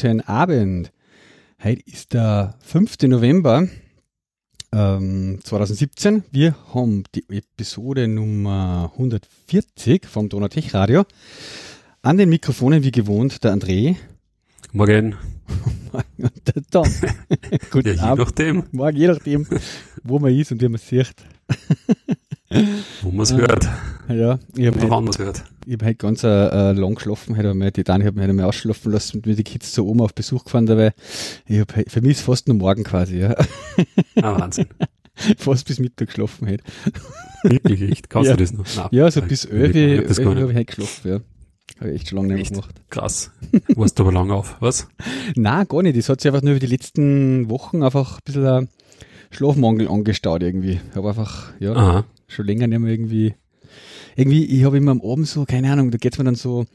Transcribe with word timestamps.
Guten 0.00 0.22
Abend. 0.22 0.92
Heute 1.62 1.82
ist 1.84 2.14
der 2.14 2.54
5. 2.60 3.02
November 3.02 3.68
ähm, 4.72 5.40
2017. 5.44 6.24
Wir 6.30 6.56
haben 6.72 7.04
die 7.14 7.26
Episode 7.28 8.08
Nummer 8.08 8.90
140 8.94 10.06
vom 10.06 10.30
Donatech 10.30 10.72
Radio. 10.72 11.04
An 12.00 12.16
den 12.16 12.30
Mikrofonen 12.30 12.82
wie 12.82 12.92
gewohnt 12.92 13.44
der 13.44 13.52
André. 13.52 13.96
Morgen. 14.72 15.16
und 16.16 16.46
der 16.46 16.62
Tom. 16.70 16.88
Guten 17.70 17.88
ja, 17.88 17.92
je 17.92 18.00
Abend. 18.00 18.24
nachdem. 18.24 18.64
Morgen, 18.72 18.96
je 18.96 19.08
nachdem, 19.08 19.46
wo 20.02 20.18
man 20.18 20.34
ist 20.34 20.50
und 20.50 20.62
wie 20.62 20.68
man 20.68 20.80
sieht. 20.80 21.14
Wo 23.02 23.10
man 23.10 23.24
es 23.24 23.34
hört. 23.34 23.68
Ja, 24.10 24.38
ich 24.56 24.66
habe 24.66 24.80
halt, 24.80 24.90
habe 24.90 25.84
halt 25.84 25.98
ganz 25.98 26.24
äh, 26.24 26.72
lang 26.72 26.94
geschlafen, 26.94 27.36
halt 27.36 27.54
meine, 27.54 27.72
die 27.72 27.84
Dani 27.84 28.04
hat 28.04 28.14
mich 28.14 28.22
halt 28.22 28.30
einmal 28.30 28.46
ausschlafen 28.46 28.92
lassen 28.92 29.18
und 29.18 29.26
mit 29.26 29.38
den 29.38 29.44
Kids 29.44 29.72
zu 29.72 29.86
Oma 29.86 30.04
auf 30.04 30.14
Besuch 30.14 30.44
gefahren 30.44 30.66
dabei. 30.66 30.92
Ich 31.46 31.60
habe 31.60 31.76
halt, 31.76 31.90
für 31.90 32.00
mich 32.00 32.12
ist 32.12 32.22
fast 32.22 32.48
nur 32.48 32.56
morgen 32.56 32.84
quasi, 32.84 33.18
ja. 33.18 33.34
Ah, 34.20 34.38
Wahnsinn. 34.38 34.66
fast 35.38 35.66
bis 35.66 35.78
Mittag 35.78 36.08
geschlafen 36.08 36.46
halt. 36.46 36.62
Wirklich, 37.42 37.82
echt? 37.82 38.10
Kannst 38.10 38.30
ja. 38.30 38.36
du 38.36 38.42
das 38.42 38.52
noch? 38.52 38.64
Nein, 38.76 38.88
ja, 38.90 39.10
so 39.10 39.22
bis 39.22 39.44
11 39.44 40.18
Uhr 40.18 40.34
habe 40.34 40.50
ich 40.50 40.56
halt 40.56 40.66
geschlafen, 40.66 41.10
ja. 41.10 41.20
Habe 41.78 41.90
ich 41.90 42.00
echt 42.00 42.08
schon 42.08 42.18
lange 42.18 42.34
nicht 42.34 42.50
mehr 42.50 42.60
gemacht. 42.60 42.74
Krass. 42.90 43.30
Warst 43.74 43.98
du 43.98 44.02
aber 44.02 44.12
lange 44.12 44.34
auf, 44.34 44.56
was? 44.60 44.88
Nein, 45.36 45.66
gar 45.66 45.82
nicht. 45.82 45.96
Das 45.96 46.08
hat 46.08 46.20
sich 46.20 46.30
einfach 46.30 46.42
nur 46.42 46.52
über 46.52 46.60
die 46.60 46.66
letzten 46.66 47.48
Wochen 47.48 47.82
einfach 47.82 48.18
ein 48.18 48.22
bisschen 48.24 48.46
ein 48.46 48.68
Schlafmangel 49.30 49.88
angestaut 49.88 50.42
irgendwie. 50.42 50.80
Ich 50.90 50.96
habe 50.96 51.08
einfach, 51.08 51.52
ja, 51.58 51.72
Aha. 51.72 52.04
schon 52.26 52.46
länger 52.46 52.66
nicht 52.66 52.80
mehr 52.80 52.90
irgendwie 52.90 53.34
irgendwie, 54.16 54.44
ich 54.44 54.64
habe 54.64 54.78
immer 54.78 54.92
am 54.92 55.02
Abend 55.02 55.26
so, 55.26 55.44
keine 55.44 55.72
Ahnung, 55.72 55.90
da 55.90 55.98
geht's 55.98 56.18
mir 56.18 56.24
dann 56.24 56.34
so, 56.34 56.66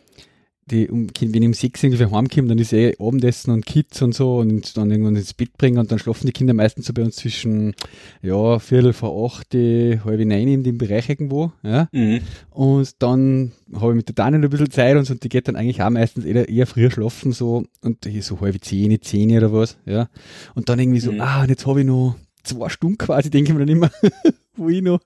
die, 0.67 0.89
um, 0.89 1.07
wenn 1.19 1.41
ich 1.43 1.47
um 1.47 1.53
sechs 1.53 1.83
irgendwie 1.83 2.05
heimkomme, 2.05 2.47
dann 2.47 2.57
ist 2.57 2.73
eh 2.73 2.95
Abendessen 2.99 3.51
und 3.51 3.65
Kids 3.67 4.01
und 4.01 4.15
so 4.15 4.37
und 4.37 4.75
dann 4.77 4.89
irgendwann 4.89 5.15
ins 5.15 5.35
Bett 5.35 5.55
bringen 5.57 5.77
und 5.77 5.91
dann 5.91 5.99
schlafen 5.99 6.25
die 6.25 6.33
Kinder 6.33 6.55
meistens 6.55 6.87
so 6.87 6.93
bei 6.93 7.03
uns 7.03 7.17
zwischen, 7.17 7.75
ja, 8.23 8.57
Viertel 8.57 8.93
vor 8.93 9.25
acht, 9.25 9.53
halb 9.53 10.19
neun 10.19 10.47
in 10.47 10.63
dem 10.63 10.79
Bereich 10.79 11.07
irgendwo, 11.07 11.51
ja. 11.61 11.87
Mhm. 11.91 12.21
Und 12.49 13.01
dann 13.03 13.51
habe 13.75 13.91
ich 13.91 13.97
mit 13.97 14.07
der 14.07 14.15
Daniel 14.15 14.43
ein 14.43 14.49
bisschen 14.49 14.71
Zeit 14.71 14.97
und 14.97 15.05
so 15.05 15.13
und 15.13 15.23
die 15.23 15.29
geht 15.29 15.47
dann 15.47 15.55
eigentlich 15.55 15.83
auch 15.83 15.89
meistens 15.91 16.25
eher, 16.25 16.49
eher 16.49 16.65
früher 16.65 16.89
schlafen 16.89 17.31
so 17.31 17.65
und 17.81 18.07
so 18.21 18.41
halb 18.41 18.63
zehn, 18.63 18.99
zehn 19.01 19.37
oder 19.37 19.53
was, 19.53 19.77
ja. 19.85 20.09
Und 20.55 20.69
dann 20.69 20.79
irgendwie 20.79 20.99
so, 20.99 21.11
mhm. 21.11 21.21
ah, 21.21 21.43
und 21.43 21.49
jetzt 21.49 21.67
habe 21.67 21.81
ich 21.81 21.85
noch 21.85 22.15
zwei 22.45 22.69
Stunden 22.69 22.97
quasi, 22.97 23.29
denke 23.29 23.51
ich 23.51 23.57
mir 23.57 23.65
dann 23.65 23.75
immer, 23.75 23.91
wo 24.55 24.69
ich 24.69 24.81
noch 24.81 24.99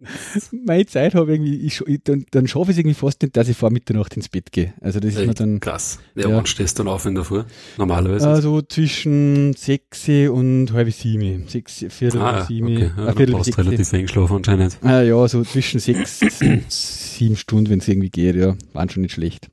meine 0.52 0.86
Zeit 0.86 1.16
habe, 1.16 1.32
irgendwie, 1.32 1.58
ich, 1.58 1.82
ich, 1.82 2.02
dann, 2.04 2.26
dann 2.32 2.48
schaffe 2.48 2.72
ich 2.72 2.78
es 2.78 2.78
irgendwie 2.80 2.96
fast 2.96 3.22
nicht, 3.22 3.36
dass 3.36 3.48
ich 3.48 3.58
vor 3.58 3.72
Mitternacht 3.72 4.16
ins 4.16 4.30
Bett 4.30 4.52
gehe. 4.52 4.74
Also 4.82 5.00
das 5.00 5.16
ist 5.16 5.26
mir 5.26 5.34
dann. 5.34 5.60
Krass. 5.60 6.00
Ja, 6.16 6.30
ja. 6.30 6.36
wann 6.36 6.46
stehst 6.46 6.78
du 6.78 6.84
dann 6.84 6.94
auf 6.94 7.06
in 7.06 7.16
der 7.16 7.24
Früh? 7.24 7.44
Normalerweise? 7.78 8.28
Also 8.28 8.62
zwischen 8.62 9.54
sechs 9.54 10.08
und 10.08 10.72
halb 10.74 10.92
sieben. 10.92 11.48
Sechs, 11.48 11.86
viertel, 11.90 12.22
ah, 12.22 12.46
sieben. 12.46 12.76
Okay. 12.76 12.92
Ja, 12.98 13.14
viertel, 13.14 13.36
du 13.36 13.58
relativ 13.58 13.94
eng 13.94 14.02
geschlafen 14.04 14.38
anscheinend. 14.38 14.78
Ah, 14.82 15.02
ja, 15.02 15.28
so 15.28 15.44
zwischen 15.44 15.80
sechs 15.80 16.22
und 16.42 16.64
sieben 16.70 17.36
Stunden, 17.36 17.70
wenn 17.70 17.80
es 17.80 17.88
irgendwie 17.88 18.10
geht, 18.10 18.36
ja. 18.36 18.56
Waren 18.74 18.90
schon 18.90 19.02
nicht 19.02 19.14
schlecht. 19.14 19.50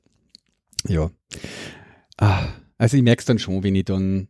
Ja. 0.87 1.09
Ah, 2.17 2.47
also 2.77 2.97
ich 2.97 3.03
merke 3.03 3.19
es 3.19 3.25
dann 3.25 3.39
schon, 3.39 3.63
wenn 3.63 3.75
ich 3.75 3.85
dann, 3.85 4.27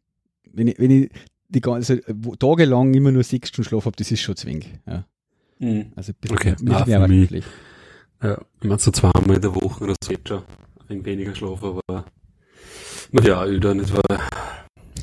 wenn 0.52 0.68
ich, 0.68 0.80
wenn 0.80 0.92
ich 0.92 1.10
die 1.50 1.62
ganze, 1.62 2.02
tagelang 2.40 2.94
immer 2.94 3.12
nur 3.12 3.24
sechs 3.24 3.50
Stunden 3.50 3.70
Schlaf 3.70 3.86
habe, 3.86 3.96
das 3.96 4.12
ist 4.12 4.22
schon 4.22 4.36
zwingend. 4.36 4.68
Ja. 4.86 5.06
Mhm. 5.60 5.92
Also 5.96 6.12
ein 6.12 6.16
bisschen, 6.20 6.38
okay. 6.38 6.56
bisschen 6.60 6.74
ah, 6.74 6.86
mehr 6.86 7.00
wahrscheinlich. 7.02 7.46
Ja, 8.22 8.42
ich 8.62 8.68
meine 8.68 8.80
so 8.80 8.92
zweimal 8.92 9.36
in 9.36 9.42
der 9.42 9.56
Woche 9.56 9.84
oder 9.84 9.96
so 10.04 10.12
jetzt 10.12 10.28
schon 10.28 10.44
ein 10.90 11.06
weniger 11.06 11.36
Schlaf, 11.36 11.64
aber 11.64 12.06
man 13.12 13.26
ja 13.26 13.46
öder 13.46 13.74
nicht, 13.74 13.94
weil 13.94 14.20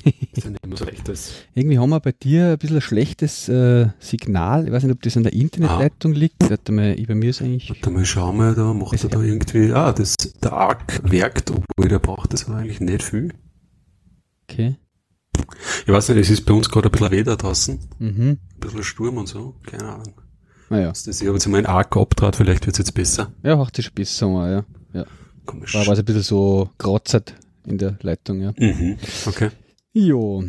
ist 0.04 0.44
ja 0.44 0.50
nicht 0.50 0.66
mehr 0.66 0.76
so 0.76 0.84
ist. 0.84 1.46
Irgendwie 1.54 1.78
haben 1.78 1.90
wir 1.90 2.00
bei 2.00 2.12
dir 2.12 2.50
ein 2.50 2.58
bisschen 2.58 2.76
ein 2.76 2.82
schlechtes 2.82 3.48
äh, 3.48 3.88
Signal. 3.98 4.66
Ich 4.66 4.72
weiß 4.72 4.82
nicht, 4.82 4.92
ob 4.92 5.02
das 5.02 5.16
an 5.16 5.22
der 5.22 5.32
Internetleitung 5.32 6.12
ah. 6.12 6.16
liegt. 6.16 6.50
Warte 6.50 6.72
mal, 6.72 6.94
bei 6.94 7.14
mir 7.14 7.30
ist 7.30 7.40
eigentlich. 7.40 7.70
Warte 7.70 7.90
mal, 7.90 8.04
schauen 8.04 8.36
wir, 8.36 8.52
da 8.54 8.74
macht 8.74 9.02
er 9.02 9.08
da 9.08 9.22
irgendwie. 9.22 9.72
Ah, 9.72 9.92
das, 9.92 10.16
der 10.42 10.52
Arc 10.52 11.00
werkt, 11.10 11.50
obwohl 11.50 11.88
der 11.88 11.98
braucht 11.98 12.32
das 12.32 12.48
eigentlich 12.48 12.80
nicht 12.80 13.02
viel. 13.02 13.32
Okay. 14.48 14.76
Ich 15.86 15.92
weiß 15.92 16.08
nicht, 16.10 16.18
es 16.18 16.30
ist 16.30 16.46
bei 16.46 16.54
uns 16.54 16.68
gerade 16.68 16.88
ein 16.88 16.92
bisschen 16.92 17.10
Wetter 17.10 17.36
draußen. 17.36 17.78
Mhm. 17.98 18.20
Ein 18.20 18.38
bisschen 18.60 18.84
Sturm 18.84 19.16
und 19.18 19.28
so. 19.28 19.54
Keine 19.66 19.84
Ahnung. 19.84 20.14
Naja. 20.70 20.88
Das 20.88 21.06
ich 21.06 21.26
habe 21.26 21.36
jetzt 21.36 21.46
mal 21.46 21.58
einen 21.58 21.66
Arc 21.66 21.96
abtrat, 21.96 22.36
vielleicht 22.36 22.66
wird 22.66 22.74
es 22.74 22.78
jetzt 22.78 22.94
besser. 22.94 23.32
Ja, 23.42 23.56
macht 23.56 23.78
es 23.78 23.90
besser 23.90 24.28
mal, 24.28 24.50
ja. 24.50 24.64
ja. 25.00 25.06
Komisch. 25.44 25.74
War, 25.74 25.86
war 25.86 25.96
ein 25.96 26.04
bisschen 26.04 26.22
so 26.22 26.70
kratzert 26.78 27.34
in 27.66 27.78
der 27.78 27.98
Leitung, 28.00 28.40
ja. 28.40 28.52
Mhm. 28.56 28.96
Okay. 29.26 29.50
Jo. 29.92 30.42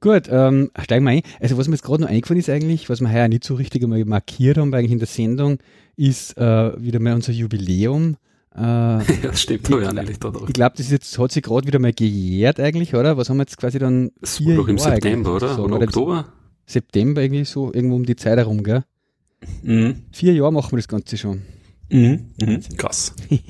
Gut, 0.00 0.28
ähm, 0.30 0.70
steigen 0.80 1.04
wir 1.04 1.10
ein. 1.10 1.22
Also 1.40 1.58
was 1.58 1.66
mir 1.66 1.74
jetzt 1.74 1.82
gerade 1.82 2.02
noch 2.02 2.08
eingefallen 2.08 2.38
ist 2.38 2.50
eigentlich, 2.50 2.88
was 2.88 3.00
wir 3.00 3.10
heuer 3.10 3.28
nicht 3.28 3.44
so 3.44 3.54
richtig 3.54 3.82
einmal 3.82 4.04
markiert 4.04 4.58
haben 4.58 4.72
eigentlich 4.72 4.92
in 4.92 4.98
der 4.98 5.08
Sendung, 5.08 5.58
ist 5.96 6.36
äh, 6.38 6.80
wieder 6.80 7.00
mal 7.00 7.14
unser 7.14 7.32
Jubiläum. 7.32 8.16
Äh, 8.58 8.62
ja, 8.62 9.02
das 9.22 9.42
stimmt, 9.42 9.68
die, 9.68 9.72
ja 9.72 9.88
eigentlich 9.88 10.18
da 10.18 10.32
Ich 10.46 10.52
glaube, 10.52 10.74
das 10.76 10.90
jetzt, 10.90 11.18
hat 11.18 11.32
sich 11.32 11.42
gerade 11.42 11.66
wieder 11.66 11.78
mal 11.78 11.92
gejährt 11.92 12.58
eigentlich, 12.58 12.94
oder? 12.94 13.16
Was 13.16 13.30
haben 13.30 13.36
wir 13.36 13.42
jetzt 13.42 13.56
quasi 13.56 13.78
dann? 13.78 14.10
Das 14.20 14.44
war 14.44 14.54
doch 14.54 14.68
im 14.68 14.76
Jahre 14.76 14.92
September, 14.92 15.36
oder? 15.36 15.54
So, 15.54 15.64
oder 15.64 15.76
Oktober? 15.76 16.26
September 16.66 17.22
irgendwie 17.22 17.44
so, 17.44 17.72
irgendwo 17.72 17.96
um 17.96 18.04
die 18.04 18.16
Zeit 18.16 18.38
herum, 18.38 18.62
gell? 18.62 18.84
Mhm. 19.62 20.02
Vier 20.12 20.34
Jahre 20.34 20.52
machen 20.52 20.72
wir 20.72 20.78
das 20.78 20.88
Ganze 20.88 21.16
schon. 21.16 21.42
Mhm. 21.90 22.30
Mhm. 22.40 22.60
Krass. 22.76 23.14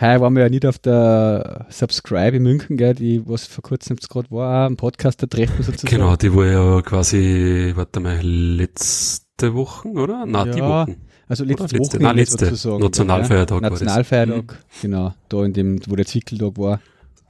Heuer 0.00 0.20
waren 0.20 0.34
wir 0.34 0.42
ja 0.42 0.48
nicht 0.48 0.66
auf 0.66 0.78
der 0.78 1.66
Subscribe 1.70 2.36
in 2.36 2.42
München, 2.42 2.76
gell, 2.76 2.94
die, 2.94 3.26
was 3.26 3.46
vor 3.46 3.62
kurzem 3.62 3.96
gerade 3.96 4.30
war, 4.30 4.68
ein 4.68 4.76
Podcaster 4.76 5.28
treffen 5.28 5.62
sozusagen. 5.62 5.96
Genau, 5.96 6.16
die 6.16 6.34
war 6.34 6.46
ja 6.46 6.82
quasi, 6.82 7.72
warte 7.74 8.00
mal, 8.00 8.20
letzte 8.20 9.54
Woche, 9.54 9.88
oder? 9.88 10.24
Na, 10.26 10.46
ja, 10.46 10.52
die 10.52 10.60
Woche. 10.60 10.96
Also 11.28 11.44
letzte, 11.44 11.76
letzte 11.76 11.98
Woche 11.98 12.02
nein, 12.02 12.16
letzte, 12.16 12.46
sozusagen. 12.46 12.82
Nationalfeiertag. 12.82 13.62
Ja. 13.62 13.70
Nationalfeiertag, 13.70 14.52
mhm. 14.52 14.56
genau, 14.80 15.14
da 15.28 15.44
in 15.44 15.52
dem, 15.52 15.80
wo 15.86 15.96
der 15.96 16.06
Zwickeltag 16.06 16.58
war. 16.58 16.80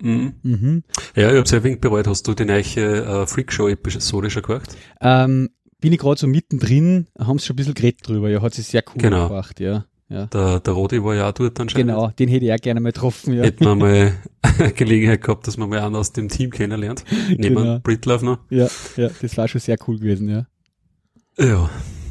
Mhm. 0.01 0.35
Mhm. 0.43 0.83
Ja, 1.15 1.31
ich 1.31 1.37
habe 1.37 1.49
sehr 1.49 1.63
wenig 1.63 1.81
bereut. 1.81 2.07
Hast 2.07 2.27
du 2.27 2.35
die 2.35 2.45
neue 2.45 2.63
äh, 2.63 3.27
Freakshow-Episode 3.27 4.31
schon 4.31 4.43
gehört? 4.43 4.77
Ähm, 5.01 5.51
bin 5.81 5.93
ich 5.93 5.99
gerade 5.99 6.19
so 6.19 6.27
mittendrin, 6.27 7.07
haben 7.19 7.39
sie 7.39 7.47
schon 7.47 7.55
ein 7.55 7.57
bisschen 7.57 7.75
geredet 7.75 8.07
drüber. 8.07 8.29
Ja, 8.29 8.43
hat 8.43 8.55
sich 8.55 8.67
sehr 8.67 8.83
cool 8.89 9.01
genau. 9.01 9.29
gemacht, 9.29 9.61
ja. 9.61 9.85
Ja. 10.09 10.27
Der, 10.27 10.61
der 10.61 10.73
Rodi 10.75 11.03
war 11.03 11.15
ja 11.15 11.29
auch 11.31 11.33
dort 11.33 11.59
anscheinend. 11.59 11.89
Genau, 11.89 12.09
den 12.09 12.29
hätte 12.29 12.45
ich 12.45 12.53
auch 12.53 12.59
gerne 12.59 12.81
mal 12.81 12.93
getroffen, 12.93 13.33
ja. 13.33 13.45
Hätten 13.45 13.65
wir 13.65 13.75
mal 13.75 14.13
Gelegenheit 14.77 15.23
gehabt, 15.23 15.47
dass 15.47 15.57
man 15.57 15.71
mal 15.71 15.81
einen 15.81 15.97
aus 15.97 16.13
dem 16.13 16.29
Team 16.29 16.51
kennenlernt. 16.51 17.05
Neben 17.31 17.55
genau. 17.57 17.79
Britlove 17.79 18.25
noch. 18.25 18.39
Ja, 18.51 18.69
ja, 18.97 19.09
das 19.21 19.37
war 19.37 19.49
schon 19.49 19.61
sehr 19.61 19.79
cool 19.87 19.99
gewesen, 19.99 20.29
ja. 20.29 20.47
Ja. 21.39 21.71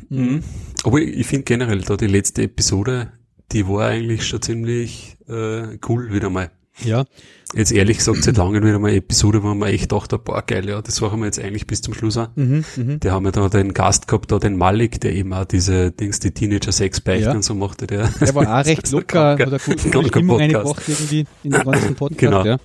Mhm. 0.10 0.44
Aber 0.84 1.00
ich, 1.00 1.18
ich 1.18 1.28
finde 1.28 1.44
generell 1.44 1.82
da 1.82 1.98
die 1.98 2.08
letzte 2.08 2.44
Episode, 2.44 3.12
die 3.52 3.68
war 3.68 3.88
eigentlich 3.88 4.26
schon 4.26 4.42
ziemlich 4.42 5.18
äh, 5.28 5.78
cool 5.88 6.14
wieder 6.14 6.30
mal. 6.30 6.52
Ja. 6.84 7.06
Jetzt 7.54 7.74
ehrlich 7.74 7.98
gesagt, 7.98 8.24
seit 8.24 8.38
langem 8.38 8.64
wieder 8.64 8.80
mal 8.80 8.88
eine 8.88 8.98
Episode, 8.98 9.44
wo 9.44 9.54
man 9.54 9.70
echt 9.70 9.92
dachte, 9.92 10.18
boah, 10.18 10.42
geil, 10.42 10.70
ja, 10.70 10.82
das 10.82 11.02
machen 11.02 11.20
wir 11.20 11.26
jetzt 11.26 11.40
eigentlich 11.40 11.68
bis 11.68 11.82
zum 11.82 11.94
Schluss 11.94 12.18
auch. 12.18 12.30
Mhm, 12.36 12.64
mh. 12.78 12.96
Die 12.96 13.12
haben 13.12 13.26
ja 13.26 13.32
da 13.32 13.50
den 13.50 13.74
Gast 13.74 14.08
gehabt, 14.08 14.32
da 14.32 14.40
den 14.40 14.56
Malik, 14.56 15.02
der 15.02 15.14
eben 15.14 15.34
auch 15.34 15.44
diese 15.44 15.92
Dings, 15.92 16.22
die 16.22 16.32
Teenager-Sex 16.32 17.02
beichten 17.02 17.26
ja. 17.26 17.34
und 17.34 17.44
so 17.44 17.54
machte, 17.54 17.88
der. 17.88 18.08
Der 18.08 18.34
war 18.36 18.62
auch 18.62 18.66
recht 18.66 18.90
locker, 18.92 19.38
hat 19.38 19.66
gute, 19.66 19.90
gute 19.90 20.08
Stimmung 20.08 20.38
reingebracht 20.38 20.88
irgendwie 20.88 21.26
in 21.44 21.52
den 21.52 21.64
ganzen 21.64 21.96
Podcast, 21.96 22.20
genau. 22.20 22.46
ja. 22.46 22.58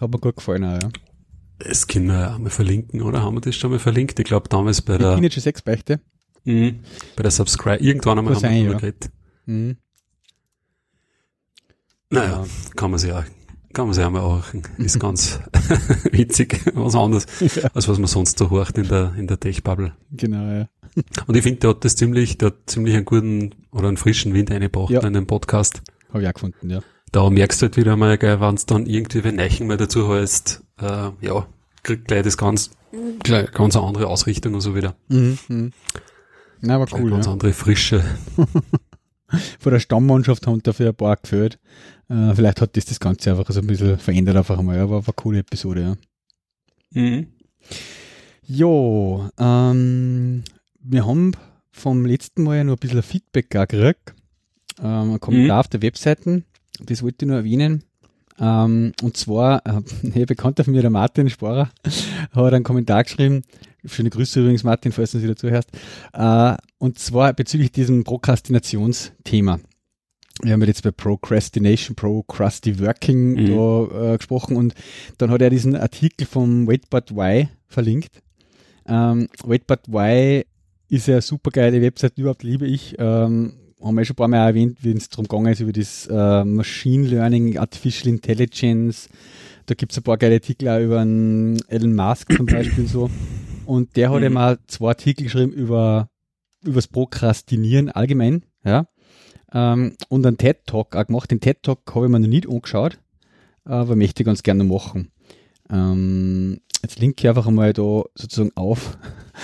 Hat 0.00 0.10
mir 0.10 0.18
gut 0.18 0.36
gefallen 0.36 0.64
auch, 0.64 0.82
ja. 0.82 0.90
Das 1.58 1.86
können 1.88 2.08
wir 2.08 2.34
auch 2.34 2.38
mal 2.38 2.50
verlinken, 2.50 3.02
oder? 3.02 3.22
Haben 3.22 3.36
wir 3.36 3.40
das 3.40 3.56
schon 3.56 3.70
mal 3.70 3.80
verlinkt? 3.80 4.18
Ich 4.20 4.26
glaube 4.26 4.48
damals 4.48 4.82
bei 4.82 4.98
die 4.98 5.04
der. 5.04 5.14
Teenager-Sex-Beichte. 5.14 6.00
Mhm. 6.44 6.80
Bei 7.16 7.22
der 7.22 7.30
Subscribe, 7.30 7.82
irgendwann 7.82 8.18
einmal 8.18 8.34
haben 8.34 8.42
wir 8.42 8.50
ja. 8.50 8.72
geredet. 8.72 9.10
Mhm. 9.46 9.76
Naja, 12.10 12.44
kann 12.74 12.90
man 12.90 12.98
sich 12.98 13.12
auch 13.12 13.24
kann 13.78 13.86
man 13.86 13.94
sich 13.94 14.04
auch, 14.04 14.42
ist 14.78 14.98
ganz 14.98 15.40
witzig, 16.10 16.60
was 16.74 16.96
anderes, 16.96 17.26
ja. 17.40 17.70
als 17.74 17.86
was 17.86 17.98
man 17.98 18.08
sonst 18.08 18.38
so 18.38 18.50
hört 18.50 18.76
in 18.76 18.88
der, 18.88 19.14
in 19.16 19.28
der 19.28 19.38
Tech-Bubble. 19.38 19.92
Genau, 20.10 20.52
ja. 20.52 20.68
Und 21.26 21.36
ich 21.36 21.42
finde, 21.42 21.60
der 21.60 21.70
hat 21.70 21.84
das 21.84 21.94
ziemlich, 21.94 22.38
der 22.38 22.48
hat 22.48 22.56
ziemlich 22.66 22.96
einen 22.96 23.04
guten 23.04 23.54
oder 23.70 23.86
einen 23.86 23.96
frischen 23.96 24.34
Wind 24.34 24.50
eingebracht 24.50 24.90
ja. 24.90 25.00
in 25.06 25.12
den 25.12 25.28
Podcast. 25.28 25.82
Habe 26.08 26.22
ich 26.22 26.28
auch 26.28 26.34
gefunden, 26.34 26.70
ja. 26.70 26.80
Da 27.12 27.30
merkst 27.30 27.62
du 27.62 27.66
halt 27.66 27.76
wieder 27.76 27.96
mal, 27.96 28.20
wenn 28.20 28.54
es 28.54 28.66
dann 28.66 28.86
irgendwie 28.86 29.22
wenn 29.22 29.36
Neichen 29.36 29.68
mal 29.68 29.76
dazu 29.76 30.08
heißt, 30.08 30.62
äh, 30.80 31.10
ja, 31.20 31.46
kriegt 31.84 32.08
gleich 32.08 32.22
das 32.22 32.36
ganz, 32.36 32.70
gleich 33.22 33.52
ganz 33.52 33.76
eine 33.76 33.86
andere 33.86 34.08
Ausrichtung 34.08 34.54
und 34.54 34.60
so 34.60 34.74
wieder. 34.74 34.96
Mhm. 35.08 35.38
mhm. 35.48 35.72
Na, 36.60 36.76
aber 36.76 36.86
cool. 36.98 37.10
Ganz 37.10 37.26
ja. 37.26 37.32
andere 37.32 37.52
Frische. 37.52 38.04
Von 39.60 39.72
der 39.72 39.80
Stammmannschaft 39.80 40.46
haben 40.46 40.62
dafür 40.62 40.88
ein 40.88 40.94
paar 40.94 41.16
gehört. 41.16 41.58
Äh, 42.08 42.34
vielleicht 42.34 42.60
hat 42.60 42.76
das 42.76 42.86
das 42.86 42.98
Ganze 42.98 43.30
einfach 43.30 43.50
so 43.50 43.60
ein 43.60 43.66
bisschen 43.66 43.98
verändert 43.98 44.36
einfach 44.36 44.60
mal, 44.62 44.78
aber 44.78 44.92
war 44.92 45.02
eine 45.04 45.12
coole 45.14 45.38
Episode, 45.40 45.96
ja. 46.94 47.02
Mhm. 47.02 47.26
Jo, 48.46 49.28
ähm, 49.38 50.42
wir 50.80 51.06
haben 51.06 51.32
vom 51.70 52.06
letzten 52.06 52.44
Mal 52.44 52.56
ja 52.56 52.64
noch 52.64 52.76
ein 52.76 52.78
bisschen 52.78 53.02
Feedback 53.02 53.50
gekriegt. 53.50 54.14
Ähm, 54.82 55.12
ein 55.12 55.20
Kommentar 55.20 55.56
mhm. 55.56 55.60
auf 55.60 55.68
der 55.68 55.82
Webseite. 55.82 56.42
Das 56.80 57.02
wollte 57.02 57.24
ich 57.24 57.28
nur 57.28 57.36
erwähnen. 57.36 57.84
Ähm, 58.40 58.92
und 59.02 59.16
zwar, 59.16 59.66
äh, 59.66 59.82
hey, 60.12 60.24
Bekannter 60.24 60.64
von 60.64 60.72
mir, 60.72 60.80
der 60.80 60.90
Martin 60.90 61.28
Sporer, 61.28 61.70
hat 62.32 62.52
einen 62.52 62.64
Kommentar 62.64 63.04
geschrieben. 63.04 63.42
Schöne 63.84 64.10
Grüße 64.10 64.40
übrigens, 64.40 64.64
Martin, 64.64 64.92
falls 64.92 65.12
du 65.12 65.22
wieder 65.22 65.36
zuhörst. 65.36 65.70
Äh, 66.12 66.56
und 66.78 66.98
zwar 66.98 67.32
bezüglich 67.32 67.70
diesem 67.72 68.04
Prokrastinationsthema. 68.04 69.60
Wir 70.42 70.52
haben 70.52 70.62
jetzt 70.62 70.82
bei 70.82 70.92
Procrastination, 70.92 71.96
Procrusty 71.96 72.78
Working 72.78 73.32
mhm. 73.32 73.46
da, 73.46 74.12
äh, 74.12 74.16
gesprochen 74.16 74.56
und 74.56 74.74
dann 75.18 75.30
hat 75.30 75.42
er 75.42 75.50
diesen 75.50 75.74
Artikel 75.74 76.26
vom 76.26 76.68
Wait 76.68 76.90
But 76.90 77.10
Why 77.10 77.48
verlinkt. 77.66 78.22
Ähm, 78.86 79.28
Wait 79.44 79.66
But 79.66 79.80
Why 79.88 80.44
ist 80.88 81.08
ja 81.08 81.14
eine 81.14 81.22
super 81.22 81.50
geile 81.50 81.82
Website, 81.82 82.18
überhaupt 82.18 82.44
liebe 82.44 82.66
ich. 82.66 82.94
Ähm, 82.98 83.54
haben 83.82 83.96
wir 83.96 84.04
schon 84.04 84.14
ein 84.14 84.16
paar 84.16 84.28
Mal 84.28 84.46
erwähnt, 84.48 84.78
wenn 84.82 84.96
es 84.96 85.08
darum 85.08 85.26
gegangen 85.26 85.52
ist, 85.52 85.60
über 85.60 85.72
das 85.72 86.08
äh, 86.10 86.44
Machine 86.44 87.06
Learning, 87.06 87.58
Artificial 87.58 88.08
Intelligence. 88.08 89.08
Da 89.66 89.74
gibt 89.74 89.92
es 89.92 89.98
ein 89.98 90.04
paar 90.04 90.18
geile 90.18 90.36
Artikel 90.36 90.68
auch 90.68 90.80
über 90.80 91.00
einen 91.00 91.60
Elon 91.68 91.94
Musk 91.94 92.32
zum 92.36 92.46
Beispiel 92.46 92.86
so. 92.86 93.10
Und 93.68 93.96
der 93.96 94.10
hat 94.10 94.22
mhm. 94.22 94.32
mal 94.32 94.58
zwei 94.66 94.88
Artikel 94.88 95.24
geschrieben 95.24 95.52
über 95.52 96.08
übers 96.64 96.88
Prokrastinieren 96.88 97.90
allgemein, 97.90 98.46
ja. 98.64 98.88
Ähm, 99.52 99.94
und 100.08 100.26
einen 100.26 100.38
TED-Talk 100.38 100.96
auch 100.96 101.06
gemacht. 101.06 101.30
Den 101.30 101.40
TED-Talk 101.40 101.82
habe 101.94 102.06
ich 102.06 102.10
mir 102.10 102.18
noch 102.18 102.28
nicht 102.28 102.48
angeschaut, 102.48 102.98
aber 103.64 103.94
möchte 103.94 104.22
ich 104.22 104.26
ganz 104.26 104.42
gerne 104.42 104.64
machen. 104.64 105.10
Ähm, 105.68 106.62
jetzt 106.82 106.98
linke 106.98 107.20
ich 107.20 107.28
einfach 107.28 107.46
einmal 107.46 107.74
da 107.74 108.04
sozusagen 108.14 108.56
auf 108.56 108.96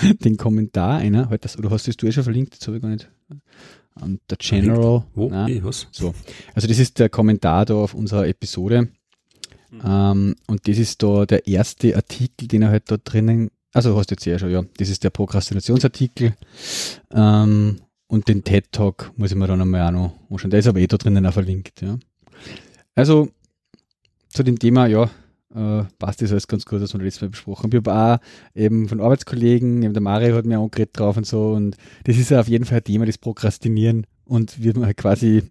den 0.25 0.39
Kommentar 0.39 1.01
einer. 1.01 1.29
Halt 1.29 1.45
das, 1.45 1.59
oder 1.59 1.69
hast 1.69 1.87
du 1.87 1.91
das 1.91 1.99
du 1.99 2.07
eh 2.07 2.13
schon 2.13 2.25
verlinkt? 2.25 2.59
Das 2.59 2.67
habe 2.67 2.79
ich 2.79 2.83
gar 2.83 2.89
nicht. 2.89 3.11
Und 4.01 4.23
der 4.31 4.39
General. 4.39 5.05
Wo? 5.15 5.29
Nein, 5.29 5.63
was? 5.65 5.89
So. 5.93 6.15
Also 6.55 6.67
das 6.67 6.79
ist 6.79 6.99
der 6.99 7.11
Kommentar 7.11 7.67
da 7.67 7.75
auf 7.75 7.93
unserer 7.93 8.27
Episode. 8.27 8.89
Mhm. 9.71 9.83
Ähm, 9.85 10.37
und 10.47 10.67
das 10.67 10.79
ist 10.79 11.03
da 11.03 11.27
der 11.27 11.47
erste 11.47 11.95
Artikel, 11.95 12.49
den 12.49 12.63
er 12.63 12.71
halt 12.71 12.91
da 12.91 12.97
drinnen, 12.97 13.51
also 13.75 13.97
hast 13.97 14.11
du 14.11 14.15
jetzt 14.15 14.25
ja 14.25 14.39
schon, 14.39 14.51
ja. 14.51 14.63
Das 14.79 14.89
ist 14.89 15.05
der 15.05 15.11
Prokrastinationsartikel. 15.11 16.35
Ähm, 17.13 17.81
und 18.07 18.29
den 18.29 18.45
TED 18.45 18.71
Talk 18.71 19.13
muss 19.17 19.33
ich 19.33 19.37
mir 19.37 19.49
dann 19.49 19.61
einmal 19.61 19.89
auch 19.89 19.91
noch 19.91 20.13
anschauen. 20.31 20.51
Der 20.51 20.61
ist 20.61 20.69
aber 20.69 20.79
eh 20.79 20.87
da 20.87 20.97
drinnen 20.97 21.27
auch 21.27 21.33
verlinkt, 21.33 21.83
ja. 21.83 21.99
Also, 22.95 23.29
zu 24.29 24.45
dem 24.45 24.59
Thema, 24.59 24.87
ja, 24.87 25.11
äh, 25.55 25.85
passt 25.99 26.23
das 26.23 26.31
alles 26.31 26.47
ganz 26.47 26.65
gut, 26.65 26.81
haben 26.81 27.01
wir 27.01 27.05
letztes 27.05 27.23
Mal 27.23 27.31
besprochen. 27.31 27.71
Ich 27.73 27.77
habe 27.77 27.95
auch 27.95 28.19
eben 28.55 28.89
von 28.89 29.01
Arbeitskollegen, 29.01 29.83
eben 29.83 29.95
der 29.95 30.03
Mario 30.03 30.37
hat 30.37 30.47
mir 30.47 30.59
angeredet 30.59 30.99
drauf 30.99 31.17
und 31.17 31.27
so 31.27 31.53
und 31.53 31.77
das 32.05 32.17
ist 32.17 32.31
ja 32.31 32.41
auf 32.41 32.49
jeden 32.49 32.65
Fall 32.65 32.79
ein 32.79 32.85
Thema, 32.85 33.07
das 33.07 33.19
Prokrastinieren 33.19 34.07
und 34.25 34.63
wie 34.63 34.73
man 34.73 34.87
halt 34.87 34.97
quasi 34.97 35.43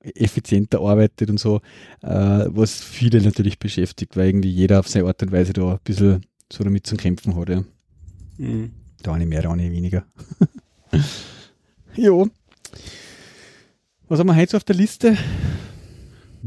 effizienter 0.00 0.80
arbeitet 0.80 1.28
und 1.30 1.38
so, 1.38 1.60
äh, 2.02 2.46
was 2.48 2.82
viele 2.82 3.20
natürlich 3.20 3.58
beschäftigt, 3.58 4.16
weil 4.16 4.28
irgendwie 4.28 4.50
jeder 4.50 4.80
auf 4.80 4.88
seine 4.88 5.06
Art 5.06 5.22
und 5.22 5.32
Weise 5.32 5.52
da 5.52 5.72
ein 5.72 5.78
bisschen 5.84 6.24
so 6.52 6.62
damit 6.64 6.86
zu 6.86 6.96
kämpfen 6.96 7.34
hat. 7.36 7.48
Ja. 7.48 7.64
Mhm. 8.38 8.70
Da 9.02 9.14
eine 9.14 9.26
mehr, 9.26 9.42
da 9.42 9.52
eine 9.52 9.70
weniger. 9.70 10.04
jo. 11.96 12.28
Was 14.08 14.18
haben 14.18 14.26
wir 14.26 14.36
heute 14.36 14.56
auf 14.56 14.64
der 14.64 14.76
Liste? 14.76 15.16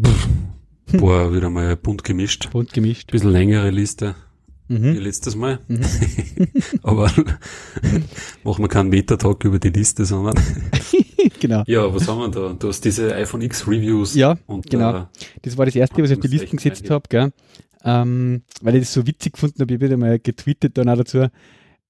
Pff. 0.01 0.27
Boah, 0.93 1.33
wieder 1.33 1.49
mal 1.49 1.75
bunt 1.75 2.03
gemischt. 2.03 2.51
Bunt 2.51 2.71
gemischt. 2.71 3.11
Bisschen 3.11 3.31
längere 3.31 3.71
Liste. 3.71 4.15
Mhm. 4.67 4.95
Wie 4.95 4.99
letztes 4.99 5.35
Mal. 5.35 5.59
Mhm. 5.67 5.81
Aber 6.83 7.11
machen 8.43 8.63
wir 8.63 8.67
keinen 8.67 8.89
Meta-Talk 8.89 9.43
über 9.43 9.59
die 9.59 9.69
Liste, 9.69 10.05
sondern. 10.05 10.35
Genau. 11.47 11.63
Ja, 11.67 11.93
was 11.93 12.07
haben 12.07 12.19
wir 12.19 12.29
da? 12.29 12.53
Du 12.53 12.67
hast 12.67 12.83
diese 12.83 13.13
iPhone 13.15 13.41
X 13.41 13.67
Reviews. 13.67 14.15
Ja, 14.15 14.37
und, 14.45 14.69
genau. 14.69 14.97
Äh, 14.97 15.05
das 15.41 15.57
war 15.57 15.65
das 15.65 15.75
erste, 15.75 16.01
was 16.01 16.09
ich 16.09 16.17
auf 16.17 16.21
die 16.21 16.27
Listen 16.27 16.57
gesetzt 16.57 16.89
habe, 16.89 17.03
gell? 17.09 17.31
Ähm, 17.83 18.43
weil 18.61 18.75
ich 18.75 18.81
das 18.81 18.93
so 18.93 19.05
witzig 19.05 19.33
gefunden 19.33 19.61
habe, 19.61 19.73
ich 19.73 19.79
wieder 19.79 19.97
mal 19.97 20.19
getweetet 20.19 20.77
dann 20.77 20.89
auch 20.89 20.97
dazu. 20.97 21.27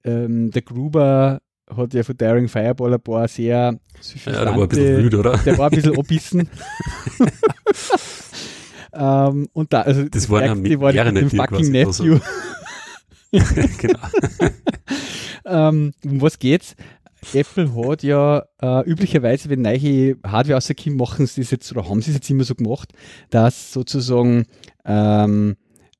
Ähm, 0.04 0.52
der 0.52 0.62
Gruber 0.62 1.42
hat 1.76 1.94
ja 1.94 2.04
von 2.04 2.18
Daring 2.18 2.48
Fireball 2.48 2.94
ein 2.94 3.02
paar 3.02 3.28
sehr 3.28 3.80
Ja, 4.26 4.32
der 4.44 4.46
war 4.46 4.64
ein 4.64 4.68
bisschen 4.68 4.98
wütend, 4.98 5.16
oder? 5.16 5.38
Der 5.38 5.58
war 5.58 5.72
ein 5.72 5.76
bisschen 5.76 5.98
abbissen. 5.98 6.50
Ähm, 8.96 9.50
und 9.52 9.74
da, 9.74 9.82
also 9.82 10.04
das 10.08 10.30
war 10.30 10.46
ja 10.46 10.56
mit 10.56 10.80
war 10.80 10.94
dem 10.94 11.30
fucking 11.30 11.72
Nephew. 11.72 12.20
genau. 13.78 14.00
ähm, 15.46 15.92
um 16.06 16.22
was 16.22 16.40
geht's? 16.40 16.76
Apple 17.34 17.76
hat 17.76 18.04
ja 18.04 18.46
äh, 18.62 18.90
üblicherweise, 18.90 19.50
wenn 19.50 19.62
neue 19.62 20.18
Hardware 20.26 20.56
rauskommt, 20.56 20.98
machen 20.98 21.26
sie 21.26 21.42
es 21.42 21.52
jetzt 21.52 21.72
oder 21.72 21.90
haben 21.90 22.02
sie 22.02 22.12
es 22.12 22.18
jetzt 22.18 22.30
immer 22.30 22.44
so 22.44 22.56
gemacht, 22.56 22.94
dass 23.30 23.74
sozusagen 23.74 24.46
ähm, 24.86 25.56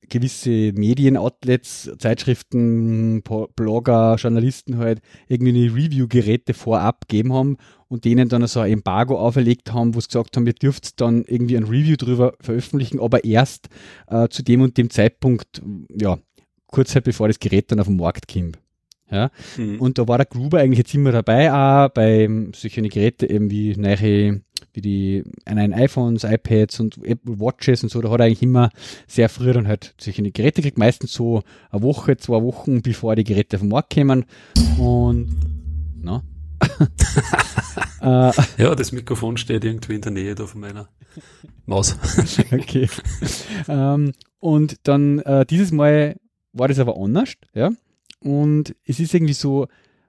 gewisse 0.10 0.72
Medienoutlets, 0.74 1.92
Zeitschriften, 1.98 3.24
Blogger, 3.56 4.16
Journalisten 4.18 4.78
halt 4.78 5.02
irgendwie 5.28 5.50
eine 5.50 5.76
Review-Geräte 5.76 6.54
vorab 6.54 7.08
gegeben 7.08 7.34
haben 7.34 7.58
und 7.88 8.06
denen 8.06 8.30
dann 8.30 8.46
so 8.48 8.60
ein 8.60 8.72
Embargo 8.72 9.18
auferlegt 9.20 9.74
haben, 9.74 9.96
wo 9.96 10.00
sie 10.00 10.08
gesagt 10.08 10.36
haben, 10.36 10.48
ihr 10.48 10.54
dürft 10.54 11.02
dann 11.02 11.24
irgendwie 11.26 11.58
ein 11.58 11.64
Review 11.64 11.96
drüber 11.96 12.34
veröffentlichen, 12.40 13.00
aber 13.00 13.24
erst 13.24 13.70
äh, 14.08 14.28
zu 14.30 14.44
dem 14.44 14.62
und 14.62 14.78
dem 14.78 14.90
Zeitpunkt, 14.90 15.62
ja, 15.90 16.18
kurz 16.68 16.94
halt 16.96 17.06
bevor 17.06 17.28
das 17.28 17.40
Gerät 17.40 17.72
dann 17.72 17.80
auf 17.80 17.88
den 17.88 17.98
Markt 17.98 18.28
kommt. 18.28 18.60
Ja? 19.10 19.30
Mhm. 19.58 19.80
Und 19.80 19.98
da 19.98 20.08
war 20.08 20.18
der 20.18 20.26
Gruber 20.26 20.60
eigentlich 20.60 20.80
jetzt 20.80 20.94
immer 20.94 21.12
dabei, 21.12 21.52
auch 21.52 21.90
bei 21.90 22.30
solchen 22.54 22.90
Geräten 22.90 23.26
eben 23.26 23.52
wie 23.52 23.76
neue 23.76 24.42
wie 24.74 24.82
die 24.82 25.24
einen 25.46 25.74
iPhones, 25.74 26.24
iPads 26.24 26.80
und 26.80 26.98
Apple 27.04 27.40
Watches 27.40 27.84
und 27.84 27.90
so, 27.90 28.02
da 28.02 28.10
hat 28.10 28.20
er 28.20 28.26
eigentlich 28.26 28.44
immer 28.44 28.70
sehr 29.08 29.30
früh 29.30 29.54
dann 29.54 29.68
halt 29.68 29.96
solche 30.00 30.22
Geräte 30.32 30.62
gekriegt, 30.62 30.78
meistens 30.78 31.14
so 31.14 31.44
eine 31.72 31.82
Woche, 31.82 32.18
zwei 32.18 32.42
Wochen, 32.42 32.82
bevor 32.82 33.16
die 33.16 33.24
Geräte 33.24 33.58
vom 33.58 33.70
Markt 33.70 33.92
kämen. 33.92 34.26
Und 34.78 35.30
na? 36.02 36.24
Äh, 38.02 38.32
ja, 38.58 38.76
das 38.76 38.92
Mikrofon 38.92 39.36
steht 39.36 39.64
irgendwie 39.64 39.96
in 39.96 40.02
der 40.02 40.12
Nähe 40.12 40.36
da 40.36 40.46
von 40.46 40.62
meiner 40.62 40.90
Maus. 41.66 41.98
okay. 42.52 42.88
ähm, 43.68 44.12
und 44.40 44.76
dann 44.84 45.20
äh, 45.20 45.44
dieses 45.46 45.72
Mal 45.72 46.16
war 46.54 46.68
das 46.68 46.78
aber 46.78 46.98
anders, 46.98 47.34
ja. 47.56 47.72
Und 48.26 48.76
es 48.86 49.00
ist 49.00 49.14
irgendwie 49.14 49.34
so, 49.34 49.68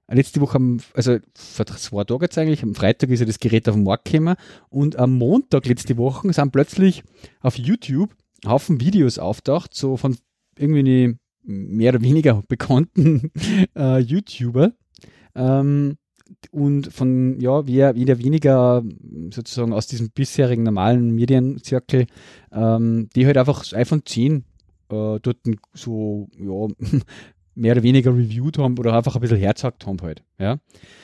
letzte 0.08 0.40
Woche, 0.40 0.56
am, 0.56 0.78
also 0.94 1.18
vor 1.34 1.66
zwei 1.66 2.04
Tagen 2.04 2.22
jetzt 2.22 2.38
eigentlich, 2.38 2.62
am 2.62 2.74
Freitag 2.74 3.10
ist 3.10 3.20
ja 3.20 3.26
das 3.26 3.40
Gerät 3.40 3.68
auf 3.68 3.74
den 3.74 3.84
Markt 3.84 4.06
gekommen 4.06 4.36
und 4.70 4.98
am 4.98 5.18
Montag 5.18 5.66
letzte 5.66 5.98
Woche 5.98 6.32
sind 6.32 6.50
plötzlich 6.50 7.02
auf 7.40 7.58
YouTube 7.58 8.14
Haufen 8.46 8.80
Videos 8.80 9.18
auftaucht, 9.18 9.74
so 9.74 9.98
von 9.98 10.16
irgendwie 10.56 11.16
mehr 11.42 11.92
oder 11.92 12.02
weniger 12.02 12.42
bekannten 12.48 13.30
äh, 13.76 13.98
YouTuber. 13.98 14.72
Ähm, 15.34 15.98
und 16.50 16.92
von, 16.92 17.38
ja, 17.38 17.66
wie 17.66 17.78
wieder 17.94 18.18
weniger 18.18 18.82
sozusagen 19.30 19.74
aus 19.74 19.88
diesem 19.88 20.10
bisherigen 20.10 20.62
normalen 20.62 21.14
Medienzirkel, 21.14 22.06
ähm, 22.50 23.10
die 23.14 23.26
halt 23.26 23.36
einfach 23.36 23.58
das 23.58 23.74
iPhone 23.74 24.06
10 24.06 24.44
äh, 24.88 25.18
dort 25.20 25.38
so, 25.74 26.28
ja, 26.38 26.68
mehr 27.56 27.72
oder 27.72 27.82
weniger 27.82 28.14
reviewed 28.14 28.58
haben 28.58 28.78
oder 28.78 28.94
einfach 28.94 29.16
ein 29.16 29.20
bisschen 29.20 29.38
herzagt 29.38 29.86
haben 29.86 30.00
halt, 30.02 30.22
ja. 30.38 30.58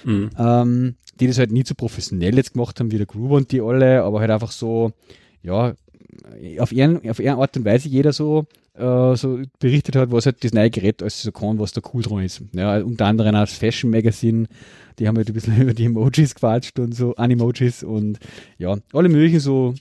Mhm. 0.04 0.30
Ähm, 0.38 0.94
die 1.18 1.26
das 1.26 1.38
halt 1.38 1.52
nie 1.52 1.64
so 1.66 1.74
professionell 1.74 2.36
jetzt 2.36 2.52
gemacht 2.52 2.78
haben 2.78 2.92
wie 2.92 2.98
der 2.98 3.06
Gruber 3.06 3.36
und 3.36 3.50
die 3.52 3.60
alle, 3.60 4.02
aber 4.02 4.20
halt 4.20 4.30
einfach 4.30 4.52
so, 4.52 4.92
ja, 5.42 5.74
auf 6.58 6.72
ihren, 6.72 7.08
auf 7.08 7.20
ihren 7.20 7.38
Art 7.38 7.56
und 7.56 7.64
Weise 7.64 7.88
jeder 7.88 8.12
so, 8.12 8.46
äh, 8.74 9.16
so 9.16 9.40
berichtet 9.58 9.96
hat, 9.96 10.12
was 10.12 10.26
halt 10.26 10.44
das 10.44 10.52
neue 10.52 10.70
Gerät 10.70 11.02
alles 11.02 11.22
so 11.22 11.32
kann, 11.32 11.58
was 11.58 11.72
da 11.72 11.80
cool 11.92 12.02
dran 12.02 12.24
ist. 12.24 12.42
Ja, 12.54 12.78
unter 12.80 13.06
anderem 13.06 13.32
das 13.32 13.52
Fashion 13.52 13.90
Magazine, 13.90 14.46
die 14.98 15.08
haben 15.08 15.16
halt 15.16 15.28
ein 15.28 15.34
bisschen 15.34 15.56
über 15.62 15.74
die 15.74 15.86
Emojis 15.86 16.34
gequatscht 16.34 16.78
und 16.78 16.94
so, 16.94 17.14
Animojis 17.16 17.82
und 17.82 18.18
ja, 18.58 18.76
alle 18.92 19.08
möglichen 19.08 19.40
so 19.40 19.74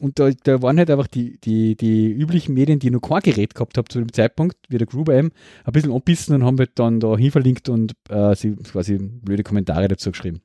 und 0.00 0.18
da, 0.18 0.30
da 0.30 0.62
waren 0.62 0.78
halt 0.78 0.90
einfach 0.90 1.06
die, 1.06 1.38
die, 1.40 1.76
die 1.76 2.10
üblichen 2.10 2.54
Medien, 2.54 2.78
die 2.78 2.90
noch 2.90 3.00
kein 3.00 3.20
Gerät 3.20 3.54
gehabt 3.54 3.76
haben 3.76 3.88
zu 3.88 3.98
dem 3.98 4.12
Zeitpunkt, 4.12 4.56
wie 4.68 4.78
der 4.78 4.86
Gruber 4.86 5.14
eben, 5.14 5.30
ein 5.64 5.72
bisschen 5.72 5.92
anbissen 5.92 6.34
und 6.34 6.44
haben 6.44 6.58
halt 6.58 6.72
dann 6.76 7.00
da 7.00 7.16
hinverlinkt 7.16 7.68
und 7.68 7.94
äh, 8.08 8.34
sie 8.34 8.56
quasi 8.56 8.98
blöde 8.98 9.42
Kommentare 9.42 9.88
dazu 9.88 10.10
geschrieben. 10.10 10.40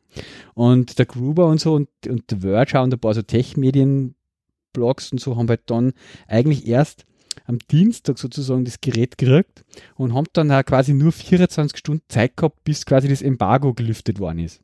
Und 0.54 1.00
der 1.00 1.06
Gruber 1.06 1.48
und 1.48 1.60
so 1.60 1.74
und, 1.74 1.90
und 2.08 2.30
der 2.32 2.40
Verge 2.40 2.82
und 2.82 2.94
ein 2.94 3.00
paar 3.00 3.14
so 3.14 3.22
Tech-Medien-Blogs 3.22 5.12
und 5.12 5.20
so 5.20 5.38
haben 5.38 5.48
halt 5.48 5.62
dann 5.68 5.94
eigentlich 6.28 6.68
erst 6.68 7.06
am 7.46 7.60
Dienstag 7.60 8.18
sozusagen 8.18 8.66
das 8.66 8.82
Gerät 8.82 9.18
gekriegt 9.18 9.66
und 9.96 10.14
haben 10.14 10.28
dann 10.34 10.52
auch 10.52 10.64
quasi 10.66 10.94
nur 10.94 11.12
24 11.12 11.78
Stunden 11.78 12.04
Zeit 12.10 12.36
gehabt, 12.38 12.64
bis 12.64 12.86
quasi 12.86 13.08
das 13.08 13.22
Embargo 13.22 13.74
gelüftet 13.74 14.20
worden 14.20 14.40
ist. 14.40 14.62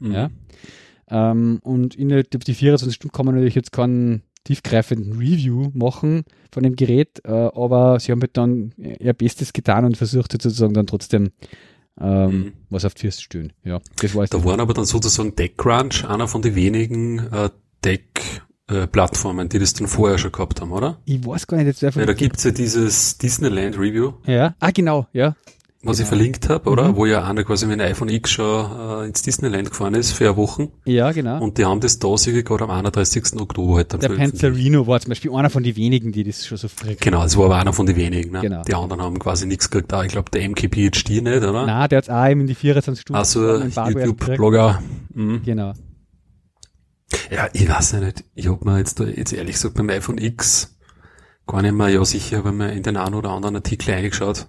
Mhm. 0.00 0.12
Ja. 0.12 0.30
Ähm, 1.10 1.60
und 1.62 1.94
innerhalb 1.94 2.44
die 2.44 2.54
24 2.54 2.94
Stunden 2.94 3.12
kann 3.12 3.26
man 3.26 3.34
natürlich 3.34 3.54
jetzt 3.54 3.72
keinen 3.72 4.22
tiefgreifenden 4.44 5.18
Review 5.18 5.70
machen 5.74 6.24
von 6.52 6.62
dem 6.62 6.76
Gerät, 6.76 7.20
äh, 7.24 7.30
aber 7.30 8.00
sie 8.00 8.12
haben 8.12 8.20
halt 8.20 8.36
dann 8.36 8.72
ihr 8.78 9.12
Bestes 9.12 9.52
getan 9.52 9.84
und 9.84 9.96
versucht 9.96 10.32
sozusagen 10.32 10.74
dann 10.74 10.86
trotzdem 10.86 11.30
ähm, 12.00 12.30
mhm. 12.30 12.52
was 12.70 12.84
auf 12.84 12.94
die 12.94 13.02
Füße 13.02 13.22
stehen. 13.22 13.52
Ja, 13.64 13.80
das 14.00 14.14
war 14.14 14.26
Da 14.26 14.44
waren 14.44 14.60
aber 14.60 14.72
dann 14.72 14.84
sozusagen 14.84 15.34
TechCrunch 15.34 16.04
einer 16.08 16.28
von 16.28 16.42
den 16.42 16.54
wenigen 16.54 17.18
äh, 17.18 17.50
Tech 17.82 18.00
äh, 18.68 18.86
Plattformen, 18.86 19.48
die 19.48 19.58
das 19.58 19.74
dann 19.74 19.88
vorher 19.88 20.18
schon 20.18 20.32
gehabt 20.32 20.60
haben, 20.60 20.72
oder? 20.72 20.98
Ich 21.04 21.26
weiß 21.26 21.46
gar 21.46 21.56
nicht, 21.58 21.66
jetzt 21.66 21.82
wer 21.82 21.90
Ja, 21.90 22.06
da 22.06 22.12
gibt's 22.12 22.44
ja 22.44 22.50
dieses 22.50 23.18
Disneyland 23.18 23.78
Review. 23.78 24.12
Ja, 24.26 24.54
ah 24.60 24.70
genau, 24.70 25.06
ja 25.12 25.34
was 25.80 25.98
genau. 25.98 26.04
ich 26.04 26.08
verlinkt 26.08 26.48
habe, 26.48 26.70
oder? 26.70 26.88
Mhm. 26.88 26.96
Wo 26.96 27.06
ja 27.06 27.24
einer 27.24 27.44
quasi 27.44 27.66
mit 27.66 27.78
dem 27.78 27.86
iPhone 27.86 28.08
X 28.08 28.32
schon 28.32 29.02
äh, 29.02 29.06
ins 29.06 29.22
Disneyland 29.22 29.70
gefahren 29.70 29.94
ist 29.94 30.10
für 30.10 30.26
eine 30.26 30.36
Woche. 30.36 30.70
Ja, 30.84 31.12
genau. 31.12 31.40
Und 31.40 31.56
die 31.56 31.64
haben 31.64 31.80
das 31.80 32.00
da 32.00 32.16
sicher 32.16 32.42
gerade 32.42 32.64
am 32.64 32.70
31. 32.70 33.40
Oktober 33.40 33.76
halt 33.76 33.92
dann 33.92 34.00
Der 34.00 34.08
Panzerino 34.08 34.88
war 34.88 34.98
zum 34.98 35.10
Beispiel 35.10 35.32
einer 35.32 35.50
von 35.50 35.62
den 35.62 35.76
wenigen, 35.76 36.10
die 36.10 36.24
das 36.24 36.44
schon 36.46 36.58
so 36.58 36.66
früh 36.66 36.96
Genau, 36.98 37.22
das 37.22 37.36
war 37.36 37.44
aber 37.44 37.58
einer 37.58 37.72
von 37.72 37.86
den 37.86 37.94
wenigen. 37.94 38.32
Ne? 38.32 38.40
Genau. 38.40 38.62
Die 38.62 38.74
anderen 38.74 39.02
haben 39.02 39.20
quasi 39.20 39.46
nichts 39.46 39.70
gekriegt. 39.70 39.92
Ah, 39.92 40.02
ich 40.02 40.10
glaube, 40.10 40.32
der 40.32 40.48
MKPHD 40.48 41.22
nicht, 41.22 41.26
oder? 41.26 41.66
Nein, 41.66 41.88
der 41.88 41.98
hat 41.98 42.10
auch 42.10 42.28
eben 42.28 42.40
in 42.40 42.46
die 42.48 42.56
24 42.56 43.02
Stunden. 43.02 43.16
Also 43.16 43.58
YouTube-Blogger. 43.58 44.82
Mhm. 45.14 45.42
Genau. 45.44 45.74
Ja, 47.30 47.48
ich 47.52 47.68
weiß 47.68 47.92
nicht. 47.94 48.24
Ich 48.34 48.48
hab 48.48 48.64
mir 48.64 48.78
jetzt 48.78 48.98
da, 48.98 49.04
jetzt 49.04 49.32
ehrlich 49.32 49.54
gesagt 49.54 49.74
beim 49.74 49.88
iPhone 49.90 50.18
X 50.18 50.76
gar 51.46 51.62
nicht 51.62 51.74
mehr 51.74 51.88
ja 51.88 52.04
sicher, 52.04 52.38
aber 52.38 52.50
mir 52.50 52.72
in 52.72 52.82
den 52.82 52.96
einen 52.96 53.14
oder 53.14 53.30
anderen 53.30 53.54
Artikel 53.54 53.92
eingeschaut 53.92 54.48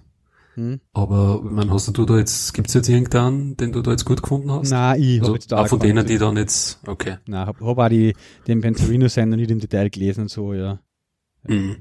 hm. 0.54 0.80
Aber 0.92 1.40
man 1.42 1.70
hast 1.72 1.96
du 1.96 2.04
da 2.04 2.18
jetzt, 2.18 2.54
gibt's 2.54 2.74
jetzt 2.74 2.88
irgendeinen, 2.88 3.56
den 3.56 3.72
du 3.72 3.82
da 3.82 3.92
jetzt 3.92 4.04
gut 4.04 4.22
gefunden 4.22 4.50
hast? 4.50 4.70
Nein, 4.70 5.02
ich 5.02 5.20
also, 5.20 5.34
jetzt 5.34 5.52
da. 5.52 5.62
Auch 5.62 5.68
von 5.68 5.78
denen, 5.78 6.04
die 6.06 6.18
dann 6.18 6.36
jetzt, 6.36 6.80
okay. 6.86 7.18
Nein, 7.26 7.46
hab, 7.46 7.60
hab 7.60 7.78
auch 7.78 7.88
die, 7.88 8.14
den 8.46 8.60
noch 8.60 9.36
nicht 9.36 9.50
im 9.50 9.60
Detail 9.60 9.90
gelesen 9.90 10.22
und 10.22 10.30
so, 10.30 10.54
ja. 10.54 10.80
Mhm. 11.44 11.76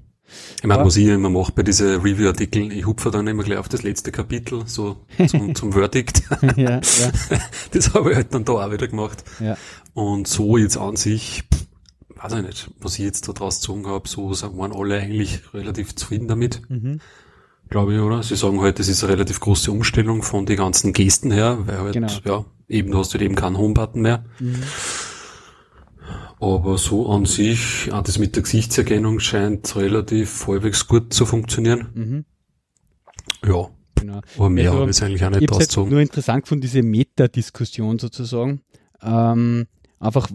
Ich 0.57 0.67
meine, 0.67 0.85
was 0.85 0.95
ich 0.95 1.07
immer 1.07 1.31
mache 1.31 1.51
bei 1.53 1.63
diesen 1.63 2.01
Review-Artikeln, 2.01 2.69
ich 2.69 2.85
hupfe 2.85 3.09
dann 3.09 3.25
immer 3.25 3.43
gleich 3.43 3.57
auf 3.57 3.67
das 3.67 3.81
letzte 3.81 4.11
Kapitel, 4.11 4.61
so 4.67 4.97
zum, 5.27 5.55
zum 5.55 5.73
Verdict. 5.73 6.21
ja, 6.55 6.79
ja. 6.79 6.81
Das 7.71 7.95
habe 7.95 8.11
ich 8.11 8.15
halt 8.15 8.33
dann 8.33 8.45
da 8.45 8.53
auch 8.53 8.71
wieder 8.71 8.87
gemacht. 8.87 9.23
Ja. 9.39 9.57
Und 9.93 10.27
so 10.27 10.57
jetzt 10.57 10.77
an 10.77 10.97
sich, 10.97 11.45
weiß 12.15 12.33
ich 12.33 12.43
nicht, 12.43 12.71
was 12.79 12.99
ich 12.99 13.05
jetzt 13.05 13.27
da 13.27 13.33
draus 13.33 13.59
gezogen 13.59 13.87
habe, 13.87 14.07
so 14.07 14.29
waren 14.29 14.71
alle 14.71 14.99
eigentlich 14.99 15.51
relativ 15.55 15.95
zufrieden 15.95 16.27
damit. 16.27 16.61
Mhm 16.69 16.99
glaube 17.69 17.93
ich, 17.93 17.99
oder? 17.99 18.23
Sie 18.23 18.35
sagen 18.35 18.61
halt, 18.61 18.79
das 18.79 18.87
ist 18.87 19.03
eine 19.03 19.13
relativ 19.13 19.39
große 19.39 19.71
Umstellung 19.71 20.23
von 20.23 20.45
den 20.45 20.57
ganzen 20.57 20.93
Gesten 20.93 21.31
her, 21.31 21.59
weil 21.65 21.79
halt, 21.79 21.93
genau. 21.93 22.07
ja, 22.25 22.45
eben, 22.67 22.91
du 22.91 22.97
hast 22.99 23.13
halt 23.13 23.21
eben 23.21 23.35
keinen 23.35 23.57
Homebutton 23.57 24.01
mehr. 24.01 24.25
Mhm. 24.39 24.63
Aber 26.41 26.77
so 26.77 27.09
an 27.09 27.25
sich, 27.25 27.89
das 27.89 28.17
mit 28.17 28.35
der 28.35 28.43
Gesichtserkennung 28.43 29.19
scheint 29.19 29.75
relativ 29.75 30.47
halbwegs 30.47 30.87
gut 30.87 31.13
zu 31.13 31.25
funktionieren. 31.25 31.89
Mhm. 31.93 32.25
Ja. 33.45 33.69
Genau. 33.95 34.21
Aber 34.37 34.49
mehr 34.49 34.71
also, 34.71 34.81
habe 34.81 34.91
ich 34.91 35.03
eigentlich 35.03 35.25
auch 35.25 35.29
nicht 35.29 35.51
ausgezogen. 35.51 35.87
Halt 35.87 35.91
nur 35.91 36.01
interessant 36.01 36.47
von 36.47 36.61
dieser 36.61 36.81
Meta-Diskussion 36.81 37.99
sozusagen. 37.99 38.61
Ähm, 39.01 39.67
einfach, 39.99 40.29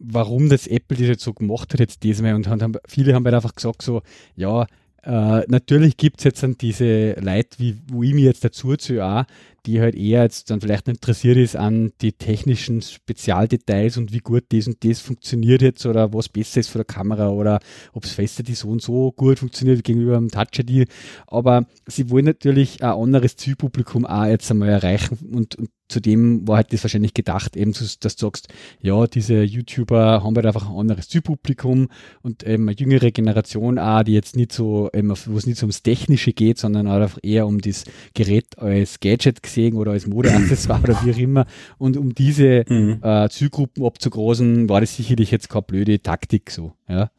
warum 0.00 0.48
das 0.48 0.66
Apple 0.66 0.96
das 0.96 1.06
jetzt 1.06 1.22
so 1.22 1.32
gemacht 1.32 1.72
hat 1.72 1.78
jetzt 1.78 2.02
diesmal 2.02 2.34
und 2.34 2.48
haben, 2.48 2.74
viele 2.88 3.14
haben 3.14 3.24
halt 3.24 3.36
einfach 3.36 3.54
gesagt 3.54 3.82
so, 3.82 4.02
ja, 4.34 4.66
äh, 5.04 5.44
natürlich 5.48 5.96
gibt 5.96 6.18
es 6.18 6.24
jetzt 6.24 6.42
dann 6.42 6.56
diese 6.56 7.12
Leute, 7.20 7.58
wie, 7.58 7.76
wo 7.88 8.02
ich 8.02 8.14
mir 8.14 8.24
jetzt 8.24 8.44
dazu 8.44 8.76
zu 8.76 9.04
auch, 9.04 9.24
die 9.66 9.80
halt 9.80 9.94
eher 9.94 10.22
jetzt 10.22 10.50
dann 10.50 10.60
vielleicht 10.60 10.88
interessiert 10.88 11.36
ist 11.36 11.56
an 11.56 11.92
die 12.00 12.12
technischen 12.12 12.82
Spezialdetails 12.82 13.96
und 13.96 14.12
wie 14.12 14.18
gut 14.18 14.44
das 14.50 14.66
und 14.66 14.84
das 14.84 15.00
funktioniert 15.00 15.62
jetzt 15.62 15.86
oder 15.86 16.12
was 16.12 16.28
besser 16.28 16.60
ist 16.60 16.68
für 16.68 16.78
der 16.78 16.84
Kamera 16.84 17.30
oder 17.30 17.60
ob 17.92 18.04
es 18.04 18.12
fester 18.12 18.42
die 18.42 18.54
so 18.54 18.68
und 18.68 18.82
so 18.82 19.12
gut 19.12 19.38
funktioniert 19.38 19.84
gegenüber 19.84 20.16
dem 20.16 20.30
Touch 20.30 20.58
ID. 20.58 20.88
Aber 21.26 21.66
sie 21.86 22.10
wollen 22.10 22.26
natürlich 22.26 22.82
ein 22.82 22.90
anderes 22.90 23.36
Zielpublikum 23.36 24.06
auch 24.06 24.26
jetzt 24.26 24.50
einmal 24.50 24.68
erreichen 24.68 25.18
und, 25.32 25.56
und 25.56 25.70
zudem 25.88 26.46
war 26.48 26.56
halt 26.56 26.72
das 26.72 26.82
wahrscheinlich 26.82 27.14
gedacht, 27.14 27.56
eben, 27.56 27.72
dass 27.72 28.16
du 28.16 28.26
sagst, 28.26 28.48
ja, 28.80 29.06
diese 29.06 29.42
YouTuber 29.42 30.22
haben 30.24 30.34
halt 30.34 30.46
einfach 30.46 30.68
ein 30.68 30.76
anderes 30.76 31.08
Zielpublikum 31.08 31.88
und 32.22 32.42
eben 32.42 32.68
eine 32.68 32.76
jüngere 32.76 33.10
Generation 33.10 33.78
auch, 33.78 34.02
die 34.02 34.14
jetzt 34.14 34.36
nicht 34.36 34.52
so, 34.52 34.90
wo 34.92 35.36
es 35.36 35.46
nicht 35.46 35.58
so 35.58 35.64
ums 35.64 35.82
Technische 35.82 36.32
geht, 36.32 36.58
sondern 36.58 36.86
einfach 36.86 37.18
eher 37.22 37.46
um 37.46 37.60
das 37.60 37.84
Gerät 38.14 38.58
als 38.58 39.00
Gadget 39.00 39.42
gesehen 39.54 39.76
oder 39.76 39.92
als 39.92 40.06
Modeaccessoire 40.06 40.82
oder 40.82 41.00
wie 41.04 41.12
auch 41.12 41.18
immer. 41.18 41.46
Und 41.78 41.96
um 41.96 42.14
diese 42.14 42.64
mhm. 42.68 42.98
äh, 43.02 43.28
Zielgruppen 43.28 43.84
abzugroßen, 43.84 44.68
war 44.68 44.80
das 44.80 44.96
sicherlich 44.96 45.30
jetzt 45.30 45.48
keine 45.48 45.62
blöde 45.62 46.02
Taktik 46.02 46.50
so. 46.50 46.72
Ja. 46.88 47.10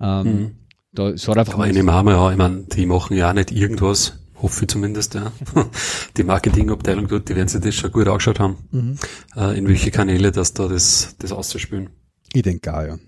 Ähm, 0.00 0.24
mhm. 0.24 0.50
da, 0.92 1.12
hat 1.12 1.38
einfach 1.38 1.54
Aber 1.54 1.66
haben 1.66 2.06
wir 2.06 2.12
ja, 2.12 2.30
ich 2.30 2.36
meine, 2.36 2.64
die 2.64 2.86
machen 2.86 3.16
ja 3.16 3.30
auch 3.30 3.34
nicht 3.34 3.52
irgendwas 3.52 4.14
Hoffe 4.40 4.64
ich 4.64 4.68
zumindest, 4.68 5.14
ja. 5.14 5.32
Die 6.16 6.22
Marketingabteilung 6.22 7.08
dort, 7.08 7.28
die 7.28 7.34
werden 7.34 7.48
sich 7.48 7.60
das 7.60 7.74
schon 7.74 7.90
gut 7.90 8.06
angeschaut 8.06 8.38
haben, 8.38 8.56
mhm. 8.70 8.96
äh, 9.36 9.58
in 9.58 9.66
welche 9.66 9.90
Kanäle 9.90 10.30
das 10.30 10.54
da 10.54 10.68
das, 10.68 11.16
das 11.18 11.32
auszuspielen. 11.32 11.90
Ich 12.32 12.42
denke 12.42 12.72
auch, 12.72 12.82
ja. 12.82 12.98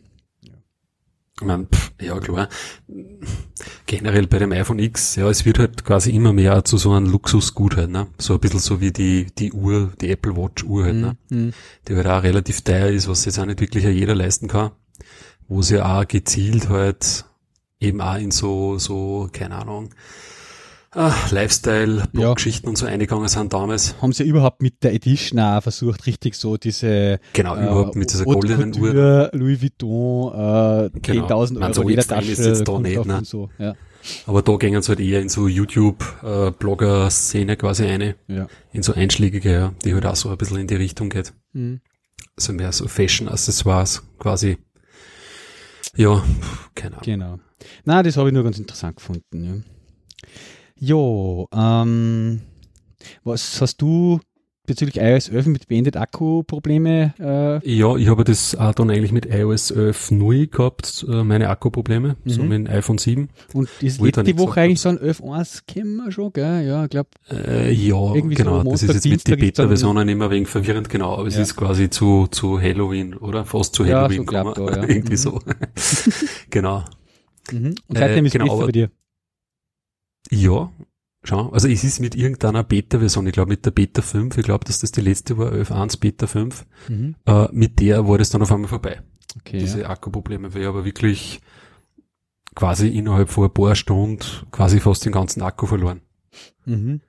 Ich 1.40 1.46
mein, 1.46 1.66
pff, 1.66 1.92
ja 2.00 2.18
klar. 2.20 2.48
Generell 3.86 4.26
bei 4.26 4.38
dem 4.38 4.52
iPhone 4.52 4.78
X, 4.78 5.16
ja, 5.16 5.28
es 5.30 5.46
wird 5.46 5.58
halt 5.58 5.84
quasi 5.84 6.10
immer 6.10 6.32
mehr 6.34 6.64
zu 6.64 6.76
so 6.76 6.92
einem 6.92 7.10
Luxusgut 7.10 7.76
halt, 7.76 7.90
ne? 7.90 8.08
So 8.18 8.34
ein 8.34 8.40
bisschen 8.40 8.60
so 8.60 8.80
wie 8.80 8.92
die, 8.92 9.26
die 9.38 9.52
Uhr, 9.52 9.90
die 10.00 10.10
Apple 10.10 10.36
Watch 10.36 10.64
Uhr 10.64 10.84
halt, 10.84 10.96
ne? 10.96 11.16
Mhm. 11.30 11.38
mhm. 11.38 11.52
Die 11.88 11.96
halt 11.96 12.06
auch 12.06 12.22
relativ 12.22 12.60
teuer 12.60 12.88
ist, 12.88 13.08
was 13.08 13.24
jetzt 13.24 13.38
auch 13.38 13.46
nicht 13.46 13.60
wirklich 13.60 13.84
jeder 13.84 14.14
leisten 14.14 14.48
kann. 14.48 14.72
Wo 15.48 15.62
sie 15.62 15.80
auch 15.80 16.06
gezielt 16.06 16.68
halt 16.68 17.24
eben 17.80 18.02
auch 18.02 18.18
in 18.18 18.30
so, 18.30 18.78
so, 18.78 19.28
keine 19.32 19.56
Ahnung, 19.56 19.90
Ach, 20.92 21.30
Lifestyle, 21.30 22.02
Bloggeschichten 22.12 22.66
ja. 22.66 22.70
und 22.70 22.76
so 22.76 22.86
eingegangen 22.86 23.28
sind 23.28 23.52
damals. 23.52 23.94
Haben 24.02 24.12
sie 24.12 24.24
überhaupt 24.24 24.60
mit 24.60 24.82
der 24.82 24.92
Edition 24.92 25.38
auch 25.38 25.62
versucht, 25.62 26.04
richtig 26.06 26.34
so 26.34 26.56
diese 26.56 27.20
Genau, 27.32 27.54
äh, 27.54 27.62
überhaupt 27.62 27.94
mit 27.94 28.12
dieser 28.12 28.24
goldenen 28.24 28.76
Uhr. 28.76 29.30
Louis 29.32 29.62
Vuitton, 29.62 30.32
äh, 30.32 30.90
genau. 31.00 31.28
10.000 31.28 31.62
Euro 31.62 31.72
so 31.72 31.84
Ledertasche. 31.84 32.32
Ist 32.32 32.44
jetzt 32.44 32.66
da 32.66 32.80
nicht, 32.80 33.04
ne? 33.04 33.20
So, 33.24 33.50
ja. 33.58 33.76
Aber 34.26 34.42
da 34.42 34.56
gingen 34.56 34.82
sie 34.82 34.88
halt 34.88 34.98
eher 34.98 35.20
in 35.20 35.28
so 35.28 35.46
YouTube-Blogger-Szene 35.46 37.56
quasi 37.56 37.84
eine. 37.84 38.16
Ja. 38.26 38.48
In 38.72 38.82
so 38.82 38.92
einschlägige, 38.92 39.52
ja, 39.52 39.72
die 39.84 39.94
halt 39.94 40.06
auch 40.06 40.16
so 40.16 40.30
ein 40.30 40.38
bisschen 40.38 40.58
in 40.58 40.66
die 40.66 40.74
Richtung 40.74 41.08
geht. 41.08 41.32
Mhm. 41.52 41.82
Also 42.36 42.52
mehr 42.52 42.72
so 42.72 42.88
Fashion-Accessoires 42.88 44.02
quasi. 44.18 44.58
Ja, 45.94 46.24
keine 46.74 46.94
Ahnung. 46.94 47.04
Genau. 47.04 47.38
Na, 47.84 48.02
das 48.02 48.16
habe 48.16 48.30
ich 48.30 48.34
nur 48.34 48.42
ganz 48.42 48.58
interessant 48.58 48.96
gefunden, 48.96 49.44
ja. 49.44 49.52
Jo, 50.82 51.46
ähm, 51.54 52.40
was 53.22 53.60
hast 53.60 53.82
du 53.82 54.18
bezüglich 54.64 54.96
iOS 54.96 55.28
11 55.28 55.46
mit 55.46 55.68
beendet 55.68 55.98
Akku-Probleme? 55.98 57.12
Äh? 57.18 57.70
Ja, 57.70 57.96
ich 57.96 58.08
habe 58.08 58.24
das 58.24 58.54
auch 58.54 58.72
dann 58.72 58.90
eigentlich 58.90 59.12
mit 59.12 59.26
iOS 59.26 59.72
11 59.72 60.12
neu 60.12 60.46
gehabt, 60.46 61.04
äh, 61.06 61.22
meine 61.22 61.50
Akku-Probleme, 61.50 62.16
mhm. 62.24 62.30
so 62.30 62.42
mit 62.42 62.52
dem 62.52 62.66
iPhone 62.66 62.96
7. 62.96 63.28
Und 63.52 63.68
ist 63.82 64.00
letzte 64.00 64.38
Woche 64.38 64.62
eigentlich 64.62 64.80
so 64.80 64.88
ein 64.88 64.98
11.1 64.98 65.64
kennen 65.66 65.96
wir 65.96 66.12
schon, 66.12 66.32
gell? 66.32 66.66
Ja, 66.66 66.84
ich 66.84 66.90
glaube. 66.90 67.10
Äh, 67.30 67.72
ja, 67.72 68.12
genau, 68.14 68.62
so 68.62 68.70
das 68.70 68.82
ist 68.84 68.94
jetzt 68.94 69.06
mit 69.06 69.28
den 69.28 69.38
Beta-Versionen 69.38 70.08
immer 70.08 70.26
ein 70.26 70.30
wenig 70.30 70.48
verwirrend, 70.48 70.88
genau, 70.88 71.18
aber 71.18 71.26
es 71.26 71.34
ja. 71.34 71.42
ist 71.42 71.56
quasi 71.56 71.90
zu, 71.90 72.26
zu 72.30 72.58
Halloween, 72.58 73.14
oder? 73.18 73.44
Fast 73.44 73.74
zu 73.74 73.84
Halloween 73.84 74.26
ja, 74.32 74.44
so 74.44 74.52
kommen. 74.52 74.74
Ja. 74.74 74.82
Irgendwie 74.88 75.12
mhm. 75.12 75.16
so. 75.16 75.40
genau. 76.48 76.84
Mhm. 77.52 77.74
Und 77.86 77.98
seitdem 77.98 78.24
äh, 78.24 78.28
ist 78.28 78.32
genau, 78.32 78.56
bei 78.56 78.72
dir. 78.72 78.90
Ja, 80.30 80.72
schau. 81.22 81.50
Also 81.50 81.68
es 81.68 81.84
ist 81.84 82.00
mit 82.00 82.14
irgendeiner 82.14 82.64
Beta-Version, 82.64 83.26
ich 83.26 83.32
glaube 83.32 83.50
mit 83.50 83.66
der 83.66 83.72
Beta 83.72 84.02
5, 84.02 84.38
ich 84.38 84.44
glaube, 84.44 84.64
dass 84.64 84.80
das 84.80 84.92
die 84.92 85.00
letzte 85.00 85.36
war, 85.38 85.52
11.1 85.52 86.00
Beta 86.00 86.26
5, 86.26 86.66
mhm. 86.88 87.16
äh, 87.26 87.48
mit 87.52 87.80
der 87.80 88.06
war 88.08 88.18
das 88.18 88.30
dann 88.30 88.42
auf 88.42 88.52
einmal 88.52 88.68
vorbei. 88.68 89.02
Okay, 89.38 89.58
Diese 89.58 89.82
ja. 89.82 89.90
Akkuprobleme, 89.90 90.54
weil 90.54 90.62
ich 90.62 90.68
aber 90.68 90.84
wirklich 90.84 91.40
quasi 92.54 92.88
innerhalb 92.88 93.30
von 93.30 93.44
ein 93.44 93.54
paar 93.54 93.74
Stunden 93.74 94.24
quasi 94.50 94.80
fast 94.80 95.04
den 95.04 95.12
ganzen 95.12 95.42
Akku 95.42 95.66
verloren. 95.66 96.00
Mhm. 96.64 97.00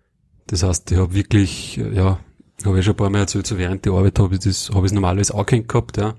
Das 0.47 0.63
heißt, 0.63 0.91
ich 0.91 0.97
habe 0.97 1.13
wirklich, 1.13 1.77
ja, 1.77 2.19
habe 2.65 2.79
ich 2.79 2.85
schon 2.85 2.93
ein 2.93 2.97
paar 2.97 3.09
Mal 3.09 3.19
erzählt, 3.19 3.47
so 3.47 3.57
während 3.57 3.85
der 3.85 3.93
Arbeit 3.93 4.19
habe 4.19 4.35
ich 4.35 4.41
das, 4.41 4.69
habe 4.73 4.85
ich 4.85 4.93
normalerweise 4.93 5.33
auch 5.33 5.45
gehabt, 5.45 5.97
ja. 5.97 6.15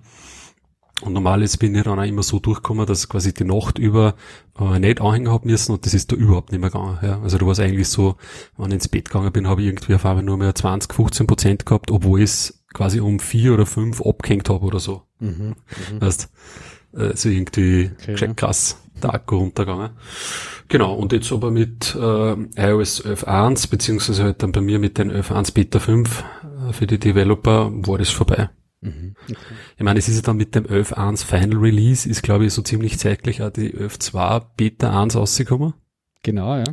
Und 1.03 1.15
normalerweise 1.15 1.59
bin 1.59 1.75
ich 1.75 1.83
dann 1.83 1.99
auch 1.99 2.05
immer 2.05 2.23
so 2.23 2.39
durchgekommen, 2.39 2.87
dass 2.87 3.09
quasi 3.09 3.35
die 3.35 3.45
Nacht 3.45 3.79
über 3.79 4.15
äh, 4.59 4.79
nicht 4.79 5.01
anhängen 5.01 5.33
hab 5.33 5.45
müssen 5.45 5.73
und 5.73 5.85
das 5.85 5.95
ist 5.95 6.13
da 6.13 6.17
überhaupt 6.17 6.53
nicht 6.53 6.61
mehr 6.61 6.71
gegangen. 6.71 6.99
Ja. 7.03 7.21
Also 7.23 7.39
du 7.39 7.47
warst 7.47 7.61
eigentlich 7.61 7.89
so, 7.89 8.17
wenn 8.57 8.69
ich 8.69 8.75
ins 8.75 8.89
Bett 8.89 9.07
gegangen 9.07 9.33
bin, 9.33 9.49
habe 9.49 9.63
ich 9.63 9.69
irgendwie 9.69 9.95
auf 9.95 10.07
einmal 10.07 10.23
nur 10.23 10.37
mehr 10.37 10.55
20, 10.55 10.93
15 10.95 11.27
Prozent 11.27 11.67
gehabt, 11.67 11.91
obwohl 11.91 12.21
ich 12.21 12.31
es 12.31 12.65
quasi 12.73 13.01
um 13.01 13.19
vier 13.19 13.55
oder 13.55 13.67
fünf 13.67 14.01
abgehängt 14.01 14.49
habe 14.49 14.65
oder 14.65 14.79
so. 14.79 15.03
Mhm, 15.19 15.55
mhm. 15.91 16.01
Weißt, 16.01 16.31
also 16.93 17.29
irgendwie 17.29 17.91
okay, 18.01 18.33
krass 18.37 18.77
der 19.03 19.15
Akku 19.15 19.37
runtergegangen. 19.37 19.91
Genau, 20.69 20.95
und 20.95 21.13
jetzt 21.13 21.33
aber 21.33 21.51
mit 21.51 21.95
äh, 21.95 21.99
iOS 22.01 23.05
11.1, 23.05 23.71
beziehungsweise 23.71 24.23
halt 24.23 24.43
dann 24.43 24.53
bei 24.53 24.61
mir 24.61 24.79
mit 24.79 24.99
den 24.99 25.11
11.1 25.11 25.55
Beta 25.55 25.79
5 25.79 26.25
äh, 26.69 26.73
für 26.73 26.87
die 26.87 26.99
Developer, 26.99 27.71
war 27.87 27.99
das 27.99 28.11
vorbei. 28.11 28.49
Mhm. 28.83 29.15
Ich 29.29 29.83
meine, 29.83 29.99
es 29.99 30.09
ist 30.09 30.17
ja 30.17 30.23
dann 30.23 30.37
mit 30.37 30.55
dem 30.55 30.65
11.1 30.65 31.25
Final 31.25 31.59
Release, 31.59 32.09
ist 32.09 32.23
glaube 32.23 32.47
ich 32.47 32.53
so 32.53 32.63
ziemlich 32.63 32.99
zeitgleich 32.99 33.41
auch 33.43 33.51
die 33.51 33.73
11.2 33.73 34.45
Beta 34.57 35.01
1 35.01 35.17
rausgekommen. 35.17 35.75
Genau, 36.23 36.57
ja. 36.57 36.65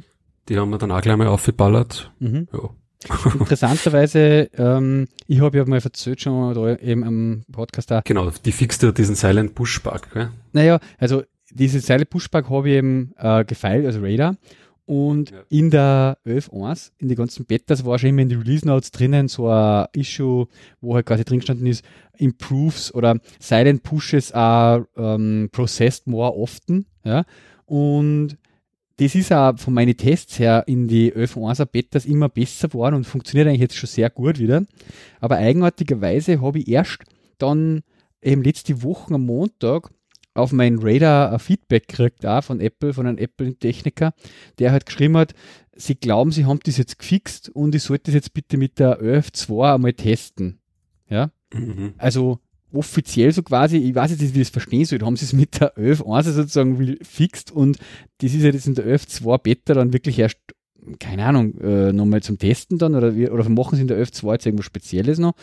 Die 0.49 0.57
haben 0.57 0.71
wir 0.71 0.79
dann 0.79 0.91
auch 0.91 1.01
gleich 1.01 1.17
mal 1.17 1.27
aufgeballert. 1.27 2.11
Mhm. 2.19 2.47
Ja. 2.51 2.69
Interessanterweise, 3.39 4.49
ähm, 4.57 5.07
ich 5.27 5.39
habe 5.39 5.57
ja 5.57 5.65
mal 5.65 5.79
erzählt 5.79 6.21
schon 6.21 6.53
da 6.53 6.75
eben 6.75 7.03
am 7.05 7.43
Podcast 7.49 7.89
da. 7.91 8.01
Genau, 8.03 8.29
die 8.29 8.51
fixt 8.51 8.83
ja 8.83 8.91
diesen 8.91 9.15
Silent 9.15 9.55
Pushback, 9.55 10.11
gell? 10.13 10.31
Naja, 10.51 10.79
also 10.97 11.23
diese 11.51 11.79
Silent 11.79 12.09
Pushback 12.09 12.49
habe 12.49 12.69
ich 12.69 12.75
eben 12.75 13.13
äh, 13.17 13.45
gefeilt, 13.45 13.85
also 13.85 14.01
Radar. 14.01 14.35
Und 14.89 15.29
ja. 15.29 15.43
in 15.49 15.69
der 15.69 16.17
11.1, 16.25 16.93
in 16.97 17.09
die 17.09 17.15
ganzen 17.15 17.45
Betas, 17.45 17.85
war 17.85 17.99
schon 17.99 18.09
immer 18.09 18.23
in 18.23 18.29
die 18.29 18.35
Release 18.35 18.65
Notes 18.65 18.89
drinnen 18.89 19.27
so 19.27 19.47
ein 19.47 19.85
Issue, 19.93 20.47
wo 20.81 20.95
halt 20.95 21.05
quasi 21.05 21.23
drin 21.23 21.37
gestanden 21.37 21.67
ist, 21.67 21.85
improves 22.17 22.91
oder 22.95 23.19
silent 23.39 23.83
pushes 23.83 24.31
are 24.31 24.87
um, 24.95 25.49
processed 25.51 26.07
more 26.07 26.35
often. 26.35 26.87
Ja? 27.03 27.25
Und 27.67 28.37
das 28.97 29.13
ist 29.13 29.31
auch 29.31 29.59
von 29.59 29.75
meinen 29.75 29.95
Tests 29.95 30.39
her 30.39 30.63
in 30.65 30.87
die 30.87 31.13
11.1er 31.13 31.65
Betas 31.65 32.07
immer 32.07 32.27
besser 32.27 32.69
geworden 32.69 32.95
und 32.95 33.03
funktioniert 33.03 33.47
eigentlich 33.47 33.61
jetzt 33.61 33.77
schon 33.77 33.89
sehr 33.89 34.09
gut 34.09 34.39
wieder. 34.39 34.65
Aber 35.19 35.35
eigenartigerweise 35.35 36.41
habe 36.41 36.57
ich 36.57 36.67
erst 36.67 36.97
dann 37.37 37.83
eben 38.23 38.41
letzte 38.41 38.81
Woche 38.81 39.13
am 39.13 39.27
Montag 39.27 39.91
auf 40.39 40.51
mein 40.51 40.79
Radar 40.79 41.31
ein 41.31 41.39
Feedback 41.39 41.87
gekriegt, 41.87 42.25
auch 42.25 42.43
von 42.43 42.59
Apple, 42.59 42.93
von 42.93 43.07
einem 43.07 43.17
Apple-Techniker, 43.17 44.13
der 44.59 44.71
halt 44.71 44.85
geschrieben 44.85 45.17
hat, 45.17 45.33
sie 45.75 45.95
glauben, 45.95 46.31
sie 46.31 46.45
haben 46.45 46.59
das 46.63 46.77
jetzt 46.77 46.99
gefixt 46.99 47.49
und 47.49 47.75
ich 47.75 47.83
sollte 47.83 48.05
das 48.05 48.15
jetzt 48.15 48.33
bitte 48.33 48.57
mit 48.57 48.79
der 48.79 49.01
11.2 49.01 49.75
einmal 49.75 49.93
testen. 49.93 50.59
Ja. 51.09 51.31
Mhm. 51.53 51.93
Also 51.97 52.39
offiziell 52.71 53.31
so 53.31 53.41
quasi, 53.41 53.77
ich 53.77 53.95
weiß 53.95 54.11
jetzt 54.11 54.21
nicht, 54.21 54.35
wie 54.35 54.41
ich 54.41 54.47
das 54.47 54.51
verstehen 54.51 54.85
soll, 54.85 54.99
haben 54.99 55.15
sie 55.15 55.25
es 55.25 55.33
mit 55.33 55.59
der 55.59 55.75
11.1 55.75 56.23
sozusagen 56.31 56.97
fixt 57.01 57.51
und 57.51 57.77
das 58.19 58.33
ist 58.33 58.43
ja 58.43 58.51
jetzt 58.51 58.67
in 58.67 58.75
der 58.75 58.85
11.2 58.85 59.37
Beta 59.39 59.73
dann 59.73 59.93
wirklich 59.93 60.19
erst, 60.19 60.37
keine 60.99 61.25
Ahnung, 61.25 61.57
äh, 61.59 61.91
nochmal 61.91 62.21
zum 62.21 62.37
Testen 62.37 62.77
dann 62.77 62.95
oder, 62.95 63.15
wie, 63.15 63.29
oder 63.29 63.47
machen 63.49 63.75
sie 63.75 63.81
in 63.81 63.87
der 63.87 63.97
11.2 63.97 64.33
jetzt 64.33 64.45
irgendwas 64.45 64.65
Spezielles 64.65 65.17
noch. 65.17 65.33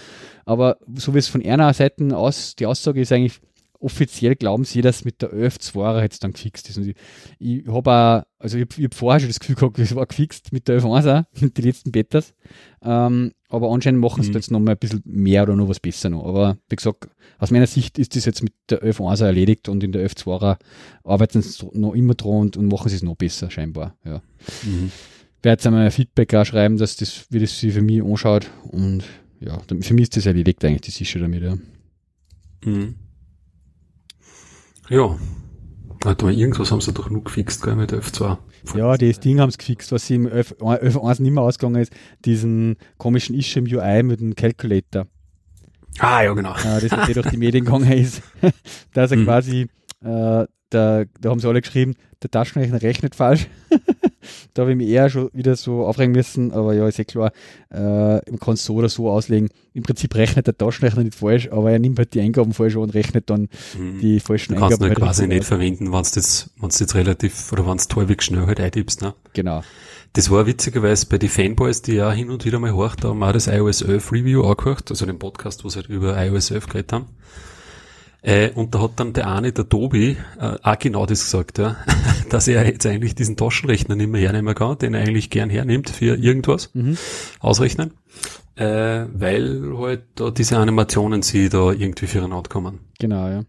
Aber 0.44 0.78
so 0.94 1.14
wie 1.14 1.18
es 1.18 1.28
von 1.28 1.44
einer 1.44 1.72
Seite 1.74 2.16
aus, 2.16 2.54
die 2.56 2.66
Aussage 2.66 3.00
ist 3.00 3.12
eigentlich, 3.12 3.40
offiziell 3.86 4.34
glauben 4.34 4.64
sie, 4.64 4.82
dass 4.82 5.04
mit 5.04 5.22
der 5.22 5.32
11.2er 5.32 6.02
jetzt 6.02 6.24
dann 6.24 6.32
gefixt 6.32 6.68
ist. 6.68 6.76
Und 6.76 6.88
ich, 6.88 6.96
ich 7.38 7.66
habe 7.68 8.26
also 8.38 8.58
ich, 8.58 8.66
ich 8.76 8.84
habe 8.84 8.94
vorher 8.94 9.20
schon 9.20 9.28
das 9.28 9.40
Gefühl 9.40 9.54
gehabt, 9.54 9.78
es 9.78 9.94
war 9.94 10.06
gefixt 10.06 10.52
mit 10.52 10.68
der 10.68 10.80
11.1 10.80 11.24
mit 11.40 11.56
den 11.56 11.64
letzten 11.64 11.92
Betas. 11.92 12.34
Ähm, 12.82 13.32
aber 13.48 13.70
anscheinend 13.70 14.00
machen 14.00 14.22
sie 14.22 14.30
mhm. 14.30 14.34
jetzt 14.34 14.50
nochmal 14.50 14.74
ein 14.74 14.78
bisschen 14.78 15.02
mehr 15.04 15.44
oder 15.44 15.56
noch 15.56 15.68
was 15.68 15.80
besser 15.80 16.10
noch. 16.10 16.24
Aber 16.24 16.58
wie 16.68 16.76
gesagt, 16.76 17.08
aus 17.38 17.50
meiner 17.50 17.66
Sicht 17.66 17.98
ist 17.98 18.16
das 18.16 18.24
jetzt 18.24 18.42
mit 18.42 18.52
der 18.68 18.82
11.1 18.82 19.24
erledigt 19.24 19.68
und 19.68 19.82
in 19.84 19.92
der 19.92 20.08
11.2er 20.08 20.58
arbeiten 21.04 21.42
sie 21.42 21.66
noch 21.72 21.94
immer 21.94 22.14
dran 22.14 22.40
und, 22.40 22.56
und 22.56 22.66
machen 22.66 22.88
sie 22.88 22.96
es 22.96 23.02
noch 23.02 23.16
besser, 23.16 23.50
scheinbar. 23.50 23.96
Ja. 24.04 24.20
Mhm. 24.64 24.90
Ich 25.38 25.44
werde 25.44 25.58
jetzt 25.60 25.66
einmal 25.66 25.84
ein 25.84 25.92
Feedback 25.92 26.34
auch 26.34 26.44
schreiben, 26.44 26.76
dass 26.76 26.96
das, 26.96 27.26
wie 27.30 27.38
das 27.38 27.58
sie 27.58 27.70
für 27.70 27.82
mich 27.82 28.02
anschaut. 28.02 28.50
Und 28.64 29.04
ja, 29.40 29.60
für 29.80 29.94
mich 29.94 30.04
ist 30.04 30.16
das 30.16 30.26
erledigt 30.26 30.64
eigentlich, 30.64 30.82
das 30.82 31.00
ist 31.00 31.08
schon 31.08 31.22
damit, 31.22 31.42
ja. 31.42 31.56
Mhm. 32.64 32.96
Ja. 34.88 35.16
Da 36.00 36.28
irgendwas 36.28 36.70
haben 36.70 36.80
sie 36.80 36.92
doch 36.92 37.10
nur 37.10 37.24
gefixt, 37.24 37.62
gell, 37.64 37.74
mit 37.74 37.92
F2. 37.92 38.38
Ja, 38.76 38.96
das 38.96 39.20
Ding 39.20 39.40
haben 39.40 39.50
sie 39.50 39.58
gefixt, 39.58 39.90
was 39.92 40.08
im 40.10 40.28
F1 40.28 41.22
nicht 41.22 41.32
mehr 41.32 41.42
ausgegangen 41.42 41.82
ist, 41.82 41.92
diesen 42.24 42.76
komischen 42.98 43.34
Issue 43.34 43.64
im 43.64 43.76
UI 43.76 44.02
mit 44.02 44.20
dem 44.20 44.34
Calculator. 44.34 45.06
Ah, 45.98 46.22
ja, 46.22 46.32
genau. 46.32 46.54
Ja, 46.62 46.80
das, 46.80 46.92
was 46.92 47.08
eh 47.08 47.14
durch 47.14 47.30
die 47.30 47.36
Medien 47.36 47.64
gegangen 47.64 47.90
ist, 47.90 48.22
dass 48.92 49.10
er 49.10 49.16
mhm. 49.16 49.24
quasi, 49.24 49.62
äh, 50.02 50.46
da, 50.70 51.04
da 51.20 51.30
haben 51.30 51.40
sie 51.40 51.48
alle 51.48 51.62
geschrieben, 51.62 51.94
der 52.22 52.30
Taschenrechner 52.30 52.82
rechnet 52.82 53.14
falsch. 53.14 53.48
da 54.54 54.62
habe 54.62 54.72
ich 54.72 54.76
mich 54.76 54.88
eher 54.88 55.08
schon 55.10 55.30
wieder 55.32 55.56
so 55.56 55.84
aufregen 55.86 56.12
müssen, 56.12 56.52
aber 56.52 56.74
ja, 56.74 56.86
ist 56.86 56.98
eh 56.98 57.04
klar, 57.04 57.32
äh, 57.70 57.78
man 57.78 58.38
kann 58.40 58.54
es 58.54 58.64
so 58.64 58.74
oder 58.74 58.88
so 58.88 59.10
auslegen. 59.10 59.48
Im 59.74 59.82
Prinzip 59.82 60.14
rechnet 60.14 60.46
der 60.46 60.56
Taschenrechner 60.56 61.04
nicht 61.04 61.14
falsch, 61.14 61.48
aber 61.50 61.70
er 61.70 61.78
nimmt 61.78 61.98
halt 61.98 62.14
die 62.14 62.20
Eingaben 62.20 62.52
falsch 62.52 62.76
und 62.76 62.94
rechnet 62.94 63.28
dann 63.30 63.48
mhm. 63.78 63.98
die 64.00 64.20
falschen 64.20 64.54
du 64.54 64.62
Eingaben. 64.62 64.70
Kannst 64.70 64.82
du 64.82 64.86
halt 64.86 64.98
quasi 64.98 65.26
nicht 65.26 65.44
verwenden, 65.44 65.92
wenn 65.92 66.00
es 66.00 66.14
jetzt, 66.14 66.50
wenn's 66.60 66.78
jetzt 66.78 66.94
relativ, 66.94 67.52
oder 67.52 67.66
wenn 67.66 67.76
es 67.76 67.88
halbwegs 67.94 68.24
schnell 68.24 68.46
halt 68.46 68.60
eintippst, 68.60 69.02
ne? 69.02 69.14
Genau. 69.34 69.62
Das 70.12 70.30
war 70.30 70.46
witzigerweise 70.46 71.06
bei 71.06 71.18
den 71.18 71.28
Fanboys, 71.28 71.82
die 71.82 71.92
ja 71.92 72.10
hin 72.10 72.30
und 72.30 72.46
wieder 72.46 72.58
mal 72.58 72.72
horcht, 72.72 73.04
da 73.04 73.08
haben 73.08 73.18
wir 73.18 73.28
auch 73.28 73.32
das 73.32 73.48
iOS 73.48 73.82
11 73.82 74.12
Review 74.12 74.44
angehört, 74.44 74.90
also 74.90 75.04
den 75.04 75.18
Podcast, 75.18 75.62
wo 75.62 75.68
sie 75.68 75.76
halt 75.76 75.88
über 75.88 76.16
iOS 76.24 76.50
11 76.50 76.66
geredet 76.68 76.92
haben. 76.92 77.06
Äh, 78.26 78.50
und 78.56 78.74
da 78.74 78.80
hat 78.80 78.92
dann 78.96 79.12
der 79.12 79.28
eine, 79.28 79.52
der 79.52 79.68
Tobi, 79.68 80.16
äh, 80.40 80.56
auch 80.60 80.78
genau 80.80 81.06
das 81.06 81.20
gesagt, 81.20 81.58
ja, 81.58 81.76
dass 82.28 82.48
er 82.48 82.66
jetzt 82.66 82.84
eigentlich 82.84 83.14
diesen 83.14 83.36
Taschenrechner 83.36 83.94
nicht 83.94 84.08
mehr 84.08 84.20
hernehmen 84.20 84.52
kann, 84.52 84.76
den 84.78 84.94
er 84.94 85.02
eigentlich 85.02 85.30
gern 85.30 85.48
hernimmt 85.48 85.90
für 85.90 86.16
irgendwas, 86.16 86.74
mhm. 86.74 86.98
ausrechnen, 87.38 87.92
äh, 88.56 89.04
weil 89.12 89.78
halt 89.78 90.02
da 90.16 90.32
diese 90.32 90.58
Animationen 90.58 91.22
sie 91.22 91.48
da 91.48 91.70
irgendwie 91.70 92.06
für 92.06 92.18
füreinander 92.18 92.48
kommen. 92.48 92.80
Genau, 92.98 93.28
ja. 93.28 93.44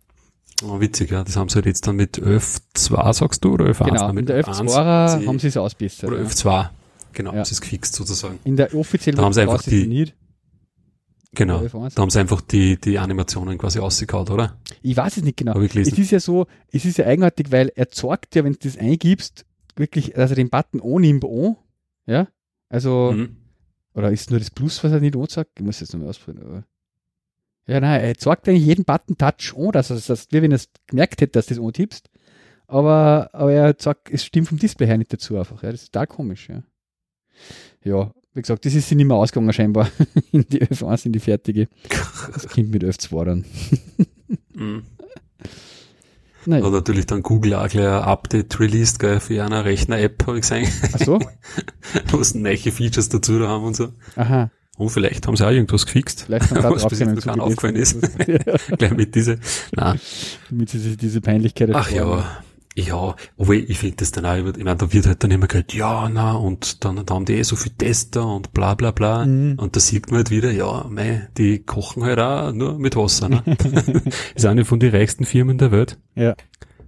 Oh, 0.63 0.79
witzig, 0.79 1.09
ja. 1.09 1.23
Das 1.23 1.35
haben 1.37 1.49
sie 1.49 1.55
halt 1.55 1.65
jetzt 1.65 1.87
dann 1.87 1.95
mit 1.95 2.19
11.2, 2.19 3.13
sagst 3.13 3.43
du, 3.43 3.53
oder 3.53 3.65
11.1? 3.65 3.85
Genau, 3.85 4.13
mit 4.13 4.29
der 4.29 4.45
11.2 4.45 5.25
haben 5.25 5.39
sie 5.39 5.47
es 5.47 5.57
ausbessert. 5.57 6.07
Oder 6.11 6.21
ja. 6.21 6.27
11.2, 6.27 6.69
genau, 7.13 7.31
ja. 7.31 7.37
haben 7.37 7.45
sie 7.45 7.53
es 7.53 7.61
gefixt 7.61 7.95
sozusagen. 7.95 8.37
In 8.43 8.55
der 8.55 8.75
offiziellen 8.75 9.17
da 9.17 9.23
haben 9.23 9.33
sie 9.33 9.41
einfach 9.41 9.63
die, 9.63 10.13
Genau. 11.37 11.63
Da 11.67 12.01
haben 12.01 12.09
sie 12.09 12.19
einfach 12.19 12.41
die, 12.41 12.81
die 12.81 12.97
Animationen 12.97 13.59
quasi 13.59 13.77
ausgekaut, 13.77 14.31
oder? 14.31 14.57
Ich 14.81 14.97
weiß 14.97 15.17
es 15.17 15.23
nicht 15.23 15.37
genau. 15.37 15.59
Es 15.61 15.75
ist 15.75 16.09
ja 16.09 16.19
so, 16.19 16.47
es 16.71 16.83
ist 16.83 16.97
ja 16.97 17.05
eigenartig, 17.05 17.51
weil 17.51 17.71
er 17.75 17.89
zeigt 17.89 18.33
ja, 18.33 18.43
wenn 18.43 18.53
du 18.53 18.59
das 18.59 18.75
eingibst, 18.75 19.45
wirklich, 19.75 20.17
also 20.17 20.33
den 20.33 20.49
Button 20.49 20.81
annimmt 20.81 21.23
an, 21.23 21.55
ja, 22.07 22.27
also, 22.69 23.11
mhm. 23.11 23.37
oder 23.93 24.11
ist 24.11 24.31
nur 24.31 24.39
das 24.39 24.49
Plus, 24.49 24.83
was 24.83 24.91
er 24.91 24.99
nicht 24.99 25.15
anzeigt? 25.15 25.51
Ich 25.59 25.63
muss 25.63 25.79
jetzt 25.79 25.93
nochmal 25.93 26.09
ausprobieren, 26.09 26.43
aber. 26.47 26.63
Ja, 27.67 27.81
nein, 27.81 28.01
er 28.01 28.17
zeigt 28.17 28.49
eigentlich 28.49 28.65
jeden 28.65 28.85
Button 28.85 29.15
Touch 29.15 29.53
an, 29.55 29.71
dass 29.73 29.91
er 29.91 29.97
das, 29.97 30.27
wie 30.31 30.41
wenn 30.41 30.51
er 30.51 30.55
es 30.55 30.69
gemerkt 30.87 31.21
hätte, 31.21 31.33
dass 31.33 31.45
du 31.45 31.53
das 31.53 31.63
antippst. 31.63 32.09
Aber, 32.65 33.29
aber 33.33 33.53
er 33.53 33.75
sagt, 33.77 34.09
es 34.09 34.25
stimmt 34.25 34.47
vom 34.47 34.57
Display 34.57 34.87
her 34.87 34.97
nicht 34.97 35.13
dazu 35.13 35.37
einfach, 35.37 35.61
ja, 35.61 35.71
das 35.71 35.83
ist 35.83 35.93
total 35.93 36.07
komisch, 36.07 36.49
ja. 36.49 36.63
Ja, 37.83 38.11
wie 38.37 38.41
gesagt, 38.41 38.65
das 38.65 38.75
ist 38.75 38.87
sie 38.87 38.95
nicht 38.95 39.07
mehr 39.07 39.17
ausgegangen 39.17 39.51
scheinbar. 39.51 39.89
in 40.31 40.45
die 40.47 40.61
F1, 40.61 41.07
in 41.07 41.11
die 41.11 41.19
fertige. 41.19 41.67
Das 42.31 42.47
Kind 42.47 42.71
mit 42.71 42.83
F2 42.83 43.25
dann. 43.25 43.45
mhm. 44.53 44.83
Naja. 46.45 46.63
Hat 46.63 46.71
natürlich 46.71 47.07
dann 47.07 47.23
Google 47.23 47.55
auch 47.55 47.67
gleich 47.67 47.87
ein 47.87 48.03
Update 48.03 48.57
released, 48.59 48.99
gell, 48.99 49.19
für 49.19 49.43
eine 49.43 49.65
Rechner-App, 49.65 50.27
habe 50.27 50.37
ich 50.37 50.47
gesehen. 50.47 50.71
Ach 50.93 50.99
so? 50.99 51.19
Wo 52.11 52.23
sie 52.23 52.37
neue 52.37 52.57
Features 52.57 53.09
dazu 53.09 53.37
da 53.37 53.49
haben 53.49 53.65
und 53.65 53.75
so. 53.75 53.89
Aha. 54.15 54.49
Und 54.77 54.89
vielleicht 54.89 55.27
haben 55.27 55.35
sie 55.35 55.45
auch 55.45 55.51
irgendwas 55.51 55.85
gefixt. 55.85 56.23
Vielleicht 56.25 56.51
haben 56.51 56.75
was 56.75 56.87
bis 56.87 56.99
jetzt 56.99 57.27
aufgefallen 57.27 57.75
ist. 57.75 57.99
gleich 58.77 58.91
mit 58.91 59.15
diese, 59.15 59.39
nein. 59.75 59.99
Damit 60.49 60.69
sie 60.69 60.79
sich 60.79 60.95
diese 60.95 61.19
Peinlichkeit 61.19 61.71
Ach 61.73 61.91
ja. 61.91 62.43
Ja, 62.77 63.15
aber 63.39 63.55
ich 63.55 63.79
finde 63.79 63.95
das 63.97 64.11
dann 64.11 64.25
auch, 64.27 64.35
ich 64.35 64.63
meine, 64.63 64.75
da 64.75 64.93
wird 64.93 65.07
halt 65.07 65.23
dann 65.23 65.31
immer 65.31 65.47
gesagt, 65.47 65.73
ja, 65.73 66.07
na, 66.09 66.33
und 66.33 66.85
dann, 66.85 66.97
dann 66.97 67.09
haben 67.09 67.25
die 67.25 67.33
eh 67.33 67.41
so 67.41 67.55
viel 67.55 67.71
Tester 67.71 68.27
und 68.27 68.53
bla 68.53 68.75
bla 68.75 68.91
bla. 68.91 69.25
Mhm. 69.25 69.57
Und 69.57 69.75
da 69.75 69.79
sieht 69.79 70.11
man 70.11 70.17
halt 70.17 70.29
wieder, 70.29 70.51
ja, 70.51 70.85
mei, 70.87 71.27
die 71.39 71.63
kochen 71.63 72.03
halt 72.03 72.19
auch 72.19 72.51
nur 72.53 72.77
mit 72.77 72.95
Wasser. 72.95 73.29
Ne? 73.29 73.41
ist 74.35 74.45
eine 74.45 74.63
von 74.63 74.79
den 74.79 74.91
reichsten 74.91 75.25
Firmen 75.25 75.57
der 75.57 75.71
Welt. 75.71 75.97
Ja. 76.13 76.35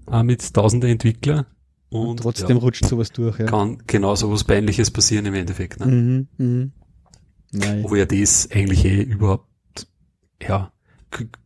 Auch 0.05 0.21
mit 0.21 0.53
tausenden 0.53 0.91
Entwicklern. 0.91 1.47
Und, 1.89 2.07
und 2.07 2.17
trotzdem 2.17 2.57
ja, 2.57 2.61
rutscht 2.61 2.85
sowas 2.85 3.11
durch, 3.11 3.39
ja. 3.39 3.47
Kann 3.47 3.81
genau 3.87 4.13
sowas 4.13 4.43
Peinliches 4.43 4.91
passieren 4.91 5.25
im 5.25 5.33
Endeffekt. 5.33 5.79
Ne? 5.79 5.87
Mhm, 5.87 6.27
mhm. 6.37 6.71
Nein. 7.51 7.83
Wo 7.83 7.95
ja 7.95 8.05
das 8.05 8.47
eigentlich 8.51 8.85
eh 8.85 9.01
überhaupt, 9.01 9.47
ja, 10.39 10.71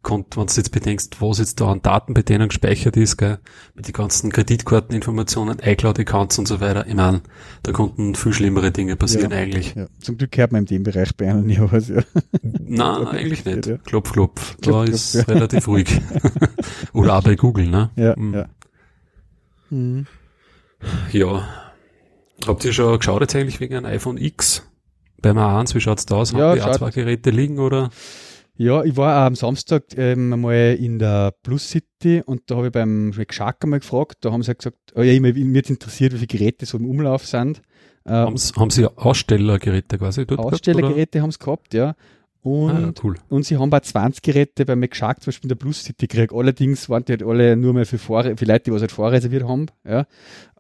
kommt, 0.02 0.36
wenn 0.36 0.48
du 0.48 0.54
jetzt 0.54 0.72
bedenkst, 0.72 1.22
was 1.22 1.40
jetzt 1.40 1.62
da 1.62 1.72
an 1.72 1.82
Daten 1.82 2.14
bei 2.14 2.22
denen 2.22 2.50
gespeichert 2.50 2.98
ist, 2.98 3.18
gell, 3.18 3.40
mit 3.76 3.88
den 3.88 3.94
ganzen 3.94 4.32
Kreditkarteninformationen, 4.32 5.60
iCloud-Accounts 5.60 6.40
und 6.40 6.48
so 6.48 6.60
weiter, 6.60 6.86
ich 6.88 6.96
meine, 6.96 7.22
da 7.64 7.72
konnten 7.72 8.16
viel 8.16 8.34
schlimmere 8.34 8.72
Dinge 8.72 8.96
passieren 8.96 9.32
ja, 9.32 9.38
eigentlich. 9.38 9.76
Ja. 9.76 9.88
Zum 10.02 10.18
Glück 10.18 10.36
hört 10.38 10.52
man 10.52 10.62
in 10.62 10.66
dem 10.68 10.84
Bereich 10.84 11.16
bei 11.16 11.30
einem 11.30 11.46
nie 11.46 11.60
was, 11.60 11.88
ja. 11.88 12.02
Nein, 12.42 13.08
eigentlich 13.08 13.46
nicht. 13.46 13.66
Ja. 13.66 13.78
Klopf, 13.78 14.12
klopf. 14.12 14.58
Da 14.62 14.72
klopf, 14.72 14.90
ist 14.90 15.14
klopf, 15.14 15.28
relativ 15.30 15.68
ruhig. 15.68 16.02
Oder 16.94 17.18
auch 17.18 17.24
bei 17.24 17.36
Google, 17.36 17.68
ne? 17.68 17.90
Ja, 17.96 18.16
mhm. 18.18 18.34
ja. 18.34 18.46
Mhm. 19.70 20.08
Ja. 21.12 21.48
Habt 22.46 22.66
ihr 22.66 22.74
schon 22.74 22.98
geschaut 22.98 23.22
jetzt 23.22 23.36
eigentlich 23.36 23.60
wegen 23.62 23.76
einem 23.76 23.86
iPhone 23.86 24.18
X? 24.18 24.64
Beim 25.22 25.38
A1, 25.38 25.74
wie 25.74 25.80
schaut's 25.80 26.06
da 26.06 26.16
aus? 26.16 26.34
Haben 26.34 26.40
ja, 26.40 26.56
die 26.56 26.62
A2 26.62 26.92
Geräte 26.92 27.30
liegen 27.30 27.60
oder? 27.60 27.90
Ja, 28.56 28.84
ich 28.84 28.96
war 28.96 29.26
am 29.26 29.36
Samstag 29.36 29.86
ähm, 29.98 30.30
mal 30.30 30.78
in 30.80 31.00
der 31.00 31.34
Plus 31.42 31.70
City 31.70 32.22
und 32.24 32.44
da 32.48 32.58
habe 32.58 32.68
ich 32.68 32.72
beim 32.72 33.12
Rick 33.18 33.34
Shark 33.34 33.64
einmal 33.64 33.80
gefragt. 33.80 34.18
Da 34.22 34.32
haben 34.32 34.44
sie 34.44 34.54
gesagt, 34.54 34.78
oh 34.96 35.02
ja, 35.02 35.20
mir 35.20 35.36
wird 35.36 35.70
interessiert, 35.72 36.14
wie 36.14 36.18
viele 36.18 36.28
Geräte 36.28 36.66
so 36.68 36.78
im 36.78 36.88
Umlauf 36.88 37.26
sind. 37.26 37.64
Ähm, 38.06 38.36
haben 38.56 38.70
sie 38.70 38.98
Ausstellergeräte 38.98 39.98
quasi 39.98 40.26
dort 40.28 40.40
Ausstellergeräte 40.40 41.22
haben 41.22 41.32
sie 41.32 41.40
gehabt, 41.40 41.74
ja. 41.74 41.96
Und, 42.42 42.72
ah, 42.72 42.94
cool. 43.04 43.16
und 43.30 43.46
sie 43.46 43.58
haben 43.58 43.70
bei 43.70 43.80
20 43.80 44.22
Geräte 44.22 44.66
bei 44.66 44.76
McShark 44.76 45.24
zum 45.24 45.32
Beispiel 45.32 45.46
in 45.46 45.50
der 45.50 45.56
Plus 45.56 45.86
City 45.86 46.08
gekriegt. 46.08 46.34
Allerdings 46.34 46.90
waren 46.90 47.06
die 47.06 47.14
halt 47.14 47.24
alle 47.24 47.56
nur 47.56 47.74
mehr 47.74 47.86
für, 47.86 47.98
Vor 47.98 48.24
für 48.24 48.46
Leute, 48.46 48.66
die 48.66 48.74
was 48.74 48.82
halt 48.82 48.92
vorreserviert 48.92 49.48
haben. 49.48 49.68
Ja. 49.88 50.06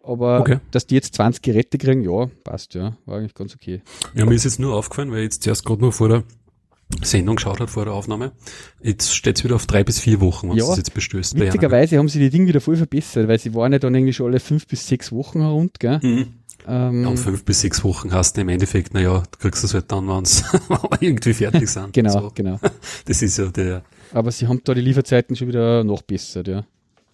Aber 0.01 0.39
okay. 0.39 0.59
dass 0.71 0.87
die 0.87 0.95
jetzt 0.95 1.13
20 1.15 1.41
Geräte 1.41 1.77
kriegen, 1.77 2.01
ja, 2.01 2.29
passt, 2.45 2.73
ja. 2.73 2.95
War 3.05 3.17
eigentlich 3.17 3.33
ganz 3.33 3.53
okay. 3.53 3.81
Ja, 4.15 4.25
mir 4.25 4.33
ist 4.33 4.45
jetzt 4.45 4.59
nur 4.59 4.75
aufgefallen, 4.75 5.11
weil 5.11 5.19
ich 5.19 5.23
jetzt 5.25 5.43
zuerst 5.43 5.65
gerade 5.65 5.81
nur 5.81 5.91
vor 5.91 6.07
der 6.07 6.23
Sendung 7.01 7.37
geschaut 7.37 7.59
hat 7.59 7.69
vor 7.69 7.85
der 7.85 7.93
Aufnahme. 7.93 8.33
Jetzt 8.81 9.15
steht 9.15 9.37
es 9.37 9.43
wieder 9.43 9.55
auf 9.55 9.65
drei 9.65 9.83
bis 9.83 9.99
vier 9.99 10.21
Wochen, 10.21 10.49
was 10.49 10.57
ja, 10.57 10.67
das 10.67 10.77
jetzt 10.77 10.93
bestößt. 10.93 11.39
Witzigerweise 11.39 11.97
haben 11.97 12.09
sie 12.09 12.19
die 12.19 12.29
Dinge 12.29 12.47
wieder 12.47 12.61
voll 12.61 12.75
verbessert, 12.75 13.27
weil 13.27 13.39
sie 13.39 13.53
waren 13.53 13.73
ja 13.73 13.79
dann 13.79 13.95
eigentlich 13.95 14.15
schon 14.15 14.27
alle 14.27 14.39
fünf 14.39 14.67
bis 14.67 14.87
sechs 14.87 15.11
Wochen 15.11 15.41
rund, 15.41 15.79
gell? 15.79 15.99
Mhm. 16.01 16.27
Ähm, 16.67 17.07
und 17.07 17.17
fünf 17.17 17.43
bis 17.43 17.61
sechs 17.61 17.83
Wochen 17.83 18.13
hast 18.13 18.37
du 18.37 18.41
im 18.41 18.49
Endeffekt, 18.49 18.93
naja, 18.93 19.23
du 19.31 19.37
kriegst 19.39 19.63
es 19.63 19.73
halt 19.73 19.91
dann, 19.91 20.07
wenn 20.07 20.25
sie 20.25 20.43
irgendwie 21.01 21.33
fertig 21.33 21.67
sind. 21.67 21.93
genau, 21.93 22.11
so. 22.11 22.31
genau. 22.33 22.59
Das 23.05 23.21
ist 23.21 23.37
ja 23.37 23.45
der. 23.47 23.83
Aber 24.11 24.31
sie 24.31 24.47
haben 24.47 24.61
da 24.63 24.73
die 24.73 24.81
Lieferzeiten 24.81 25.35
schon 25.35 25.47
wieder 25.47 25.83
noch 25.83 26.03
besser, 26.03 26.45
ja. 26.45 26.65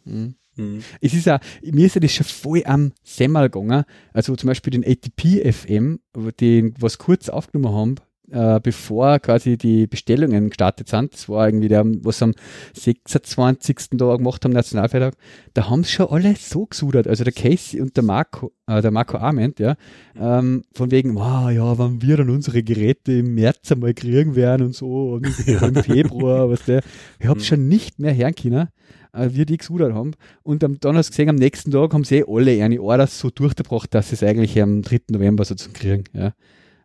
Mhm. 0.06 0.36
Mhm. 0.56 0.84
Es 1.00 1.14
ist 1.14 1.28
auch, 1.30 1.40
mir 1.64 1.86
ist 1.86 1.96
ja 1.96 2.02
das 2.02 2.14
schon 2.14 2.26
voll 2.26 2.64
am 2.66 2.92
Semmel 3.04 3.50
gegangen. 3.50 3.86
Also 4.14 4.36
zum 4.36 4.48
Beispiel 4.48 4.72
den 4.72 4.84
ATP 4.84 5.52
FM, 5.52 6.00
den, 6.40 6.74
was 6.80 6.98
kurz 6.98 7.30
aufgenommen 7.30 7.76
haben, 7.76 7.96
äh, 8.32 8.60
bevor 8.62 9.20
quasi 9.20 9.58
die 9.58 9.88
Bestellungen 9.88 10.50
gestartet 10.50 10.88
sind, 10.88 11.14
das 11.14 11.30
war 11.30 11.48
irgendwie 11.48 11.68
der, 11.68 11.84
was 11.86 12.22
am 12.22 12.34
26. 12.74 13.90
da 13.92 14.16
gemacht 14.16 14.44
haben, 14.44 14.52
Nationalfeiertag, 14.54 15.16
da 15.54 15.70
haben 15.70 15.84
sie 15.84 15.92
schon 15.92 16.08
alle 16.10 16.36
so 16.36 16.66
gesudert, 16.66 17.08
also 17.08 17.24
der 17.24 17.34
Casey 17.34 17.82
und 17.82 17.96
der 17.96 18.04
Marco, 18.04 18.52
äh, 18.68 18.82
der 18.82 18.92
Marco 18.92 19.18
Arment, 19.18 19.60
ja, 19.60 19.76
ähm, 20.20 20.64
von 20.74 20.92
wegen, 20.92 21.16
wow, 21.16 21.50
ja, 21.52 21.78
wenn 21.78 22.02
wir 22.02 22.18
dann 22.18 22.30
unsere 22.30 22.64
Geräte 22.64 23.14
im 23.14 23.36
März 23.36 23.72
einmal 23.72 23.94
kriegen 23.94 24.36
werden 24.36 24.68
und 24.68 24.76
so, 24.76 25.12
und 25.14 25.28
ja. 25.48 25.66
im 25.66 25.76
Februar, 25.76 26.50
was 26.50 26.66
der, 26.66 26.84
ich 27.20 27.28
habe 27.28 27.40
mhm. 27.40 27.44
schon 27.44 27.68
nicht 27.68 28.00
mehr 28.00 28.16
hören 28.16 28.36
können, 28.36 28.68
äh, 29.14 29.30
wie 29.32 29.46
die 29.46 29.58
gesudert 29.58 29.94
haben. 29.94 30.12
Und 30.44 30.64
am, 30.64 30.80
dann 30.80 30.98
hast 30.98 31.10
du 31.10 31.12
gesehen, 31.12 31.30
am 31.30 31.36
nächsten 31.36 31.72
Tag 31.72 31.94
haben 31.94 32.04
sie 32.04 32.18
eh 32.18 32.26
alle 32.28 32.64
eine 32.64 32.82
Orders 32.82 33.20
so 33.20 33.30
durchgebracht, 33.30 33.94
dass 33.94 34.10
sie 34.10 34.16
es 34.16 34.24
eigentlich 34.24 34.62
am 34.62 34.82
3. 34.82 35.02
November 35.12 35.46
so 35.46 35.56
zu 35.56 35.70
kriegen, 35.72 36.04
ja. 36.14 36.34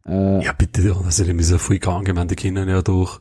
Äh, 0.07 0.45
ja, 0.45 0.53
bitte, 0.53 0.95
also 1.05 1.25
dem 1.25 1.39
ist 1.39 1.51
ja 1.51 1.59
voll 1.59 1.77
gegangen, 1.77 2.07
ich 2.07 2.15
meine, 2.15 2.27
die 2.27 2.37
kennen 2.37 2.69
ja 2.69 2.83
durch 2.83 3.21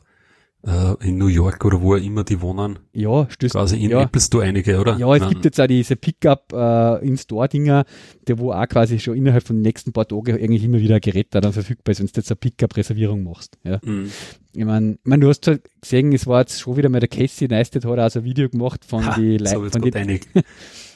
äh, 0.66 1.06
in 1.06 1.18
New 1.18 1.26
York 1.26 1.64
oder 1.64 1.80
wo 1.80 1.94
auch 1.94 1.98
immer 1.98 2.24
die 2.24 2.40
wohnen. 2.40 2.78
Ja, 2.92 3.28
stößt. 3.30 3.54
Quasi 3.54 3.82
in 3.82 3.90
ja. 3.90 4.02
Apple 4.02 4.20
Store 4.20 4.44
einige, 4.44 4.78
oder? 4.78 4.96
Ja, 4.96 5.14
es 5.14 5.20
Nein. 5.20 5.30
gibt 5.30 5.44
jetzt 5.44 5.60
auch 5.60 5.66
diese 5.66 5.96
Pickup 5.96 6.52
äh, 6.52 7.06
in 7.06 7.16
Store-Dinger, 7.16 7.84
der 8.26 8.38
wo 8.38 8.52
auch 8.52 8.68
quasi 8.68 8.98
schon 8.98 9.16
innerhalb 9.16 9.44
von 9.46 9.56
den 9.56 9.62
nächsten 9.62 9.92
paar 9.92 10.08
Tagen 10.08 10.34
eigentlich 10.34 10.64
immer 10.64 10.78
wieder 10.78 10.96
ein 10.96 11.00
Gerät 11.00 11.28
da 11.30 11.40
dann 11.40 11.52
verfügbar 11.52 11.92
ist, 11.92 12.00
wenn 12.00 12.06
du 12.06 12.12
jetzt 12.16 12.30
eine 12.30 12.36
Pickup-Reservierung 12.36 13.22
machst. 13.22 13.58
Ja. 13.62 13.80
Mhm. 13.84 14.10
Ich 14.56 14.64
meine, 14.64 14.92
ich 14.92 14.98
mein, 15.02 15.20
du 15.20 15.28
hast 15.28 15.46
halt 15.46 15.62
gesehen, 15.80 16.12
es 16.12 16.26
war 16.26 16.40
jetzt 16.40 16.60
schon 16.60 16.76
wieder 16.76 16.88
mal 16.88 17.00
der 17.00 17.08
Casey 17.08 17.48
Neistat 17.48 17.84
hat 17.84 17.98
auch 17.98 18.16
ein 18.16 18.24
Video 18.24 18.48
gemacht 18.48 18.84
von 18.84 19.04
ha, 19.04 19.14
die 19.16 19.36
Leuten. 19.36 19.70
So 19.70 19.78
die, 19.80 19.94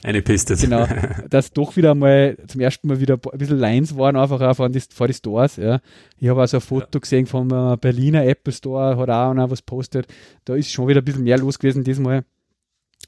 eine 0.03 0.23
Piste. 0.23 0.57
Genau, 0.57 0.87
dass 1.29 1.53
doch 1.53 1.77
wieder 1.77 1.95
mal 1.97 2.37
zum 2.47 2.61
ersten 2.61 2.87
Mal 2.87 3.01
wieder 3.01 3.19
ein 3.33 3.39
bisschen 3.39 3.59
Lines 3.59 3.97
waren, 3.97 4.17
einfach 4.17 4.41
auch 4.41 4.55
vor 4.55 4.69
die, 4.69 4.81
vor 4.81 5.09
die 5.09 5.15
Stores. 5.15 5.57
Ja. 5.57 5.81
Ich 6.19 6.29
habe 6.29 6.41
also 6.41 6.59
ein 6.59 6.61
Foto 6.61 6.87
ja. 6.95 7.01
gesehen 7.01 7.27
vom 7.27 7.51
äh, 7.51 7.77
Berliner 7.77 8.25
Apple 8.25 8.53
Store, 8.53 8.97
hat 8.97 9.11
auch 9.11 9.35
noch 9.35 9.51
was 9.51 9.63
postet. 9.63 10.07
Da 10.45 10.55
ist 10.55 10.71
schon 10.71 10.87
wieder 10.87 11.01
ein 11.01 11.05
bisschen 11.05 11.25
mehr 11.25 11.39
los 11.39 11.59
gewesen 11.59 11.83
diesmal. 11.83 12.25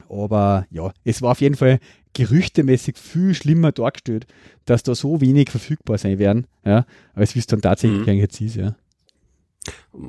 Aber 0.08 0.66
ja, 0.70 0.92
es 1.04 1.22
war 1.22 1.32
auf 1.32 1.40
jeden 1.40 1.56
Fall 1.56 1.78
gerüchtemäßig 2.14 2.98
viel 2.98 3.34
schlimmer 3.34 3.72
dargestellt, 3.72 4.26
dass 4.64 4.82
da 4.82 4.94
so 4.94 5.20
wenig 5.20 5.50
verfügbar 5.50 5.98
sein 5.98 6.18
werden, 6.18 6.46
ja, 6.64 6.86
als 7.14 7.34
wie 7.34 7.38
es 7.38 7.46
dann 7.46 7.60
tatsächlich 7.60 8.06
mhm. 8.06 8.14
jetzt 8.14 8.40
ist, 8.40 8.56
ja. 8.56 8.74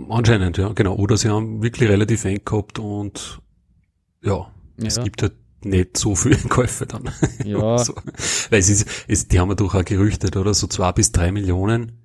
Anscheinend, 0.10 0.58
ja, 0.58 0.70
genau. 0.74 0.96
Oder 0.96 1.18
sie 1.18 1.30
haben 1.30 1.62
wirklich 1.62 1.90
relativ 1.90 2.26
eng 2.26 2.42
gehabt 2.46 2.80
und 2.80 3.42
ja, 4.24 4.34
ja. 4.78 4.86
es 4.86 5.02
gibt 5.04 5.22
halt 5.22 5.34
nicht 5.64 5.98
so 5.98 6.16
viele 6.16 6.38
Käufe 6.50 6.86
dann. 6.86 7.10
Ja. 7.44 7.78
so. 7.84 7.94
Weil 8.50 8.60
es 8.60 8.70
ist, 8.70 8.88
es, 9.08 9.28
die 9.28 9.40
haben 9.40 9.50
ja 9.50 9.56
doch 9.56 9.76
auch 9.76 9.86
gerüchtet, 9.86 10.38
oder? 10.38 10.54
So 10.54 10.68
zwei 10.68 10.92
bis 10.92 11.12
drei 11.12 11.32
Millionen, 11.32 12.04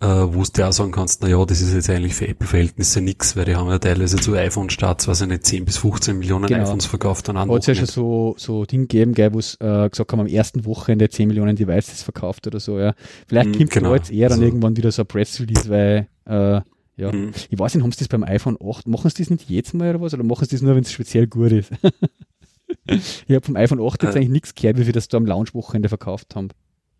äh, 0.00 0.06
wo 0.06 0.42
du 0.42 0.66
auch 0.66 0.72
sagen 0.72 0.92
kannst, 0.92 1.22
na 1.22 1.28
ja, 1.28 1.44
das 1.44 1.60
ist 1.60 1.72
jetzt 1.72 1.88
eigentlich 1.88 2.14
für 2.14 2.28
Apple-Verhältnisse 2.28 3.00
nix, 3.00 3.36
weil 3.36 3.46
die 3.46 3.56
haben 3.56 3.68
ja 3.68 3.78
teilweise 3.78 4.16
zu 4.16 4.34
iPhone-Starts, 4.34 5.08
weiß 5.08 5.22
ich 5.22 5.28
nicht, 5.28 5.46
10 5.46 5.64
bis 5.64 5.78
15 5.78 6.18
Millionen 6.18 6.46
genau. 6.46 6.64
iPhones 6.64 6.86
verkauft 6.86 7.28
an 7.28 7.38
Hat 7.38 7.48
es 7.50 7.66
ja 7.66 7.74
schon 7.74 7.86
so, 7.86 8.34
so 8.36 8.64
Ding 8.64 8.82
gegeben, 8.82 9.14
gell, 9.14 9.32
wo 9.32 9.38
es 9.38 9.54
äh, 9.60 9.88
gesagt 9.88 10.12
haben, 10.12 10.20
am 10.20 10.26
ersten 10.26 10.64
Wochenende 10.64 11.08
10 11.08 11.28
Millionen 11.28 11.56
Devices 11.56 12.02
verkauft 12.02 12.46
oder 12.46 12.60
so, 12.60 12.78
ja. 12.78 12.94
Vielleicht 13.26 13.50
mm, 13.50 13.58
kommt 13.58 13.70
genau. 13.70 13.88
da 13.90 13.96
jetzt 13.96 14.10
eher 14.10 14.28
dann 14.28 14.38
also, 14.38 14.44
irgendwann 14.44 14.76
wieder 14.76 14.92
so 14.92 15.02
ein 15.02 15.06
Press-Release, 15.06 15.70
weil, 15.70 16.08
äh, 16.26 16.60
ja. 16.96 17.12
Mhm. 17.12 17.32
Ich 17.50 17.58
weiß 17.58 17.74
nicht, 17.74 17.84
haben 17.84 17.92
sie 17.92 17.98
das 17.98 18.08
beim 18.08 18.24
iPhone 18.24 18.56
8, 18.62 18.88
machen 18.88 19.10
sie 19.10 19.22
das 19.22 19.30
nicht 19.30 19.48
jedes 19.48 19.74
Mal 19.74 19.90
oder 19.90 20.00
was? 20.00 20.14
Oder 20.14 20.24
machen 20.24 20.46
sie 20.46 20.56
das 20.56 20.62
nur, 20.62 20.74
wenn 20.74 20.82
es 20.82 20.92
speziell 20.92 21.26
gut 21.26 21.52
ist? 21.52 21.70
ich 22.86 23.24
habe 23.28 23.44
vom 23.44 23.56
iPhone 23.56 23.80
8 23.80 24.02
jetzt 24.02 24.14
äh, 24.14 24.18
eigentlich 24.18 24.30
nichts 24.30 24.54
gehört, 24.54 24.78
wie 24.78 24.84
sie 24.84 24.92
das 24.92 25.08
da 25.08 25.18
am 25.18 25.26
Launch-Wochenende 25.26 25.88
verkauft 25.88 26.34
haben. 26.34 26.48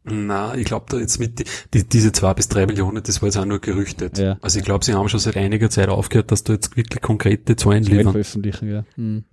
Na, 0.09 0.55
ich 0.55 0.67
glaube 0.67 0.87
da 0.89 0.99
jetzt 0.99 1.19
mit 1.19 1.45
die, 1.75 1.83
diese 1.85 2.13
zwei 2.13 2.33
bis 2.35 2.47
drei 2.47 2.67
Millionen, 2.67 3.03
das 3.03 3.23
war 3.23 3.29
jetzt 3.29 3.37
auch 3.39 3.45
nur 3.45 3.59
gerüchtet. 3.59 4.19
Ja. 4.19 4.39
Also 4.41 4.61
ich 4.61 4.65
glaube, 4.65 4.85
sie 4.85 4.95
haben 4.95 5.09
schon 5.09 5.19
seit 5.19 5.37
einiger 5.37 5.69
Zeit 5.69 5.89
aufgehört, 5.89 6.31
dass 6.31 6.45
da 6.45 6.53
jetzt 6.53 6.77
wirklich 6.77 7.03
konkrete 7.03 7.57
Zahlen 7.57 7.83
liefern. 7.83 8.13
Veröffentlichen, 8.13 8.71
ja. 8.71 8.85
Hm. 8.95 9.25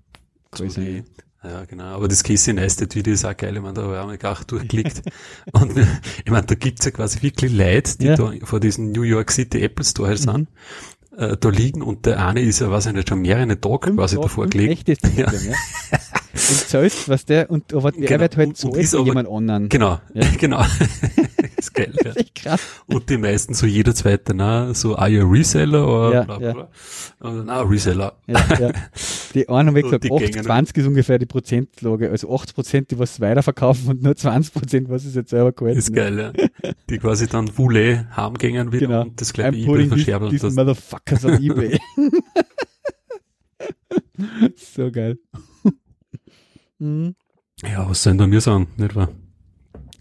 Crazy. 0.50 1.04
Ja, 1.44 1.66
genau. 1.66 1.96
Aber 1.96 2.08
das 2.08 2.24
Casey 2.24 2.54
Neistat 2.54 2.96
Video 2.96 3.14
ist 3.14 3.26
auch 3.26 3.36
geil. 3.36 3.56
Ich 3.56 3.62
meine, 3.62 3.74
da 3.74 3.84
habe 3.84 3.94
ich 3.94 4.00
einmal 4.00 4.18
gar 4.18 4.38
durchgeklickt. 4.48 5.02
und 5.52 5.78
ich 5.78 6.32
meine, 6.32 6.46
da 6.46 6.56
gibt's 6.56 6.86
ja 6.86 6.92
quasi 6.92 7.22
wirklich 7.22 7.52
Leute, 7.52 7.98
die 7.98 8.06
ja. 8.06 8.16
da 8.16 8.32
vor 8.44 8.60
diesem 8.62 8.92
New 8.92 9.02
York 9.02 9.30
City 9.32 9.62
Apple 9.62 9.84
Store 9.84 10.12
mhm. 10.12 10.18
sind, 10.18 10.48
äh, 11.18 11.36
da 11.38 11.50
liegen 11.50 11.82
und 11.82 12.06
der 12.06 12.26
eine 12.26 12.42
ist 12.42 12.60
ja, 12.60 12.72
weiß 12.72 12.88
ich 12.88 12.94
nicht, 12.94 13.10
schon 13.10 13.22
mehrere 13.22 13.60
Tage 13.60 13.94
quasi 13.94 14.16
davor 14.16 14.48
gelegt. 14.48 14.88
Echt 14.88 15.18
ja. 15.18 15.32
ja. 15.32 15.54
Und 16.34 16.42
selbst, 16.42 17.10
was 17.10 17.26
der, 17.26 17.52
und 17.52 17.74
aber 17.76 17.92
genau. 17.92 18.08
er 18.08 18.20
wird 18.20 18.38
halt 18.38 18.58
so 18.58 18.74
ist 18.74 18.94
jemand 18.94 19.30
anderen. 19.30 19.70
Genau, 19.70 20.00
ja. 20.16 20.28
genau. 20.40 20.66
ist 21.58 21.76
geil, 21.76 21.94
ja. 22.04 22.12
ist 22.12 22.34
krass. 22.34 22.62
Und 22.88 23.08
die 23.08 23.20
meisten, 23.20 23.54
so 23.54 23.68
jeder 23.68 23.94
zweite, 23.94 24.34
na, 24.34 24.74
so, 24.74 24.96
are 24.96 25.10
you 25.10 25.28
a 25.28 25.30
reseller 25.30 25.88
oder 25.88 26.14
ja, 26.14 26.24
bla, 26.24 26.38
bla. 26.40 26.50
Ja. 26.50 26.68
Und, 27.20 27.46
na, 27.46 27.62
Reseller. 27.62 28.18
Ja, 28.26 28.46
ja. 28.60 28.72
Die 29.36 29.48
einen 29.50 29.70
haben 29.70 29.76
gesagt, 29.76 30.12
80, 30.12 30.42
20 30.42 30.78
ist 30.78 30.88
ungefähr 30.88 31.20
die 31.20 31.28
Prozentlage. 31.28 32.10
Also 32.10 32.34
80 32.34 32.56
Prozent, 32.56 32.92
die 32.92 32.98
was 32.98 33.22
weiterverkaufen 33.22 33.90
und 33.90 34.02
nur 34.02 34.16
20 34.16 34.54
Prozent, 34.54 34.90
was 34.90 35.06
ist 35.06 35.16
jetzt 35.16 35.30
selber 35.30 35.52
gehalten. 35.52 35.78
Ist 35.78 35.94
geil, 35.94 36.18
ja. 36.18 36.72
Die 36.90 36.98
quasi 36.98 37.28
dann 37.28 37.56
Wule 37.60 38.08
heimgängen 38.18 38.72
wieder 38.72 38.88
genau. 38.88 39.02
und 39.04 39.22
das 39.22 39.34
gleiche 39.34 39.56
eBay 39.56 39.88
verscherbeln. 39.88 40.32
Diesen 40.32 40.56
Motherfuckers 40.56 41.26
auf 41.26 41.40
Ebay. 41.40 41.80
so 44.56 44.92
geil. 44.92 45.20
Mhm. 46.84 47.16
Ja, 47.64 47.90
was 47.90 48.04
sollen 48.04 48.18
da 48.18 48.30
wir 48.30 48.42
sagen, 48.42 48.68
nicht 48.76 48.94
wahr? 48.96 49.10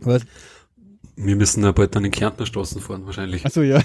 Was? 0.00 0.22
Wir 1.14 1.36
müssen 1.36 1.62
ja 1.62 1.70
bald 1.70 1.94
dann 1.94 2.04
in 2.04 2.10
Kärntner 2.10 2.44
Straßen 2.44 2.80
fahren, 2.80 3.06
wahrscheinlich. 3.06 3.46
Achso, 3.46 3.62
ja. 3.62 3.80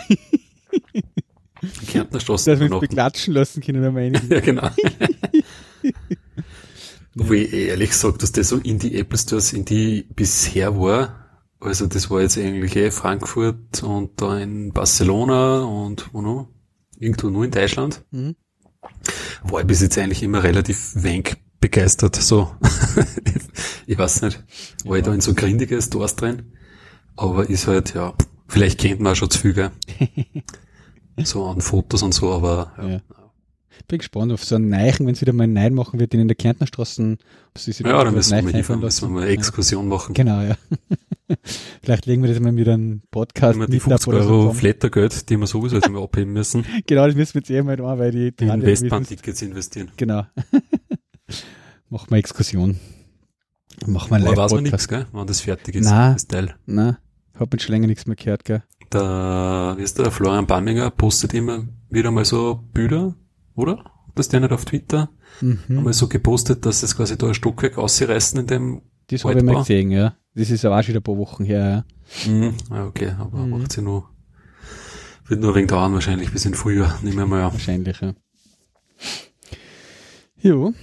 Kärntner 1.88 2.20
Straßen. 2.20 2.52
Dass 2.54 2.60
wir 2.60 2.72
uns 2.72 2.82
beklatschen 2.82 3.36
lassen 3.36 3.62
können, 3.62 3.84
wenn 3.84 3.96
wir 3.96 4.02
einig 4.02 4.24
Ja, 4.30 4.40
genau. 4.40 4.70
Obwohl 7.20 7.36
ich 7.38 7.54
ehrlich 7.54 7.90
gesagt, 7.92 8.24
dass 8.24 8.32
das 8.32 8.50
so 8.50 8.58
in 8.58 8.80
die 8.80 8.96
Apple 8.98 9.18
Stores, 9.18 9.54
in 9.54 9.66
die 9.66 10.08
bisher 10.16 10.80
war, 10.80 11.28
also 11.60 11.86
das 11.88 12.10
war 12.10 12.22
jetzt 12.22 12.38
eigentlich 12.38 12.76
eh 12.76 12.92
Frankfurt 12.92 13.84
und 13.84 14.22
da 14.22 14.40
in 14.40 14.72
Barcelona 14.72 15.64
und 15.64 16.14
wo 16.14 16.22
noch? 16.22 16.50
Irgendwo 17.00 17.30
nur 17.30 17.46
in 17.46 17.52
Deutschland. 17.52 18.04
Mhm. 18.12 18.36
War 19.44 19.62
ich 19.62 19.68
bis 19.68 19.82
jetzt 19.82 19.98
eigentlich 19.98 20.24
immer 20.24 20.44
relativ 20.44 20.92
wenig 20.96 21.38
begeistert. 21.60 22.16
So, 22.16 22.52
ich 23.88 23.98
weiß 23.98 24.22
nicht, 24.24 24.44
war 24.86 24.96
ja. 24.96 25.00
ich 25.00 25.06
da 25.06 25.14
in 25.14 25.22
so 25.22 25.34
grindige 25.34 25.82
Stores 25.82 26.16
drin, 26.16 26.54
aber 27.16 27.50
ist 27.50 27.68
halt, 27.68 27.94
ja, 27.94 28.14
vielleicht 28.48 28.80
kennt 28.80 29.00
man 29.00 29.14
auch 29.14 29.16
schon 29.16 29.30
zu 29.30 29.40
viel, 29.40 29.54
gell? 29.54 29.72
so 31.24 31.46
an 31.46 31.62
Fotos 31.62 32.04
und 32.04 32.14
so, 32.14 32.32
aber 32.32 32.74
ja. 32.78 32.90
ja. 32.90 33.02
Bin 33.88 34.00
gespannt 34.00 34.34
auf 34.34 34.44
so 34.44 34.56
einen 34.56 34.68
Neichen, 34.68 35.06
wenn 35.06 35.14
es 35.14 35.22
wieder 35.22 35.32
mal 35.32 35.44
einen 35.46 35.54
Nein 35.54 35.74
machen 35.74 36.00
wird, 36.00 36.12
den 36.12 36.20
in 36.20 36.28
der 36.28 36.36
Kärntnerstraße. 36.36 37.18
Ja, 37.80 38.04
dann 38.04 38.14
müssen 38.14 38.36
wir, 38.36 38.44
mit, 38.44 38.56
müssen 38.56 39.08
wir 39.08 39.10
mal 39.10 39.24
eine 39.24 39.32
Exkursion 39.32 39.88
machen. 39.88 40.14
Genau, 40.14 40.42
ja. 40.42 40.58
Vielleicht 41.84 42.06
legen 42.06 42.22
wir 42.22 42.30
das 42.30 42.40
mal 42.42 42.56
wieder 42.56 42.74
einen 42.74 43.02
Podcast 43.12 43.56
Immer 43.56 43.68
die 43.68 43.80
50 43.80 44.14
Euro 44.14 44.44
so 44.44 44.54
Flattergeld, 44.54 45.30
die 45.30 45.38
wir 45.38 45.48
sowieso 45.48 45.78
jetzt 45.78 45.90
mal 45.90 46.04
abheben 46.04 46.34
müssen. 46.34 46.66
genau, 46.86 47.06
das 47.06 47.16
müssen 47.16 47.36
wir 47.36 47.42
jetzt 47.42 47.50
eh 47.50 47.62
mal 47.62 47.78
da, 47.78 47.98
weil 47.98 48.12
die... 48.12 48.34
In 48.44 48.62
Westbahn-Tickets 48.62 49.42
investieren. 49.42 49.92
Genau. 49.96 50.26
Machen 51.90 52.12
wir 52.12 52.18
Exkursion. 52.18 52.80
Machen 53.86 54.12
wir 54.12 54.20
live 54.20 54.38
weiß 54.38 54.54
man 54.54 54.64
nichts, 54.64 54.88
gell, 54.88 55.06
wenn 55.12 55.28
das 55.28 55.42
fertig 55.42 55.76
ist, 55.76 55.86
nein, 55.86 56.14
das 56.14 56.28
Teil. 56.28 56.56
Nein, 56.66 56.98
hab 57.36 57.54
jetzt 57.54 57.64
schon 57.64 57.74
länger 57.74 57.88
nichts 57.88 58.08
mehr 58.08 58.16
gehört, 58.16 58.44
gell. 58.46 58.64
Der, 58.92 59.76
wie 59.78 59.84
ist 59.84 60.00
der, 60.00 60.12
Florian 60.12 60.48
Banninger 60.48 60.90
postet 60.92 61.34
immer 61.34 61.68
wieder 61.90 62.12
mal 62.12 62.26
so 62.26 62.64
Bilder, 62.74 63.16
oder? 63.56 63.84
Das 64.16 64.30
der 64.30 64.40
nicht 64.40 64.52
auf 64.52 64.66
Twitter 64.66 65.10
mhm. 65.42 65.60
einmal 65.70 65.94
so 65.94 66.08
gepostet, 66.08 66.66
dass 66.66 66.82
es 66.82 66.96
quasi 66.96 67.18
da 67.18 67.28
ein 67.28 67.34
Stockwerk 67.36 67.78
ausreißen 67.78 68.40
in 68.40 68.48
dem 68.48 68.82
Das 69.08 69.24
habe 69.24 69.38
ich 69.38 69.44
mal 69.44 69.58
gesehen, 69.58 69.92
ja. 69.92 70.16
Das 70.34 70.50
ist 70.50 70.66
aber 70.66 70.80
auch 70.80 70.84
schon 70.84 70.96
ein 70.96 71.04
paar 71.04 71.18
Wochen 71.18 71.46
her, 71.46 71.86
ja. 72.26 72.32
Mhm. 72.32 72.54
Ja, 72.72 72.86
okay, 72.86 73.14
aber 73.20 73.40
mhm. 73.40 73.50
macht 73.52 73.72
sie 73.72 73.82
nur 73.82 74.10
Wird 75.28 75.42
nur 75.42 75.54
wegen 75.56 75.68
dauern 75.68 75.94
wahrscheinlich 75.94 76.32
bis 76.32 76.46
in 76.46 76.54
Frühjahr, 76.54 76.98
nehmen 77.04 77.18
wir 77.18 77.28
mal 77.28 77.44
an. 77.44 77.54
Wahrscheinlich, 77.54 78.00
ja. 78.02 78.16
Jo. 80.40 80.74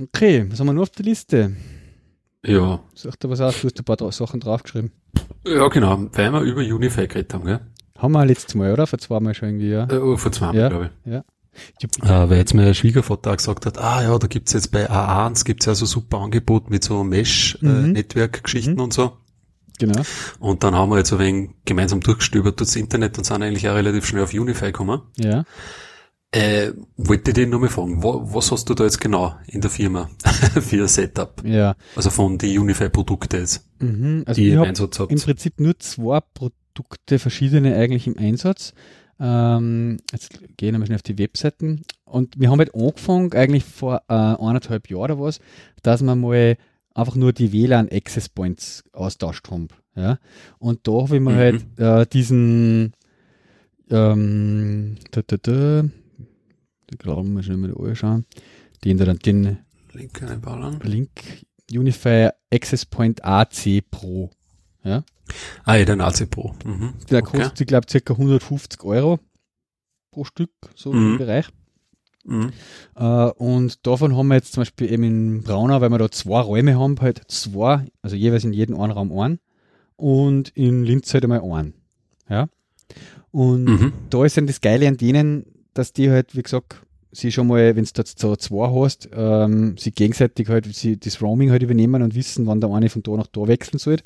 Okay, 0.00 0.46
was 0.50 0.60
haben 0.60 0.66
wir 0.68 0.72
noch 0.72 0.82
auf 0.82 0.90
der 0.90 1.04
Liste? 1.04 1.56
Ja. 2.44 2.80
Sag 2.94 3.20
dir 3.20 3.30
was 3.30 3.40
aus, 3.40 3.60
du 3.60 3.68
hast 3.68 3.78
ein 3.78 3.84
paar 3.84 4.12
Sachen 4.12 4.40
draufgeschrieben. 4.40 4.92
Ja, 5.46 5.68
genau, 5.68 6.08
weil 6.12 6.32
wir 6.32 6.40
über 6.40 6.60
Unify 6.60 7.06
geredet 7.06 7.34
haben, 7.34 7.44
gell? 7.44 7.60
Haben 7.98 8.12
wir 8.12 8.26
letztes 8.26 8.54
Mal, 8.54 8.72
oder? 8.72 8.86
Vor 8.86 8.98
zwei 8.98 9.20
Mal 9.20 9.34
schon 9.34 9.48
irgendwie, 9.48 9.70
ja. 9.70 9.88
Äh, 9.88 9.98
oh, 9.98 10.16
vor 10.16 10.32
zwei 10.32 10.46
Mal, 10.46 10.56
ja, 10.56 10.68
glaube 10.68 10.90
ich. 11.04 11.12
Ja. 11.12 11.24
Äh, 12.02 12.30
weil 12.30 12.38
jetzt 12.38 12.54
mein 12.54 12.74
Schwiegervater 12.74 13.30
auch 13.30 13.36
gesagt 13.36 13.66
hat, 13.66 13.78
ah 13.78 14.02
ja, 14.02 14.18
da 14.18 14.26
gibt's 14.26 14.52
jetzt 14.54 14.72
bei 14.72 14.90
A1 14.90 15.44
gibt's 15.44 15.66
ja 15.66 15.74
so 15.74 15.86
super 15.86 16.18
Angebot 16.18 16.70
mit 16.70 16.82
so 16.82 17.04
Mesh-Netzwerk-Geschichten 17.04 18.72
mhm. 18.72 18.78
äh, 18.78 18.82
und 18.82 18.92
so. 18.92 19.18
Genau. 19.78 20.02
Und 20.38 20.64
dann 20.64 20.74
haben 20.74 20.90
wir 20.90 20.98
jetzt 20.98 21.12
ein 21.12 21.18
wenig 21.18 21.50
gemeinsam 21.64 22.00
durchgestöbert 22.00 22.58
durchs 22.58 22.76
Internet 22.76 23.18
und 23.18 23.24
sind 23.24 23.42
eigentlich 23.42 23.68
auch 23.68 23.74
relativ 23.74 24.06
schnell 24.06 24.22
auf 24.22 24.32
Unify 24.32 24.66
gekommen. 24.66 25.02
Ja. 25.16 25.44
Äh, 26.34 26.72
wollte 26.96 27.34
dich 27.34 27.46
nur 27.46 27.60
mal 27.60 27.68
fragen, 27.68 28.02
wo, 28.02 28.34
was 28.34 28.50
hast 28.50 28.68
du 28.70 28.74
da 28.74 28.84
jetzt 28.84 29.00
genau 29.00 29.34
in 29.46 29.60
der 29.60 29.70
Firma 29.70 30.08
für 30.62 30.82
ein 30.82 30.88
Setup? 30.88 31.42
Ja. 31.44 31.76
Also 31.94 32.08
von 32.08 32.38
die 32.38 32.58
Unify-Produkte 32.58 33.36
jetzt, 33.36 33.68
mhm, 33.80 34.24
also 34.26 34.40
die 34.40 34.48
ihr 34.48 34.54
im 34.54 34.62
Einsatz 34.62 34.98
habt. 34.98 35.12
Im 35.12 35.20
Prinzip 35.20 35.60
nur 35.60 35.78
zwei 35.78 36.20
Produkte, 36.20 37.18
verschiedene 37.18 37.76
eigentlich 37.76 38.06
im 38.06 38.16
Einsatz. 38.16 38.72
Ähm, 39.20 39.98
jetzt 40.10 40.40
gehe 40.56 40.70
ich 40.70 40.72
nochmal 40.72 40.86
schnell 40.86 40.96
auf 40.96 41.02
die 41.02 41.18
Webseiten. 41.18 41.82
Und 42.04 42.40
wir 42.40 42.50
haben 42.50 42.60
halt 42.60 42.74
angefangen, 42.74 43.34
eigentlich 43.34 43.64
vor 43.64 44.02
äh, 44.08 44.14
eineinhalb 44.14 44.88
Jahren 44.88 45.02
oder 45.12 45.20
was, 45.20 45.38
dass 45.82 46.02
wir 46.02 46.14
mal 46.14 46.56
einfach 46.94 47.14
nur 47.14 47.34
die 47.34 47.52
WLAN 47.52 47.90
Access 47.90 48.30
Points 48.30 48.84
austauscht 48.92 49.50
haben. 49.50 49.68
Ja? 49.94 50.18
Und 50.58 50.88
da 50.88 50.92
habe 50.92 51.16
ich 51.16 51.22
mir 51.22 51.32
mhm. 51.32 51.36
halt 51.36 51.78
äh, 51.78 52.06
diesen 52.10 52.94
ähm, 53.90 54.96
da, 55.10 55.20
da, 55.26 55.36
da, 55.36 55.84
die 56.92 56.98
glauben 56.98 57.34
wir 57.34 57.42
schon 57.42 57.60
mal 57.60 57.74
anschauen, 57.74 58.24
dann 58.82 59.18
den 59.18 59.58
Link 59.92 60.22
einbauen. 60.22 60.80
Link 60.82 61.10
Unifier 61.70 62.34
Access 62.52 62.86
Point 62.86 63.24
AC 63.24 63.82
Pro. 63.90 64.30
Ja? 64.84 65.04
Ah 65.64 65.76
ja, 65.76 65.84
den 65.84 66.00
AC 66.00 66.28
Pro. 66.28 66.54
Mhm. 66.64 66.94
Der 67.10 67.22
okay. 67.22 67.38
kostet, 67.38 67.60
ich 67.62 67.66
glaube, 67.66 67.86
ca. 67.86 68.12
150 68.12 68.82
Euro 68.84 69.18
pro 70.10 70.24
Stück, 70.24 70.50
so 70.74 70.92
mhm. 70.92 71.12
im 71.12 71.18
Bereich. 71.18 71.48
Mhm. 72.24 72.52
Uh, 72.98 73.30
und 73.36 73.84
davon 73.86 74.16
haben 74.16 74.28
wir 74.28 74.36
jetzt 74.36 74.52
zum 74.52 74.60
Beispiel 74.60 74.92
eben 74.92 75.02
in 75.02 75.42
Braunau, 75.42 75.80
weil 75.80 75.90
wir 75.90 75.98
da 75.98 76.10
zwei 76.10 76.40
Räume 76.40 76.78
haben, 76.78 77.00
halt 77.00 77.22
zwei, 77.28 77.86
also 78.00 78.14
jeweils 78.14 78.44
in 78.44 78.52
jedem 78.52 78.78
einen 78.78 78.92
Raum 78.92 79.18
einen 79.18 79.40
und 79.96 80.50
in 80.50 80.84
Linz 80.84 81.12
halt 81.12 81.24
einmal 81.24 81.40
einen. 81.40 81.74
Ja. 82.28 82.48
Und 83.32 83.64
mhm. 83.64 83.92
da 84.10 84.24
ist 84.24 84.36
dann 84.36 84.46
das 84.46 84.60
Geile 84.60 84.86
an 84.86 84.98
denen, 84.98 85.46
dass 85.74 85.92
die 85.92 86.10
halt, 86.10 86.36
wie 86.36 86.42
gesagt, 86.42 86.82
sie 87.12 87.30
schon 87.30 87.46
mal, 87.46 87.76
wenn 87.76 87.84
du 87.84 87.90
da 87.94 88.02
so 88.04 88.36
zwei 88.36 88.68
hast, 88.68 89.10
ähm, 89.14 89.76
sie 89.76 89.92
gegenseitig 89.92 90.48
halt 90.48 90.74
sie 90.74 90.98
das 90.98 91.20
Roaming 91.20 91.50
halt 91.50 91.62
übernehmen 91.62 92.02
und 92.02 92.14
wissen, 92.14 92.46
wann 92.46 92.60
der 92.60 92.70
eine 92.70 92.88
von 92.88 93.02
da 93.02 93.12
nach 93.12 93.26
da 93.26 93.46
wechseln 93.46 93.78
soll. 93.78 93.98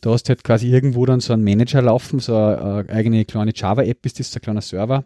Da 0.00 0.10
hast 0.10 0.24
du 0.24 0.30
halt 0.30 0.42
quasi 0.42 0.68
irgendwo 0.68 1.06
dann 1.06 1.20
so 1.20 1.32
einen 1.32 1.44
Manager 1.44 1.80
laufen, 1.80 2.18
so 2.18 2.36
eine, 2.36 2.60
eine 2.60 2.88
eigene 2.90 3.24
kleine 3.24 3.52
Java-App 3.54 4.04
ist 4.04 4.18
das, 4.18 4.32
so 4.32 4.38
ein 4.38 4.42
kleiner 4.42 4.60
Server, 4.62 5.04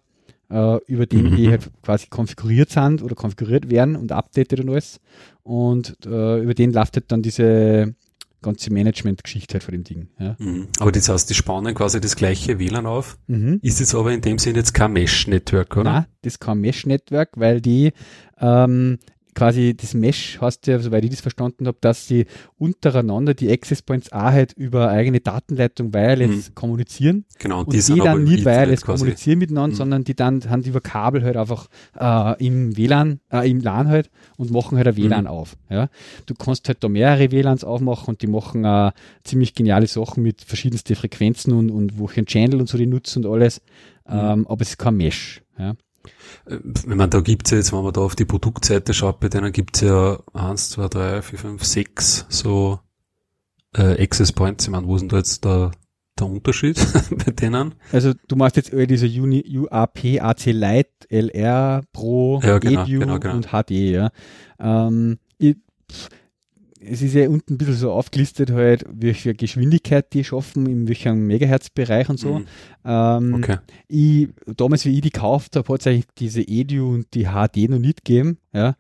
äh, 0.51 0.79
über 0.87 1.07
den 1.07 1.31
mhm. 1.31 1.37
die 1.37 1.51
halt 1.51 1.71
quasi 1.83 2.07
konfiguriert 2.09 2.71
sind 2.71 3.03
oder 3.03 3.15
konfiguriert 3.15 3.71
werden 3.71 3.97
und 3.97 4.11
updated 4.11 4.61
und 4.61 4.71
alles. 4.71 5.01
Und 5.43 5.99
äh, 6.07 6.41
über 6.41 6.55
den 6.55 6.73
läuft 6.73 6.97
halt 6.97 7.13
dann 7.13 7.23
diese 7.23 7.95
ganze 8.45 8.73
Management-Geschichte 8.73 9.55
halt 9.55 9.65
von 9.65 9.73
dem 9.73 9.85
Ding. 9.85 10.09
Ja. 10.19 10.37
Mhm. 10.39 10.69
Aber 10.79 10.93
das 10.93 11.09
heißt, 11.09 11.29
die 11.29 11.35
spannen 11.35 11.75
quasi 11.75 12.01
das 12.01 12.17
gleiche 12.17 12.59
WLAN 12.59 12.87
auf. 12.87 13.19
Mhm. 13.27 13.59
Ist 13.63 13.81
es 13.81 13.95
aber 13.95 14.13
in 14.13 14.21
dem 14.21 14.39
Sinne 14.39 14.59
jetzt 14.59 14.75
kein 14.75 14.93
Mesh-Network, 14.93 15.77
oder? 15.77 15.93
Nein, 15.93 16.07
das 16.23 16.35
ist 16.35 16.39
kein 16.41 16.61
Mesh-Network, 16.61 17.31
weil 17.37 17.61
die 17.61 17.93
ähm, 18.41 18.99
quasi 19.35 19.75
das 19.77 19.95
Mesh 19.95 20.39
hast 20.41 20.67
ja, 20.67 20.79
soweit 20.79 21.05
ich 21.05 21.11
das 21.11 21.21
verstanden 21.21 21.67
habe, 21.67 21.79
dass 21.81 22.07
sie 22.07 22.27
untereinander 22.59 23.35
die 23.35 23.51
Access 23.51 23.83
Points 23.83 24.13
auch 24.13 24.23
halt 24.23 24.53
über 24.53 24.89
eigene 24.89 25.21
Datenleitung 25.21 25.93
wireless 25.93 26.51
mhm. 26.51 26.55
kommunizieren. 26.55 27.25
Genau, 27.39 27.61
und 27.61 27.73
die, 27.73 27.81
die 27.81 28.01
dann 28.01 28.25
nicht 28.25 28.45
wireless 28.45 28.83
kommunizieren 28.83 29.39
miteinander, 29.39 29.75
mhm. 29.75 29.79
sondern 29.79 30.05
die 30.05 30.15
dann 30.15 30.49
haben 30.49 30.63
über 30.63 30.81
Kabel 30.81 31.25
halt 31.25 31.37
einfach 31.37 31.69
äh, 31.99 32.45
im 32.45 32.77
WLAN, 32.77 33.21
äh, 33.33 33.51
im 33.51 33.61
LAN 33.61 33.89
halt 33.89 34.11
und 34.37 34.51
machen 34.51 34.79
halt 34.79 34.89
ein 34.89 34.97
WLAN 34.97 35.25
mhm. 35.25 35.31
auf. 35.31 35.57
Ja? 35.69 35.89
Du 36.27 36.35
kannst 36.35 36.69
halt 36.69 36.83
da 36.83 36.89
mehrere 36.89 37.31
WLANs 37.31 37.65
aufmachen 37.65 38.09
und 38.15 38.23
die 38.23 38.27
machen 38.27 38.65
äh, 38.65 38.93
ziemlich 39.25 39.55
geniale 39.55 39.87
Sachen 39.87 40.23
mit 40.23 40.43
verschiedensten 40.43 40.95
Frequenzen 40.95 41.53
und, 41.53 41.71
und 41.71 41.99
wo 41.99 42.09
ich 42.09 42.17
einen 42.17 42.27
Channel 42.27 42.61
und 42.61 42.69
so 42.69 42.79
die 42.79 42.87
nutzen 42.87 43.25
und 43.25 43.33
alles. 43.33 43.61
Mhm. 44.09 44.15
Ähm, 44.15 44.47
aber 44.47 44.63
es 44.63 44.71
ist 44.71 44.79
kein 44.79 44.97
Mesh. 44.97 45.43
Ja? 45.59 45.75
Äh, 46.47 46.59
ich 46.77 46.87
meine, 46.87 47.09
da 47.09 47.21
gibt's 47.21 47.51
ja 47.51 47.59
jetzt, 47.59 47.73
wenn 47.73 47.83
man 47.83 47.93
da 47.93 48.01
auf 48.01 48.17
die 48.17 48.25
Produktseite 48.25 48.95
schaut, 48.95 49.21
bei 49.21 49.29
denen 49.29 49.53
gibt's 49.53 49.81
ja 49.81 50.19
eins, 50.33 50.71
zwei, 50.71 50.89
drei, 50.89 51.23
vier, 51.23 51.39
fünf, 51.39 51.65
sechs 51.65 52.27
so 52.29 52.81
äh, 53.77 54.03
Access 54.03 54.33
Points. 54.33 54.65
Ich 54.65 54.71
meine, 54.71 54.87
wo 54.87 54.97
ist 54.97 55.03
denn 55.03 55.09
da 55.09 55.17
jetzt 55.19 55.45
der, 55.45 55.73
der 56.19 56.27
Unterschied 56.27 56.77
bei 57.25 57.33
denen? 57.33 57.75
Also 57.93 58.13
du 58.29 58.37
machst 58.37 58.57
jetzt 58.57 58.73
alle 58.73 58.87
diese 58.87 59.07
Uni, 59.07 59.45
UAP, 59.59 60.21
AC 60.21 60.47
Lite, 60.47 60.91
LR, 61.09 61.83
Pro, 61.93 62.41
ja, 62.43 62.59
genau, 62.59 62.85
Edu 62.85 63.01
genau, 63.01 63.19
genau. 63.19 63.35
und 63.35 63.49
HD, 63.49 63.71
ja. 63.71 64.11
Ähm, 64.59 65.19
ich, 65.39 65.57
es 66.87 67.03
ist 67.03 67.15
ja 67.15 67.29
unten 67.29 67.55
ein 67.55 67.59
bisschen 67.59 67.75
so 67.75 67.93
aufgelistet 67.93 68.51
halt, 68.51 68.85
welche 68.89 69.35
Geschwindigkeit 69.35 70.13
die 70.13 70.25
schaffen, 70.25 70.67
in 70.67 70.89
welchem 70.89 71.27
Megahertz-Bereich 71.27 72.09
und 72.09 72.19
so. 72.19 72.41
Mhm. 72.41 72.47
Ähm, 72.85 73.35
okay. 73.35 73.59
ich, 73.89 74.29
damals, 74.57 74.85
wie 74.85 74.95
ich 74.95 75.01
die 75.01 75.11
gekauft 75.11 75.57
habe, 75.57 75.73
hat 75.73 75.81
es 75.81 75.87
eigentlich 75.87 76.07
diese 76.19 76.43
Edu 76.43 76.93
und 76.93 77.15
die 77.15 77.25
HD 77.25 77.69
noch 77.69 77.79
nicht 77.79 78.05
gegeben. 78.05 78.39
Ja. 78.53 78.77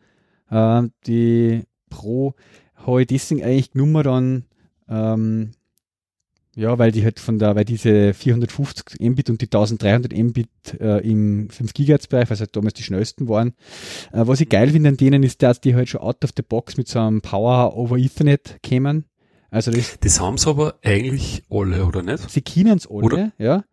Ähm, 0.51 0.93
die 1.07 1.62
Pro 1.90 2.35
habe 2.75 3.03
ich 3.03 3.07
deswegen 3.07 3.43
eigentlich 3.43 3.71
genommen 3.73 4.03
dann 4.03 4.45
ähm, 4.88 5.51
ja, 6.57 6.79
weil 6.79 6.93
die 6.93 7.05
halt 7.05 7.21
von 7.21 7.38
der, 7.38 7.57
weil 7.57 7.64
diese 7.64 8.14
450 8.14 9.01
Mbit 9.01 9.31
und 9.31 9.40
die 9.40 9.47
1300 9.47 10.12
Mbit 10.12 10.49
äh, 10.81 10.99
im 11.09 11.49
5 11.51 11.73
GHz 11.73 12.07
Bereich, 12.07 12.31
was 12.31 12.40
halt 12.40 12.55
damals 12.55 12.75
die 12.75 12.83
schnellsten 12.83 13.29
waren. 13.29 13.55
Äh, 14.12 14.27
was 14.27 14.40
ich 14.40 14.49
geil 14.49 14.71
finde 14.71 14.90
an 14.90 14.97
denen 14.97 15.23
ist, 15.23 15.43
dass 15.43 15.61
die 15.61 15.75
halt 15.75 15.88
schon 15.88 16.01
out 16.01 16.25
of 16.25 16.31
the 16.37 16.43
box 16.43 16.77
mit 16.77 16.88
so 16.88 17.01
einem 17.01 17.23
Power 17.23 17.77
over 17.77 17.97
Ethernet 17.97 18.59
kämen. 18.62 19.05
Also 19.51 19.71
das, 19.71 19.99
das 20.01 20.21
haben 20.21 20.37
sie 20.37 20.49
aber 20.49 20.75
eigentlich 20.83 21.45
alle, 21.49 21.85
oder 21.85 22.03
nicht? 22.03 22.29
Sie 22.29 22.43
kennen 22.43 22.77
es 22.77 22.88
alle, 22.88 23.05
oder? 23.05 23.33
ja. 23.38 23.64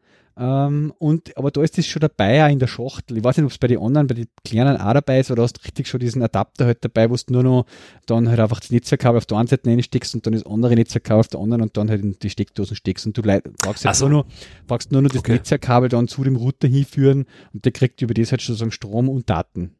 Ähm, 0.43 0.91
und, 0.97 1.37
aber 1.37 1.51
da 1.51 1.61
ist 1.61 1.77
das 1.77 1.85
schon 1.85 1.99
dabei, 1.99 2.43
auch 2.43 2.49
in 2.49 2.57
der 2.57 2.65
Schachtel. 2.65 3.15
Ich 3.15 3.23
weiß 3.23 3.37
nicht, 3.37 3.45
ob 3.45 3.51
es 3.51 3.59
bei 3.59 3.67
den 3.67 3.77
anderen, 3.77 4.07
bei 4.07 4.15
den 4.15 4.25
kleinen 4.43 4.75
auch 4.75 4.93
dabei 4.93 5.19
ist, 5.19 5.29
oder 5.29 5.43
hast 5.43 5.59
du 5.59 5.61
richtig 5.61 5.87
schon 5.87 5.99
diesen 5.99 6.23
Adapter 6.23 6.65
halt 6.65 6.83
dabei, 6.83 7.11
wo 7.11 7.15
du 7.15 7.31
nur 7.31 7.43
noch 7.43 7.65
dann 8.07 8.27
halt 8.27 8.39
einfach 8.39 8.59
das 8.59 8.71
Netzwerkkabel 8.71 9.19
auf 9.19 9.27
der 9.27 9.37
einen 9.37 9.47
Seite 9.47 9.69
reinsteckst 9.69 10.15
und 10.15 10.25
dann 10.25 10.33
das 10.33 10.43
andere 10.43 10.73
Netzwerkkabel 10.73 11.19
auf 11.19 11.27
der 11.27 11.41
anderen 11.41 11.61
und 11.61 11.77
dann 11.77 11.91
halt 11.91 12.01
in 12.01 12.17
die 12.17 12.29
Steckdosen 12.31 12.75
steckst 12.75 13.05
und 13.05 13.15
du 13.15 13.21
brauchst 13.21 13.83
jetzt 13.83 13.99
so. 13.99 14.09
nur 14.09 14.23
noch, 14.23 14.31
brauchst 14.65 14.91
nur 14.91 15.03
noch 15.03 15.11
das 15.11 15.19
okay. 15.19 15.33
Netzwerkkabel 15.33 15.89
dann 15.89 16.07
zu 16.07 16.23
dem 16.23 16.35
Router 16.35 16.67
hinführen 16.67 17.25
und 17.53 17.63
der 17.63 17.71
kriegt 17.71 18.01
über 18.01 18.15
das 18.15 18.31
halt 18.31 18.41
sozusagen 18.41 18.71
Strom 18.71 19.09
und 19.09 19.29
Daten. 19.29 19.75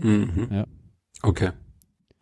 Mhm. 0.00 0.48
Ja. 0.52 0.66
Okay. 1.20 1.50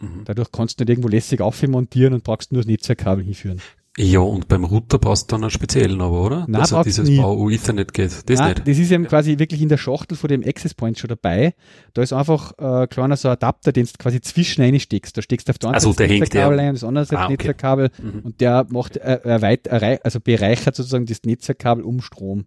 Mhm. 0.00 0.22
Dadurch 0.24 0.50
kannst 0.50 0.80
du 0.80 0.84
nicht 0.84 0.90
irgendwo 0.90 1.08
lässig 1.08 1.42
aufmontieren 1.42 2.14
und 2.14 2.24
brauchst 2.24 2.50
nur 2.50 2.62
das 2.62 2.66
Netzwerkkabel 2.66 3.24
hinführen. 3.24 3.60
Ja, 3.98 4.20
und 4.20 4.46
beim 4.46 4.64
Router 4.64 4.98
brauchst 4.98 5.30
du 5.30 5.34
dann 5.34 5.42
einen 5.42 5.50
speziellen 5.50 6.00
aber, 6.00 6.24
oder? 6.24 6.38
Nein, 6.46 6.60
Dass 6.60 6.70
er 6.70 6.84
dieses 6.84 7.08
nie. 7.08 7.18
VU 7.18 7.50
Ethernet 7.50 7.92
geht. 7.92 8.30
Das 8.30 8.38
Nein, 8.38 8.54
nicht. 8.54 8.68
Das 8.68 8.78
ist 8.78 8.90
eben 8.92 9.06
quasi 9.06 9.38
wirklich 9.38 9.60
in 9.60 9.68
der 9.68 9.78
Schachtel 9.78 10.16
von 10.16 10.28
dem 10.28 10.44
Access 10.46 10.74
Point 10.74 10.98
schon 10.98 11.08
dabei. 11.08 11.54
Da 11.92 12.02
ist 12.02 12.12
einfach 12.12 12.52
äh, 12.58 12.86
kleiner 12.86 13.16
so 13.16 13.28
ein 13.28 13.32
Adapter, 13.32 13.72
den 13.72 13.86
du 13.86 13.92
quasi 13.98 14.20
zwischen 14.20 14.62
reinsteckst. 14.62 15.16
Da 15.16 15.22
steckst 15.22 15.48
du 15.48 15.50
auf 15.50 15.58
der 15.58 15.70
einen 15.70 15.74
also 15.74 15.90
Seite 15.90 16.04
das 16.04 16.20
Netzwerkkabel 16.20 16.60
ein, 16.60 16.74
das 16.74 16.84
andere 16.84 17.04
Seite 17.04 17.20
ah, 17.20 17.24
okay. 17.24 17.32
Netzwerkkabel 17.32 17.90
mhm. 18.00 18.20
und 18.20 18.40
der 18.40 18.66
macht 18.70 18.96
äh, 18.96 19.20
erweit, 19.24 19.68
also 19.68 20.20
bereichert 20.20 20.76
sozusagen 20.76 21.06
das 21.06 21.22
Netzwerkkabel 21.24 21.82
um 21.82 22.00
Strom. 22.00 22.46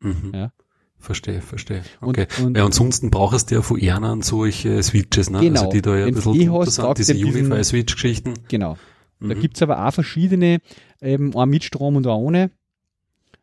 Mhm. 0.00 0.32
Ja. 0.32 0.52
Verstehe, 1.02 1.40
verstehe. 1.40 1.82
Okay. 2.00 2.28
Und, 2.38 2.46
und, 2.46 2.56
ja, 2.56 2.64
ansonsten 2.64 3.10
brauchst 3.10 3.50
du 3.50 3.56
ja 3.56 3.62
von 3.62 3.78
Ehren 3.78 4.22
solche 4.22 4.80
Switches, 4.84 5.30
ne? 5.30 5.40
Genau. 5.40 5.62
Also 5.62 5.72
die 5.72 5.82
da 5.82 5.96
ja 5.96 6.06
ein 6.06 6.14
bisschen 6.14 6.46
drunter 6.46 6.70
sind, 6.70 6.98
diese 6.98 7.14
Unify-Switch-Geschichten. 7.14 8.34
Genau. 8.46 8.76
Mhm. 9.22 9.28
Da 9.28 9.34
gibt's 9.34 9.62
aber 9.62 9.86
auch 9.86 9.92
verschiedene, 9.92 10.58
eben 11.00 11.36
ein 11.36 11.48
mit 11.48 11.64
Strom 11.64 11.96
und 11.96 12.06
ein 12.06 12.12
ohne. 12.12 12.50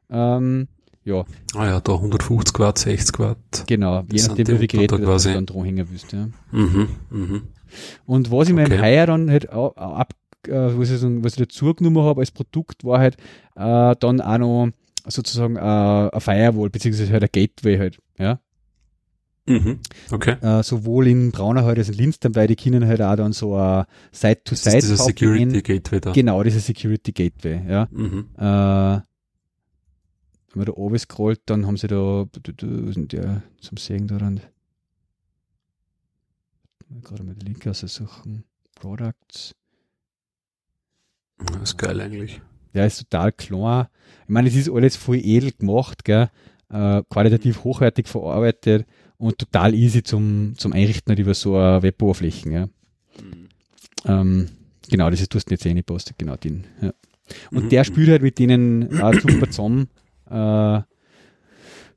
Ähm, 0.09 0.67
ja. 1.03 1.25
Ah 1.55 1.65
ja, 1.65 1.79
da 1.79 1.93
150 1.93 2.59
Watt, 2.59 2.77
60 2.77 3.19
Watt. 3.19 3.63
Genau, 3.67 4.03
je 4.11 4.21
nachdem, 4.27 4.47
wie 4.47 4.57
viel 4.57 4.67
Geräte 4.67 4.99
da 4.99 5.17
du 5.17 5.33
dann 5.33 5.45
dran 5.45 5.63
hängen 5.63 5.87
willst. 5.89 6.11
Ja. 6.11 6.27
Mhm, 6.51 6.89
mhm. 7.09 7.41
Und 8.05 8.31
was 8.31 8.47
ich 8.47 8.53
okay. 8.53 8.69
mir 8.69 8.75
im 8.75 8.81
Heuer 8.81 9.05
dann 9.07 9.29
halt 9.29 9.49
ab, 9.49 10.13
äh, 10.47 10.51
was, 10.51 10.91
ich, 10.91 11.01
was 11.01 11.33
ich 11.33 11.47
dazu 11.47 11.73
genommen 11.73 12.03
habe 12.03 12.21
als 12.21 12.31
Produkt, 12.31 12.83
war 12.83 12.99
halt 12.99 13.17
äh, 13.55 13.95
dann 13.99 14.21
auch 14.21 14.37
noch 14.37 14.69
sozusagen 15.07 15.55
äh, 15.55 15.59
ein 15.59 16.21
Firewall, 16.21 16.69
beziehungsweise 16.69 17.11
halt 17.11 17.23
ein 17.23 17.29
Gateway 17.31 17.77
halt. 17.77 17.99
Ja. 18.17 18.39
Mhm. 19.49 19.79
Okay. 20.11 20.35
Äh, 20.41 20.61
sowohl 20.61 21.07
in 21.07 21.31
Braunau 21.31 21.63
halt 21.63 21.79
als 21.79 21.89
in 21.89 21.95
Linz, 21.95 22.19
weil 22.21 22.47
die 22.47 22.55
können 22.55 22.85
halt 22.85 23.01
auch 23.01 23.15
dann 23.15 23.33
so 23.33 23.55
ein 23.55 23.85
Side-to-Side. 24.11 24.75
Das 24.75 24.89
ist 24.89 25.05
Security 25.05 25.61
Gateway 25.63 25.99
da. 25.99 26.11
Genau, 26.11 26.43
dieser 26.43 26.59
Security 26.59 27.11
Gateway, 27.11 27.61
ja. 27.67 27.87
Mhm. 27.89 28.27
Äh, 28.37 29.01
wenn 30.51 30.61
man 30.61 30.65
da 30.65 30.73
oben 30.73 30.97
scrollt, 30.99 31.41
dann 31.47 31.65
haben 31.65 31.77
sie 31.77 31.87
da, 31.87 32.25
da 32.31 32.67
sind 32.91 33.11
ja 33.11 33.41
zum 33.59 33.77
Sehen 33.77 34.07
daran. 34.07 34.39
Gerade 37.03 37.23
mal 37.23 37.35
die 37.35 37.45
Link 37.45 37.65
aussuchen. 37.65 38.43
Products. 38.75 39.55
Das 41.37 41.61
ist 41.61 41.77
geil 41.77 41.99
eigentlich. 42.01 42.41
Ja, 42.73 42.85
ist 42.85 42.99
total 42.99 43.31
klar. 43.31 43.89
Ich 44.23 44.29
meine, 44.29 44.47
es 44.47 44.55
ist 44.55 44.69
alles 44.69 44.95
voll 44.95 45.17
edel 45.17 45.51
gemacht, 45.51 46.03
gell? 46.03 46.29
Äh, 46.69 47.01
qualitativ 47.09 47.63
hochwertig 47.63 48.07
verarbeitet 48.07 48.85
und 49.19 49.37
total 49.37 49.75
easy 49.75 50.01
zum, 50.01 50.53
zum 50.57 50.73
Einrichten 50.73 51.11
halt 51.11 51.19
über 51.19 51.33
so 51.33 51.57
eine 51.57 51.83
Web-Oberflächen. 51.83 52.51
Ja. 52.51 52.65
Mhm. 52.65 53.49
Ähm, 54.05 54.49
genau, 54.89 55.09
das 55.09 55.21
ist, 55.21 55.33
du 55.33 55.37
hast 55.37 55.51
jetzt 55.51 55.65
eh 55.65 55.73
nicht 55.73 55.85
postet, 55.85 56.17
genau 56.17 56.35
den. 56.37 56.63
Ja. 56.81 56.93
Und 57.51 57.65
mhm. 57.65 57.69
der 57.69 57.83
spielt 57.83 58.09
halt 58.09 58.23
mit 58.23 58.39
denen 58.39 58.99
auch 59.01 59.13
super 59.13 59.49
zusammen. 59.51 59.89
Äh, 60.29 60.81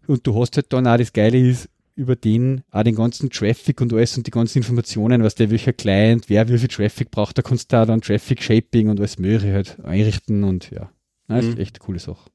und 0.07 0.27
du 0.27 0.39
hast 0.39 0.57
halt 0.57 0.73
dann 0.73 0.87
auch 0.87 0.97
das 0.97 1.13
Geile 1.13 1.39
ist, 1.39 1.69
über 1.95 2.17
den 2.17 2.63
auch 2.71 2.83
den 2.83 2.97
ganzen 2.97 3.31
Traffic 3.31 3.81
und 3.81 3.93
alles 3.93 4.17
und 4.17 4.27
die 4.27 4.31
ganzen 4.31 4.59
Informationen, 4.59 5.23
was 5.23 5.35
der 5.35 5.51
welcher 5.51 5.73
Client, 5.73 6.29
wer 6.29 6.49
wie 6.49 6.59
viel 6.59 6.69
Traffic 6.69 7.11
braucht, 7.11 7.37
da 7.39 7.43
kannst 7.43 7.71
du 7.71 7.77
da 7.77 7.87
dann 7.87 8.01
Traffic 8.01 8.43
Shaping 8.43 8.89
und 8.89 8.99
alles 8.99 9.19
mögliche 9.19 9.53
halt 9.53 9.79
einrichten 9.85 10.43
und 10.43 10.71
ja. 10.71 10.91
Das 11.29 11.45
ist 11.45 11.55
mhm. 11.55 11.61
echt 11.61 11.77
eine 11.77 11.85
coole 11.85 11.99
Sache. 11.99 12.31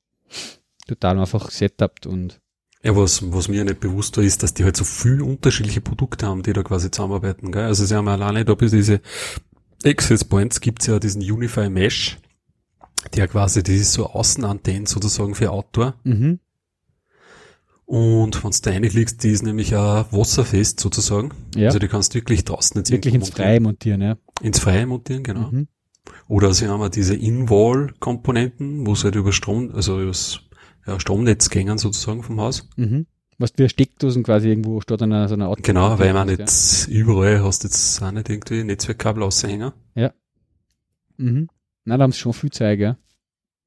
Total 0.87 1.19
einfach 1.19 1.51
setupt 1.51 2.05
und 2.05 2.39
ja, 2.83 2.95
was, 2.95 3.31
was 3.31 3.47
mir 3.47 3.63
nicht 3.63 3.79
bewusst 3.79 4.17
war, 4.17 4.23
ist, 4.23 4.43
dass 4.43 4.53
die 4.53 4.63
halt 4.63 4.77
so 4.77 4.83
viel 4.83 5.21
unterschiedliche 5.21 5.81
Produkte 5.81 6.27
haben, 6.27 6.43
die 6.43 6.53
da 6.53 6.63
quasi 6.63 6.91
zusammenarbeiten. 6.91 7.51
Gell? 7.51 7.63
Also 7.63 7.85
sie 7.85 7.95
haben 7.95 8.07
alleine 8.07 8.45
da 8.45 8.55
bis 8.55 8.71
diese 8.71 9.01
Access 9.83 10.23
Points 10.23 10.61
gibt's 10.61 10.87
ja 10.87 10.99
diesen 10.99 11.21
Unify 11.21 11.69
Mesh, 11.69 12.17
der 13.15 13.27
quasi, 13.27 13.63
das 13.63 13.75
ist 13.75 13.93
so 13.93 14.07
Außenantennen 14.07 14.85
sozusagen 14.85 15.35
für 15.35 15.51
Outdoor. 15.51 15.95
Mhm. 16.03 16.39
Und 17.85 18.43
wenn 18.43 18.51
du 18.51 18.57
da 18.61 18.71
reinklickst, 18.71 19.23
die 19.23 19.29
ist 19.29 19.43
nämlich 19.43 19.73
auch 19.73 20.11
wasserfest 20.11 20.79
sozusagen. 20.79 21.31
Ja. 21.55 21.67
Also 21.67 21.79
die 21.79 21.87
kannst 21.87 22.13
du 22.13 22.15
wirklich 22.15 22.43
draußen 22.43 22.77
jetzt 22.77 22.91
Wirklich 22.91 23.13
ins 23.13 23.29
Freie 23.29 23.61
montieren, 23.61 24.01
ja. 24.01 24.17
Ins 24.41 24.59
Freie 24.59 24.85
montieren, 24.85 25.23
genau. 25.23 25.51
Mhm. 25.51 25.67
Oder 26.27 26.53
sie 26.53 26.67
haben 26.67 26.81
auch 26.81 26.89
diese 26.89 27.15
In-Wall-Komponenten, 27.15 28.85
wo 28.85 28.93
sie 28.95 29.05
halt 29.05 29.15
über 29.15 29.31
Strom, 29.31 29.71
also 29.73 30.01
übers 30.01 30.41
ja, 30.87 30.99
Stromnetz 30.99 31.49
gängen 31.49 31.77
sozusagen 31.77 32.23
vom 32.23 32.39
Haus. 32.39 32.67
Mhm. 32.77 33.05
Was 33.37 33.51
für 33.51 33.69
Steckdosen 33.69 34.23
quasi 34.23 34.49
irgendwo 34.49 34.81
statt 34.81 35.01
einer 35.03 35.27
so 35.27 35.35
einer 35.35 35.49
Art. 35.49 35.61
Genau, 35.61 35.99
weil 35.99 36.13
man 36.13 36.27
jetzt 36.29 36.87
ja. 36.87 36.95
überall 36.95 37.43
hast 37.43 37.63
jetzt 37.63 38.01
auch 38.01 38.11
nicht 38.11 38.29
irgendwie 38.29 38.63
Netzwerkkabel 38.63 39.21
aushängen. 39.21 39.73
Ja. 39.93 40.11
Mhm. 41.17 41.49
Na, 41.85 41.97
da 41.97 42.03
haben 42.03 42.11
sie 42.11 42.19
schon 42.19 42.33
viel 42.33 42.49
Zeug, 42.49 42.79
ja. 42.79 42.97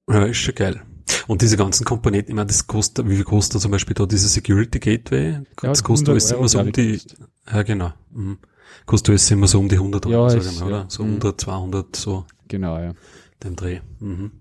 Ja, 0.08 0.24
ist 0.24 0.38
schon 0.38 0.54
geil. 0.54 0.82
Und 1.28 1.42
diese 1.42 1.56
ganzen 1.56 1.84
Komponenten, 1.84 2.32
ich 2.32 2.36
meine, 2.36 2.48
das 2.48 2.66
kostet, 2.66 3.08
wie 3.08 3.14
viel 3.14 3.24
kostet 3.24 3.60
zum 3.60 3.70
Beispiel 3.70 3.94
da 3.94 4.06
diese 4.06 4.28
Security 4.28 4.80
Gateway? 4.80 5.40
Das 5.56 5.78
ja, 5.78 5.84
kostet 5.84 6.08
alles 6.08 6.30
immer 6.32 6.48
so 6.48 6.58
um 6.58 6.72
die, 6.72 6.92
kostet. 6.94 7.18
ja 7.52 7.62
genau, 7.62 7.92
mhm. 8.10 8.38
kostet 8.86 9.10
alles 9.10 9.30
immer 9.30 9.46
so 9.46 9.60
um 9.60 9.68
die 9.68 9.76
100 9.76 10.06
Euro, 10.06 10.28
ja, 10.28 10.40
sagen 10.40 10.58
wir, 10.58 10.66
oder? 10.66 10.84
So 10.88 11.04
mhm. 11.04 11.10
100, 11.10 11.40
200, 11.40 11.96
so. 11.96 12.26
Genau, 12.48 12.78
ja. 12.78 12.94
Den 13.42 13.56
Dreh. 13.56 13.80
Mhm. 14.00 14.32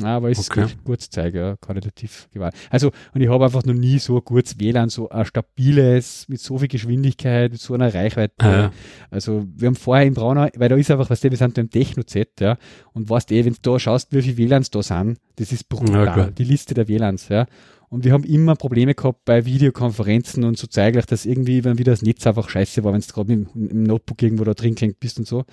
Ja, 0.00 0.16
aber 0.16 0.30
es 0.30 0.50
okay. 0.50 0.64
ist 0.64 0.84
gutes 0.84 1.10
Zeug, 1.10 1.34
ja, 1.34 1.56
qualitativ 1.56 2.28
gewalt. 2.32 2.54
Also, 2.70 2.92
und 3.12 3.20
ich 3.20 3.28
habe 3.28 3.44
einfach 3.44 3.64
noch 3.64 3.74
nie 3.74 3.98
so 3.98 4.16
ein 4.16 4.24
gutes 4.24 4.58
WLAN, 4.58 4.88
so 4.88 5.10
ein 5.10 5.26
stabiles, 5.26 6.26
mit 6.28 6.40
so 6.40 6.56
viel 6.56 6.68
Geschwindigkeit, 6.68 7.52
mit 7.52 7.60
so 7.60 7.74
einer 7.74 7.92
Reichweite. 7.92 8.34
Ah, 8.38 8.52
ja. 8.52 8.72
Also, 9.10 9.46
wir 9.54 9.66
haben 9.66 9.74
vorher 9.74 10.06
im 10.06 10.14
Braunau, 10.14 10.48
weil 10.56 10.68
da 10.70 10.76
ist 10.76 10.90
einfach, 10.90 11.04
was 11.04 11.10
weißt 11.10 11.24
du, 11.24 11.30
wir 11.30 11.36
sind 11.36 11.58
da 11.58 11.60
im 11.60 11.70
Techno-Z, 11.70 12.40
ja, 12.40 12.56
und 12.94 13.10
weißt 13.10 13.32
eh, 13.32 13.44
wenn 13.44 13.52
du 13.52 13.58
da 13.60 13.78
schaust, 13.78 14.12
wie 14.12 14.22
viele 14.22 14.38
WLANs 14.38 14.70
da 14.70 14.82
sind, 14.82 15.18
das 15.36 15.52
ist 15.52 15.68
brutal, 15.68 16.06
ja, 16.06 16.30
die 16.30 16.44
Liste 16.44 16.72
der 16.72 16.88
WLANs, 16.88 17.28
ja. 17.28 17.46
Und 17.92 18.04
wir 18.04 18.14
haben 18.14 18.24
immer 18.24 18.56
Probleme 18.56 18.94
gehabt 18.94 19.26
bei 19.26 19.44
Videokonferenzen 19.44 20.44
und 20.44 20.56
so 20.56 20.66
zeiglich, 20.66 21.04
dass 21.04 21.26
irgendwie, 21.26 21.62
wenn 21.62 21.76
wieder 21.76 21.92
das 21.92 22.00
Netz 22.00 22.26
einfach 22.26 22.48
scheiße 22.48 22.82
war, 22.84 22.94
wenn 22.94 23.02
du 23.02 23.06
gerade 23.08 23.32
im, 23.34 23.48
im, 23.54 23.82
Notebook 23.82 24.22
irgendwo 24.22 24.44
da 24.44 24.54
drin 24.54 24.74
hängt 24.78 24.98
bist 24.98 25.18
und 25.18 25.26
so. 25.26 25.44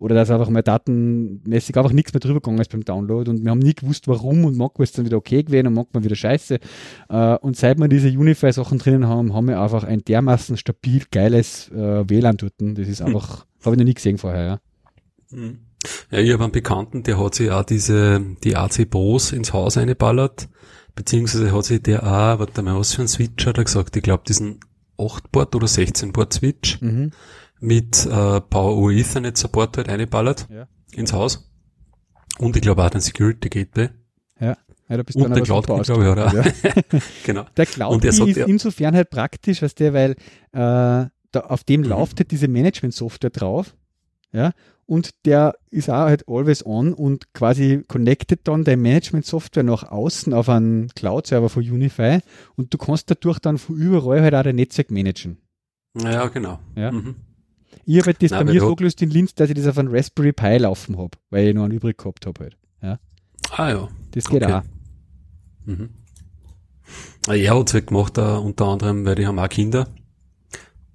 Oder 0.00 0.16
dass 0.16 0.28
einfach 0.28 0.48
mal 0.48 0.64
datenmäßig 0.64 1.76
einfach 1.76 1.92
nichts 1.92 2.12
mehr 2.12 2.18
drüber 2.18 2.40
gegangen 2.40 2.58
ist 2.58 2.72
beim 2.72 2.84
Download. 2.84 3.30
Und 3.30 3.44
wir 3.44 3.50
haben 3.52 3.60
nie 3.60 3.74
gewusst, 3.74 4.08
warum 4.08 4.44
und 4.44 4.56
mag 4.56 4.72
ist 4.80 4.98
dann 4.98 5.04
wieder 5.04 5.18
okay 5.18 5.44
gewesen 5.44 5.68
und 5.68 5.74
mag 5.74 5.86
man 5.92 6.02
wieder 6.02 6.16
scheiße. 6.16 6.58
Äh, 7.10 7.36
und 7.36 7.56
seit 7.56 7.78
wir 7.78 7.86
diese 7.86 8.08
Unify-Sachen 8.08 8.78
drinnen 8.78 9.06
haben, 9.06 9.32
haben 9.32 9.46
wir 9.46 9.60
einfach 9.60 9.84
ein 9.84 10.04
dermaßen 10.04 10.56
stabil 10.56 11.04
geiles 11.12 11.70
äh, 11.70 12.10
WLAN 12.10 12.38
dort. 12.38 12.54
Das 12.58 12.88
ist 12.88 13.02
hm. 13.02 13.06
einfach, 13.06 13.42
hm. 13.42 13.66
habe 13.66 13.76
ich 13.76 13.78
noch 13.78 13.86
nie 13.86 13.94
gesehen 13.94 14.18
vorher, 14.18 14.44
ja. 14.44 14.60
Hm. 15.30 15.58
Ja, 16.10 16.18
ich 16.18 16.32
habe 16.32 16.42
einen 16.42 16.52
Bekannten, 16.52 17.04
der 17.04 17.22
hat 17.22 17.36
sich 17.36 17.52
auch 17.52 17.62
diese, 17.62 18.20
die 18.42 18.56
AC 18.56 18.90
Pros 18.90 19.30
ins 19.30 19.52
Haus 19.52 19.76
eingeballert 19.76 20.48
Beziehungsweise 20.94 21.52
hat 21.52 21.64
sich 21.64 21.82
der 21.82 22.04
auch, 22.04 22.38
warte 22.38 22.62
mal, 22.62 22.78
was 22.78 22.94
für 22.94 23.02
ein 23.02 23.08
Switch 23.08 23.46
hat 23.46 23.58
er 23.58 23.64
gesagt? 23.64 23.96
Ich 23.96 24.02
glaube, 24.02 24.22
diesen 24.26 24.60
8-Board 24.98 25.54
oder 25.56 25.66
16-Board 25.66 26.32
Switch 26.32 26.80
mhm. 26.80 27.10
mit 27.60 28.06
äh, 28.06 28.40
Power 28.40 28.76
over 28.76 28.92
Ethernet 28.92 29.36
Support 29.36 29.76
halt 29.76 29.88
eingeballert 29.88 30.46
ja. 30.50 30.68
ins 30.92 31.12
Haus. 31.12 31.50
Und 32.38 32.56
ich 32.56 32.62
glaube 32.62 32.84
auch 32.84 32.90
den 32.90 33.00
Security 33.00 33.48
Gateway. 33.48 33.90
Ja. 34.40 34.56
Ja, 34.88 34.98
da 34.98 35.02
bist 35.02 35.16
und 35.16 35.34
der 35.34 35.42
Cloud, 35.42 35.66
glaube 35.66 35.82
ich, 35.82 35.90
oder? 35.90 36.32
Ja. 36.34 37.00
genau. 37.24 37.46
Der 37.56 37.64
Cloud 37.64 38.04
ist 38.04 38.18
ja, 38.18 38.44
insofern 38.44 38.94
halt 38.94 39.08
praktisch, 39.08 39.62
weißt 39.62 39.80
du, 39.80 39.92
weil 39.94 40.10
äh, 40.10 40.16
da, 40.52 41.40
auf 41.48 41.64
dem 41.64 41.80
mhm. 41.80 41.88
läuft 41.88 42.20
halt 42.20 42.30
diese 42.30 42.48
Management-Software 42.48 43.30
drauf. 43.30 43.74
Ja, 44.32 44.52
und 44.86 45.10
der 45.24 45.54
ist 45.70 45.88
auch 45.88 46.06
halt 46.06 46.28
always 46.28 46.64
on 46.64 46.92
und 46.92 47.32
quasi 47.32 47.84
connected 47.88 48.40
dann 48.44 48.64
deine 48.64 48.80
Management-Software 48.82 49.62
nach 49.62 49.84
außen 49.84 50.32
auf 50.32 50.48
einen 50.48 50.88
Cloud-Server 50.94 51.48
von 51.48 51.62
Unify 51.62 52.20
und 52.56 52.72
du 52.72 52.78
kannst 52.78 53.10
dadurch 53.10 53.38
dann 53.38 53.58
von 53.58 53.76
überall 53.76 54.22
halt 54.22 54.34
auch 54.34 54.42
dein 54.42 54.56
Netzwerk 54.56 54.90
managen. 54.90 55.38
Ja, 56.00 56.26
genau. 56.26 56.58
Ja. 56.76 56.92
Mhm. 56.92 57.16
Ich 57.86 57.98
habe 57.98 58.06
halt 58.06 58.22
das 58.22 58.30
Nein, 58.30 58.46
bei 58.46 58.52
mir 58.52 58.60
so 58.60 58.74
gelöst 58.76 59.02
in 59.02 59.10
Linz, 59.10 59.34
dass 59.34 59.48
ich 59.50 59.56
das 59.56 59.66
auf 59.66 59.78
einen 59.78 59.94
Raspberry 59.94 60.32
Pi 60.32 60.58
laufen 60.58 60.96
habe, 60.96 61.18
weil 61.30 61.48
ich 61.48 61.54
noch 61.54 61.64
einen 61.64 61.74
übrig 61.74 61.98
gehabt 61.98 62.26
habe 62.26 62.44
halt. 62.44 62.56
Ja. 62.82 62.98
Ah 63.50 63.70
ja. 63.70 63.88
Das 64.12 64.24
geht 64.24 64.42
okay. 64.42 64.52
auch. 64.52 64.62
Mhm. 65.66 65.90
Er 67.28 67.58
hat 67.58 67.68
es 67.68 67.74
halt 67.74 67.86
gemacht, 67.86 68.18
uh, 68.18 68.38
unter 68.38 68.66
anderem, 68.66 69.04
weil 69.04 69.14
die 69.14 69.26
haben 69.26 69.38
auch 69.38 69.48
Kinder 69.48 69.88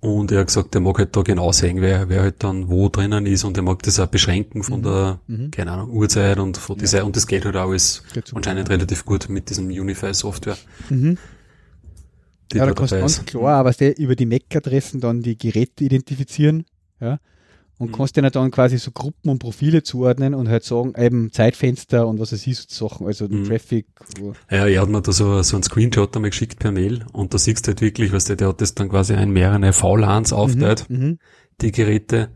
und 0.01 0.31
er 0.31 0.39
hat 0.39 0.47
gesagt, 0.47 0.75
er 0.75 0.81
mag 0.81 0.97
halt 0.97 1.15
da 1.15 1.21
genau 1.21 1.51
sehen, 1.51 1.81
wer, 1.81 2.07
wer 2.07 2.21
halt 2.21 2.43
dann 2.43 2.69
wo 2.69 2.87
drinnen 2.87 3.25
ist 3.25 3.43
und 3.43 3.57
er 3.57 3.63
mag 3.63 3.83
das 3.83 3.99
auch 3.99 4.07
beschränken 4.07 4.63
von 4.63 4.79
mhm. 4.79 4.83
der, 4.83 5.19
mhm. 5.27 5.51
keine 5.51 5.71
Ahnung, 5.71 5.91
Uhrzeit 5.91 6.39
und 6.39 6.57
von 6.57 6.77
dieser, 6.77 6.99
ja. 6.99 7.03
und 7.03 7.15
das 7.15 7.27
geht 7.27 7.45
halt 7.45 7.55
auch 7.57 7.69
alles 7.69 8.03
geht 8.13 8.33
anscheinend 8.33 8.69
relativ 8.69 9.05
gut 9.05 9.27
mit 9.29 9.49
diesem 9.49 9.67
Unify-Software. 9.67 10.57
Mhm. 10.89 11.17
Ja, 12.53 12.65
da 12.65 12.73
kannst 12.73 12.93
du 12.93 12.99
ganz 12.99 13.25
klar, 13.25 13.57
aber 13.57 13.73
über 13.97 14.15
die 14.15 14.25
MAC-Adressen 14.25 15.01
dann 15.01 15.21
die 15.21 15.37
Geräte 15.37 15.83
identifizieren, 15.83 16.65
ja, 16.99 17.19
und 17.79 17.91
mhm. 17.91 17.95
kannst 17.95 18.17
denen 18.17 18.31
dann 18.31 18.51
quasi 18.51 18.77
so 18.77 18.91
Gruppen 18.91 19.29
und 19.29 19.39
Profile 19.39 19.81
zuordnen 19.81 20.35
und 20.35 20.49
halt 20.49 20.63
sagen, 20.63 20.93
eben 20.97 21.31
Zeitfenster 21.31 22.05
und 22.05 22.19
was 22.19 22.33
es 22.33 22.45
ist, 22.45 22.69
so 22.69 22.87
Sachen, 22.87 23.07
also 23.07 23.27
mhm. 23.27 23.45
Traffic. 23.45 23.87
Ja, 24.51 24.67
er 24.67 24.81
hat 24.81 24.89
mir 24.89 25.01
da 25.01 25.11
so, 25.11 25.41
so 25.41 25.55
einen 25.55 25.63
Screenshot 25.63 26.15
einmal 26.15 26.29
geschickt 26.29 26.59
per 26.59 26.71
Mail 26.71 27.05
und 27.13 27.33
da 27.33 27.37
siehst 27.37 27.65
du 27.65 27.69
halt 27.69 27.81
wirklich, 27.81 28.11
was 28.11 28.25
der, 28.25 28.35
der 28.35 28.49
hat 28.49 28.61
das 28.61 28.75
dann 28.75 28.89
quasi 28.89 29.13
in 29.13 29.31
mehrere 29.31 29.73
VLANs 29.73 30.33
aufteilt, 30.33 30.89
mhm. 30.89 30.97
mhm. 30.97 31.19
die 31.61 31.71
Geräte 31.71 32.29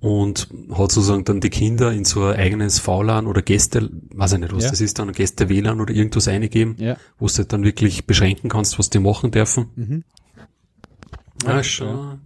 und 0.00 0.48
hat 0.70 0.92
sozusagen 0.92 1.24
dann 1.24 1.40
die 1.40 1.50
Kinder 1.50 1.92
in 1.92 2.04
so 2.04 2.24
ein 2.24 2.36
eigenes 2.36 2.80
VLAN 2.80 3.26
oder 3.26 3.42
Gäste, 3.42 3.90
weiß 4.12 4.32
ich 4.32 4.38
nicht, 4.40 4.54
was 4.54 4.64
ja. 4.64 4.70
das 4.70 4.80
ist, 4.80 4.98
dann 4.98 5.12
Gäste 5.12 5.48
WLAN 5.48 5.80
oder 5.80 5.94
irgendwas 5.94 6.26
eingeben, 6.26 6.74
ja. 6.78 6.96
wo 7.18 7.28
du 7.28 7.34
halt 7.34 7.52
dann 7.52 7.62
wirklich 7.62 8.06
beschränken 8.06 8.50
kannst, 8.50 8.78
was 8.78 8.90
die 8.90 8.98
machen 8.98 9.30
dürfen. 9.30 9.68
Mhm. 9.76 10.04
Ja, 11.46 11.62
schon. 11.62 12.20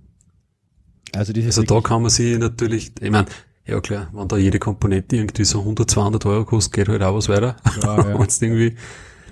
Also, 1.17 1.33
also 1.33 1.63
da 1.63 1.81
kann 1.81 2.03
man 2.03 2.11
sich 2.11 2.39
natürlich, 2.39 2.93
ich 3.01 3.11
meine, 3.11 3.27
ja 3.67 3.81
klar, 3.81 4.09
wenn 4.13 4.29
da 4.29 4.37
jede 4.37 4.59
Komponente 4.59 5.17
irgendwie 5.17 5.45
so 5.45 5.61
100, 5.61 5.91
200 5.91 6.27
Euro 6.27 6.45
kostet, 6.45 6.73
geht 6.73 6.89
halt 6.89 7.03
auch 7.03 7.15
was 7.15 7.29
weiter. 7.29 7.57
Ja, 7.83 7.97
ja. 7.97 8.05
wenn 8.19 8.27
du 8.27 8.35
irgendwie 8.41 8.77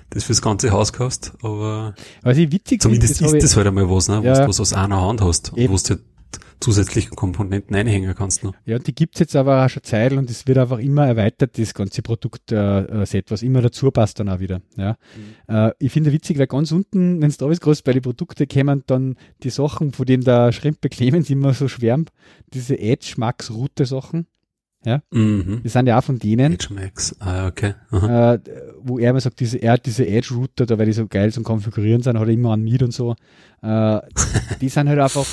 das 0.09 0.23
fürs 0.23 0.41
ganze 0.41 0.71
Haus 0.71 0.93
kaufst, 0.93 1.33
aber 1.41 1.95
was 2.21 2.37
ich 2.37 2.51
witzig 2.51 2.81
zumindest 2.81 3.21
ist, 3.21 3.33
ist 3.33 3.43
das 3.43 3.57
halt 3.57 3.67
einmal 3.67 3.89
was, 3.89 4.09
ne, 4.09 4.21
ja. 4.23 4.31
was 4.31 4.39
du 4.39 4.47
was 4.47 4.59
aus 4.59 4.73
einer 4.73 5.01
Hand 5.01 5.21
hast, 5.21 5.51
wo 5.53 5.55
du 5.55 5.77
halt 5.89 6.01
zusätzlichen 6.59 7.15
Komponenten 7.15 7.75
einhängen 7.75 8.13
kannst. 8.15 8.43
Ne? 8.43 8.51
Ja, 8.65 8.79
die 8.79 8.93
gibt's 8.95 9.19
jetzt 9.19 9.35
aber 9.35 9.65
auch 9.65 9.69
schon 9.69 9.83
Zeit 9.83 10.13
und 10.13 10.29
es 10.29 10.47
wird 10.47 10.57
einfach 10.57 10.79
immer 10.79 11.07
erweitert, 11.07 11.57
das 11.57 11.73
ganze 11.73 12.01
Produktset, 12.01 12.51
äh, 12.51 13.03
äh 13.03 13.23
was 13.27 13.43
immer 13.43 13.61
dazu 13.61 13.91
passt 13.91 14.19
dann 14.19 14.29
auch 14.29 14.39
wieder. 14.39 14.61
Ja. 14.77 14.97
Mhm. 15.47 15.55
Äh, 15.55 15.71
ich 15.79 15.91
finde 15.91 16.11
witzig, 16.11 16.37
weil 16.37 16.47
ganz 16.47 16.71
unten, 16.71 17.21
wenn 17.21 17.29
es 17.29 17.37
da 17.37 17.49
ist, 17.49 17.61
groß 17.61 17.81
bei 17.81 17.93
den 17.93 18.01
Produkten 18.01 18.47
kämen 18.47 18.83
dann 18.87 19.15
die 19.43 19.49
Sachen, 19.49 19.91
von 19.93 20.05
denen 20.05 20.23
der 20.23 20.51
Schrimpe 20.51 20.89
Clemens 20.89 21.29
immer 21.29 21.53
so 21.53 21.67
schwärmt, 21.67 22.11
diese 22.53 22.79
Edge 22.79 23.15
Max 23.17 23.51
Route 23.51 23.85
Sachen. 23.85 24.27
Ja, 24.85 25.01
mhm. 25.11 25.61
die 25.63 25.69
sind 25.69 25.87
ja 25.87 25.97
auch 25.97 26.03
von 26.03 26.19
denen. 26.19 26.53
Edge 26.53 26.73
Max, 26.73 27.15
ah, 27.19 27.47
okay. 27.47 27.73
Äh, 27.91 28.39
wo 28.81 28.99
er 28.99 29.11
immer 29.11 29.21
sagt, 29.21 29.39
diese, 29.39 29.57
er 29.57 29.73
hat 29.73 29.85
diese 29.85 30.05
Edge 30.05 30.33
Router, 30.33 30.65
da 30.65 30.77
weil 30.77 30.87
die 30.87 30.93
so 30.93 31.07
geil 31.07 31.31
zum 31.31 31.45
Konfigurieren 31.45 32.01
sind, 32.01 32.19
hat 32.19 32.27
er 32.27 32.33
immer 32.33 32.51
an 32.51 32.61
Miet 32.61 32.83
und 32.83 32.93
so. 32.93 33.15
Äh, 33.61 33.99
die 34.59 34.67
sind 34.67 34.89
halt 34.89 34.99
einfach 34.99 35.25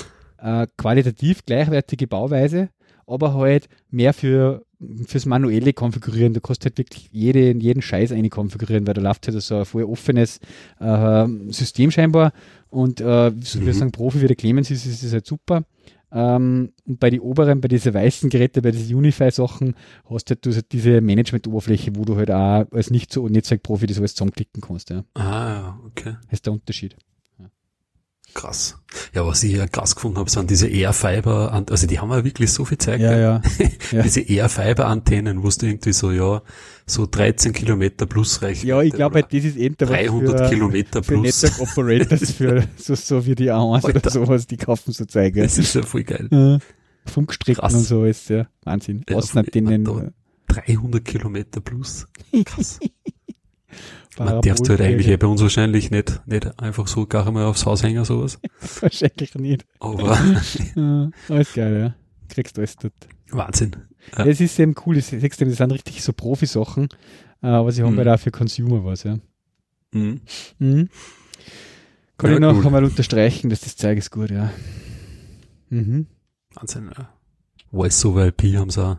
äh, 0.43 0.66
qualitativ 0.76 1.45
gleichwertige 1.45 2.07
Bauweise, 2.07 2.70
aber 3.07 3.34
halt 3.34 3.68
mehr 3.91 4.12
für 4.14 4.64
fürs 5.07 5.26
manuelle 5.26 5.72
Konfigurieren. 5.72 6.32
Du 6.32 6.41
kannst 6.41 6.64
halt 6.64 6.78
wirklich 6.78 7.11
jede, 7.12 7.53
jeden 7.53 7.82
Scheiß 7.82 8.12
eine 8.12 8.30
konfigurieren, 8.30 8.86
weil 8.86 8.95
da 8.95 9.03
läuft 9.03 9.28
halt 9.28 9.41
so 9.43 9.57
ein 9.57 9.64
voll 9.64 9.84
offenes 9.84 10.41
äh, 10.78 11.26
System 11.51 11.91
scheinbar 11.91 12.32
und 12.70 13.01
äh, 13.01 13.32
so 13.41 13.61
mhm. 13.61 13.66
wir 13.66 13.74
sagen 13.74 13.93
Profi 13.93 14.22
wie 14.22 14.26
der 14.26 14.36
Clemens 14.36 14.70
ist, 14.70 14.86
ist 14.86 15.03
es 15.03 15.12
halt 15.12 15.26
super. 15.26 15.64
Ähm, 16.12 16.72
und 16.86 16.99
bei 16.99 17.11
den 17.11 17.20
oberen, 17.20 17.61
bei 17.61 17.68
diesen 17.68 17.95
weißen 17.95 18.30
Geräten, 18.30 18.62
bei 18.62 18.72
diesen 18.72 18.97
Unify-Sachen, 18.97 19.74
hast 20.09 20.30
halt 20.30 20.45
du 20.45 20.53
halt 20.53 20.72
diese 20.72 21.01
Management-Oberfläche, 21.01 21.95
wo 21.95 22.05
du 22.05 22.16
halt 22.16 22.30
auch 22.30 22.66
als 22.72 22.91
nicht 22.91 23.12
so 23.12 23.28
Netzwerkprofi 23.28 23.86
das 23.86 23.99
alles 23.99 24.14
zusammenklicken 24.14 24.61
kannst. 24.61 24.91
Ja. 24.91 25.05
Ah, 25.14 25.78
okay. 25.86 26.16
Das 26.24 26.38
ist 26.38 26.47
der 26.47 26.53
Unterschied. 26.55 26.97
Krass. 28.35 28.78
Ja, 29.14 29.26
was 29.26 29.43
ich 29.43 29.53
ja 29.53 29.66
krass 29.66 29.95
gefunden 29.95 30.18
habe, 30.18 30.31
sind 30.31 30.51
diese 30.51 30.68
Airfiber, 30.68 31.64
also 31.68 31.87
die 31.87 31.99
haben 32.01 32.11
ja 32.11 32.24
wirklich 32.24 32.53
so 32.53 32.64
viel 32.64 32.78
Zeit. 32.78 33.01
Ja, 33.01 33.16
ja. 33.16 33.43
ja. 33.93 34.03
diese 34.03 34.20
Airfiber-Antennen, 34.20 35.43
wo 35.43 35.49
du 35.49 35.66
irgendwie 35.66 35.93
so, 35.93 36.11
ja, 36.11 36.43
so 36.87 37.07
13 37.07 37.53
Kilometer 37.53 38.07
plus 38.07 38.43
reicht. 38.43 38.64
Ja, 38.64 38.83
ich 38.83 38.93
glaube, 38.93 39.16
halt, 39.16 39.33
das 39.33 39.45
ist 39.45 39.57
eben 39.57 39.76
300 39.76 40.41
für, 40.41 40.49
Kilometer 40.49 41.03
für 41.03 41.14
plus. 41.14 41.43
Network 41.43 41.61
Operators, 41.70 42.31
für 42.37 42.64
so, 42.76 42.95
so 42.95 43.26
wie 43.26 43.35
die 43.35 43.51
A1 43.51 43.85
oder 43.85 44.11
sowas, 44.11 44.47
die 44.47 44.57
kaufen 44.57 44.93
so 44.93 45.05
Zeiger. 45.05 45.43
Das 45.43 45.59
ist 45.59 45.74
ja 45.74 45.83
voll 45.83 46.05
geil. 46.05 46.28
Ja. 46.31 46.59
Funkstrecken 47.07 47.62
und 47.62 47.81
so 47.81 48.05
ist 48.05 48.28
ja 48.28 48.47
Wahnsinn. 48.64 49.05
Ja, 49.09 49.16
Außenantennen. 49.16 50.12
300 50.49 51.05
Kilometer 51.05 51.61
plus. 51.61 52.07
Krass. 52.45 52.81
Man 54.25 54.43
darfst 54.43 54.68
halt 54.68 54.81
eigentlich 54.81 55.09
eh 55.09 55.16
bei 55.16 55.27
uns 55.27 55.41
wahrscheinlich 55.41 55.91
nicht, 55.91 56.21
nicht 56.27 56.61
einfach 56.61 56.87
so 56.87 57.07
gar 57.07 57.27
einmal 57.27 57.45
aufs 57.45 57.64
Haus 57.64 57.83
hängen, 57.83 58.05
sowas. 58.05 58.39
wahrscheinlich 58.81 59.35
nicht. 59.35 59.64
Aber. 59.79 60.18
ja, 60.77 61.11
alles 61.29 61.55
geil, 61.55 61.81
ja. 61.81 61.95
Kriegst 62.29 62.57
du 62.57 62.61
alles 62.61 62.77
dort. 62.77 62.93
Wahnsinn. 63.31 63.77
Ja. 64.16 64.27
Es 64.27 64.41
ist 64.41 64.59
eben 64.59 64.75
cool, 64.85 64.97
das, 64.97 65.11
das 65.11 65.37
sind 65.37 65.73
richtig 65.73 66.03
so 66.03 66.12
Profi-Sachen, 66.12 66.89
äh, 67.43 67.47
aber 67.47 67.73
sie 67.73 67.83
haben 67.83 67.95
mhm. 67.95 67.99
halt 67.99 68.09
auch 68.09 68.21
für 68.21 68.31
Consumer 68.31 68.85
was, 68.85 69.05
ja. 69.05 69.18
Mhm. 69.93 70.21
Mhm. 70.59 70.89
Kann 72.18 72.31
ja, 72.31 72.37
ich 72.37 72.41
noch 72.41 72.57
cool. 72.57 72.66
einmal 72.66 72.85
unterstreichen, 72.85 73.49
dass 73.49 73.61
das 73.61 73.77
Zeug 73.77 73.99
ist 73.99 74.11
gut, 74.11 74.31
ja. 74.31 74.51
Mhm. 75.71 76.07
Wahnsinn, 76.55 76.91
ja. 76.97 77.09
Voice 77.71 78.05
over 78.05 78.27
IP 78.27 78.57
haben 78.57 78.71
sie 78.71 78.85
auch. 78.85 78.99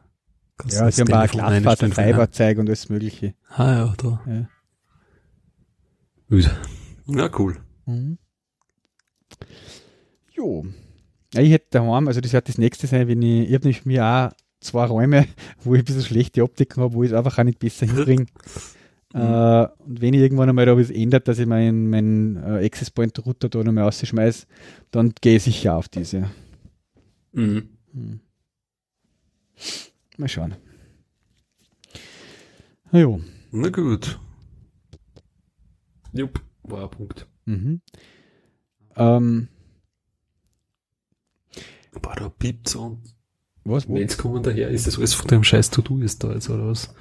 Ja, 0.69 0.89
sie 0.91 1.01
haben 1.01 1.13
auch 1.13 1.30
Glasfaser, 1.30 1.89
Fiber-Zeug 1.89 2.57
und 2.59 2.69
alles 2.69 2.89
Mögliche. 2.89 3.36
Ah 3.49 3.72
ja, 3.72 3.93
da. 3.97 4.22
Ja. 4.26 4.47
Ja, 7.07 7.29
cool. 7.38 7.57
Mhm. 7.86 8.17
Jo. 10.32 10.65
Ja, 11.34 11.41
ich 11.41 11.51
hätte 11.51 11.67
daheim, 11.71 12.07
also 12.07 12.21
das 12.21 12.34
wird 12.34 12.47
das 12.47 12.57
nächste 12.57 12.88
sein, 12.88 13.07
wenn 13.07 13.21
ich, 13.21 13.49
ich 13.49 13.53
habe 13.53 13.65
nämlich 13.65 13.86
mir 13.86 14.05
auch 14.05 14.32
zwei 14.59 14.86
Räume, 14.86 15.27
wo 15.63 15.75
ich 15.75 15.82
ein 15.82 15.86
bisschen 15.86 16.03
schlechte 16.03 16.43
Optiken 16.43 16.82
habe, 16.82 16.93
wo 16.93 17.03
ich 17.03 17.11
es 17.11 17.17
einfach 17.17 17.38
auch 17.38 17.43
nicht 17.43 17.59
besser 17.59 17.86
hinkriege. 17.86 18.23
Mhm. 18.23 18.27
Äh, 19.13 19.67
und 19.79 19.99
wenn 19.99 20.13
ich 20.13 20.21
irgendwann 20.21 20.47
einmal 20.47 20.65
da 20.65 20.77
was 20.77 20.89
ändert, 20.89 21.27
dass 21.27 21.38
ich 21.38 21.45
meinen 21.45 21.89
mein, 21.89 22.38
äh, 22.38 22.65
Access 22.65 22.89
Point 22.91 23.19
Router 23.25 23.49
da 23.49 23.61
nochmal 23.61 23.84
rausschmeiße, 23.84 24.47
dann 24.89 25.13
gehe 25.19 25.36
ich 25.36 25.43
sicher 25.43 25.75
auf 25.75 25.89
diese. 25.89 26.32
Mhm. 27.34 27.67
Mhm. 27.91 28.21
Mal 30.15 30.29
schauen. 30.29 30.55
Na 32.93 32.99
jo. 33.01 33.19
Na 33.51 33.67
gut. 33.67 34.17
Jupp, 36.14 36.41
war 36.64 36.84
ein 36.84 36.89
Punkt. 36.89 37.28
Mhm. 37.45 37.82
Ähm. 38.95 39.47
Boah, 42.01 42.16
da 42.16 42.30
piept's 42.30 42.76
und 42.76 43.01
was? 43.64 43.88
Mails 43.88 44.18
kommen 44.18 44.41
daher. 44.41 44.70
Ist 44.70 44.88
das 44.88 44.97
alles 44.97 45.14
von 45.14 45.28
dem 45.28 45.43
scheiß 45.43 45.70
To-Do 45.70 45.99
ist 45.99 46.24
da 46.24 46.34
jetzt, 46.34 46.49
oder 46.49 46.68
was? 46.68 46.93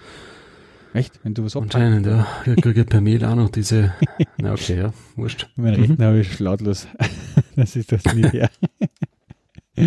Echt? 0.93 1.21
Wenn 1.23 1.35
du 1.35 1.45
was 1.45 1.57
Anscheinend, 1.57 2.07
ja. 2.07 2.27
Ich 2.45 2.57
kriege 2.57 2.85
per 2.85 3.01
Mail 3.01 3.25
auch 3.25 3.37
noch 3.37 3.51
diese, 3.51 3.95
na 4.39 4.53
okay, 4.53 4.77
ja, 4.77 4.93
wurscht. 5.17 5.49
Mein 5.57 5.75
mhm. 5.75 5.81
Rechner 5.81 6.07
habe 6.07 6.21
ich 6.21 6.39
lautlos. 6.39 6.89
das 7.57 7.77
ist 7.77 7.93
das 7.93 8.05
nicht, 8.13 8.35
ja. 8.35 8.49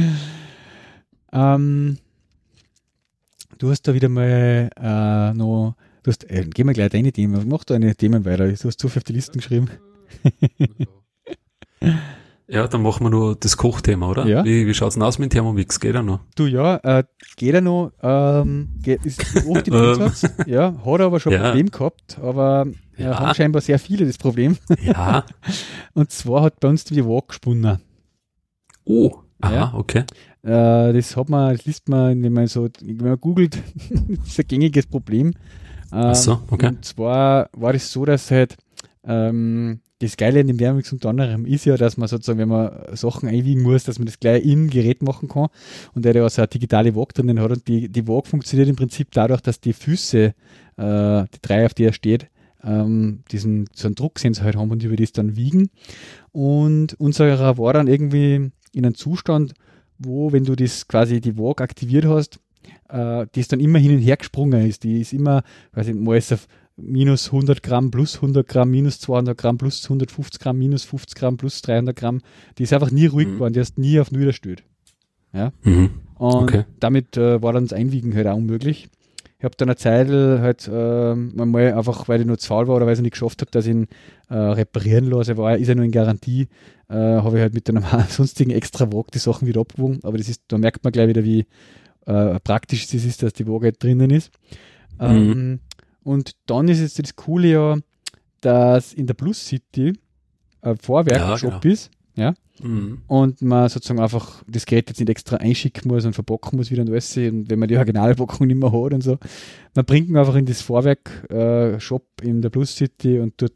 ähm, 1.33 1.97
du 3.57 3.69
hast 3.69 3.83
da 3.83 3.93
wieder 3.93 4.09
mal 4.09 4.69
äh, 4.75 5.33
noch 5.33 5.75
Du 6.03 6.11
hast, 6.11 6.29
äh, 6.29 6.45
geh 6.53 6.65
mal 6.65 6.73
gleich 6.73 6.89
deine 6.89 7.13
Themen, 7.13 7.47
mach 7.47 7.63
da 7.63 7.75
eine 7.75 7.95
Themen 7.95 8.25
weiter. 8.25 8.47
Du 8.47 8.67
hast 8.67 8.77
zu 8.77 8.89
viel 8.89 8.99
auf 8.99 9.03
die 9.05 9.13
Listen 9.13 9.37
geschrieben. 9.37 9.69
ja, 12.47 12.67
dann 12.67 12.81
machen 12.81 13.05
wir 13.05 13.09
nur 13.09 13.37
das 13.37 13.55
Kochthema, 13.55 14.09
oder? 14.09 14.27
Ja. 14.27 14.43
Wie, 14.43 14.67
wie 14.67 14.73
schaut's 14.73 14.95
denn 14.95 15.03
aus 15.03 15.17
mit 15.17 15.31
dem 15.31 15.35
Thermomix? 15.37 15.79
Geht 15.79 15.95
er 15.95 16.03
noch? 16.03 16.19
Du, 16.35 16.45
ja, 16.45 16.75
äh, 16.83 17.05
geht 17.37 17.53
er 17.53 17.61
noch, 17.61 17.93
ähm, 18.01 18.67
geht, 18.81 19.05
ist 19.05 19.21
oft 19.47 19.65
im 19.69 19.73
Einsatz. 19.75 20.29
ja, 20.45 20.75
hat 20.85 20.99
er 20.99 21.05
aber 21.05 21.21
schon 21.21 21.33
ein 21.33 21.39
ja. 21.39 21.47
Problem 21.47 21.71
gehabt, 21.71 22.19
aber 22.21 22.67
äh, 22.97 23.03
ja. 23.03 23.19
haben 23.19 23.33
scheinbar 23.33 23.61
sehr 23.61 23.79
viele 23.79 24.05
das 24.05 24.17
Problem. 24.17 24.57
ja. 24.81 25.23
Und 25.93 26.11
zwar 26.11 26.43
hat 26.43 26.59
bei 26.59 26.67
uns 26.67 26.83
die 26.83 27.05
Walk 27.05 27.29
gesponnen. 27.29 27.79
Oh, 28.83 29.19
aha, 29.39 29.53
ja. 29.53 29.73
okay. 29.73 30.03
Äh, 30.41 30.91
das 30.91 31.15
hat 31.15 31.29
man, 31.29 31.55
das 31.55 31.65
liest 31.65 31.87
man, 31.87 32.21
wenn 32.21 32.33
man 32.33 32.47
so, 32.47 32.67
wenn 32.81 32.97
man 32.97 33.21
googelt, 33.21 33.57
das 33.89 34.27
ist 34.27 34.39
ein 34.39 34.47
gängiges 34.47 34.85
Problem. 34.85 35.33
Ach 35.93 36.15
so, 36.15 36.39
okay. 36.49 36.67
Und 36.67 36.85
zwar 36.85 37.49
war 37.53 37.73
es 37.73 37.91
so, 37.91 38.05
dass 38.05 38.31
halt 38.31 38.57
ähm, 39.05 39.79
das 39.99 40.17
Geile 40.17 40.41
an 40.41 40.47
dem 40.47 40.59
Wärmix 40.59 40.91
unter 40.91 41.09
anderem 41.09 41.45
ist 41.45 41.65
ja, 41.65 41.77
dass 41.77 41.97
man 41.97 42.07
sozusagen, 42.07 42.39
wenn 42.39 42.49
man 42.49 42.71
Sachen 42.95 43.29
einwiegen 43.29 43.61
muss, 43.61 43.83
dass 43.83 43.99
man 43.99 44.05
das 44.05 44.19
gleich 44.19 44.43
im 44.43 44.69
Gerät 44.69 45.01
machen 45.01 45.29
kann 45.29 45.47
und 45.93 46.03
der 46.03 46.15
ja 46.15 46.27
so 46.29 46.41
eine 46.41 46.47
digitale 46.47 46.95
Waage 46.95 47.13
drinnen 47.13 47.39
hat 47.39 47.51
und 47.51 47.67
die, 47.67 47.89
die 47.89 48.07
Waage 48.07 48.29
funktioniert 48.29 48.69
im 48.69 48.75
Prinzip 48.75 49.09
dadurch, 49.11 49.41
dass 49.41 49.61
die 49.61 49.73
Füße, 49.73 50.25
äh, 50.25 50.33
die 50.77 51.41
drei, 51.41 51.65
auf 51.65 51.73
die 51.73 51.85
er 51.85 51.93
steht, 51.93 52.27
ähm, 52.63 53.23
diesen 53.31 53.67
so 53.73 53.87
einen 53.87 53.95
Drucksensor 53.95 54.45
halt 54.45 54.55
haben 54.55 54.71
und 54.71 54.83
über 54.83 54.95
das 54.95 55.11
dann 55.11 55.35
wiegen 55.35 55.69
und 56.31 56.93
unserer 56.99 57.57
war 57.57 57.73
dann 57.73 57.87
irgendwie 57.87 58.51
in 58.73 58.85
einem 58.85 58.95
Zustand, 58.95 59.53
wo, 59.99 60.31
wenn 60.31 60.43
du 60.43 60.55
das 60.55 60.87
quasi 60.87 61.21
die 61.21 61.37
Waage 61.37 61.63
aktiviert 61.63 62.05
hast, 62.05 62.39
äh, 62.89 63.25
die 63.33 63.39
ist 63.39 63.51
dann 63.51 63.59
immer 63.59 63.79
hin 63.79 63.95
und 63.95 64.01
her 64.01 64.17
gesprungen 64.17 64.67
ist. 64.67 64.83
Die 64.83 65.01
ist 65.01 65.13
immer, 65.13 65.43
weiß 65.73 65.87
ich, 65.87 65.95
mal 65.95 66.17
ist 66.17 66.33
auf 66.33 66.47
minus 66.75 67.27
100 67.27 67.61
Gramm, 67.61 67.91
plus 67.91 68.15
100 68.15 68.47
Gramm, 68.47 68.71
minus 68.71 68.99
200 68.99 69.37
Gramm, 69.37 69.57
plus 69.57 69.83
150 69.83 70.39
Gramm, 70.39 70.57
minus 70.57 70.83
50 70.83 71.15
Gramm, 71.15 71.37
plus 71.37 71.61
300 71.61 71.95
Gramm. 71.95 72.21
Die 72.57 72.63
ist 72.63 72.73
einfach 72.73 72.91
nie 72.91 73.05
ruhig 73.05 73.27
mhm. 73.27 73.33
geworden, 73.33 73.53
die 73.53 73.59
hast 73.59 73.77
nie 73.77 73.99
auf 73.99 74.11
Null 74.11 74.27
erstellt. 74.27 74.63
Ja? 75.33 75.51
Mhm. 75.63 75.91
Und 76.15 76.43
okay. 76.43 76.65
damit 76.79 77.17
äh, 77.17 77.41
war 77.41 77.53
dann 77.53 77.65
das 77.65 77.73
Einwiegen 77.73 78.15
halt 78.15 78.27
auch 78.27 78.37
unmöglich. 78.37 78.89
Ich 79.39 79.45
habe 79.45 79.57
dann 79.57 79.67
eine 79.67 79.75
Zeit 79.75 80.07
halt 80.07 80.69
äh, 80.71 81.15
mal 81.15 81.73
einfach, 81.73 82.07
weil 82.07 82.21
ich 82.21 82.25
nur 82.25 82.37
zu 82.37 82.47
faul 82.47 82.69
war 82.69 82.77
oder 82.77 82.85
weil 82.85 82.93
ich 82.93 83.01
nicht 83.01 83.11
geschafft 83.11 83.41
habe, 83.41 83.51
dass 83.51 83.65
ich 83.65 83.73
ihn 83.73 83.87
äh, 84.29 84.35
reparieren 84.35 85.09
lasse, 85.09 85.35
war, 85.35 85.57
ist 85.57 85.67
er 85.67 85.75
nur 85.75 85.83
in 85.83 85.91
Garantie, 85.91 86.47
äh, 86.87 86.95
habe 86.95 87.35
ich 87.35 87.41
halt 87.41 87.53
mit 87.53 87.69
einem 87.69 87.83
sonstigen 88.07 88.51
extra 88.51 88.89
Wog 88.93 89.11
die 89.11 89.19
Sachen 89.19 89.45
wieder 89.45 89.59
abgewogen. 89.59 89.99
Aber 90.03 90.17
das 90.17 90.29
ist, 90.29 90.43
da 90.47 90.57
merkt 90.57 90.85
man 90.85 90.93
gleich 90.93 91.09
wieder, 91.09 91.25
wie, 91.25 91.45
äh, 92.05 92.39
praktisch 92.39 92.85
es 92.85 93.05
ist, 93.05 93.23
dass 93.23 93.33
die 93.33 93.47
Waage 93.47 93.73
drinnen 93.73 94.09
ist. 94.09 94.31
Mhm. 94.99 95.05
Ähm, 95.07 95.59
und 96.03 96.35
dann 96.45 96.67
ist 96.67 96.81
jetzt 96.81 96.99
das 96.99 97.15
Coole 97.15 97.47
ja, 97.47 97.77
dass 98.41 98.93
in 98.93 99.07
der 99.07 99.13
Plus 99.13 99.45
City 99.45 99.93
ein 100.61 100.77
Vorwerkshop 100.77 101.51
ja, 101.51 101.59
genau. 101.59 101.73
ist. 101.73 101.91
Ja? 102.15 102.33
Mhm. 102.61 103.01
Und 103.07 103.41
man 103.41 103.69
sozusagen 103.69 103.99
einfach 103.99 104.43
das 104.47 104.65
Gerät 104.65 104.89
jetzt 104.89 104.99
nicht 104.99 105.09
extra 105.09 105.37
einschicken 105.37 105.89
muss 105.89 106.05
und 106.05 106.13
verpacken 106.13 106.57
muss 106.57 106.71
wieder 106.71 106.83
und 106.83 106.89
alles. 106.89 107.15
Und 107.17 107.49
wenn 107.49 107.59
man 107.59 107.67
die 107.67 107.77
Originalpackung 107.77 108.47
nicht 108.47 108.59
mehr 108.59 108.71
hat 108.71 108.93
und 108.93 109.01
so. 109.01 109.17
Man 109.75 109.85
bringt 109.85 110.09
ihn 110.09 110.17
einfach 110.17 110.35
in 110.35 110.45
das 110.45 110.61
Vorwerk-Shop 110.61 112.05
äh, 112.21 112.27
in 112.27 112.41
der 112.41 112.49
Plus 112.49 112.75
City 112.75 113.19
und 113.19 113.33
dort 113.37 113.53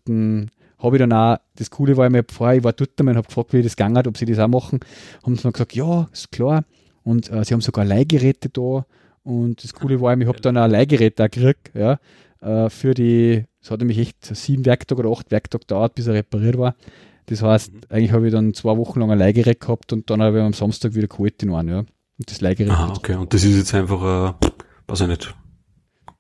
habe 0.80 0.96
ich 0.96 1.00
dann 1.00 1.14
auch, 1.14 1.38
das 1.56 1.72
Coole 1.72 1.98
war, 1.98 2.14
ich 2.14 2.26
vorher, 2.32 2.58
ich 2.58 2.64
war 2.64 2.74
dort 2.74 3.00
und 3.00 3.10
habe 3.10 3.28
gefragt, 3.28 3.54
wie 3.54 3.64
das 3.64 3.76
gegangen 3.76 3.98
hat, 3.98 4.08
ob 4.08 4.18
sie 4.18 4.26
das 4.26 4.40
auch 4.40 4.48
machen. 4.48 4.80
Haben 5.24 5.36
sie 5.36 5.48
mir 5.48 5.52
gesagt, 5.52 5.74
ja, 5.74 6.08
ist 6.12 6.32
klar. 6.32 6.66
Und 7.08 7.32
äh, 7.32 7.46
sie 7.46 7.54
haben 7.54 7.62
sogar 7.62 7.86
Leihgeräte 7.86 8.50
da. 8.50 8.86
Und 9.24 9.64
das 9.64 9.74
Coole 9.74 10.02
war, 10.02 10.18
ich 10.18 10.28
habe 10.28 10.42
dann 10.42 10.58
ein 10.58 10.70
Leihgerät 10.70 11.18
da 11.18 11.28
gekriegt, 11.28 11.72
ja, 11.74 12.00
äh, 12.42 12.70
für 12.70 12.94
die, 12.94 13.46
es 13.62 13.72
hat 13.72 13.80
nämlich 13.80 13.98
echt 13.98 14.36
sieben 14.36 14.66
Werktage 14.66 15.00
oder 15.00 15.12
acht 15.18 15.32
Werktage 15.32 15.62
gedauert, 15.62 15.96
bis 15.96 16.08
er 16.08 16.16
repariert 16.16 16.58
war. 16.58 16.76
Das 17.28 17.42
heißt, 17.42 17.74
mhm. 17.74 17.80
eigentlich 17.90 18.12
habe 18.12 18.28
ich 18.28 18.34
dann 18.34 18.54
zwei 18.54 18.76
Wochen 18.76 19.00
lang 19.00 19.12
ein 19.12 19.20
Leihgerät 19.20 19.62
gehabt 19.62 19.94
und 19.94 20.10
dann 20.10 20.22
habe 20.22 20.38
ich 20.38 20.44
am 20.44 20.52
Samstag 20.52 20.96
wieder 20.96 21.08
geholt 21.08 21.42
in 21.44 21.54
einen, 21.54 21.70
ja. 21.70 21.80
Und 21.80 22.30
das 22.30 22.42
Leihgerät. 22.42 22.74
Ah, 22.74 22.94
okay. 22.96 23.16
Und 23.16 23.34
das 23.34 23.46
ist 23.46 23.56
jetzt 23.56 23.74
einfach, 23.74 24.36
äh, 24.42 24.50
weiß 24.88 25.02
ich 25.02 25.08
nicht, 25.08 25.34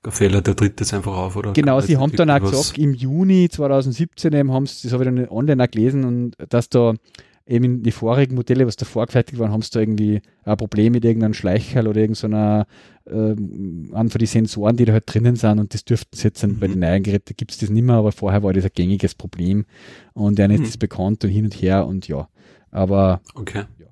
ein 0.03 0.11
Fehler, 0.11 0.41
der 0.41 0.55
tritt 0.55 0.79
jetzt 0.79 0.93
einfach 0.93 1.17
auf, 1.17 1.35
oder? 1.35 1.51
Genau, 1.51 1.81
sie 1.81 1.97
haben 1.97 2.13
dann 2.13 2.29
auch 2.29 2.39
gesagt, 2.39 2.77
im 2.77 2.93
Juni 2.93 3.49
2017 3.49 4.31
eben 4.31 4.53
haben 4.53 4.67
sie, 4.67 4.87
das 4.87 4.93
habe 4.93 5.03
ich 5.03 5.09
dann 5.09 5.27
online 5.27 5.61
auch 5.61 5.69
gelesen, 5.69 6.05
und 6.05 6.35
dass 6.47 6.69
da 6.69 6.93
eben 7.47 7.65
in 7.65 7.83
die 7.83 7.91
vorigen 7.91 8.35
Modelle, 8.35 8.67
was 8.67 8.75
da 8.75 8.85
vorgefertigt 8.85 9.39
waren, 9.39 9.51
haben 9.51 9.61
sie 9.61 9.71
da 9.71 9.79
irgendwie 9.79 10.21
ein 10.43 10.57
Problem 10.57 10.93
mit 10.93 11.05
irgendeinem 11.05 11.33
Schleichhall 11.33 11.87
oder 11.87 12.01
irgendeiner 12.01 12.67
ähm, 13.09 13.91
an 13.93 14.09
für 14.09 14.17
die 14.17 14.25
Sensoren, 14.25 14.77
die 14.77 14.85
da 14.85 14.93
halt 14.93 15.03
drinnen 15.07 15.35
sind 15.35 15.59
und 15.59 15.73
das 15.73 15.85
dürften 15.85 16.15
sie 16.15 16.25
jetzt 16.25 16.45
mhm. 16.45 16.59
bei 16.59 16.67
den 16.67 16.79
neuen 16.79 17.03
Geräten 17.03 17.35
gibt 17.37 17.51
es 17.51 17.57
das 17.57 17.69
nicht 17.69 17.83
mehr, 17.83 17.95
aber 17.95 18.11
vorher 18.11 18.43
war 18.43 18.53
das 18.53 18.65
ein 18.65 18.71
gängiges 18.73 19.15
Problem 19.15 19.65
und 20.13 20.39
dann 20.39 20.51
ist 20.51 20.59
mhm. 20.59 20.65
das 20.65 20.77
bekannt 20.77 21.23
und 21.23 21.29
hin 21.29 21.45
und 21.45 21.53
her 21.53 21.87
und 21.87 22.07
ja. 22.07 22.27
Aber 22.71 23.21
okay. 23.33 23.63
ja. 23.79 23.87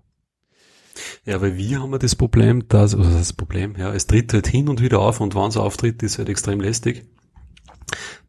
Ja, 1.26 1.42
weil 1.42 1.58
wir 1.58 1.82
haben 1.82 1.92
ja 1.92 1.98
das 1.98 2.16
Problem, 2.16 2.68
dass, 2.70 2.96
also 2.96 3.10
das 3.10 3.34
Problem, 3.34 3.76
ja, 3.78 3.94
es 3.94 4.08
tritt 4.08 4.34
halt 4.34 4.48
hin 4.48 4.70
und 4.70 4.82
wieder 4.82 5.00
auf 5.00 5.20
und 5.20 5.36
wenn 5.36 5.50
es 5.50 5.58
auftritt, 5.58 6.02
ist 6.04 6.18
halt 6.18 6.30
extrem 6.30 6.62
lästig, 6.62 7.06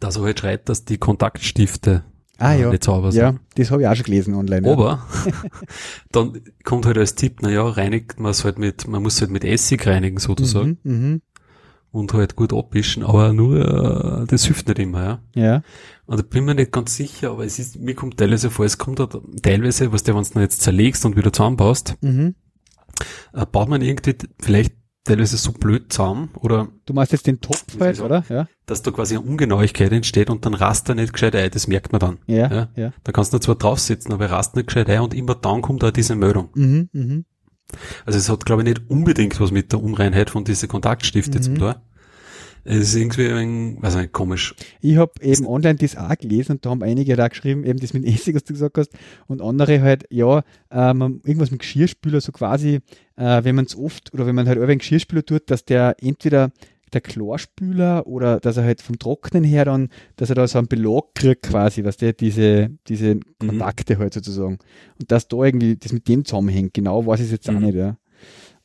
dass 0.01 0.16
er 0.16 0.22
halt 0.22 0.41
schreit, 0.41 0.68
dass 0.68 0.85
die 0.85 0.99
Kontaktstifte 0.99 2.05
ah, 2.39 2.55
ja. 2.55 2.70
nicht 2.70 2.84
sauber 2.84 3.12
sind. 3.12 3.22
Ja, 3.22 3.34
das 3.55 3.70
habe 3.70 3.82
ich 3.82 3.89
auch 3.89 3.95
schon 3.95 4.05
gelesen 4.05 4.34
online. 4.34 4.70
Aber 4.70 5.07
ja. 5.24 5.32
dann 6.12 6.41
kommt 6.64 6.87
halt 6.87 6.99
als 6.99 7.14
Tipp, 7.14 7.43
naja, 7.43 7.66
reinigt 7.66 8.18
man 8.18 8.30
es 8.30 8.45
halt 8.45 8.59
mit, 8.59 8.87
man 8.89 9.03
muss 9.03 9.20
halt 9.20 9.30
mit 9.30 9.45
Essig 9.45 9.87
reinigen 9.87 10.18
sozusagen. 10.18 10.78
Mhm, 10.82 11.11
mh. 11.12 11.18
Und 11.93 12.12
halt 12.12 12.37
gut 12.37 12.53
abwischen, 12.53 13.03
aber 13.03 13.32
nur, 13.32 14.22
äh, 14.22 14.26
das 14.26 14.45
hilft 14.45 14.68
nicht 14.68 14.78
immer, 14.78 15.03
ja. 15.03 15.20
Ja. 15.34 15.62
Und 16.05 16.18
da 16.18 16.22
bin 16.22 16.45
mir 16.45 16.55
nicht 16.55 16.70
ganz 16.70 16.95
sicher, 16.95 17.30
aber 17.30 17.47
es 17.47 17.59
ist, 17.59 17.78
mir 17.78 17.95
kommt 17.95 18.18
teilweise 18.18 18.51
vor, 18.51 18.66
es 18.66 18.76
kommt 18.76 19.01
halt 19.01 19.16
teilweise, 19.41 19.93
was 19.93 20.03
du, 20.03 20.14
wenn 20.14 20.22
du 20.22 20.41
jetzt 20.41 20.61
zerlegst 20.61 21.07
und 21.07 21.16
wieder 21.16 21.32
zusammenbaust, 21.32 21.97
mhm. 22.03 22.34
äh, 23.32 23.47
baut 23.47 23.70
man 23.70 23.80
irgendwie 23.80 24.14
vielleicht 24.39 24.74
teilweise 25.07 25.36
so 25.36 25.52
blöd 25.52 25.92
zusammen 25.92 26.30
oder. 26.40 26.68
Du 26.84 26.94
machst 26.94 27.12
jetzt 27.12 27.26
den 27.26 27.40
Topf 27.40 27.64
halt, 27.80 28.00
oder? 28.00 28.24
Ja. 28.28 28.48
Dass 28.66 28.82
da 28.82 28.90
quasi 28.90 29.16
eine 29.16 29.24
Ungenauigkeit 29.24 29.92
entsteht 29.92 30.30
und 30.30 30.44
dann 30.44 30.54
rast 30.54 30.88
er 30.88 30.94
nicht 30.94 31.12
gescheit 31.12 31.34
ein, 31.34 31.50
das 31.50 31.66
merkt 31.66 31.92
man 31.92 32.00
dann. 32.00 32.18
Ja, 32.26 32.52
ja. 32.52 32.68
ja. 32.76 32.92
Da 33.04 33.12
kannst 33.12 33.32
du 33.32 33.38
zwar 33.38 33.54
draufsitzen, 33.54 34.12
aber 34.12 34.26
er 34.26 34.32
rast 34.32 34.57
nicht 34.57 34.68
gescheit 34.68 34.90
ein 34.90 35.00
und 35.00 35.14
immer 35.14 35.34
dann 35.34 35.62
kommt 35.62 35.82
da 35.82 35.90
diese 35.90 36.14
Meldung. 36.14 36.50
Mhm, 36.54 36.88
mhm. 36.92 37.24
Also 38.04 38.18
es 38.18 38.28
hat, 38.28 38.46
glaube 38.46 38.62
ich, 38.62 38.68
nicht 38.68 38.90
unbedingt 38.90 39.40
was 39.40 39.50
mit 39.50 39.72
der 39.72 39.82
Unreinheit 39.82 40.30
von 40.30 40.44
diesen 40.44 40.68
Kontaktstiften 40.68 41.38
mhm. 41.38 41.42
zu 41.42 41.54
tun. 41.54 41.74
Es 42.68 42.78
ist 42.78 42.96
irgendwie 42.96 43.28
ein, 43.28 43.80
weiß 43.80 43.94
nicht, 43.94 44.12
komisch. 44.12 44.56
Ich 44.80 44.96
habe 44.96 45.12
eben 45.22 45.46
online 45.46 45.76
das 45.76 45.96
auch 45.96 46.16
gelesen 46.18 46.52
und 46.52 46.66
da 46.66 46.70
haben 46.70 46.82
einige 46.82 47.14
da 47.14 47.28
geschrieben, 47.28 47.64
eben 47.64 47.78
das 47.78 47.94
mit 47.94 48.04
Essig, 48.04 48.34
was 48.34 48.42
du 48.42 48.54
gesagt 48.54 48.76
hast, 48.76 48.90
und 49.28 49.40
andere 49.40 49.80
halt, 49.80 50.04
ja, 50.10 50.42
ähm, 50.72 51.20
irgendwas 51.24 51.52
mit 51.52 51.60
Geschirrspüler, 51.60 52.20
so 52.20 52.32
quasi, 52.32 52.80
äh, 53.14 53.44
wenn 53.44 53.54
man 53.54 53.66
es 53.66 53.78
oft 53.78 54.12
oder 54.12 54.26
wenn 54.26 54.34
man 54.34 54.48
halt 54.48 54.58
einen 54.58 54.78
Geschirrspüler 54.78 55.24
tut, 55.24 55.48
dass 55.48 55.64
der 55.64 55.94
entweder 56.00 56.50
der 56.92 57.00
Chlorspüler 57.02 58.06
oder 58.06 58.40
dass 58.40 58.56
er 58.56 58.64
halt 58.64 58.82
vom 58.82 58.98
Trocknen 58.98 59.44
her 59.44 59.64
dann, 59.64 59.88
dass 60.16 60.30
er 60.30 60.34
da 60.34 60.48
so 60.48 60.58
einen 60.58 60.68
Belag 60.68 61.14
kriegt 61.14 61.42
quasi, 61.44 61.84
was 61.84 61.96
der 61.96 62.14
diese, 62.14 62.70
diese 62.88 63.14
mhm. 63.14 63.22
Kontakte 63.38 63.94
mhm. 63.94 64.00
halt 64.00 64.14
sozusagen. 64.14 64.58
Und 64.98 65.12
dass 65.12 65.28
da 65.28 65.36
irgendwie 65.36 65.76
das 65.76 65.92
mit 65.92 66.08
dem 66.08 66.24
zusammenhängt, 66.24 66.74
genau 66.74 67.06
weiß 67.06 67.20
ich 67.20 67.30
jetzt 67.30 67.48
mhm. 67.48 67.56
auch 67.56 67.60
nicht, 67.60 67.74
ja. 67.74 67.96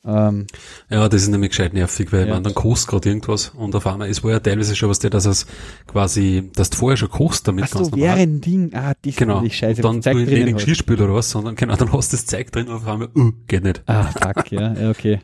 Ähm, 0.04 0.48
ja, 0.90 1.08
das 1.08 1.22
ist 1.22 1.28
nämlich 1.28 1.52
gescheit 1.52 1.74
nervig, 1.74 2.12
weil 2.12 2.28
ja. 2.28 2.34
man 2.34 2.44
dann 2.44 2.56
kochst 2.56 2.88
gerade 2.88 3.08
irgendwas 3.08 3.50
und 3.50 3.76
auf 3.76 3.86
einmal, 3.86 4.10
es 4.10 4.24
war 4.24 4.32
ja 4.32 4.40
teilweise 4.40 4.76
schon 4.76 4.90
was 4.90 4.98
der, 4.98 5.12
dass 5.12 5.26
es 5.26 5.46
quasi, 5.86 6.50
dass 6.56 6.72
du 6.72 6.78
vorher 6.78 6.98
schon 6.98 7.10
kochst 7.10 7.48
damit 7.48 7.66
Ach 7.66 7.78
so, 7.78 7.96
wäre 7.96 8.16
ein 8.16 8.42
Ding, 8.42 8.72
ah, 8.74 8.94
das 9.00 9.16
genau. 9.16 9.42
ist 9.42 9.56
scheiße. 9.56 9.82
Dann 9.82 10.02
du 10.02 10.16
nicht 10.16 10.58
Geschirrspül 10.58 11.02
oder 11.02 11.14
was, 11.14 11.30
sondern 11.30 11.56
genau, 11.58 11.76
dann 11.76 11.94
hast 11.94 12.14
du 12.14 12.18
das 12.18 12.26
Zeug 12.26 12.52
drin 12.52 12.68
und 12.68 12.76
auf 12.76 12.88
einmal, 12.88 13.10
uh, 13.16 13.32
geht 13.48 13.64
nicht. 13.64 13.84
Ah, 13.86 14.06
fuck, 14.06 14.52
ja, 14.52 14.74
ja, 14.74 14.90
okay. 14.90 15.20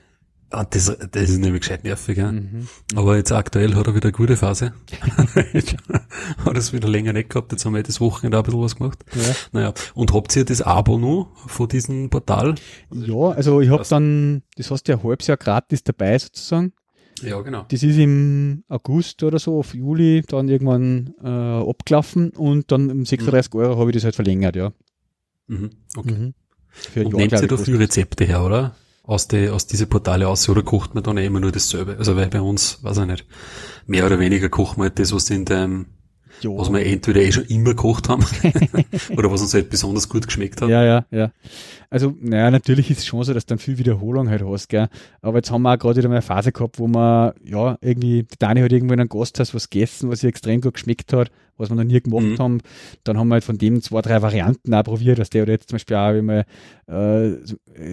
Ah, 0.50 0.64
das, 0.64 0.95
das 1.12 1.30
ist 1.30 1.39
nämlich 1.39 1.62
gescheit 1.62 1.84
nervig, 1.84 2.18
ja. 2.18 2.32
Mhm. 2.32 2.68
Aber 2.95 3.18
jetzt 3.18 3.34
aktuell 3.34 3.76
hat 3.76 3.88
er 3.88 3.95
wieder 3.95 4.06
eine 4.06 4.14
gute 4.14 4.38
Phase. 4.38 4.74
hat 6.45 6.58
es 6.58 6.72
wieder 6.72 6.88
länger 6.88 7.12
nicht 7.12 7.30
gehabt, 7.30 7.52
jetzt 7.52 7.66
haben 7.66 7.76
wir 7.76 7.84
das 7.84 8.00
Wochenende 8.00 8.38
auch 8.38 8.43
ein 8.43 8.45
bisschen 8.45 8.62
was 8.62 8.76
gemacht. 8.78 9.04
Ja. 9.14 9.36
Naja, 9.52 9.74
und 9.93 10.14
habt 10.14 10.34
ihr 10.38 10.45
das 10.45 10.62
Abo 10.62 10.98
noch 10.98 11.34
von 11.48 11.68
diesem 11.68 12.10
Portal? 12.10 12.56
Ja, 12.91 13.32
also 13.32 13.60
ich 13.60 13.70
habe 13.70 13.84
dann, 13.89 14.43
das 14.56 14.72
hast 14.72 14.88
du 14.88 14.93
ja 14.93 14.98
ein 14.98 15.04
halbes 15.04 15.28
Jahr 15.28 15.38
gratis 15.38 15.84
dabei 15.84 16.18
sozusagen. 16.18 16.72
Ja, 17.22 17.41
genau. 17.41 17.66
Das 17.68 17.84
ist 17.84 17.98
im 17.98 18.64
August 18.70 19.24
oder 19.24 19.39
so, 19.39 19.60
auf 19.60 19.74
Juli, 19.74 20.24
dann 20.28 20.48
irgendwann 20.48 21.14
äh, 21.22 21.28
abgelaufen 21.28 22.30
und 22.30 22.72
dann 22.72 22.89
um 22.89 23.06
36 23.06 23.54
mhm. 23.54 23.60
Euro 23.60 23.80
habe 23.80 23.89
ich 23.89 23.95
das 23.95 24.06
halt 24.06 24.16
verlängert, 24.16 24.56
ja. 24.56 24.72
Mhm, 25.48 25.72
okay. 25.98 26.12
Mhm. 26.12 26.34
Für 26.70 27.06
und 27.06 27.16
nehmt 27.16 27.32
ihr 27.34 27.48
dafür 27.48 27.80
Rezepte 27.80 28.24
her, 28.24 28.43
oder? 28.45 28.76
Aus, 29.08 29.28
die, 29.28 29.49
aus 29.49 29.66
diese 29.66 29.88
Portale 29.88 30.28
aus 30.28 30.47
oder 30.49 30.62
kocht 30.62 30.93
man 30.93 31.03
dann 31.03 31.18
eh 31.18 31.26
immer 31.26 31.39
nur 31.39 31.51
dasselbe? 31.51 31.95
Also 31.97 32.16
weil 32.16 32.28
bei 32.28 32.41
uns, 32.41 32.84
weiß 32.84 32.99
ich 32.99 33.05
nicht, 33.05 33.26
mehr 33.88 34.05
oder 34.05 34.20
weniger 34.20 34.49
kochen 34.49 34.78
wir 34.80 34.89
halt 34.89 34.99
das, 34.99 35.14
was 35.14 35.30
in 35.30 35.45
dem, 35.45 35.86
jo. 36.41 36.58
was 36.58 36.70
wir 36.70 36.86
entweder 36.86 37.22
eh 37.22 37.32
schon 37.32 37.45
immer 37.45 37.70
gekocht 37.70 38.10
haben 38.10 38.26
oder 39.16 39.32
was 39.32 39.41
uns 39.41 39.53
halt 39.53 39.70
besonders 39.70 40.10
gut 40.10 40.28
geschmeckt 40.28 40.62
hat. 40.62 40.68
Ja, 40.70 40.84
ja, 40.84 41.05
ja. 41.10 41.32
Also, 41.89 42.14
naja, 42.20 42.51
natürlich 42.51 42.91
ist 42.91 42.99
es 42.99 43.05
schon 43.05 43.24
so, 43.24 43.34
dass 43.34 43.45
du 43.45 43.51
dann 43.51 43.60
viel 43.60 43.78
Wiederholung 43.78 44.30
halt 44.30 44.43
hast, 44.45 44.68
gell. 44.68 44.89
Aber 45.22 45.38
jetzt 45.38 45.51
haben 45.51 45.62
wir 45.62 45.74
auch 45.74 45.80
gerade 45.80 45.99
wieder 45.99 46.10
mal 46.10 46.16
eine 46.16 46.22
Phase 46.22 46.51
gehabt, 46.51 46.78
wo 46.78 46.88
man, 46.88 47.32
ja, 47.45 47.78
irgendwie, 47.80 48.24
die 48.24 48.38
Dani 48.38 48.60
hat 48.60 48.74
irgendwo 48.74 48.93
in 48.93 48.99
einem 48.99 49.10
Gasthaus 49.10 49.53
was 49.53 49.70
gegessen, 49.70 50.10
was 50.10 50.22
ihr 50.22 50.30
extrem 50.30 50.60
gut 50.60 50.74
geschmeckt 50.74 51.14
hat 51.14 51.32
was 51.58 51.70
wir 51.70 51.76
noch 51.76 51.84
nie 51.84 52.01
gemacht 52.01 52.24
mhm. 52.24 52.39
haben. 52.39 52.62
Dann 53.03 53.18
haben 53.18 53.28
wir 53.28 53.36
halt 53.36 53.43
von 53.43 53.58
dem 53.58 53.82
zwei, 53.82 54.01
drei 54.01 54.22
Varianten 54.22 54.74
auch 54.74 54.84
probiert, 54.84 55.20
dass 55.20 55.30
der 55.30 55.43
oder 55.43 55.53
jetzt 55.53 55.70
zum 55.70 55.76
Beispiel 55.76 55.95
auch, 55.97 56.14
wir 56.14 56.45
äh, 56.88 57.36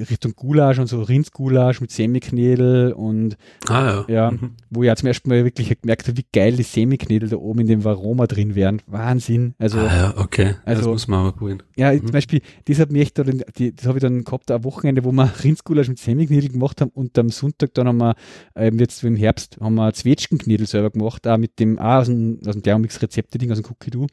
Richtung 0.09 0.35
Gulasch 0.37 0.79
und 0.79 0.87
so 0.87 1.03
Rindsgulasch 1.03 1.81
mit 1.81 1.91
Semiknädel 1.91 2.93
und 2.93 3.37
ah, 3.69 4.05
ja, 4.07 4.15
ja 4.15 4.31
mhm. 4.31 4.53
wo 4.71 4.83
ich 4.83 4.91
auch 4.91 4.95
zum 4.95 5.09
ersten 5.09 5.29
Mal 5.29 5.45
wirklich 5.45 5.77
gemerkt 5.81 6.07
habe, 6.07 6.17
wie 6.17 6.27
geil 6.33 6.53
die 6.53 6.63
Semiknädel 6.63 7.29
da 7.29 7.37
oben 7.37 7.61
in 7.61 7.67
dem 7.67 7.85
Varoma 7.85 8.27
drin 8.27 8.55
wären. 8.55 8.81
Wahnsinn. 8.87 9.55
Also, 9.59 9.79
ah, 9.79 9.87
ja, 9.87 10.15
okay. 10.17 10.55
Also, 10.65 10.83
das 10.83 10.91
muss 10.91 11.09
man 11.09 11.25
mal 11.25 11.33
probieren. 11.33 11.63
Ja, 11.77 11.93
mhm. 11.93 12.03
zum 12.03 12.11
Beispiel, 12.13 12.41
das 12.67 12.79
hat 12.79 12.93
mich 12.93 13.03
echt, 13.03 13.19
die, 13.59 13.75
das 13.75 13.87
habe 13.87 13.99
ich 13.99 14.03
dann 14.03 14.25
gehabt, 14.25 14.51
ein 14.51 14.65
Wochenende, 14.65 15.05
wo 15.05 15.13
wir 15.13 15.31
Rindsgulasch 15.45 15.89
mit 15.89 15.99
Semiknädel 15.99 16.51
gemacht 16.51 16.81
haben 16.81 16.91
und 16.95 17.19
am 17.19 17.31
Sonntag 17.31 17.75
dann 17.75 17.89
haben 17.89 17.99
wir, 17.99 18.15
ähm, 18.55 18.79
jetzt 18.79 19.03
im 19.03 19.17
Herbst, 19.17 19.59
haben 19.61 19.75
wir 19.75 19.93
Zwetschgenknädel 19.93 20.67
selber 20.67 20.91
gemacht, 20.91 21.27
auch 21.27 21.39
mit 21.39 21.59
dem, 21.59 21.79
auch 21.79 22.01
aus 22.01 22.07
dem, 22.07 22.39
aus 22.47 22.53
dem 22.53 22.63
Thermomix-Rezepte-Ding, 22.63 23.51
Cookie 23.63 23.91
Do. 23.91 24.07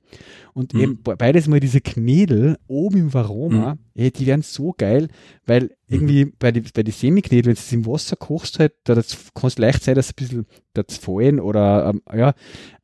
Und 0.53 0.73
mhm. 0.73 0.79
eben 0.79 0.99
beides 1.03 1.47
mal 1.47 1.59
diese 1.59 1.81
Knädel 1.81 2.57
oben 2.67 2.97
im 2.97 3.13
Varoma, 3.13 3.75
mhm. 3.75 3.79
ey, 3.95 4.11
die 4.11 4.27
werden 4.27 4.41
so 4.41 4.73
geil, 4.77 5.07
weil 5.45 5.71
irgendwie 5.87 6.25
mhm. 6.25 6.33
bei 6.39 6.51
die, 6.51 6.61
bei 6.61 6.83
die 6.83 6.91
Semiknädel, 6.91 7.47
wenn 7.47 7.55
du 7.55 7.59
es 7.59 7.71
im 7.71 7.85
Wasser 7.85 8.15
kochst 8.15 8.59
halt, 8.59 8.73
da 8.83 8.93
kann 8.95 9.47
es 9.47 9.57
leicht 9.57 9.83
sein, 9.83 9.95
dass 9.95 10.09
ein 10.09 10.15
bisschen 10.15 10.45
das 10.73 10.97
fallen 10.97 11.39
oder, 11.39 11.89
ähm, 11.89 12.01
ja, 12.15 12.33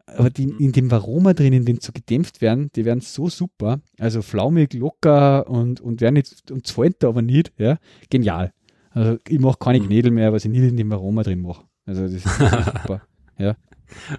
aber 0.07 0.29
die 0.29 0.43
in 0.59 0.71
dem 0.71 0.89
Varoma 0.89 1.33
drinnen, 1.33 1.65
den 1.65 1.81
zu 1.81 1.91
gedämpft 1.91 2.41
werden, 2.41 2.71
die 2.75 2.85
werden 2.85 3.01
so 3.01 3.29
super, 3.29 3.81
also 3.99 4.21
flaumig, 4.21 4.73
locker 4.73 5.49
und, 5.49 5.81
und 5.81 6.01
werden 6.01 6.15
nicht, 6.15 6.49
und 6.49 6.65
zahlt 6.65 7.03
aber 7.03 7.21
nicht, 7.21 7.51
ja, 7.57 7.77
genial. 8.09 8.53
Also 8.91 9.17
ich 9.27 9.39
mache 9.39 9.57
keine 9.59 9.79
mhm. 9.79 9.87
Knädel 9.87 10.11
mehr, 10.11 10.33
was 10.33 10.45
ich 10.45 10.51
nicht 10.51 10.63
in 10.63 10.77
dem 10.77 10.89
Varoma 10.89 11.23
drin 11.23 11.41
mache. 11.41 11.65
Also 11.85 12.03
das 12.03 12.13
ist 12.13 12.23
super, 12.23 13.01
ja. 13.37 13.55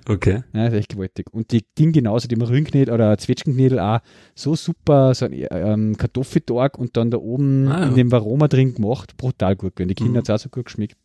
Okay. 0.09 0.43
Ja, 0.53 0.67
ist 0.67 0.75
echt 0.75 0.91
gewaltig. 0.91 1.27
Und 1.33 1.51
die 1.53 1.65
Ding 1.79 1.93
genauso, 1.93 2.29
die 2.29 2.37
Marienknädel 2.37 2.93
oder 2.93 3.17
Zwetschgenknädel 3.19 3.79
auch 3.79 4.01
so 4.35 4.55
super, 4.55 5.15
so 5.15 5.27
ein 5.27 5.47
ähm, 5.51 5.97
Kartoffeltag 5.97 6.79
und 6.79 6.97
dann 6.97 7.11
da 7.11 7.19
oben 7.19 7.69
ah, 7.69 7.83
ja. 7.83 7.89
in 7.89 7.95
dem 7.95 8.13
Varoma 8.13 8.49
drin 8.49 8.75
gemacht, 8.75 9.17
brutal 9.17 9.57
gut 9.57 9.77
gewesen. 9.77 9.89
Die 9.89 9.95
Kinder 9.95 10.13
mhm. 10.13 10.17
hat 10.19 10.29
es 10.29 10.31
auch 10.31 10.39
so 10.39 10.49
gut 10.49 10.67
geschmeckt. 10.67 10.97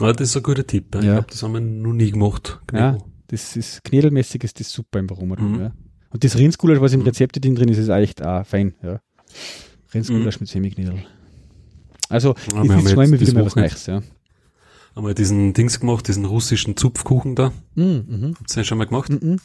Ah, 0.00 0.12
das 0.12 0.30
ist 0.30 0.36
ein 0.36 0.42
guter 0.42 0.66
Tipp. 0.66 0.94
Ja. 0.94 1.00
Ich 1.00 1.06
glaube, 1.06 1.26
das 1.30 1.42
haben 1.42 1.54
wir 1.54 1.60
noch 1.60 1.92
nie 1.92 2.10
gemacht. 2.10 2.60
Knädel. 2.66 2.86
Ja, 2.86 2.98
das 3.28 3.56
ist, 3.56 3.84
knädelmäßig 3.84 4.44
ist 4.44 4.60
das 4.60 4.70
super 4.70 4.98
im 4.98 5.10
Varoma 5.10 5.36
drin, 5.36 5.52
mhm. 5.52 5.60
ja. 5.60 5.72
Und 6.10 6.24
das 6.24 6.38
Rindsgulasch, 6.38 6.80
was 6.80 6.94
im 6.94 7.00
mhm. 7.00 7.06
Rezept 7.06 7.44
drin 7.44 7.68
ist, 7.68 7.78
ist 7.78 7.88
echt 7.88 8.24
auch 8.24 8.46
fein, 8.46 8.74
ja. 8.82 9.00
Rindsgulasch 9.92 10.36
mhm. 10.36 10.44
mit 10.44 10.48
Semiknädel. 10.48 11.04
Also, 12.08 12.34
ja, 12.54 12.62
ich 12.62 12.70
ist 12.70 12.92
immer 12.92 13.20
wieder 13.20 13.34
mal 13.34 13.44
was 13.44 13.56
Neues, 13.56 13.86
ja 13.86 14.02
einmal 14.98 15.14
diesen 15.14 15.54
Dings 15.54 15.80
gemacht, 15.80 16.08
diesen 16.08 16.24
russischen 16.24 16.76
Zupfkuchen 16.76 17.34
da. 17.34 17.52
Mm, 17.74 17.82
mhm. 17.82 18.34
Habt 18.38 18.50
ihr 18.50 18.56
den 18.56 18.64
schon 18.64 18.78
mal 18.78 18.86
gemacht? 18.86 19.10
Mhm. 19.10 19.38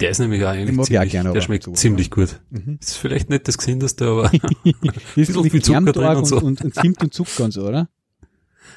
Der 0.00 0.10
ist 0.10 0.18
nämlich 0.18 0.42
auch 0.44 0.48
eigentlich 0.48 0.86
ziemlich, 0.86 1.12
gerne, 1.12 1.32
der 1.32 1.40
schmeckt 1.40 1.64
so, 1.64 1.72
ziemlich 1.72 2.08
ja. 2.08 2.14
gut. 2.14 2.40
Mhm. 2.50 2.78
Ist 2.80 2.96
vielleicht 2.96 3.30
nicht 3.30 3.46
das 3.46 3.58
Gesündeste, 3.58 4.06
aber 4.06 4.30
ist 5.16 5.32
so 5.32 5.42
viel 5.44 5.62
Zucker 5.62 5.92
drin 5.92 6.16
und, 6.16 6.24
so. 6.26 6.38
Und, 6.40 6.62
und, 6.62 6.74
Zimt 6.74 7.02
und 7.02 7.14
Zucker 7.14 7.44
und 7.44 7.52
so, 7.52 7.66
oder? 7.66 7.88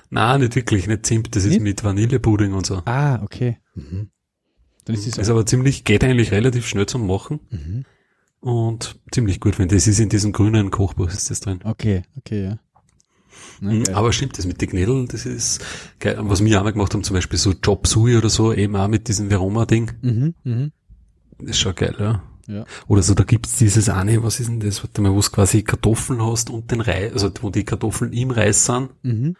Nein, 0.09 0.41
nicht 0.41 0.55
wirklich, 0.55 0.87
nicht 0.87 1.05
Zimt, 1.05 1.35
das 1.35 1.43
nicht? 1.43 1.57
ist 1.57 1.61
mit 1.61 1.83
Vanillepudding 1.83 2.53
und 2.53 2.65
so. 2.65 2.81
Ah, 2.85 3.21
okay. 3.23 3.57
Mhm. 3.73 4.09
Dann 4.85 4.95
ist, 4.95 5.07
das 5.07 5.17
ist 5.17 5.29
aber 5.29 5.45
ziemlich, 5.45 5.83
geht 5.83 6.03
eigentlich 6.03 6.31
relativ 6.31 6.67
schnell 6.67 6.85
zum 6.85 7.05
Machen. 7.07 7.39
Mhm. 7.49 7.85
Und 8.39 8.99
ziemlich 9.11 9.39
gut, 9.39 9.57
wenn 9.59 9.67
das 9.67 9.87
ist 9.87 9.99
in 9.99 10.09
diesem 10.09 10.31
grünen 10.31 10.71
Kochbuch 10.71 11.09
ist 11.09 11.29
das 11.29 11.39
drin. 11.39 11.59
Okay, 11.63 12.03
okay, 12.15 12.43
ja. 12.43 12.59
Ne, 13.59 13.73
mhm, 13.73 13.85
aber 13.93 14.11
stimmt, 14.13 14.37
das 14.37 14.45
mit 14.45 14.61
den 14.61 14.69
Knädeln, 14.69 15.07
das 15.07 15.25
ist 15.25 15.63
geil. 15.99 16.17
Was 16.19 16.43
wir 16.43 16.59
auch 16.59 16.63
mal 16.63 16.73
gemacht 16.73 16.93
haben, 16.93 17.03
zum 17.03 17.15
Beispiel 17.15 17.39
so 17.39 17.53
Job 17.63 17.87
Sui 17.87 18.15
oder 18.15 18.29
so, 18.29 18.53
eben 18.53 18.75
auch 18.75 18.87
mit 18.87 19.07
diesem 19.07 19.29
Veroma-Ding. 19.29 19.91
Mhm, 20.01 20.33
mh. 20.43 20.69
Das 21.39 21.49
ist 21.51 21.59
schon 21.59 21.75
geil, 21.75 21.95
ja. 21.99 22.23
Ja. 22.47 22.65
Oder 22.87 23.03
so, 23.03 23.13
da 23.13 23.23
gibt's 23.23 23.57
dieses 23.57 23.89
eine, 23.89 24.23
was 24.23 24.39
ist 24.39 24.47
denn 24.47 24.61
das, 24.61 24.81
warte 24.81 25.01
mal, 25.01 25.11
wo 25.11 25.19
du 25.19 25.29
quasi 25.29 25.63
Kartoffeln 25.63 26.25
hast 26.25 26.49
und 26.49 26.71
den 26.71 26.79
Reis, 26.79 27.11
also 27.11 27.29
wo 27.41 27.49
die 27.49 27.65
Kartoffeln 27.65 28.13
im 28.13 28.31
Reis 28.31 28.65
sind 28.65 28.89
mhm. 29.03 29.35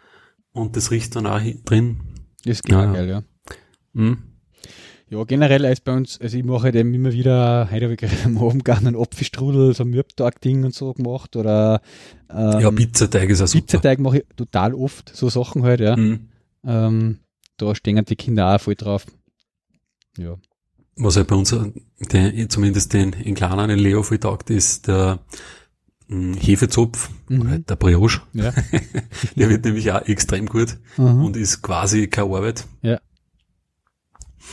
und 0.52 0.76
das 0.76 0.90
riecht 0.90 1.16
dann 1.16 1.26
auch 1.26 1.40
drin. 1.64 2.00
Das 2.44 2.58
ist 2.58 2.68
ja, 2.68 2.84
geil, 2.84 3.08
ja. 3.08 3.22
Mhm. 3.94 4.18
Ja, 5.10 5.24
generell 5.24 5.64
ist 5.64 5.84
bei 5.84 5.94
uns, 5.94 6.20
also 6.20 6.36
ich 6.36 6.44
mache 6.44 6.64
halt 6.64 6.74
eben 6.74 6.92
immer 6.92 7.12
wieder, 7.12 7.68
heute 7.70 7.84
habe 7.84 7.94
ich 7.94 8.00
gerade 8.00 8.14
am 8.26 8.36
Abend 8.38 8.64
gerne 8.64 8.88
einen 8.88 8.96
Apfelstrudel, 8.96 9.74
so 9.74 9.84
ein 9.84 9.90
Mürbtag-Ding 9.90 10.64
und 10.64 10.74
so 10.74 10.92
gemacht 10.92 11.34
oder 11.34 11.80
ähm, 12.30 12.60
Ja, 12.60 12.70
Pizzateig 12.70 13.30
ist 13.30 13.40
auch 13.40 13.46
super. 13.46 13.62
Pizzateig 13.62 14.00
mache 14.00 14.18
ich 14.18 14.24
total 14.36 14.74
oft, 14.74 15.14
so 15.14 15.30
Sachen 15.30 15.62
halt, 15.62 15.80
ja. 15.80 15.96
Mhm. 15.96 16.28
Ähm, 16.64 17.18
da 17.56 17.74
stehen 17.74 18.04
die 18.04 18.16
Kinder 18.16 18.54
auch 18.54 18.60
voll 18.60 18.74
drauf. 18.74 19.06
Ja. 20.18 20.36
Was 20.96 21.16
halt 21.16 21.28
bei 21.28 21.36
uns, 21.36 21.56
der, 22.12 22.48
zumindest 22.50 22.92
den 22.92 23.12
in 23.14 23.34
kleinen 23.34 23.78
Leo 23.78 24.02
voll 24.02 24.18
taugt, 24.18 24.50
ist 24.50 24.88
der 24.88 25.20
hm, 26.08 26.34
Hefezopf, 26.34 27.08
mhm. 27.28 27.48
halt 27.48 27.70
der 27.70 27.76
Brioche. 27.76 28.20
Ja. 28.34 28.52
der 29.36 29.48
wird 29.48 29.64
nämlich 29.64 29.90
auch 29.90 30.02
extrem 30.02 30.46
gut 30.46 30.76
mhm. 30.98 31.24
und 31.24 31.36
ist 31.36 31.62
quasi 31.62 32.08
keine 32.08 32.34
Arbeit. 32.34 32.66
Ja. 32.82 33.00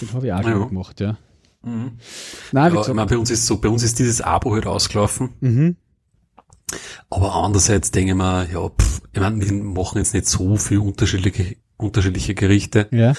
Den 0.02 0.14
habe 0.14 0.28
ich 0.28 0.34
auch 0.34 0.44
schon 0.44 0.70
gemacht, 0.70 1.00
ja. 1.00 1.18
Mhm. 1.64 1.98
Nein, 2.52 2.74
ja, 2.74 2.82
ich 2.82 2.88
meine, 2.94 3.08
bei 3.08 3.18
uns 3.18 3.32
ist 3.32 3.46
so, 3.46 3.58
bei 3.58 3.70
uns 3.70 3.84
ist 3.84 3.98
dieses 4.00 4.22
Abo 4.22 4.54
halt 4.54 4.68
ausgelaufen. 4.68 5.34
Mhm. 5.40 5.76
Aber 7.10 7.36
andererseits 7.36 7.92
denke 7.92 8.12
ich 8.12 8.18
mir, 8.18 8.48
ja, 8.52 8.70
pff, 8.70 9.02
ich 9.14 9.20
meine, 9.20 9.42
wir 9.42 9.54
machen 9.54 9.98
jetzt 9.98 10.14
nicht 10.14 10.28
so 10.28 10.58
viel 10.58 10.80
unterschiedliche, 10.80 11.58
unterschiedliche 11.78 12.36
Gerichte. 12.36 12.88
Ja. 12.92 13.14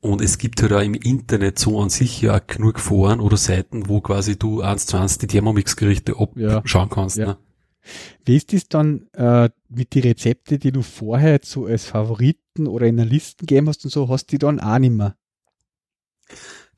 Und 0.00 0.20
es 0.20 0.38
gibt 0.38 0.60
halt 0.62 0.72
auch 0.72 0.80
im 0.80 0.94
Internet 0.94 1.58
so 1.58 1.80
an 1.80 1.88
sich 1.88 2.22
ja 2.22 2.36
auch 2.36 2.46
genug 2.46 2.80
Foren 2.80 3.20
oder 3.20 3.36
Seiten, 3.36 3.88
wo 3.88 4.00
quasi 4.00 4.36
du 4.36 4.60
eins 4.60 4.86
zu 4.86 4.96
eins 4.96 5.18
die 5.18 5.28
Thermomix-Gerichte 5.28 6.16
abschauen 6.18 6.88
ja. 6.88 6.94
kannst. 6.94 7.18
Ja. 7.18 7.26
Ne? 7.26 7.38
Wie 8.24 8.36
ist 8.36 8.52
das 8.52 8.68
dann 8.68 9.06
äh, 9.12 9.50
mit 9.68 9.94
die 9.94 10.00
Rezepte, 10.00 10.58
die 10.58 10.72
du 10.72 10.82
vorher 10.82 11.40
so 11.42 11.66
als 11.66 11.84
Favoriten 11.84 12.66
oder 12.66 12.86
in 12.86 12.96
der 12.96 13.06
Liste 13.06 13.44
gegeben 13.44 13.68
hast 13.68 13.84
und 13.84 13.90
so, 13.90 14.08
hast 14.08 14.26
du 14.26 14.34
die 14.34 14.38
dann 14.38 14.60
auch 14.60 14.78
nicht 14.78 14.92
mehr? 14.92 15.16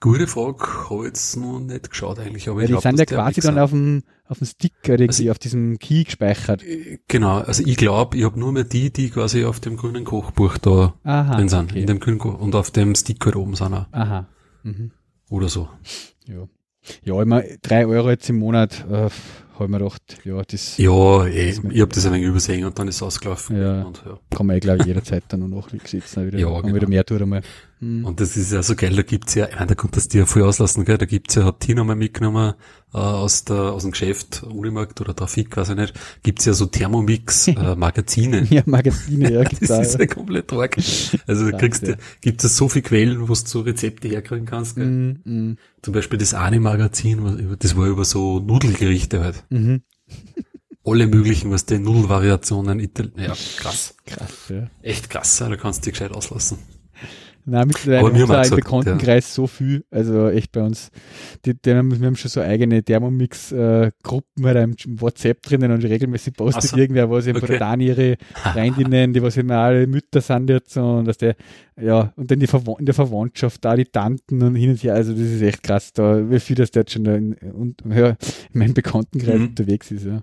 Gute 0.04 0.26
Frage, 0.26 0.90
habe 0.90 1.00
ich 1.00 1.06
jetzt 1.06 1.34
noch 1.38 1.60
nicht 1.60 1.88
geschaut 1.88 2.18
eigentlich. 2.18 2.50
Aber 2.50 2.58
ja, 2.58 2.64
ich 2.64 2.66
die 2.66 2.72
glaub, 2.72 2.82
sind 2.82 2.98
ja 2.98 3.06
quasi 3.06 3.40
dann 3.40 3.58
auf 3.58 3.70
dem, 3.70 4.02
auf 4.28 4.36
dem 4.36 4.46
Sticker 4.46 5.00
irgendwie, 5.00 5.06
also, 5.06 5.30
auf 5.30 5.38
diesem 5.38 5.78
Key 5.78 6.04
gespeichert. 6.04 6.62
Äh, 6.62 6.98
genau, 7.08 7.38
also 7.38 7.62
ich 7.64 7.78
glaube, 7.78 8.14
ich 8.18 8.24
habe 8.24 8.38
nur 8.38 8.52
mehr 8.52 8.64
die, 8.64 8.92
die 8.92 9.08
quasi 9.08 9.46
auf 9.46 9.60
dem 9.60 9.78
grünen 9.78 10.04
Kochbuch 10.04 10.58
da 10.58 10.92
Aha, 11.04 11.36
drin 11.36 11.48
sind. 11.48 11.70
Okay. 11.70 11.80
In 11.80 11.86
dem 11.86 12.00
grünen 12.00 12.18
Koch 12.18 12.38
und 12.38 12.54
auf 12.54 12.70
dem 12.70 12.94
Sticker 12.94 13.34
oben 13.34 13.54
sind 13.54 13.72
auch. 13.72 13.86
Aha. 13.92 14.28
Mhm. 14.62 14.90
Oder 15.30 15.48
so. 15.48 15.70
Ja. 16.26 16.48
Ja, 17.02 17.22
immer 17.22 17.42
drei 17.62 17.86
Euro 17.86 18.10
jetzt 18.10 18.28
im 18.28 18.40
Monat, 18.40 18.84
äh, 18.90 19.08
habe 19.54 19.64
ich 19.64 19.68
mir 19.70 19.78
gedacht, 19.78 20.18
ja, 20.24 20.42
das. 20.42 20.76
Ja, 20.76 21.26
eh, 21.26 21.50
ich 21.50 21.80
habe 21.80 21.94
das 21.94 22.04
ein 22.04 22.12
wenig 22.12 22.26
übersehen 22.26 22.64
und 22.66 22.78
dann 22.78 22.88
ist 22.88 22.96
es 22.96 23.02
ausgelaufen. 23.02 23.56
Ja, 23.56 23.82
und, 23.84 24.02
ja. 24.04 24.18
Kann 24.36 24.46
man 24.46 24.56
eh, 24.56 24.60
glaube 24.60 24.80
ich, 24.80 24.86
jederzeit 24.86 25.24
dann 25.28 25.48
noch 25.48 25.70
nachsitzen, 25.70 26.26
wieder, 26.26 26.38
ja, 26.38 26.60
genau. 26.60 26.74
wieder 26.74 26.88
mehr 26.88 27.06
tun 27.06 27.22
einmal. 27.22 27.42
Mhm. 27.84 28.04
Und 28.04 28.20
das 28.20 28.36
ist 28.36 28.50
ja 28.50 28.62
so 28.62 28.74
geil, 28.74 28.96
da 28.96 29.02
gibt's 29.02 29.34
ja, 29.34 29.46
ich 29.46 29.54
meine, 29.54 29.66
da 29.66 29.74
kommt 29.74 29.96
das 29.96 30.08
dir 30.08 30.26
voll 30.26 30.42
auslassen, 30.42 30.84
gell, 30.84 30.96
da 30.96 31.04
gibt's 31.04 31.34
ja, 31.34 31.44
hat 31.44 31.60
Tina 31.60 31.84
mal 31.84 31.96
mitgenommen, 31.96 32.54
äh, 32.94 32.96
aus 32.96 33.44
der, 33.44 33.56
aus 33.56 33.82
dem 33.82 33.90
Geschäft, 33.90 34.42
Unimarkt 34.42 35.00
oder 35.02 35.14
Trafik, 35.14 35.54
weiß 35.56 35.70
ich 35.70 35.76
nicht, 35.76 35.94
gibt's 36.22 36.46
ja 36.46 36.54
so 36.54 36.64
Thermomix, 36.66 37.48
äh, 37.48 37.74
Magazine. 37.76 38.46
ja, 38.48 38.62
Magazine, 38.64 39.30
ja, 39.30 39.44
Das 39.60 39.88
ist 39.88 39.98
ja 39.98 40.06
komplett 40.06 40.50
arg. 40.52 40.78
Also, 41.26 41.50
da 41.50 41.58
kriegst 41.58 41.86
du, 41.86 41.96
gibt's 42.22 42.44
ja 42.44 42.48
so 42.48 42.68
viele 42.68 42.84
Quellen, 42.84 43.20
wo 43.20 43.26
du 43.26 43.34
so 43.34 43.60
Rezepte 43.60 44.08
herkriegen 44.08 44.46
kannst, 44.46 44.76
gell. 44.76 44.86
Mm, 44.86 45.20
mm. 45.24 45.58
Zum 45.82 45.92
Beispiel 45.92 46.18
das 46.18 46.32
eine 46.32 46.60
Magazin, 46.60 47.56
das 47.58 47.76
war 47.76 47.86
über 47.86 48.06
so 48.06 48.40
Nudelgerichte 48.40 49.20
halt. 49.20 49.44
Mhm. 49.50 49.82
Alle 50.86 51.06
möglichen, 51.06 51.50
was 51.50 51.64
die 51.64 51.78
Nudelvariationen, 51.78 52.78
ja, 53.16 53.34
krass. 53.56 53.94
Krass, 54.04 54.50
ja. 54.50 54.68
Echt 54.82 55.08
krass, 55.08 55.38
da 55.38 55.56
kannst 55.56 55.80
du 55.80 55.84
dich 55.84 55.94
gescheit 55.94 56.12
auslassen. 56.12 56.58
Nein, 57.46 57.68
mittlerweile 57.68 58.06
haben 58.06 58.28
wir 58.28 58.44
im 58.44 58.56
Bekanntenkreis 58.56 59.28
ja. 59.28 59.34
so 59.34 59.46
viel, 59.46 59.84
also 59.90 60.30
echt 60.30 60.52
bei 60.52 60.62
uns, 60.62 60.90
die, 61.44 61.52
die, 61.54 61.70
wir 61.72 61.76
haben 61.76 62.16
schon 62.16 62.30
so 62.30 62.40
eigene 62.40 62.82
Thermomix-Gruppen 62.82 64.46
halt 64.46 64.86
im 64.86 65.00
WhatsApp 65.00 65.42
drinnen 65.42 65.70
und 65.70 65.84
regelmäßig 65.84 66.34
postet 66.34 66.70
so. 66.70 66.76
irgendwer 66.76 67.10
was, 67.10 67.26
eben 67.26 67.36
okay. 67.36 67.46
von 67.46 67.58
Dani 67.58 67.88
ihre 67.88 68.16
Freundinnen, 68.34 69.12
die 69.12 69.22
was 69.22 69.36
immer 69.36 69.56
alle 69.56 69.86
Mütter 69.86 70.22
sind 70.22 70.48
jetzt 70.48 70.74
und 70.78 71.04
dass 71.04 71.18
der, 71.18 71.36
ja, 71.78 72.14
und 72.16 72.30
dann 72.30 72.40
die 72.40 72.46
Verw 72.46 72.76
in 72.78 72.86
der 72.86 72.94
Verwandtschaft 72.94 73.62
da 73.62 73.76
die 73.76 73.84
Tanten 73.84 74.42
und 74.42 74.54
hin 74.54 74.70
und 74.70 74.82
her, 74.82 74.94
also 74.94 75.12
das 75.12 75.20
ist 75.20 75.42
echt 75.42 75.62
krass, 75.62 75.92
da, 75.92 76.30
wie 76.30 76.40
viel 76.40 76.56
das 76.56 76.70
jetzt 76.74 76.92
schon 76.92 77.04
da 77.04 77.14
in, 77.14 77.34
und, 77.34 77.82
ja, 77.94 78.16
in 78.52 78.58
meinem 78.58 78.74
Bekanntenkreis 78.74 79.38
mhm. 79.38 79.46
unterwegs 79.48 79.90
ist, 79.90 80.06
ja. 80.06 80.22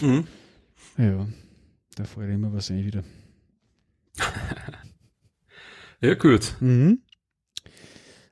Mhm. 0.00 0.24
Ja, 0.96 1.26
da 1.96 2.04
fällt 2.04 2.32
immer 2.32 2.54
was 2.54 2.70
ein 2.70 2.86
wieder. 2.86 3.04
Ja, 6.00 6.14
gut. 6.14 6.54
Mhm. 6.60 7.00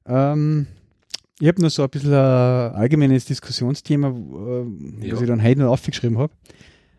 Ähm, 0.06 0.66
ich 1.40 1.48
habe 1.48 1.62
noch 1.62 1.70
so 1.70 1.82
ein 1.82 1.90
bisschen 1.90 2.12
ein 2.12 2.74
allgemeines 2.74 3.24
Diskussionsthema, 3.24 4.08
äh, 4.08 5.06
ja. 5.06 5.14
was 5.14 5.22
ich 5.22 5.26
dann 5.26 5.42
heute 5.42 5.60
noch 5.60 5.72
aufgeschrieben 5.72 6.18
habe, 6.18 6.32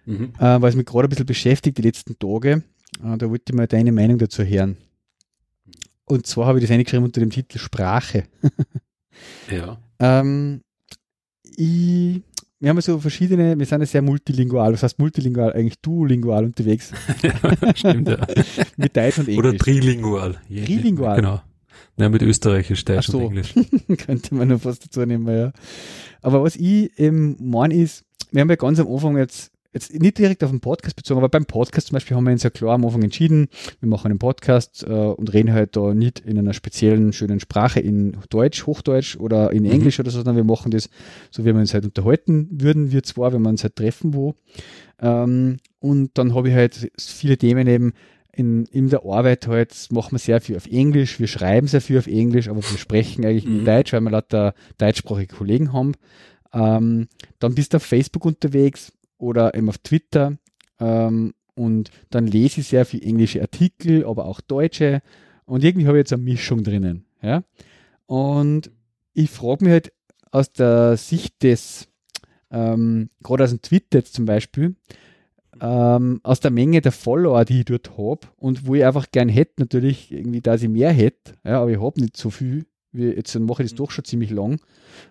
mhm. 0.06 0.34
äh, 0.40 0.62
weil 0.62 0.70
es 0.70 0.76
mich 0.76 0.86
gerade 0.86 1.08
ein 1.08 1.10
bisschen 1.10 1.26
beschäftigt 1.26 1.78
die 1.78 1.84
letzten 1.84 2.18
Tage. 2.18 2.64
Äh, 3.04 3.18
da 3.18 3.30
wollte 3.30 3.46
ich 3.50 3.56
mal 3.56 3.68
deine 3.68 3.92
Meinung 3.92 4.18
dazu 4.18 4.44
hören. 4.44 4.78
Und 6.06 6.28
zwar 6.28 6.48
habe 6.48 6.60
ich 6.60 6.66
das 6.66 6.72
eingeschrieben 6.72 7.06
unter 7.06 7.20
dem 7.20 7.30
Titel 7.30 7.58
Sprache. 7.58 8.26
ja. 9.52 9.80
Ähm, 10.00 10.62
ich 11.58 12.22
wir 12.60 12.70
haben 12.70 12.80
so 12.82 13.00
verschiedene, 13.00 13.58
wir 13.58 13.66
sind 13.66 13.82
ja 13.82 13.86
sehr 13.86 14.02
multilingual, 14.02 14.74
was 14.74 14.84
heißt 14.84 15.00
multilingual, 15.00 15.54
eigentlich 15.54 15.80
duolingual 15.82 16.46
unterwegs. 16.46 16.92
ja, 17.22 17.34
stimmt, 17.76 18.08
ja. 18.08 18.18
mit 18.78 18.96
Deutsch 18.96 19.20
und 19.20 19.28
Englisch. 19.28 19.46
Oder 19.46 19.58
trilingual. 19.58 20.40
Trilingual? 20.48 21.16
Genau. 21.18 21.42
Ja, 21.98 22.10
mit 22.10 22.22
Österreichisch, 22.22 22.86
Deutsch 22.86 23.08
so. 23.08 23.18
und 23.18 23.26
Englisch. 23.26 23.54
Könnte 24.06 24.36
man 24.36 24.48
noch 24.48 24.64
was 24.64 24.80
dazu 24.80 25.06
nehmen, 25.06 25.28
ja. 25.28 25.52
Aber 26.22 26.44
was 26.44 26.56
ich 26.56 26.98
eben 26.98 27.38
meine 27.40 27.76
ist, 27.76 28.04
wir 28.32 28.42
haben 28.42 28.50
ja 28.50 28.56
ganz 28.56 28.80
am 28.80 28.88
Anfang 28.92 29.18
jetzt 29.18 29.52
jetzt 29.76 29.94
nicht 29.94 30.18
direkt 30.18 30.44
auf 30.44 30.52
den 30.52 30.62
Podcast 30.62 30.96
bezogen, 30.96 31.20
aber 31.20 31.28
beim 31.28 31.46
Podcast 31.46 31.88
zum 31.88 31.96
Beispiel 31.96 32.16
haben 32.16 32.24
wir 32.24 32.32
uns 32.32 32.44
ja 32.44 32.50
klar 32.50 32.76
am 32.76 32.86
Anfang 32.86 33.04
entschieden, 33.04 33.50
wir 33.82 33.90
machen 33.90 34.10
einen 34.10 34.20
Podcast 34.20 34.84
äh, 34.88 34.90
und 34.90 35.34
reden 35.34 35.52
halt 35.52 35.76
da 35.76 35.94
nicht 35.94 36.22
in 36.22 36.40
einer 36.40 36.54
speziellen, 36.54 37.12
schönen 37.12 37.42
Sprache 37.42 37.82
in 37.82 38.18
Deutsch, 38.30 38.66
Hochdeutsch 38.66 39.18
oder 39.18 39.52
in 39.52 39.64
mhm. 39.64 39.72
Englisch 39.72 40.00
mhm. 40.00 40.04
oder 40.04 40.12
so, 40.12 40.20
sondern 40.20 40.38
wir 40.38 40.46
machen 40.46 40.72
das 40.72 40.90
so, 41.30 41.44
wie 41.44 41.54
wir 41.54 41.60
uns 41.60 41.74
halt 41.74 41.84
unterhalten 41.84 42.48
würden, 42.52 42.92
wir 42.92 43.04
zwar, 43.04 43.34
wenn 43.34 43.42
wir 43.42 43.50
uns 43.50 43.64
halt 43.64 43.76
treffen 43.76 44.14
wo. 44.14 44.36
Ähm, 45.00 45.58
und 45.80 46.18
dann 46.18 46.34
habe 46.34 46.50
ich 46.50 46.56
halt 46.56 46.90
viele 46.98 47.38
Themen 47.38 47.68
eben 47.68 47.94
in, 48.32 48.66
in 48.66 48.90
der 48.90 49.04
Arbeit 49.06 49.46
halt, 49.48 49.76
machen 49.92 50.14
wir 50.14 50.20
sehr 50.20 50.40
viel 50.40 50.56
auf 50.56 50.68
Englisch, 50.68 51.20
wir 51.20 51.28
schreiben 51.28 51.68
sehr 51.68 51.82
viel 51.82 51.98
auf 51.98 52.08
Englisch, 52.08 52.48
aber 52.48 52.62
wir 52.62 52.78
sprechen 52.78 53.26
eigentlich 53.26 53.46
mhm. 53.46 53.60
in 53.60 53.66
Deutsch, 53.66 53.92
weil 53.92 54.02
wir 54.02 54.12
lauter 54.12 54.54
deutschsprachige 54.78 55.36
Kollegen 55.36 55.74
haben. 55.74 55.94
Ähm, 56.54 57.10
dann 57.40 57.56
bist 57.56 57.74
du 57.74 57.78
auf 57.78 57.84
Facebook 57.84 58.24
unterwegs, 58.24 58.94
oder 59.18 59.56
eben 59.56 59.70
auf 59.70 59.78
Twitter. 59.80 60.38
Ähm, 60.80 61.34
und 61.56 61.90
dann 62.10 62.28
lese 62.28 62.62
ich 62.62 62.68
sehr 62.68 62.86
viel 62.86 63.04
englische 63.04 63.42
Artikel, 63.42 64.06
aber 64.06 64.26
auch 64.26 64.42
deutsche. 64.42 65.02
Und 65.46 65.64
irgendwie 65.64 65.88
habe 65.88 65.98
ich 65.98 66.02
jetzt 66.02 66.14
eine 66.14 66.24
Mischung 66.24 66.64
drinnen. 66.64 67.06
Ja? 67.22 67.44
Und 68.06 68.72
ich 69.14 69.30
frage 69.30 69.64
mich 69.64 69.72
halt 69.72 69.94
aus 70.32 70.52
der 70.52 70.98
Sicht 70.98 71.44
des, 71.44 71.88
ähm, 72.52 73.10
gerade 73.24 73.46
aus 73.46 73.52
dem 73.52 73.62
Twitter 73.62 74.00
jetzt 74.00 74.14
zum 74.14 74.26
Beispiel, 74.26 74.76
ähm, 75.62 76.20
aus 76.24 76.42
der 76.42 76.52
Menge 76.52 76.82
der 76.82 76.92
Follower, 76.92 77.46
die 77.46 77.60
ich 77.60 77.66
dort 77.66 77.98
habe 77.98 78.28
und 78.36 78.68
wo 78.68 78.76
ich 78.76 78.86
einfach 78.86 79.10
gern 79.12 79.30
hätte, 79.30 79.54
natürlich 79.60 80.12
irgendwie, 80.12 80.42
dass 80.42 80.62
ich 80.62 80.70
mehr 80.70 80.92
hätte, 80.92 81.36
ja, 81.46 81.62
aber 81.62 81.72
ich 81.72 81.80
habe 81.80 82.02
nicht 82.02 82.18
so 82.18 82.30
viel. 82.30 82.66
Wie, 82.92 83.08
jetzt 83.08 83.38
mache 83.40 83.64
ich 83.64 83.70
das 83.70 83.78
doch 83.78 83.92
schon 83.92 84.06
ziemlich 84.06 84.32
lang, 84.32 84.60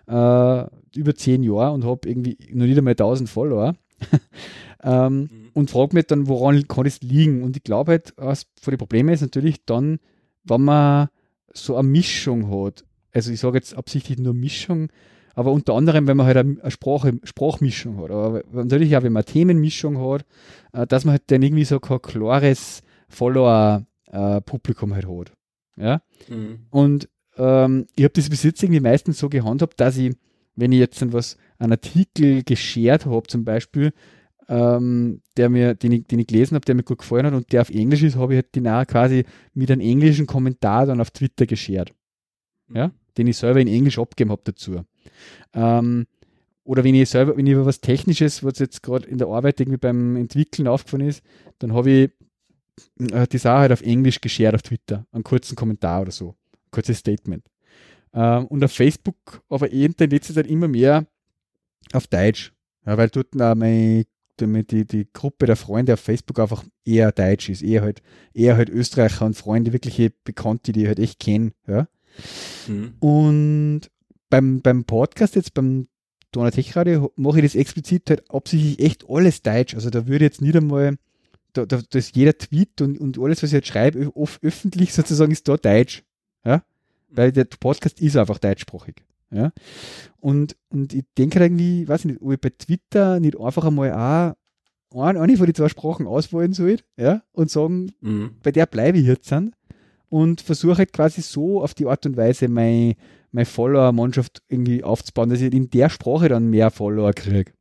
äh, 0.07 0.65
über 0.97 1.15
zehn 1.15 1.43
Jahre 1.43 1.73
und 1.73 1.83
habe 1.83 2.07
irgendwie 2.07 2.37
noch 2.51 2.65
nicht 2.65 2.77
einmal 2.77 2.95
1000 2.95 3.29
Follower. 3.29 3.75
ähm, 4.83 5.19
mhm. 5.19 5.29
Und 5.53 5.71
frage 5.71 5.95
mich 5.95 6.07
dann, 6.07 6.27
woran 6.27 6.67
kann 6.67 6.85
es 6.85 7.01
liegen? 7.01 7.43
Und 7.43 7.57
ich 7.57 7.63
glaube 7.63 7.93
halt, 7.93 8.13
was 8.17 8.47
von 8.61 8.71
den 8.71 8.77
Problemen 8.77 9.09
ist 9.09 9.21
natürlich 9.21 9.65
dann, 9.65 9.99
wenn 10.43 10.61
man 10.61 11.09
so 11.53 11.75
eine 11.77 11.87
Mischung 11.87 12.49
hat. 12.51 12.83
Also 13.13 13.31
ich 13.31 13.39
sage 13.39 13.57
jetzt 13.57 13.75
absichtlich 13.75 14.19
nur 14.19 14.33
Mischung, 14.33 14.89
aber 15.33 15.51
unter 15.51 15.73
anderem, 15.73 16.07
wenn 16.07 16.17
man 16.17 16.25
halt 16.25 16.37
eine 16.37 16.71
Sprache, 16.71 17.19
Sprachmischung 17.23 17.97
hat. 18.01 18.11
Aber 18.11 18.43
natürlich 18.51 18.95
auch, 18.95 19.03
wenn 19.03 19.13
man 19.13 19.25
Themenmischung 19.25 19.97
hat, 19.99 20.25
äh, 20.73 20.87
dass 20.87 21.05
man 21.05 21.13
halt 21.13 21.23
dann 21.27 21.41
irgendwie 21.41 21.65
so 21.65 21.79
kein 21.79 22.01
klares 22.01 22.81
Follower-Publikum 23.09 24.93
halt 24.93 25.07
hat. 25.07 25.31
Ja? 25.77 26.01
Mhm. 26.29 26.65
Und 26.69 27.09
ähm, 27.37 27.85
ich 27.95 28.03
habe 28.03 28.13
das 28.13 28.29
bis 28.29 28.43
jetzt 28.43 28.63
irgendwie 28.63 28.79
meistens 28.79 29.19
so 29.19 29.29
gehandhabt, 29.29 29.79
dass 29.79 29.97
ich, 29.97 30.15
wenn 30.55 30.71
ich 30.71 30.79
jetzt 30.79 31.13
was 31.13 31.37
einen 31.57 31.73
Artikel 31.73 32.43
geshared 32.43 33.05
habe, 33.05 33.27
zum 33.27 33.45
Beispiel, 33.45 33.93
ähm, 34.47 35.21
der 35.37 35.49
mir, 35.49 35.73
den 35.75 35.91
ich, 35.91 36.07
den 36.07 36.19
ich 36.19 36.27
gelesen 36.27 36.55
habe, 36.55 36.65
der 36.65 36.75
mir 36.75 36.83
gut 36.83 36.99
gefallen 36.99 37.25
hat 37.25 37.33
und 37.33 37.51
der 37.51 37.61
auf 37.61 37.69
Englisch 37.69 38.03
ist, 38.03 38.15
habe 38.15 38.33
ich 38.33 38.37
halt 38.37 38.55
den 38.55 38.67
auch 38.67 38.85
quasi 38.85 39.25
mit 39.53 39.71
einem 39.71 39.81
englischen 39.81 40.27
Kommentar 40.27 40.85
dann 40.85 41.01
auf 41.01 41.11
Twitter 41.11 41.45
geshared. 41.45 41.93
Ja? 42.73 42.91
Den 43.17 43.27
ich 43.27 43.37
selber 43.37 43.59
in 43.59 43.67
Englisch 43.67 43.97
abgegeben 43.97 44.31
habe 44.31 44.41
dazu. 44.43 44.81
Ähm, 45.53 46.05
oder 46.63 46.83
wenn 46.83 46.95
ich 46.95 47.09
selber, 47.09 47.37
wenn 47.37 47.47
ich 47.47 47.53
über 47.53 47.65
was 47.65 47.81
Technisches, 47.81 48.43
was 48.43 48.59
jetzt 48.59 48.83
gerade 48.83 49.07
in 49.07 49.17
der 49.17 49.27
Arbeit 49.27 49.59
irgendwie 49.59 49.77
beim 49.77 50.15
Entwickeln 50.15 50.67
aufgefallen 50.67 51.07
ist, 51.07 51.23
dann 51.59 51.73
habe 51.73 51.91
ich 51.91 52.11
äh, 53.11 53.27
die 53.27 53.37
Sache 53.37 53.59
halt 53.59 53.71
auf 53.71 53.81
Englisch 53.81 54.21
geshared 54.21 54.55
auf 54.55 54.63
Twitter. 54.63 55.05
Einen 55.11 55.23
kurzen 55.23 55.55
Kommentar 55.55 56.01
oder 56.01 56.11
so. 56.11 56.29
Ein 56.29 56.71
kurzes 56.71 56.99
Statement. 56.99 57.45
Ähm, 58.13 58.45
und 58.47 58.63
auf 58.63 58.71
Facebook, 58.71 59.41
aber 59.49 59.71
eh 59.71 59.85
in 59.85 59.95
der 59.95 60.07
letzten 60.07 60.33
Zeit 60.33 60.47
immer 60.47 60.67
mehr 60.67 61.05
auf 61.93 62.07
Deutsch. 62.07 62.53
Ja, 62.85 62.97
weil 62.97 63.09
dort 63.09 63.39
auch 63.41 63.55
meine, 63.55 64.05
die, 64.39 64.85
die 64.85 65.07
Gruppe 65.11 65.45
der 65.45 65.55
Freunde 65.55 65.93
auf 65.93 65.99
Facebook 65.99 66.39
einfach 66.39 66.63
eher 66.83 67.11
Deutsch 67.11 67.49
ist, 67.49 67.61
eher 67.61 67.81
halt, 67.81 68.01
eher 68.33 68.57
halt 68.57 68.69
Österreicher 68.69 69.25
und 69.25 69.35
Freunde, 69.35 69.73
wirkliche 69.73 70.11
Bekannte, 70.23 70.71
die 70.71 70.83
ich 70.83 70.87
halt 70.87 70.99
echt 70.99 71.19
kenne. 71.19 71.51
Ja. 71.67 71.87
Mhm. 72.67 72.93
Und 72.99 73.81
beim, 74.29 74.61
beim 74.61 74.83
Podcast 74.83 75.35
jetzt, 75.35 75.53
beim 75.53 75.87
Donner 76.31 76.51
Tech 76.51 76.75
Radio 76.75 77.11
mache 77.15 77.39
ich 77.39 77.45
das 77.45 77.55
explizit 77.55 78.09
halt 78.09 78.29
absichtlich 78.29 78.79
echt 78.79 79.05
alles 79.07 79.41
Deutsch. 79.41 79.73
Also 79.73 79.89
da 79.89 80.07
würde 80.07 80.25
jetzt 80.25 80.41
nicht 80.41 80.55
einmal, 80.55 80.97
da, 81.53 81.65
da, 81.65 81.81
da 81.89 81.99
ist 81.99 82.15
jeder 82.15 82.37
Tweet 82.37 82.81
und, 82.81 82.99
und 82.99 83.17
alles, 83.17 83.41
was 83.41 83.49
ich 83.49 83.53
jetzt 83.53 83.69
schreibe, 83.69 84.15
oft 84.15 84.43
öffentlich 84.43 84.93
sozusagen 84.93 85.31
ist 85.31 85.47
da 85.47 85.55
Deutsch. 85.55 86.03
Ja? 86.43 86.63
Weil 87.09 87.31
der 87.31 87.45
Podcast 87.45 88.01
ist 88.01 88.17
einfach 88.17 88.39
deutschsprachig. 88.39 88.95
Ja? 89.31 89.51
Und, 90.19 90.55
und 90.69 90.93
ich 90.93 91.05
denke 91.17 91.39
irgendwie, 91.39 91.87
weiß 91.87 92.01
ich 92.01 92.05
nicht, 92.05 92.21
ob 92.21 92.31
ich 92.31 92.39
bei 92.39 92.49
Twitter 92.49 93.19
nicht 93.19 93.39
einfach 93.39 93.65
einmal 93.65 93.91
auch 93.91 94.35
eine, 95.03 95.19
eine 95.19 95.37
von 95.37 95.45
den 95.45 95.55
zwei 95.55 95.69
Sprachen 95.69 96.07
auswählen 96.07 96.53
soll, 96.53 96.77
ja, 96.97 97.21
und 97.33 97.49
sagen, 97.49 97.91
mhm. 98.01 98.35
bei 98.43 98.51
der 98.51 98.65
bleibe 98.65 98.97
ich 98.97 99.05
jetzt 99.05 99.31
an 99.33 99.53
und 100.09 100.41
versuche 100.41 100.77
halt 100.77 100.93
quasi 100.93 101.21
so 101.21 101.61
auf 101.61 101.73
die 101.73 101.85
Art 101.85 102.05
und 102.05 102.17
Weise 102.17 102.47
meine, 102.47 102.95
meine 103.31 103.45
Follower-Mannschaft 103.45 104.41
irgendwie 104.47 104.83
aufzubauen, 104.83 105.29
dass 105.29 105.41
ich 105.41 105.53
in 105.53 105.69
der 105.69 105.89
Sprache 105.89 106.29
dann 106.29 106.49
mehr 106.49 106.71
Follower 106.71 107.13
kriege. 107.13 107.51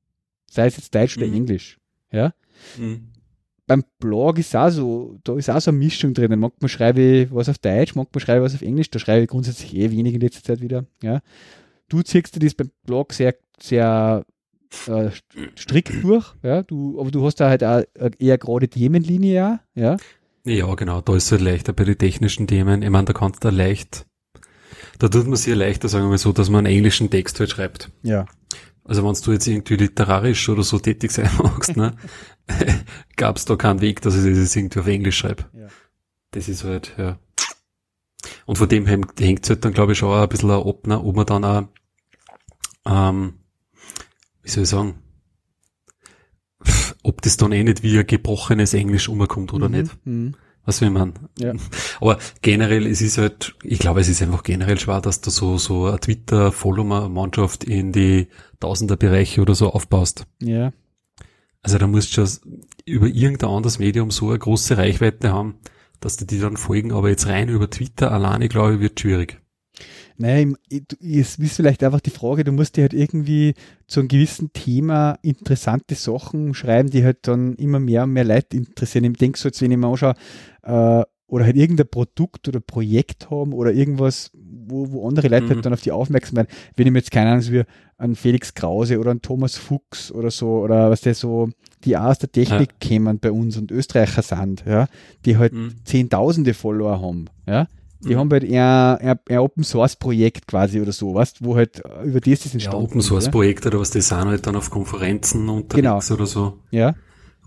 Sei 0.51 0.67
es 0.67 0.77
jetzt 0.77 0.95
Deutsch 0.95 1.17
mhm. 1.17 1.23
oder 1.25 1.33
Englisch. 1.33 1.79
Ja. 2.13 2.35
Mhm. 2.79 3.09
Beim 3.67 3.83
Blog 3.99 4.39
ist 4.39 4.55
auch 4.55 4.69
so, 4.69 5.19
da 5.25 5.37
ist 5.37 5.49
auch 5.49 5.61
so 5.61 5.71
eine 5.71 5.79
Mischung 5.79 6.13
drin. 6.13 6.39
Manchmal 6.39 6.69
schreibe 6.69 7.01
ich 7.01 7.35
was 7.35 7.49
auf 7.49 7.59
Deutsch, 7.59 7.95
manchmal 7.95 8.21
schreibe 8.21 8.41
ich 8.41 8.45
was 8.45 8.55
auf 8.55 8.63
Englisch, 8.63 8.91
da 8.91 8.99
schreibe 8.99 9.23
ich 9.23 9.29
grundsätzlich 9.29 9.75
eh 9.75 9.91
wenig 9.91 10.15
in 10.15 10.21
letzter 10.21 10.43
Zeit 10.43 10.61
wieder. 10.61 10.85
Ja. 11.03 11.21
Du 11.89 12.03
ziehst 12.03 12.35
dir 12.35 12.41
das 12.41 12.55
beim 12.55 12.71
Blog 12.85 13.13
sehr, 13.13 13.35
sehr 13.59 14.25
äh, 14.87 15.11
strikt 15.57 16.03
durch, 16.03 16.35
ja, 16.43 16.63
du, 16.63 17.01
aber 17.01 17.11
du 17.11 17.25
hast 17.25 17.37
da 17.37 17.49
halt 17.49 17.65
auch 17.65 17.83
eher 18.19 18.39
gerade 18.39 18.69
Themenlinie, 18.69 19.61
ja. 19.75 19.97
Ja, 20.45 20.75
genau, 20.75 21.01
da 21.01 21.17
ist 21.17 21.27
es 21.27 21.33
halt 21.33 21.41
leichter 21.41 21.73
bei 21.73 21.85
den 21.85 21.97
technischen 21.97 22.47
Themen. 22.47 22.83
Ich 22.83 22.91
meine, 22.91 23.07
da 23.07 23.13
kannst 23.15 23.43
du 23.45 23.49
da 23.49 23.55
leicht, 23.55 24.05
da 24.99 25.09
tut 25.09 25.27
man 25.27 25.37
sich 25.37 25.55
leichter, 25.55 25.89
sagen 25.89 26.05
wir 26.05 26.11
mal 26.11 26.19
so, 26.19 26.33
dass 26.33 26.51
man 26.51 26.67
einen 26.67 26.77
englischen 26.77 27.09
Text 27.09 27.41
halt 27.41 27.51
schreibt. 27.51 27.91
Ja. 28.03 28.27
Also 28.85 29.03
wenn 29.03 29.15
du 29.15 29.33
jetzt 29.33 29.47
irgendwie 29.47 29.77
literarisch 29.77 30.49
oder 30.49 30.63
so 30.63 30.79
tätig 30.79 31.11
sein 31.11 31.31
magst, 31.43 31.77
ne, 31.77 31.97
gab 33.17 33.37
es 33.37 33.47
da 33.47 33.57
keinen 33.57 33.81
Weg, 33.81 34.03
dass 34.03 34.15
ich 34.17 34.37
das 34.37 34.55
irgendwie 34.55 34.81
auf 34.81 34.87
Englisch 34.87 35.19
schreibe. 35.19 35.45
Ja. 35.55 35.69
Das 36.33 36.49
ist 36.49 36.65
halt, 36.65 36.95
ja. 36.99 37.19
Und 38.47 38.57
von 38.57 38.69
dem 38.69 38.87
hängt 38.87 39.45
es 39.45 39.51
halt 39.51 39.65
dann, 39.65 39.73
glaube 39.73 39.93
ich, 39.93 39.99
schon 39.99 40.11
auch 40.11 40.23
ein 40.23 40.29
bisschen 40.29 40.51
ab, 40.51 40.87
ne, 40.87 41.01
ob 41.01 41.17
man 41.17 41.27
dann 41.27 41.45
auch, 41.45 41.69
ähm, 42.87 43.35
wie 44.43 44.51
soll 44.51 44.65
ich 44.65 44.69
sagen, 44.69 44.99
ob 47.03 47.23
das 47.23 47.37
dann 47.37 47.53
eh 47.53 47.63
nicht 47.63 47.83
wie 47.83 47.99
ein 47.99 48.07
gebrochenes 48.07 48.75
Englisch 48.75 49.09
umkommt 49.09 49.53
oder 49.53 49.69
mhm. 49.69 49.75
nicht. 49.75 50.07
Mhm. 50.07 50.35
Was 50.65 50.81
will 50.81 50.91
man? 50.91 51.15
Ja. 51.39 51.53
Aber 52.01 52.19
generell, 52.43 52.87
es 52.87 53.03
ist 53.03 53.19
halt, 53.19 53.55
ich 53.63 53.79
glaube, 53.79 54.01
es 54.01 54.09
ist 54.09 54.23
einfach 54.23 54.43
generell 54.43 54.79
schwer, 54.79 55.01
dass 55.01 55.21
du 55.21 55.31
so, 55.31 55.59
so 55.59 55.87
eine 55.87 56.01
Twitter-Follower-Mannschaft 56.01 57.65
in 57.65 57.93
die 57.93 58.29
Tausender-Bereiche 58.61 59.43
oder 59.43 59.55
so 59.55 59.71
aufbaust. 59.71 60.27
Ja. 60.41 60.73
Also 61.63 61.79
da 61.79 61.87
musst 61.87 62.17
du 62.17 62.27
schon 62.27 62.63
über 62.87 63.07
irgendein 63.07 63.51
anderes 63.51 63.79
Medium 63.79 64.11
so 64.11 64.29
eine 64.29 64.39
große 64.39 64.77
Reichweite 64.77 65.33
haben, 65.33 65.57
dass 66.01 66.17
du 66.17 66.27
die 66.27 66.39
dann 66.39 66.57
folgen, 66.57 66.93
aber 66.93 67.09
jetzt 67.09 67.27
rein 67.27 67.49
über 67.49 67.71
Twitter 67.71 68.13
alleine, 68.13 68.49
glaube 68.49 68.75
ich, 68.75 68.81
wird 68.81 69.01
schwierig. 69.01 69.41
Naja, 70.17 70.53
es 70.71 71.39
ist 71.39 71.57
vielleicht 71.57 71.83
einfach 71.83 72.01
die 72.01 72.11
Frage, 72.11 72.45
du 72.45 72.53
musst 72.53 72.77
dir 72.77 72.83
halt 72.83 72.95
irgendwie 72.95 73.55
zu 73.87 74.01
einem 74.01 74.09
gewissen 74.09 74.53
Thema 74.53 75.19
interessante 75.23 75.97
Sachen 75.97 76.55
schreiben, 76.55 76.91
die 76.91 77.05
halt 77.05 77.27
dann 77.27 77.55
immer 77.55 77.81
mehr 77.81 78.05
und 78.05 78.13
mehr 78.13 78.25
Leute 78.25 78.57
interessieren. 78.57 79.05
Ich 79.05 79.19
denke 79.19 79.39
so, 79.39 79.49
jetzt, 79.49 79.61
wenn 79.61 79.73
ich 79.73 79.77
mir 79.77 79.89
anschaue, 79.89 80.15
äh, 80.63 81.03
oder 81.27 81.45
halt 81.47 81.57
irgendein 81.57 81.89
Produkt 81.89 82.47
oder 82.49 82.61
Projekt 82.61 83.31
haben 83.31 83.53
oder 83.53 83.73
irgendwas, 83.73 84.31
wo, 84.35 84.93
wo 84.93 85.09
andere 85.09 85.29
Leute 85.29 85.43
halt 85.43 85.51
mhm. 85.51 85.55
halt 85.57 85.67
dann 85.67 85.73
auf 85.73 85.81
die 85.81 85.91
aufmerksam 85.91 86.37
werden. 86.37 86.49
Wenn 86.77 86.87
ich 86.87 86.93
mir 86.93 87.01
jetzt 87.01 87.11
keine 87.11 87.31
Ahnung, 87.31 87.51
wie 87.51 87.65
ein 87.97 88.15
Felix 88.15 88.55
Krause 88.55 88.99
oder 88.99 89.11
ein 89.11 89.23
Thomas 89.23 89.57
Fuchs 89.57 90.13
oder 90.13 90.31
so, 90.31 90.61
oder 90.61 90.91
was 90.91 91.01
der 91.01 91.15
so, 91.15 91.49
die 91.85 91.97
auch 91.97 92.05
aus 92.05 92.19
der 92.19 92.31
Technik 92.31 92.71
ja. 92.73 92.77
kämen 92.79 93.19
bei 93.19 93.33
uns 93.33 93.57
und 93.57 93.73
Österreicher 93.73 94.23
sind, 94.23 94.65
ja, 94.67 94.87
die 95.25 95.37
halt 95.37 95.53
mhm. 95.53 95.75
Zehntausende 95.85 96.55
Follower 96.55 97.01
haben, 97.01 97.27
ja, 97.49 97.67
die 98.05 98.15
mhm. 98.15 98.19
haben 98.19 98.31
halt 98.31 98.45
eher, 98.45 98.99
eher, 99.01 99.19
eher 99.29 99.43
Open 99.43 99.65
Source 99.65 99.97
Projekt 99.97 100.47
quasi 100.47 100.81
oder 100.81 100.93
so, 100.93 101.15
weißt, 101.15 101.45
wo 101.45 101.57
halt 101.57 101.83
über 102.05 102.21
das 102.21 102.41
das 102.41 102.53
entstanden 102.53 102.83
ja, 102.83 102.89
Open 102.89 103.01
Source 103.01 103.31
Projekt 103.31 103.67
oder 103.67 103.81
was, 103.81 103.91
die 103.91 104.01
sind 104.01 104.25
halt 104.25 104.47
dann 104.47 104.57
auf 104.57 104.71
Konferenzen 104.71 105.49
unterwegs 105.49 106.09
genau. 106.09 106.17
oder 106.17 106.27
so. 106.27 106.59
Ja 106.71 106.95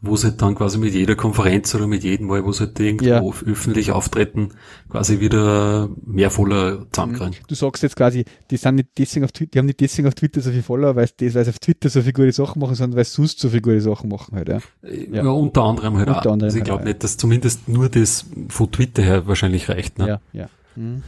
wo 0.01 0.15
sie 0.15 0.27
halt 0.27 0.41
dann 0.41 0.55
quasi 0.55 0.77
mit 0.77 0.93
jeder 0.93 1.15
Konferenz 1.15 1.73
oder 1.73 1.87
mit 1.87 2.03
jedem 2.03 2.27
Mal, 2.27 2.43
wo 2.45 2.51
sie 2.51 2.65
halt 2.65 2.79
irgendwo 2.79 3.05
ja. 3.05 3.21
öffentlich 3.21 3.91
auftreten, 3.91 4.49
quasi 4.89 5.19
wieder 5.19 5.89
mehr 6.05 6.29
Follower 6.29 6.85
zusammenkriegen. 6.91 7.35
Du 7.47 7.55
sagst 7.55 7.83
jetzt 7.83 7.95
quasi, 7.95 8.25
die 8.51 8.57
sind 8.57 8.75
nicht 8.75 8.89
deswegen 8.97 9.25
auf 9.25 9.31
Twitter, 9.31 9.51
die 9.51 9.59
haben 9.59 9.65
nicht 9.65 9.79
deswegen 9.79 10.07
auf 10.07 10.13
Twitter 10.13 10.41
so 10.41 10.51
viele 10.51 10.63
Follower, 10.63 10.95
weil 10.95 11.07
sie, 11.07 11.33
weil 11.33 11.43
sie 11.43 11.49
auf 11.49 11.59
Twitter 11.59 11.89
so 11.89 12.01
viele 12.01 12.13
gute 12.13 12.31
Sachen 12.31 12.59
machen, 12.59 12.75
sondern 12.75 12.97
weil 12.97 13.05
sie 13.05 13.11
sonst 13.11 13.39
so 13.39 13.49
viele 13.49 13.61
gute 13.61 13.81
Sachen 13.81 14.09
machen 14.09 14.35
halt, 14.35 14.49
ja. 14.49 14.59
Ja, 14.83 15.23
ja 15.23 15.29
unter 15.29 15.63
anderem 15.63 15.97
halt 15.97 16.07
unter 16.07 16.19
auch. 16.19 16.33
Anderem 16.33 16.47
also 16.47 16.57
ich 16.57 16.63
glaube 16.63 16.79
halt, 16.79 16.87
nicht, 16.87 17.03
dass 17.03 17.17
zumindest 17.17 17.67
nur 17.67 17.89
das 17.89 18.25
von 18.49 18.71
Twitter 18.71 19.01
her 19.01 19.27
wahrscheinlich 19.27 19.67
reicht, 19.69 19.97
ne? 19.97 20.07
Ja, 20.07 20.21
ja. 20.31 20.49
Mhm. 20.75 21.03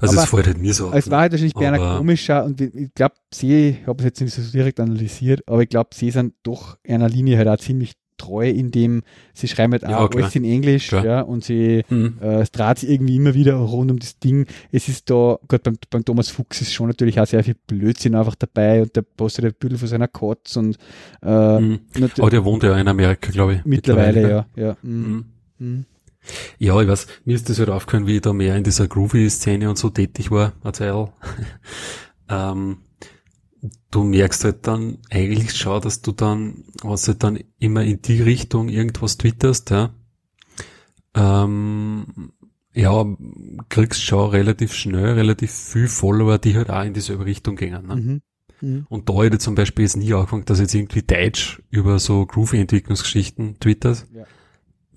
Also 0.00 0.18
es 0.18 0.24
fällt 0.24 0.48
halt 0.48 0.58
mir 0.58 0.74
so 0.74 0.92
Es 0.92 1.10
war 1.10 1.20
halt 1.20 1.32
wahrscheinlich 1.32 1.54
bei 1.54 1.68
einer 1.68 1.98
komischer 1.98 2.44
und 2.44 2.60
ich 2.60 2.92
glaube, 2.92 3.14
sie, 3.32 3.68
ich 3.68 3.86
habe 3.86 3.98
es 4.00 4.04
jetzt 4.04 4.20
nicht 4.20 4.34
so 4.34 4.42
direkt 4.50 4.80
analysiert, 4.80 5.42
aber 5.46 5.62
ich 5.62 5.68
glaube, 5.68 5.90
sie 5.94 6.10
sind 6.10 6.34
doch 6.42 6.76
einer 6.86 7.08
Linie 7.08 7.38
halt 7.38 7.46
auch 7.46 7.56
ziemlich 7.56 7.92
treu, 8.22 8.48
indem 8.48 9.02
sie 9.34 9.48
schreiben 9.48 9.72
halt 9.72 9.84
auch 9.84 10.12
ja, 10.12 10.20
alles 10.20 10.34
in 10.36 10.44
Englisch, 10.44 10.88
klar. 10.88 11.04
ja, 11.04 11.20
und 11.22 11.44
sie, 11.44 11.82
mhm. 11.88 12.18
äh, 12.20 12.42
es 12.42 12.82
irgendwie 12.82 13.16
immer 13.16 13.34
wieder 13.34 13.54
rund 13.54 13.90
um 13.90 13.98
das 13.98 14.18
Ding. 14.18 14.46
Es 14.70 14.88
ist 14.88 15.10
da, 15.10 15.38
gerade 15.48 15.62
beim, 15.62 15.76
beim 15.90 16.04
Thomas 16.04 16.28
Fuchs 16.28 16.60
ist 16.60 16.72
schon 16.72 16.88
natürlich 16.88 17.20
auch 17.20 17.26
sehr 17.26 17.44
viel 17.44 17.56
Blödsinn 17.66 18.14
einfach 18.14 18.34
dabei 18.34 18.82
und 18.82 18.94
der 18.94 19.02
postet 19.02 19.44
ein 19.44 19.54
bisschen 19.58 19.78
von 19.78 19.88
seiner 19.88 20.08
Kotz 20.08 20.56
und, 20.56 20.76
äh, 21.22 21.60
mhm. 21.60 21.80
Aber 22.18 22.30
der 22.30 22.44
wohnt 22.44 22.62
ja 22.62 22.76
in 22.78 22.88
Amerika, 22.88 23.30
glaube 23.30 23.54
ich. 23.54 23.64
Mittlerweile, 23.64 24.20
mittlerweile 24.20 24.46
ja, 24.56 24.66
ja. 24.66 24.76
Mhm. 24.82 25.24
mhm. 25.58 25.84
Ja, 26.58 26.80
ich 26.80 26.86
weiß, 26.86 27.06
mir 27.24 27.34
ist 27.34 27.48
das 27.48 27.58
halt 27.58 27.68
aufgehört, 27.68 28.06
wie 28.06 28.16
ich 28.16 28.22
da 28.22 28.32
mehr 28.32 28.56
in 28.56 28.62
dieser 28.62 28.86
Groovy-Szene 28.86 29.68
und 29.68 29.76
so 29.76 29.90
tätig 29.90 30.30
war, 30.30 30.52
erzähl. 30.62 31.08
ähm, 32.28 32.78
du 33.90 34.04
merkst 34.04 34.44
halt 34.44 34.66
dann 34.66 34.98
eigentlich 35.10 35.54
schau, 35.56 35.80
dass 35.80 36.02
du 36.02 36.12
dann, 36.12 36.64
was 36.82 37.06
halt 37.08 37.22
dann 37.22 37.38
immer 37.58 37.84
in 37.84 38.02
die 38.02 38.20
Richtung 38.22 38.68
irgendwas 38.68 39.18
twitterst, 39.18 39.70
ja, 39.70 39.94
ähm, 41.14 42.32
ja, 42.74 43.04
kriegst 43.68 44.02
schon 44.02 44.30
relativ 44.30 44.72
schnell 44.72 45.12
relativ 45.12 45.52
viel 45.52 45.88
Follower, 45.88 46.38
die 46.38 46.56
halt 46.56 46.70
auch 46.70 46.84
in 46.84 46.94
dieselbe 46.94 47.26
Richtung 47.26 47.56
gehen. 47.56 47.86
Ne? 47.86 47.96
Mhm. 47.96 48.22
Mhm. 48.62 48.86
Und 48.88 49.08
da 49.08 49.22
hätte 49.22 49.38
zum 49.38 49.54
Beispiel 49.54 49.84
jetzt 49.84 49.96
nie 49.96 50.14
angefangen, 50.14 50.44
dass 50.46 50.60
jetzt 50.60 50.74
irgendwie 50.74 51.02
Deutsch 51.02 51.60
über 51.70 51.98
so 51.98 52.24
Groovy-Entwicklungsgeschichten 52.24 53.58
twittert. 53.60 54.06
Ja. 54.14 54.24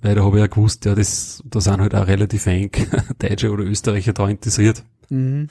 Weil 0.01 0.15
da 0.15 0.23
habe 0.23 0.37
ich 0.37 0.41
ja 0.41 0.47
gewusst, 0.47 0.85
ja, 0.85 0.95
das, 0.95 1.43
da 1.45 1.59
sind 1.59 1.81
halt 1.81 1.95
auch 1.95 2.07
relativ 2.07 2.45
eng 2.45 2.71
Deutsche 3.19 3.51
oder 3.51 3.63
Österreicher 3.63 4.13
da 4.13 4.29
interessiert. 4.29 4.83
Mhm. 5.09 5.49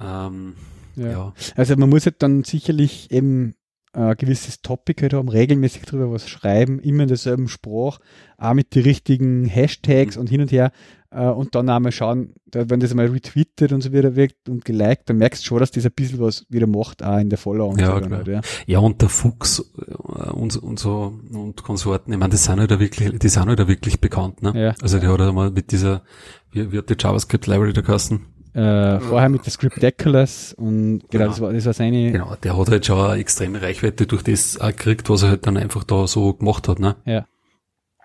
Ähm, 0.00 0.54
ja. 0.96 1.10
ja. 1.10 1.34
Also 1.56 1.76
man 1.76 1.88
muss 1.88 2.06
halt 2.06 2.22
dann 2.22 2.44
sicherlich 2.44 3.10
eben 3.10 3.54
ein 3.94 4.16
gewisses 4.16 4.62
Topic 4.62 5.02
halt 5.02 5.12
haben, 5.12 5.28
regelmäßig 5.28 5.82
drüber 5.82 6.10
was 6.10 6.28
schreiben, 6.28 6.80
immer 6.80 7.02
in 7.02 7.08
derselben 7.08 7.48
Sprache, 7.48 8.00
auch 8.38 8.54
mit 8.54 8.74
den 8.74 8.84
richtigen 8.84 9.44
Hashtags 9.44 10.16
mhm. 10.16 10.22
und 10.22 10.30
hin 10.30 10.40
und 10.40 10.50
her 10.50 10.72
äh, 11.10 11.26
und 11.26 11.54
dann 11.54 11.68
auch 11.68 11.78
mal 11.78 11.92
schauen, 11.92 12.32
wenn 12.52 12.80
das 12.80 12.94
mal 12.94 13.06
retweetet 13.06 13.72
und 13.72 13.82
so 13.82 13.92
wieder 13.92 14.16
wirkt 14.16 14.48
und 14.48 14.64
geliked, 14.64 15.10
dann 15.10 15.18
merkst 15.18 15.42
du 15.42 15.46
schon, 15.46 15.58
dass 15.58 15.70
das 15.70 15.84
ein 15.84 15.92
bisschen 15.92 16.20
was 16.20 16.46
wieder 16.48 16.66
macht, 16.66 17.02
auch 17.02 17.18
in 17.18 17.28
der 17.28 17.38
Follower. 17.38 17.78
Ja, 17.78 18.00
klar. 18.00 18.18
Halt, 18.18 18.28
ja. 18.28 18.40
ja, 18.66 18.78
und 18.78 19.02
der 19.02 19.10
Fuchs 19.10 19.62
äh, 19.76 20.30
und, 20.30 20.56
und 20.56 20.78
so 20.78 21.20
und 21.30 21.62
Konsorten, 21.62 22.12
ich 22.12 22.18
meine, 22.18 22.30
das 22.32 22.44
sind 22.44 22.60
halt 22.60 22.70
wirklich, 22.70 23.18
die 23.18 23.28
sind 23.28 23.46
halt 23.46 23.68
wirklich 23.68 24.00
bekannt, 24.00 24.42
ne? 24.42 24.52
Ja. 24.54 24.74
Also 24.80 24.98
die 24.98 25.06
hat 25.06 25.20
halt 25.20 25.34
mal 25.34 25.50
mit 25.50 25.70
dieser, 25.70 26.02
wie, 26.50 26.72
wie 26.72 26.78
hat 26.78 26.88
die 26.88 26.96
JavaScript 26.98 27.46
Library 27.46 27.74
da 27.74 27.82
geheißen? 27.82 28.20
Äh, 28.54 29.00
vorher 29.00 29.30
mit 29.30 29.46
der 29.46 29.52
Scriptaculous 29.52 30.52
und 30.52 30.98
genau, 30.98 31.08
genau, 31.10 31.26
Das, 31.28 31.40
war, 31.40 31.52
das 31.54 31.64
war 31.64 31.72
seine. 31.72 32.12
Genau, 32.12 32.34
der 32.36 32.58
hat 32.58 32.68
halt 32.68 32.84
schon 32.84 32.98
eine 32.98 33.20
extreme 33.20 33.62
Reichweite 33.62 34.06
durch 34.06 34.22
das 34.22 34.60
auch 34.60 34.68
gekriegt, 34.68 35.08
was 35.08 35.22
er 35.22 35.30
halt 35.30 35.46
dann 35.46 35.56
einfach 35.56 35.84
da 35.84 36.06
so 36.06 36.34
gemacht 36.34 36.68
hat, 36.68 36.78
ne? 36.78 36.96
Ja. 37.06 37.26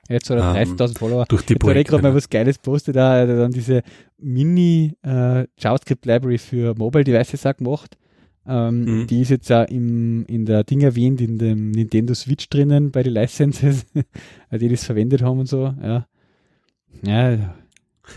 Jetzt 0.09 0.29
hat 0.29 0.37
er 0.37 0.55
30.000 0.55 0.81
ähm, 0.81 0.95
Follower. 0.95 1.25
Durch 1.27 1.45
die 1.45 1.55
Projekte. 1.55 1.81
Ich 1.81 1.87
gerade 1.87 2.03
mal 2.03 2.15
was 2.15 2.29
Geiles 2.29 2.59
postet, 2.59 2.95
da 2.95 3.21
hat 3.21 3.27
er 3.27 3.37
dann 3.37 3.51
diese 3.51 3.83
Mini 4.17 4.93
äh, 5.03 5.45
JavaScript 5.57 6.05
Library 6.05 6.37
für 6.37 6.75
Mobile 6.75 7.03
Devices 7.03 7.45
auch 7.45 7.57
gemacht. 7.57 7.97
Ähm, 8.47 8.85
mhm. 8.85 9.07
Die 9.07 9.21
ist 9.21 9.29
jetzt 9.29 9.51
auch 9.51 9.67
im, 9.67 10.25
in 10.27 10.45
der 10.45 10.63
Ding 10.63 10.79
erwähnt, 10.79 11.19
in 11.19 11.37
dem 11.37 11.71
Nintendo 11.71 12.13
Switch 12.13 12.47
drinnen 12.47 12.91
bei 12.91 13.03
den 13.03 13.13
Licenses, 13.13 13.85
die 14.51 14.69
das 14.69 14.85
verwendet 14.85 15.21
haben 15.21 15.39
und 15.39 15.49
so. 15.49 15.73
Ja, 15.81 16.07
ja 17.03 17.53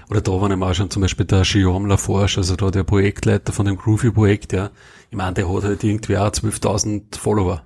oder 0.09 0.20
da 0.20 0.32
war 0.32 0.51
auch 0.62 0.74
schon 0.74 0.91
zum 0.91 1.03
Beispiel 1.03 1.26
der 1.26 1.43
Guillaume 1.43 1.88
Laforge, 1.88 2.38
also 2.38 2.57
da 2.57 2.70
der 2.70 2.84
Projektleiter 2.84 3.53
von 3.53 3.66
dem 3.66 3.76
Groovy-Projekt, 3.76 4.53
ja. 4.53 4.70
Ich 5.11 5.16
meine, 5.16 5.34
der 5.34 5.53
hat 5.53 5.64
halt 5.64 5.84
irgendwie 5.84 6.16
auch 6.16 6.30
12.000 6.30 7.16
Follower. 7.16 7.64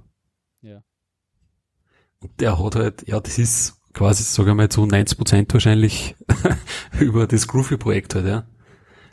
Ja. 0.62 0.83
Und 2.20 2.41
der 2.41 2.62
hat 2.62 2.77
halt, 2.77 3.07
ja, 3.07 3.20
das 3.20 3.39
ist 3.39 3.81
quasi, 3.93 4.22
sag 4.22 4.47
ich 4.47 4.55
mal, 4.55 4.68
zu 4.68 4.87
90 4.87 5.18
Prozent 5.18 5.53
wahrscheinlich 5.53 6.16
über 7.01 7.27
das 7.27 7.47
Groovy-Projekt 7.47 8.14
halt, 8.14 8.27
ja. 8.27 8.47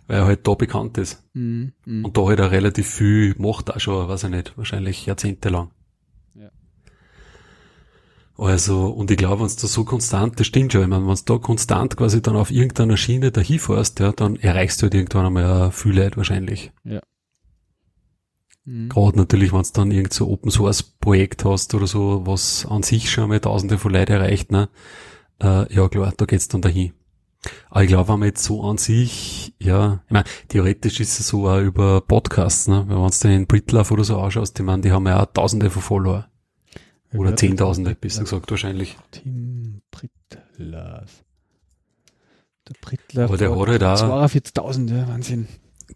weil 0.07 0.17
er 0.17 0.25
halt 0.25 0.47
da 0.47 0.53
bekannt 0.53 0.97
ist. 0.97 1.23
Mhm. 1.33 1.73
Mhm. 1.85 2.05
Und 2.05 2.17
da 2.17 2.25
halt 2.25 2.39
er 2.39 2.51
relativ 2.51 2.89
viel 2.89 3.35
macht, 3.37 3.71
auch 3.71 3.79
schon, 3.79 4.07
weiß 4.07 4.25
ich 4.25 4.29
nicht, 4.29 4.57
wahrscheinlich 4.57 5.05
jahrzehntelang. 5.05 5.71
Also, 8.37 8.87
und 8.87 9.11
ich 9.11 9.17
glaube, 9.17 9.41
wenn 9.41 9.47
da 9.47 9.67
so 9.67 9.83
konstant, 9.83 10.39
das 10.39 10.47
stimmt 10.47 10.73
schon, 10.73 10.81
ich 10.81 10.87
meine, 10.87 11.05
wenn 11.05 11.15
du 11.15 11.21
da 11.25 11.37
konstant 11.37 11.97
quasi 11.97 12.21
dann 12.21 12.35
auf 12.35 12.49
irgendeiner 12.49 12.97
Schiene 12.97 13.31
dahin 13.31 13.59
fährst, 13.59 13.99
ja, 13.99 14.11
dann 14.11 14.35
erreichst 14.35 14.81
du 14.81 14.85
halt 14.85 14.95
irgendwann 14.95 15.27
einmal 15.27 15.71
viel 15.71 15.95
Leute 15.95 16.17
wahrscheinlich. 16.17 16.71
Ja. 16.83 17.01
Mhm. 18.65 18.89
Gerade 18.89 19.17
natürlich, 19.17 19.53
wenn 19.53 19.63
du 19.63 19.69
dann 19.73 19.91
irgend 19.91 20.13
so 20.13 20.27
Open 20.27 20.51
Source 20.51 20.83
Projekt 20.83 21.45
hast 21.45 21.73
oder 21.73 21.87
so, 21.87 22.25
was 22.25 22.65
an 22.65 22.83
sich 22.83 23.11
schon 23.11 23.29
mal 23.29 23.39
tausende 23.39 23.77
von 23.77 23.91
Leuten 23.91 24.13
erreicht, 24.13 24.51
ne? 24.51 24.69
Äh, 25.41 25.73
ja 25.73 25.89
klar, 25.89 26.13
da 26.15 26.25
geht's 26.25 26.47
dann 26.47 26.61
dahin. 26.61 26.93
Aber 27.69 27.83
ich 27.83 27.87
glaube, 27.87 28.09
wenn 28.09 28.19
man 28.19 28.27
jetzt 28.27 28.43
so 28.43 28.63
an 28.63 28.77
sich, 28.77 29.55
ja, 29.59 30.03
ich 30.05 30.11
meine, 30.11 30.25
theoretisch 30.47 30.99
ist 30.99 31.19
es 31.19 31.27
so 31.27 31.49
auch 31.49 31.59
über 31.59 32.01
Podcasts, 32.01 32.67
ne? 32.67 32.85
Wenn 32.87 32.97
man 32.97 33.09
es 33.09 33.19
den 33.19 33.47
Britlauf 33.47 33.91
oder 33.91 34.03
so 34.03 34.19
anschaust, 34.19 34.59
ich 34.59 34.65
meine, 34.65 34.83
die 34.83 34.91
haben 34.91 35.07
ja 35.07 35.21
auch 35.21 35.27
tausende 35.33 35.69
von 35.69 35.81
Follower. 35.81 36.27
Oder 37.13 37.35
zehntausende, 37.35 37.95
besser 37.95 38.23
gesagt, 38.23 38.49
wahrscheinlich. 38.51 38.97
Tim 39.11 39.81
Britlauf. 39.91 41.23
Der 42.67 42.73
Britlauf. 42.81 43.29
Aber 43.29 43.37
der 43.37 43.51
hat 43.51 43.67
halt 43.67 43.83
auch. 43.83 44.25
42.000, 44.25 44.95
ja, 44.95 45.07
Wahnsinn. 45.07 45.47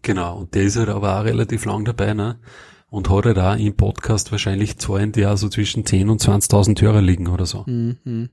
Genau, 0.02 0.38
und 0.38 0.54
der 0.54 0.64
ist 0.64 0.76
halt 0.76 0.88
aber 0.88 1.18
auch 1.20 1.24
relativ 1.24 1.64
lang 1.64 1.84
dabei, 1.84 2.14
ne? 2.14 2.38
Und 2.88 3.10
hat 3.10 3.24
halt 3.24 3.38
auch 3.38 3.56
im 3.56 3.76
Podcast 3.76 4.30
wahrscheinlich 4.30 4.78
Zahlen, 4.78 5.12
die 5.12 5.26
auch 5.26 5.36
so 5.36 5.48
zwischen 5.48 5.86
10 5.86 6.10
und 6.10 6.22
20.000 6.22 6.80
Hörer 6.80 7.02
liegen 7.02 7.28
oder 7.28 7.46
so. 7.46 7.64
Mhm. 7.66 8.28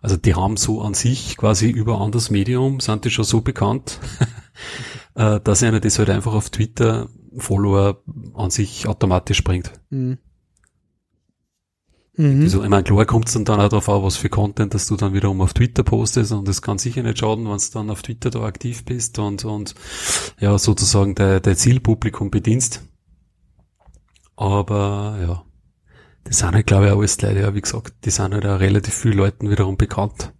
Also 0.00 0.16
die 0.16 0.34
haben 0.34 0.56
so 0.56 0.80
an 0.82 0.94
sich 0.94 1.36
quasi 1.36 1.70
über 1.70 2.00
anderes 2.00 2.30
Medium, 2.30 2.80
sind 2.80 3.04
die 3.04 3.10
schon 3.10 3.24
so 3.24 3.40
bekannt, 3.40 3.98
äh, 5.14 5.40
dass 5.40 5.62
einer 5.62 5.80
das 5.80 5.98
halt 5.98 6.10
einfach 6.10 6.34
auf 6.34 6.50
Twitter 6.50 7.08
Follower 7.36 8.02
an 8.34 8.50
sich 8.50 8.86
automatisch 8.86 9.44
bringt. 9.44 9.72
Mhm. 9.90 10.18
Mhm. 12.18 12.42
Also, 12.42 12.64
ich 12.64 12.68
meine, 12.68 12.82
klar 12.82 13.06
kommt 13.06 13.28
es 13.28 13.34
dann, 13.34 13.44
dann 13.44 13.60
auch 13.60 13.68
darauf 13.68 13.88
an, 13.88 14.02
was 14.02 14.16
für 14.16 14.28
Content, 14.28 14.74
dass 14.74 14.88
du 14.88 14.96
dann 14.96 15.14
wiederum 15.14 15.40
auf 15.40 15.54
Twitter 15.54 15.84
postest 15.84 16.32
und 16.32 16.48
es 16.48 16.60
kann 16.60 16.76
sicher 16.76 17.04
nicht 17.04 17.20
schaden, 17.20 17.48
wenn 17.48 17.56
du 17.56 17.64
dann 17.72 17.90
auf 17.90 18.02
Twitter 18.02 18.30
da 18.30 18.42
aktiv 18.42 18.84
bist 18.84 19.20
und, 19.20 19.44
und 19.44 19.76
ja, 20.40 20.58
sozusagen 20.58 21.14
dein, 21.14 21.40
dein 21.40 21.54
Zielpublikum 21.54 22.32
bedienst. 22.32 22.82
Aber 24.34 25.16
ja, 25.20 25.44
das 26.24 26.38
sind 26.38 26.54
halt, 26.54 26.66
glaube 26.66 26.86
ich, 26.86 26.92
alles 26.92 27.22
Leute, 27.22 27.38
ja, 27.38 27.54
wie 27.54 27.60
gesagt, 27.60 27.94
die 28.04 28.10
sind 28.10 28.34
halt 28.34 28.46
auch 28.46 28.58
relativ 28.58 28.94
vielen 28.94 29.16
Leuten 29.16 29.48
wiederum 29.48 29.76
bekannt. 29.76 30.32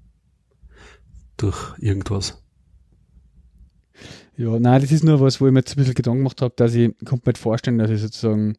Durch 1.37 1.79
irgendwas. 1.79 2.43
Ja, 4.37 4.59
nein, 4.59 4.81
das 4.81 4.91
ist 4.91 5.05
nur 5.05 5.21
was, 5.21 5.41
wo 5.41 5.47
ich 5.47 5.53
mir 5.53 5.61
jetzt 5.61 5.75
ein 5.75 5.77
bisschen 5.77 5.95
Gedanken 5.95 6.19
gemacht 6.21 6.43
habe, 6.43 6.55
dass 6.57 6.75
ich, 6.75 6.93
kann 7.05 7.21
mir 7.25 7.31
nicht 7.31 7.39
vorstellen, 7.39 7.79
dass 7.79 7.91
ich 7.91 8.01
sozusagen 8.01 8.57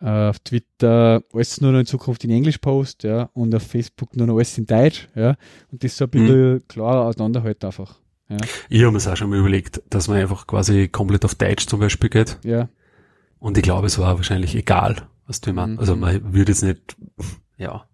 auf 0.00 0.38
Twitter 0.40 1.22
alles 1.32 1.60
nur 1.60 1.72
noch 1.72 1.80
in 1.80 1.86
Zukunft 1.86 2.24
in 2.24 2.30
Englisch 2.30 2.58
post, 2.58 3.02
ja, 3.02 3.30
und 3.32 3.54
auf 3.54 3.62
Facebook 3.62 4.16
nur 4.16 4.26
noch 4.26 4.36
alles 4.36 4.56
in 4.58 4.66
Deutsch, 4.66 5.08
ja, 5.14 5.36
und 5.70 5.82
das 5.82 5.96
so 5.96 6.04
ein 6.04 6.10
bisschen 6.10 6.54
mhm. 6.54 6.68
klarer 6.68 7.06
auseinanderhält 7.06 7.64
einfach. 7.64 7.98
Ja. 8.28 8.36
Ich 8.68 8.82
habe 8.82 8.92
mir 8.92 8.98
auch 8.98 9.16
schon 9.16 9.30
mal 9.30 9.38
überlegt, 9.38 9.82
dass 9.88 10.08
man 10.08 10.18
einfach 10.18 10.46
quasi 10.46 10.88
komplett 10.88 11.24
auf 11.24 11.34
Deutsch 11.36 11.66
zum 11.66 11.80
Beispiel 11.80 12.10
geht. 12.10 12.38
Ja. 12.44 12.68
Und 13.38 13.56
ich 13.56 13.62
glaube, 13.62 13.86
es 13.86 13.98
war 13.98 14.16
wahrscheinlich 14.16 14.56
egal, 14.56 15.06
was 15.26 15.40
du 15.40 15.52
meinst. 15.52 15.74
Mhm. 15.74 15.78
Also 15.78 15.96
man 15.96 16.32
würde 16.34 16.50
jetzt 16.50 16.62
nicht, 16.62 16.96
ja, 17.56 17.86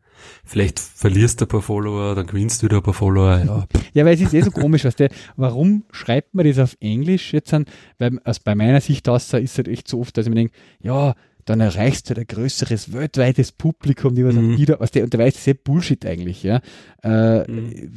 vielleicht 0.45 0.79
verlierst 0.79 1.41
du 1.41 1.45
ein 1.45 1.49
paar 1.49 1.63
Follower, 1.63 2.15
dann 2.15 2.27
gewinnst 2.27 2.63
du 2.63 2.67
wieder 2.67 2.79
ein 2.79 2.83
paar 2.83 2.95
Follower, 2.95 3.43
ja. 3.45 3.67
ja, 3.93 4.05
weil 4.05 4.15
es 4.15 4.21
ist 4.21 4.35
eh 4.35 4.41
so 4.41 4.51
komisch, 4.51 4.85
weißt 4.85 5.01
du, 5.01 5.09
warum 5.37 5.85
schreibt 5.91 6.35
man 6.35 6.47
das 6.47 6.59
auf 6.59 6.77
Englisch 6.81 7.33
jetzt 7.33 7.53
an? 7.53 7.67
Weil, 7.99 8.19
also 8.25 8.41
bei 8.45 8.55
meiner 8.55 8.81
Sicht 8.81 9.09
aus 9.09 9.33
ist 9.35 9.53
es 9.53 9.57
halt 9.59 9.69
echt 9.69 9.89
so 9.89 10.01
oft, 10.01 10.17
dass 10.17 10.27
ich 10.27 10.31
mir 10.31 10.37
denke, 10.37 10.55
ja, 10.81 11.15
dann 11.45 11.61
erreichst 11.61 12.11
du 12.11 12.15
ein 12.15 12.27
größeres 12.27 12.93
weltweites 12.93 13.53
Publikum, 13.53 14.15
die 14.15 14.25
was 14.25 14.35
mhm. 14.35 14.57
wieder, 14.57 14.81
was 14.81 14.91
der, 14.91 15.05
und 15.05 15.13
der 15.13 15.21
weiß, 15.21 15.35
das 15.35 15.41
ist 15.43 15.47
ja 15.47 15.55
Bullshit 15.63 16.05
eigentlich, 16.07 16.43
ja. 16.43 16.61
Äh, 17.03 17.51
mhm. 17.51 17.91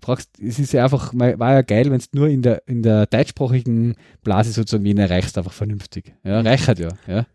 brauchst, 0.00 0.30
es 0.40 0.58
ist 0.58 0.72
ja 0.72 0.84
einfach, 0.84 1.12
war 1.14 1.52
ja 1.52 1.62
geil, 1.62 1.90
wenn 1.90 1.98
es 1.98 2.12
nur 2.12 2.28
in 2.28 2.42
der, 2.42 2.66
in 2.66 2.82
der 2.82 3.06
deutschsprachigen 3.06 3.96
Blase 4.22 4.52
sozusagen 4.52 4.84
wen 4.84 4.98
erreichst, 4.98 5.38
einfach 5.38 5.52
vernünftig. 5.52 6.14
Ja, 6.24 6.40
reichert 6.40 6.78
ja, 6.78 6.90
ja. 7.06 7.26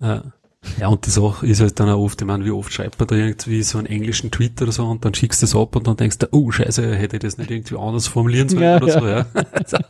ja. 0.00 0.32
Ja, 0.80 0.88
und 0.88 1.06
die 1.06 1.10
Sache 1.10 1.46
ist 1.46 1.60
halt 1.60 1.78
dann 1.80 1.88
auch 1.88 2.02
oft, 2.02 2.20
ich 2.20 2.26
meine, 2.26 2.44
wie 2.44 2.50
oft 2.50 2.72
schreibt 2.72 2.98
man 2.98 3.08
da 3.08 3.16
irgendwie 3.16 3.62
so 3.62 3.78
einen 3.78 3.86
englischen 3.86 4.30
Tweet 4.30 4.60
oder 4.60 4.72
so 4.72 4.84
und 4.84 5.04
dann 5.04 5.14
schickst 5.14 5.42
du 5.42 5.46
das 5.46 5.56
ab 5.56 5.76
und 5.76 5.86
dann 5.86 5.96
denkst 5.96 6.18
du, 6.18 6.28
oh 6.32 6.50
scheiße, 6.50 6.94
hätte 6.94 7.16
ich 7.16 7.22
das 7.22 7.38
nicht 7.38 7.50
irgendwie 7.50 7.76
anders 7.76 8.06
formulieren 8.06 8.48
sollen 8.48 8.62
ja, 8.62 8.76
oder 8.76 8.88
ja. 8.88 9.26
so, 9.66 9.76
ja. 9.76 9.80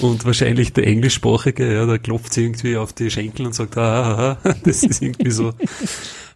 und 0.00 0.24
wahrscheinlich 0.24 0.72
der 0.72 0.86
Englischsprachige, 0.86 1.72
ja, 1.72 1.86
der 1.86 1.98
klopft 1.98 2.36
irgendwie 2.36 2.76
auf 2.76 2.92
die 2.92 3.10
Schenkel 3.10 3.46
und 3.46 3.54
sagt, 3.54 3.76
ah, 3.76 4.02
ah, 4.02 4.38
ah 4.44 4.54
das 4.64 4.82
ist 4.82 5.02
irgendwie 5.02 5.30
so, 5.30 5.52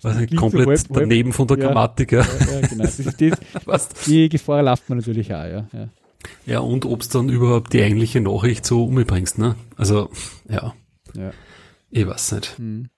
weiß 0.02 0.16
nicht, 0.16 0.36
komplett 0.36 0.64
so 0.64 0.94
halb, 0.94 1.02
daneben 1.02 1.32
von 1.32 1.46
der 1.46 1.58
ja, 1.58 1.66
Grammatik, 1.66 2.12
ja. 2.12 2.20
ja. 2.20 2.66
genau. 2.68 2.84
Das 2.84 2.98
ist 2.98 3.20
das, 3.66 3.88
die 4.06 4.28
Gefahr 4.28 4.62
läuft 4.62 4.88
man 4.88 4.98
natürlich 4.98 5.32
auch, 5.32 5.44
ja. 5.44 5.66
Ja, 5.72 5.88
ja 6.46 6.58
und 6.60 6.84
ob's 6.84 7.08
dann 7.08 7.28
überhaupt 7.28 7.72
die 7.72 7.82
eigentliche 7.82 8.20
Nachricht 8.20 8.66
so 8.66 8.84
umbringst, 8.84 9.38
ne? 9.38 9.54
Also, 9.76 10.10
ja. 10.48 10.74
Ja. 11.14 11.32
Ich 11.90 12.06
weiß 12.06 12.32
nicht. 12.32 12.58
Hm. 12.58 12.88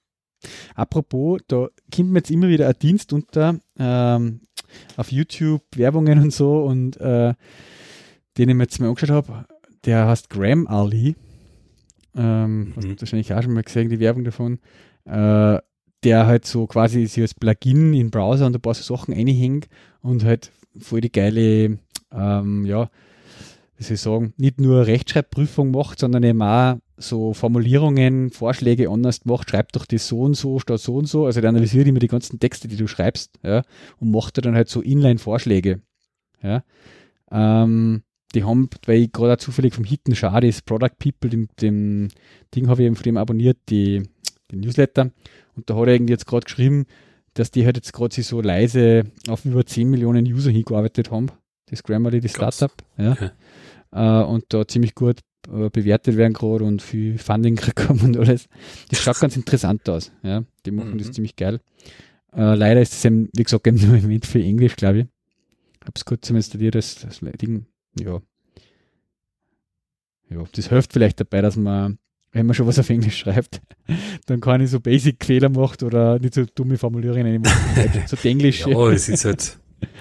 Apropos, 0.75 1.41
da 1.49 1.69
kommt 1.95 2.11
mir 2.11 2.19
jetzt 2.19 2.31
immer 2.31 2.49
wieder 2.49 2.69
ein 2.69 2.75
Dienst 2.81 3.13
unter 3.13 3.59
ähm, 3.79 4.41
auf 4.97 5.13
YouTube, 5.13 5.63
Werbungen 5.77 6.19
und 6.19 6.33
so 6.33 6.65
und 6.65 6.97
äh, 7.01 7.35
den 8.39 8.49
ich 8.49 8.55
mir 8.55 8.65
jetzt 8.65 8.81
mal 8.81 8.89
angeschaut 8.89 9.11
habe, 9.11 9.45
der 9.85 10.07
heißt 10.07 10.31
Graham 10.31 10.67
Ali. 10.67 11.17
Ähm, 12.15 12.61
mhm. 12.61 12.73
Hast 12.77 12.87
du 12.87 13.01
wahrscheinlich 13.01 13.35
auch 13.35 13.43
schon 13.43 13.53
mal 13.53 13.63
gesehen, 13.63 13.89
die 13.89 14.01
Werbung 14.01 14.25
davon. 14.25 14.59
Äh, 15.05 15.59
der 16.05 16.27
halt 16.27 16.47
so 16.47 16.67
quasi 16.67 17.07
sich 17.07 17.23
als 17.23 17.35
Plugin 17.35 17.95
in 17.95 18.11
Browser 18.11 18.47
und 18.47 18.57
ein 18.57 18.61
paar 18.61 18.75
so 18.75 18.83
Sachen 18.83 19.15
reinhängt 19.15 19.69
und 20.01 20.25
halt 20.25 20.51
voll 20.79 21.01
die 21.01 21.13
geile, 21.13 21.79
ähm, 22.13 22.65
ja, 22.65 22.91
wie 23.83 23.87
soll 23.87 23.95
ich 23.95 24.01
sagen, 24.01 24.35
nicht 24.37 24.61
nur 24.61 24.87
Rechtschreibprüfung 24.87 25.73
macht, 25.73 25.99
sondern 25.99 26.23
eben 26.23 26.43
auch 26.43 26.79
so 26.97 27.35
Formulierungen, 27.35 28.31
Vorschläge 28.31 28.89
anders 28.89 29.25
macht, 29.25 29.51
schreibt 29.51 29.75
doch 29.75 29.87
das 29.87 30.07
so 30.07 30.21
und 30.21 30.35
so 30.35 30.61
statt 30.61 30.81
so 30.81 30.95
und 30.95 31.07
so. 31.07 31.27
Also 31.27 31.41
der 31.41 31.51
analysiert 31.51 31.89
immer 31.89 31.99
die 31.99 32.09
ganzen 32.09 32.39
Texte, 32.39 32.69
die 32.69 32.77
du 32.77 32.87
schreibst, 32.87 33.39
ja, 33.43 33.63
und 33.99 34.11
macht 34.11 34.45
dann 34.45 34.55
halt 34.55 34.69
so 34.69 34.81
Inline-Vorschläge. 34.81 35.81
Ja. 36.43 36.63
Ähm, 37.31 38.03
die 38.35 38.45
haben, 38.45 38.71
weil 38.87 39.03
ich 39.03 39.13
gerade 39.13 39.37
zufällig 39.39 39.75
vom 39.75 39.85
Hitten 39.85 40.15
schade 40.15 40.47
ist, 40.47 40.65
Product 40.65 40.97
People, 40.99 41.29
dem, 41.29 41.49
dem 41.61 42.09
Ding 42.55 42.69
habe 42.69 42.83
ich 42.83 42.87
eben 42.87 42.97
von 42.97 43.03
dem 43.03 43.17
abonniert, 43.17 43.59
die, 43.69 44.03
den 44.51 44.61
Newsletter. 44.61 45.11
Und 45.55 45.69
da 45.69 45.75
hat 45.75 45.89
er 45.89 45.95
irgendwie 45.95 46.13
jetzt 46.13 46.27
gerade 46.27 46.45
geschrieben, 46.45 46.87
dass 47.35 47.51
die 47.51 47.65
halt 47.65 47.77
jetzt 47.77 47.93
gerade 47.93 48.23
so 48.23 48.41
leise 48.41 49.05
auf 49.29 49.45
über 49.45 49.67
10 49.67 49.91
Millionen 49.91 50.25
User 50.25 50.51
hingearbeitet 50.51 51.11
haben. 51.11 51.31
Das 51.67 51.83
Grammarly, 51.83 52.21
das 52.21 52.33
Startup. 52.33 52.73
Ja. 52.99 53.13
Okay. 53.13 53.31
Äh, 53.93 54.23
und 54.23 54.45
da 54.49 54.67
ziemlich 54.67 54.95
gut 54.95 55.21
äh, 55.49 55.71
bewertet 55.71 56.17
werden 56.17 56.33
gerade 56.33 56.65
und 56.65 56.83
viel 56.83 57.19
Funding 57.19 57.57
bekommen 57.67 58.01
und 58.01 58.17
alles. 58.17 58.49
Das 58.91 59.01
schaut 59.01 59.21
ganz 59.21 59.37
interessant 59.37 59.89
aus. 59.89 60.13
Ja, 60.23 60.45
die 60.65 60.71
machen 60.71 60.95
mhm. 60.95 60.99
das 60.99 61.13
ziemlich 61.13 61.37
geil. 61.37 61.61
Äh, 62.35 62.55
leider 62.55 62.81
ist 62.81 62.93
es 62.95 63.05
eben, 63.05 63.29
wie 63.35 63.43
gesagt, 63.43 63.67
eben 63.67 63.77
nur 63.77 63.97
im 63.97 64.03
Moment 64.03 64.27
für 64.27 64.43
Englisch, 64.43 64.77
glaube 64.77 65.01
ich. 65.01 65.07
Hab's 65.85 66.05
kurz 66.05 66.31
installiert, 66.31 66.75
das, 66.75 66.95
das 66.97 67.21
Ding, 67.41 67.67
ja. 67.99 68.21
Ja, 70.31 70.45
das 70.55 70.69
hilft 70.69 70.93
vielleicht 70.93 71.21
dabei, 71.21 71.43
dass 71.43 71.57
man, 71.57 71.99
wenn 72.31 72.47
man 72.47 72.55
schon 72.55 72.67
was 72.67 72.79
auf 72.79 72.89
Englisch 72.89 73.19
schreibt, 73.19 73.61
dann 74.27 74.41
kann 74.41 74.61
ich 74.61 74.71
so 74.71 74.81
Basic-Fehler 74.81 75.51
macht 75.51 75.83
oder 75.83 76.19
nicht 76.19 76.35
so 76.35 76.45
dumme 76.55 76.79
Formulierungen 76.79 77.43
so 78.07 78.17
Englisch. 78.23 78.67
ja, 78.67 78.91
es 78.91 79.09
ist 79.09 79.25
halt, 79.25 79.59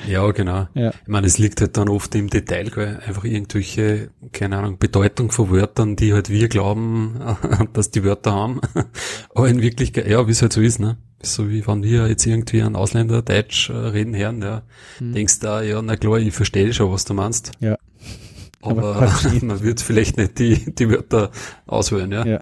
ja, 0.07 0.29
genau. 0.31 0.67
Ja. 0.73 0.89
Ich 0.89 1.07
meine, 1.07 1.27
es 1.27 1.37
liegt 1.37 1.61
halt 1.61 1.77
dann 1.77 1.89
oft 1.89 2.13
im 2.15 2.29
Detail, 2.29 2.69
gell? 2.69 2.99
einfach 3.05 3.23
irgendwelche, 3.23 4.09
keine 4.31 4.57
Ahnung, 4.57 4.77
Bedeutung 4.77 5.31
von 5.31 5.51
Wörtern, 5.51 5.95
die 5.95 6.13
halt 6.13 6.29
wir 6.29 6.47
glauben, 6.47 7.19
dass 7.73 7.91
die 7.91 8.03
Wörter 8.03 8.33
haben. 8.33 8.61
Aber 9.35 9.49
in 9.49 9.61
Wirklichkeit, 9.61 10.07
ja, 10.07 10.27
wie 10.27 10.31
es 10.31 10.41
halt 10.41 10.53
so 10.53 10.61
ist, 10.61 10.79
ne? 10.79 10.97
So 11.21 11.49
wie 11.49 11.65
wenn 11.67 11.83
wir 11.83 12.07
jetzt 12.07 12.25
irgendwie 12.25 12.63
einen 12.63 12.75
Ausländer 12.75 13.21
Deutsch 13.21 13.69
äh, 13.69 13.73
reden 13.73 14.15
hören, 14.15 14.41
ja, 14.41 14.63
hm. 14.97 15.13
denkst 15.13 15.39
du, 15.39 15.61
ja, 15.61 15.81
na 15.81 15.95
klar, 15.95 16.17
ich 16.17 16.33
verstehe 16.33 16.73
schon, 16.73 16.91
was 16.91 17.05
du 17.05 17.13
meinst. 17.13 17.51
Ja. 17.59 17.77
Aber, 18.61 18.95
Aber 18.95 19.11
man 19.41 19.61
wird 19.61 19.81
vielleicht 19.81 20.17
nicht 20.17 20.37
die, 20.39 20.73
die 20.73 20.89
Wörter 20.89 21.31
auswählen, 21.65 22.11
ja. 22.11 22.25
ja. 22.25 22.39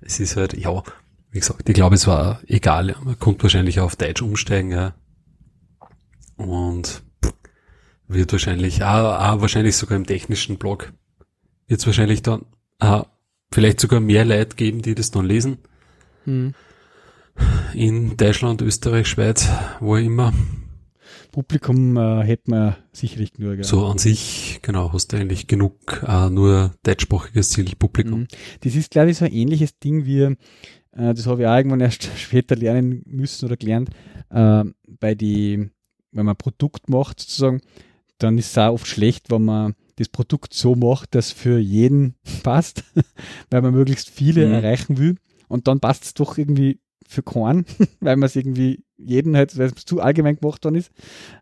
es 0.00 0.18
ist 0.20 0.36
halt, 0.36 0.54
ja, 0.54 0.82
wie 1.30 1.40
gesagt, 1.40 1.68
ich 1.68 1.74
glaube, 1.74 1.96
es 1.96 2.06
war 2.06 2.40
egal, 2.46 2.94
man 3.02 3.18
konnte 3.18 3.44
wahrscheinlich 3.44 3.80
auf 3.80 3.96
Deutsch 3.96 4.22
umsteigen, 4.22 4.70
ja. 4.70 4.94
Und 6.36 7.02
wird 8.08 8.32
wahrscheinlich, 8.32 8.82
auch, 8.82 9.18
auch 9.20 9.40
wahrscheinlich 9.40 9.76
sogar 9.76 9.96
im 9.96 10.06
technischen 10.06 10.58
Blog, 10.58 10.92
wird 11.66 11.80
es 11.80 11.86
wahrscheinlich 11.86 12.22
dann 12.22 12.44
auch 12.78 13.06
vielleicht 13.52 13.80
sogar 13.80 14.00
mehr 14.00 14.24
Leute 14.24 14.56
geben, 14.56 14.82
die 14.82 14.94
das 14.94 15.10
dann 15.10 15.26
lesen. 15.26 15.58
Hm. 16.24 16.54
In 17.72 18.16
Deutschland, 18.16 18.62
Österreich, 18.62 19.08
Schweiz, 19.08 19.48
wo 19.80 19.96
immer. 19.96 20.32
Publikum 21.32 21.96
äh, 21.96 22.22
hätte 22.22 22.50
man 22.50 22.76
sicherlich 22.92 23.32
genug. 23.32 23.58
Ja. 23.58 23.64
So 23.64 23.86
an 23.86 23.98
sich, 23.98 24.60
genau, 24.62 24.92
hast 24.92 25.12
du 25.12 25.16
eigentlich 25.16 25.48
genug 25.48 26.04
äh, 26.06 26.30
nur 26.30 26.72
deutschsprachiges 26.84 27.50
Zielpublikum. 27.50 28.20
Mhm. 28.20 28.28
Das 28.60 28.76
ist, 28.76 28.92
glaube 28.92 29.10
ich, 29.10 29.18
so 29.18 29.24
ein 29.24 29.32
ähnliches 29.32 29.78
Ding 29.80 30.06
wie, 30.06 30.20
äh, 30.20 30.36
das 30.92 31.26
habe 31.26 31.42
ich 31.42 31.48
auch 31.48 31.56
irgendwann 31.56 31.80
erst 31.80 32.08
später 32.16 32.54
lernen 32.54 33.02
müssen 33.06 33.46
oder 33.46 33.56
gelernt, 33.56 33.90
äh, 34.30 34.62
bei 35.00 35.16
die, 35.16 35.70
wenn 36.14 36.26
man 36.26 36.34
ein 36.34 36.38
Produkt 36.38 36.88
macht 36.88 37.20
sozusagen, 37.20 37.60
dann 38.18 38.38
ist 38.38 38.52
es 38.52 38.58
auch 38.58 38.72
oft 38.72 38.86
schlecht, 38.86 39.30
wenn 39.30 39.44
man 39.44 39.74
das 39.96 40.08
Produkt 40.08 40.54
so 40.54 40.74
macht, 40.74 41.14
dass 41.14 41.32
für 41.32 41.58
jeden 41.58 42.14
passt, 42.42 42.84
weil 43.50 43.62
man 43.62 43.74
möglichst 43.74 44.10
viele 44.10 44.46
mhm. 44.46 44.54
erreichen 44.54 44.98
will. 44.98 45.16
Und 45.48 45.68
dann 45.68 45.80
passt 45.80 46.04
es 46.04 46.14
doch 46.14 46.38
irgendwie 46.38 46.80
für 47.06 47.22
keinen, 47.22 47.66
weil 48.00 48.16
man 48.16 48.26
es 48.26 48.36
irgendwie 48.36 48.82
jeden 48.96 49.36
halt, 49.36 49.56
weil 49.58 49.66
es 49.66 49.84
zu 49.84 50.00
allgemein 50.00 50.36
gemacht 50.36 50.64
worden 50.64 50.76
ist. 50.76 50.90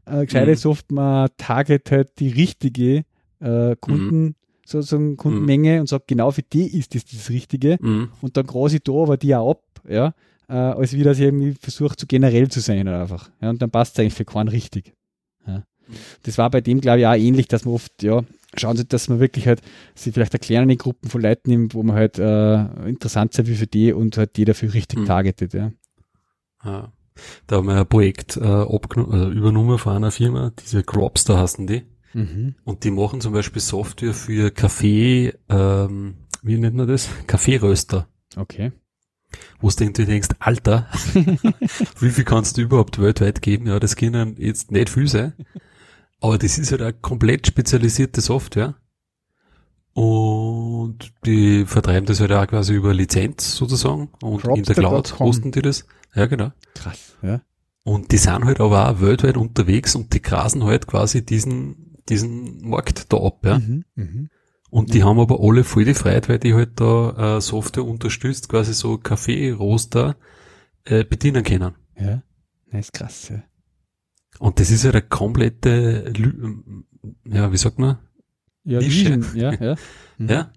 Äh, 0.07 0.25
gescheit 0.25 0.47
mhm. 0.47 0.53
ist 0.53 0.67
oft, 0.67 0.91
man 0.91 1.29
target 1.37 1.91
halt 1.91 2.19
die 2.19 2.29
richtige 2.29 3.05
äh, 3.41 3.77
Kunden, 3.81 4.23
mhm. 4.25 4.35
sozusagen 4.67 5.17
Kundenmenge 5.17 5.75
mhm. 5.75 5.81
und 5.81 5.89
sagt, 5.89 6.09
genau 6.09 6.31
für 6.31 6.43
die 6.43 6.67
ist 6.79 6.95
das 6.95 7.05
das 7.05 7.31
Richtige. 7.31 7.79
Mhm. 7.81 8.09
Und 8.21 8.37
dann 8.37 8.47
quasi 8.47 8.81
da 8.81 8.93
aber 8.93 9.17
die 9.17 9.35
auch 9.35 9.51
ab, 9.51 9.63
ja, 9.89 10.15
äh, 10.53 10.55
als 10.55 10.93
wie 10.93 11.03
das 11.03 11.19
irgendwie 11.19 11.55
versucht, 11.55 11.99
zu 11.99 12.07
generell 12.07 12.49
zu 12.49 12.61
sein 12.61 12.87
halt 12.87 13.01
einfach. 13.01 13.31
Ja, 13.41 13.51
und 13.51 13.63
dann 13.63 13.71
passt 13.71 13.95
es 13.95 14.01
eigentlich 14.01 14.15
für 14.15 14.27
keinen 14.27 14.49
richtig. 14.49 14.95
Ja. 15.47 15.65
Das 16.25 16.37
war 16.39 16.51
bei 16.51 16.61
dem, 16.61 16.81
glaube 16.81 17.01
ich, 17.01 17.07
auch 17.07 17.15
ähnlich, 17.15 17.49
dass 17.49 17.65
man 17.65 17.75
oft, 17.75 18.03
ja, 18.03 18.23
schauen 18.55 18.77
Sie, 18.77 18.85
dass 18.85 19.09
man 19.09 19.19
wirklich 19.19 19.47
halt 19.47 19.63
sie 19.95 20.13
vielleicht 20.13 20.35
erklären 20.35 20.69
in 20.69 20.77
Gruppen 20.77 21.09
von 21.09 21.23
Leuten 21.23 21.51
nimmt, 21.51 21.75
wo 21.75 21.83
man 21.83 21.97
halt 21.97 22.19
äh, 22.19 22.65
interessant 22.87 23.33
sein 23.33 23.47
will 23.47 23.57
für 23.57 23.67
die 23.67 23.93
und 23.93 24.19
halt 24.19 24.37
die 24.37 24.45
dafür 24.45 24.75
richtig 24.75 25.01
mhm. 25.01 25.07
targetet, 25.07 25.55
ja. 25.55 25.73
ja. 26.65 26.93
Da 27.47 27.57
haben 27.57 27.67
wir 27.67 27.77
ein 27.77 27.87
Projekt 27.87 28.37
äh, 28.37 28.41
also 28.41 29.31
übernommen 29.31 29.79
von 29.79 29.97
einer 29.97 30.11
Firma, 30.11 30.53
diese 30.63 30.83
Grobster 30.83 31.39
heißen 31.39 31.67
die. 31.67 31.83
Mhm. 32.15 32.57
Und 32.65 32.85
die 32.85 32.91
machen 32.91 33.23
zum 33.23 33.33
Beispiel 33.33 33.63
Software 33.63 34.15
für 34.15 34.51
Kaffee, 34.51 35.33
ähm, 35.49 36.15
wie 36.43 36.59
nennt 36.59 36.77
man 36.77 36.89
das? 36.89 37.09
Kaffeeröster. 37.27 38.09
Okay. 38.37 38.73
Wo 39.61 39.69
du 39.71 39.85
irgendwie 39.85 40.07
denkst, 40.07 40.29
Alter, 40.39 40.89
wie 42.01 42.11
viel 42.11 42.25
kannst 42.25 42.57
du 42.57 42.63
überhaupt 42.63 43.01
weltweit 43.01 43.43
geben? 43.43 43.67
Ja, 43.67 43.79
das 43.79 43.97
können 43.97 44.37
jetzt 44.39 44.71
nicht 44.71 44.91
viel 44.91 45.09
sein. 45.09 45.35
Aber 46.21 46.39
das 46.39 46.59
ist 46.59 46.71
halt 46.71 46.83
eine 46.83 46.93
komplett 46.93 47.47
spezialisierte 47.47 48.21
Software. 48.21 48.77
Und 49.95 51.13
die 51.27 51.67
vertreiben 51.67 52.07
das 52.07 52.21
halt 52.21 52.33
auch 52.33 52.47
quasi 52.47 52.75
über 52.75 52.95
Lizenz 52.95 53.57
sozusagen. 53.57 54.11
Und 54.23 54.45
in 54.45 54.63
der 54.63 54.75
Cloud 54.75 55.19
hosten 55.19 55.53
die 55.53 55.63
das. 55.63 55.85
Ja, 56.15 56.27
genau. 56.27 56.53
Krass, 56.75 57.17
ja. 57.23 57.43
Und 57.85 58.13
die 58.13 58.19
sind 58.19 58.45
halt 58.45 58.61
aber 58.61 58.89
auch 58.89 59.01
weltweit 59.01 59.37
unterwegs 59.37 59.95
und 59.97 60.15
die 60.15 60.23
grasen 60.23 60.65
halt 60.65 60.87
quasi 60.87 61.27
diesen, 61.27 61.97
diesen 62.09 62.69
Markt 62.69 63.13
da 63.13 63.17
ab, 63.19 63.45
ja. 63.45 63.59
Mhm, 63.59 63.85
mh. 63.97 64.29
Und 64.73 64.95
die 64.95 65.01
ja. 65.01 65.05
haben 65.05 65.21
aber 65.21 65.39
alle 65.39 65.65
voll 65.65 65.85
die 65.85 65.93
Freiheit, 65.93 66.31
weil 66.31 66.39
die 66.39 66.55
halt 66.55 66.81
da 66.81 67.37
äh, 67.37 67.41
Software 67.43 67.85
unterstützt, 67.85 68.49
quasi 68.49 68.73
so 68.73 68.97
Kaffee-Roaster 68.97 70.17
äh, 70.85 71.05
bedienen 71.05 71.45
können. 71.45 71.75
Ja, 72.01 72.23
das 72.71 72.87
ist 72.87 72.93
krass, 72.95 73.29
ja. 73.29 73.43
Und 74.39 74.59
das 74.59 74.71
ist 74.71 74.85
ja 74.85 74.91
eine 74.91 75.03
komplette, 75.03 76.11
ja, 77.27 77.53
wie 77.53 77.57
sagt 77.59 77.79
man? 77.79 77.99
Ja, 78.65 78.79
Nische. 78.79 79.21
ja, 79.35 79.53
ja. 79.53 79.75
Mhm. 80.17 80.29
Ja. 80.31 80.51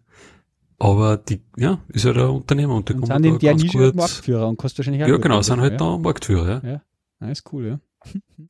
Aber 0.79 1.17
die, 1.17 1.41
ja, 1.57 1.79
ist 1.89 2.05
ja 2.05 2.13
der 2.13 2.31
Unternehmer 2.31 2.75
und 2.75 2.87
die 2.87 2.93
und 2.93 3.01
kommen 3.01 3.21
sind 3.21 3.33
in 3.33 3.39
der 3.39 3.55
Nische 3.55 3.77
gut, 3.77 3.95
Marktführer 3.95 4.47
und 4.47 4.55
kostet 4.55 4.79
wahrscheinlich 4.79 5.03
auch 5.03 5.09
Ja, 5.09 5.17
genau, 5.17 5.41
sind 5.41 5.59
halt 5.59 5.73
ja. 5.73 5.77
da 5.77 5.97
Marktführer, 5.97 6.63
ja. 6.63 6.69
Ja, 6.69 6.81
das 7.19 7.39
ist 7.39 7.51
cool, 7.51 7.67
ja. 7.67 7.79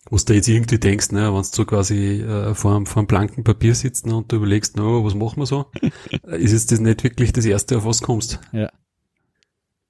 Wo 0.09 0.17
du 0.17 0.33
jetzt 0.33 0.47
irgendwie 0.47 0.79
denkst, 0.79 1.11
ne, 1.11 1.33
wenn 1.33 1.41
du 1.41 1.43
so 1.43 1.65
quasi 1.65 2.21
äh, 2.21 2.53
vor, 2.53 2.75
einem, 2.75 2.85
vor 2.85 3.01
einem 3.01 3.07
blanken 3.07 3.43
Papier 3.43 3.75
sitzt 3.75 4.05
ne, 4.05 4.15
und 4.15 4.31
du 4.31 4.37
überlegst, 4.37 4.77
no, 4.77 5.03
was 5.03 5.15
machen 5.15 5.37
wir 5.37 5.45
so, 5.45 5.65
ist 6.27 6.51
jetzt 6.51 6.71
das 6.71 6.79
nicht 6.79 7.03
wirklich 7.03 7.33
das 7.33 7.45
Erste, 7.45 7.77
auf 7.77 7.85
was 7.85 7.99
du 7.99 8.05
kommst. 8.05 8.39
Ja. 8.51 8.71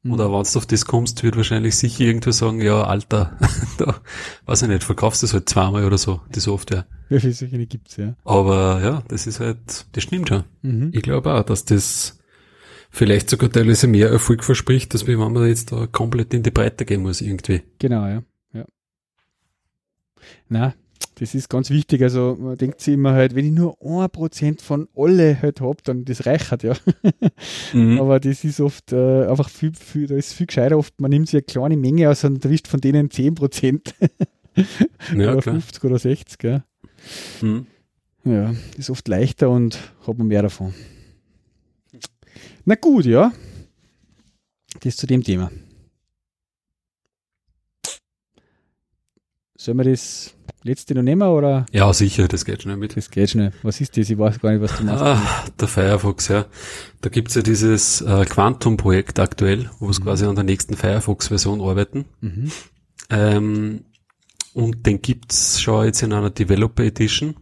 Oder 0.08 0.26
wenn 0.26 0.44
du 0.44 0.58
auf 0.58 0.66
das 0.68 0.86
kommst, 0.86 1.24
wird 1.24 1.36
wahrscheinlich 1.36 1.76
sicher 1.76 2.02
irgendwer 2.02 2.32
sagen, 2.32 2.62
ja, 2.62 2.84
Alter, 2.84 3.38
da, 3.78 4.02
weiß 4.46 4.64
ich 4.64 4.68
nicht, 4.68 4.84
verkaufst 4.84 5.24
du 5.24 5.26
es 5.26 5.34
halt 5.34 5.50
zweimal 5.50 5.84
oder 5.84 5.98
so, 5.98 6.22
die 6.34 6.40
Software. 6.40 6.86
Wie 7.10 7.20
viele 7.20 7.34
solche 7.34 7.66
gibt's, 7.66 7.98
ja. 7.98 8.16
Aber 8.24 8.82
ja, 8.84 9.04
das 9.08 9.26
ist 9.26 9.40
halt, 9.40 9.88
das 9.92 10.04
stimmt 10.04 10.30
schon. 10.30 10.44
Mhm. 10.62 10.92
Ich 10.94 11.02
glaube 11.02 11.34
auch, 11.34 11.44
dass 11.44 11.66
das 11.66 12.20
vielleicht 12.92 13.30
sogar 13.30 13.52
teilweise 13.52 13.88
mehr 13.88 14.10
Erfolg 14.10 14.44
verspricht, 14.44 14.94
dass 14.94 15.08
wenn 15.08 15.18
man 15.18 15.36
jetzt 15.48 15.72
da 15.72 15.88
komplett 15.88 16.34
in 16.34 16.44
die 16.44 16.52
Breite 16.52 16.86
gehen 16.86 17.02
muss 17.02 17.22
irgendwie. 17.22 17.64
Genau, 17.80 18.06
ja. 18.06 18.22
Ja. 20.50 20.74
Na, 20.74 20.74
das 21.16 21.34
ist 21.34 21.50
ganz 21.50 21.70
wichtig. 21.70 22.02
Also 22.02 22.38
man 22.40 22.58
denkt 22.58 22.82
sich 22.82 22.94
immer 22.94 23.14
halt, 23.14 23.36
wenn 23.36 23.46
ich 23.46 23.52
nur 23.52 23.78
ein 23.82 24.10
Prozent 24.10 24.62
von 24.62 24.88
alle 24.96 25.42
halt 25.42 25.62
habe, 25.62 25.78
dann 25.84 26.06
das 26.06 26.26
reicht 26.26 26.64
ja. 26.64 26.76
Mhm. 27.74 28.00
Aber 28.02 28.20
das 28.20 28.44
ist 28.44 28.60
oft 28.60 28.92
äh, 28.92 29.26
einfach 29.26 29.50
viel, 29.50 29.74
viel, 29.74 30.08
da 30.08 30.16
ist 30.16 30.34
viel 30.34 30.48
gescheiter 30.48 30.78
oft, 30.78 31.00
man 31.00 31.12
nimmt 31.12 31.28
sich 31.28 31.36
eine 31.36 31.44
kleine 31.44 31.78
Menge 31.78 32.10
aus 32.10 32.24
und 32.24 32.44
erwischt 32.44 32.68
von 32.68 32.82
denen 32.82 33.10
10 33.10 33.36
Prozent. 33.36 33.96
ja, 35.16 35.32
oder 35.32 35.42
50 35.42 35.84
oder 35.84 36.00
60, 36.00 36.38
gell. 36.38 36.64
Mhm. 37.42 37.68
Ja, 38.26 38.54
ist 38.78 38.90
oft 38.90 39.08
leichter 39.08 39.50
und 39.50 39.78
hat 40.06 40.18
man 40.18 40.28
mehr 40.28 40.42
davon. 40.42 40.74
Na 42.66 42.76
gut, 42.76 43.06
ja. 43.06 43.32
Das 44.82 44.98
zu 44.98 45.08
dem 45.08 45.24
Thema. 45.24 45.52
Sollen 49.58 49.78
wir 49.78 49.86
das 49.86 50.36
letzte 50.64 50.96
noch 50.96 51.04
nehmen 51.04 51.28
oder? 51.28 51.66
Ja, 51.72 51.94
sicher, 51.94 52.28
das 52.28 52.44
geht 52.44 52.64
schnell 52.64 52.76
mit. 52.76 52.98
Das 52.98 53.10
geht 53.10 53.30
schnell. 53.30 53.54
Was 53.64 53.80
ist 53.80 53.96
das? 53.96 54.10
Ich 54.10 54.18
weiß 54.18 54.40
gar 54.40 54.52
nicht, 54.52 54.62
was 54.62 54.78
du 54.78 54.84
machst. 54.84 55.02
Ah, 55.02 55.46
der 55.60 55.68
Firefox, 55.68 56.28
ja. 56.28 56.46
Da 57.02 57.10
gibt's 57.10 57.36
ja 57.36 57.42
dieses 57.42 58.02
äh, 58.02 58.26
Quantum-Projekt 58.26 59.20
aktuell, 59.20 59.70
wo 59.80 59.88
wir 59.88 59.98
mhm. 59.98 60.04
quasi 60.04 60.26
an 60.26 60.36
der 60.36 60.44
nächsten 60.44 60.76
Firefox-Version 60.76 61.62
arbeiten. 61.62 62.06
Mhm. 62.20 62.52
Ähm, 63.10 63.86
und 64.54 64.86
den 64.86 65.02
gibt's 65.02 65.62
schon 65.62 65.86
jetzt 65.86 66.02
in 66.02 66.12
einer 66.12 66.32
Developer 66.32 66.84
Edition. 66.84 67.36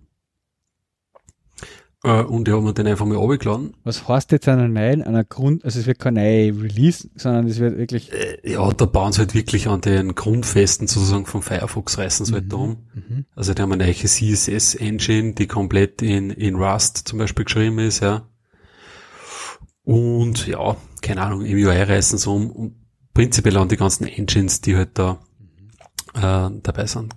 Äh, 2.04 2.22
und 2.22 2.47
ich 2.47 2.54
habe 2.54 2.64
mir 2.64 2.74
den 2.74 2.88
einfach 2.88 3.06
mal 3.06 3.16
runtergeladen. 3.16 3.76
Was 3.84 4.08
heißt 4.08 4.32
jetzt 4.34 4.47
einer 4.49 4.68
neuen, 4.68 5.01
einer 5.01 5.24
Grund, 5.24 5.64
also 5.64 5.80
es 5.80 5.86
wird 5.86 5.99
kein 5.99 6.16
neuer 6.16 6.54
Release, 6.54 7.10
sondern 7.16 7.47
es 7.47 7.60
wird 7.60 7.78
wirklich. 7.78 8.12
Äh, 8.12 8.51
ja, 8.51 8.70
da 8.72 8.86
bauen 8.86 9.14
sie 9.14 9.20
halt 9.20 9.34
wirklich 9.34 9.68
an 9.68 9.80
den 9.80 10.14
Grundfesten 10.14 10.88
sozusagen 10.88 11.26
vom 11.26 11.41
Firefox 11.41 11.97
reißen 11.97 12.26
sie 12.26 12.34
halt 12.34 12.51
mhm. 12.51 12.51
halt 12.51 12.62
um. 12.62 12.78
Mhm. 12.93 13.26
Also 13.36 13.54
die 13.54 13.62
haben 13.62 13.72
eine 13.72 13.86
neue 13.86 13.93
CSS-Engine, 13.93 15.34
die 15.34 15.47
komplett 15.47 16.01
in, 16.01 16.30
in 16.30 16.56
Rust 16.56 17.08
zum 17.08 17.20
Beispiel 17.20 17.45
geschrieben 17.45 17.80
ist, 17.80 18.01
ja. 18.01 18.28
Und 19.84 20.47
ja, 20.47 20.76
keine 21.01 21.22
Ahnung, 21.22 21.45
im 21.45 21.58
UI 21.58 21.84
reißen 21.84 22.18
sie 22.18 22.30
um 22.30 22.51
und 22.51 22.76
prinzipiell 23.14 23.58
an 23.58 23.70
die 23.70 23.78
ganzen 23.78 24.08
Engines, 24.08 24.60
die 24.62 24.76
halt 24.76 24.97
da 24.97 25.20
äh, 26.16 26.49
dabei 26.62 26.86
sind. 26.86 27.14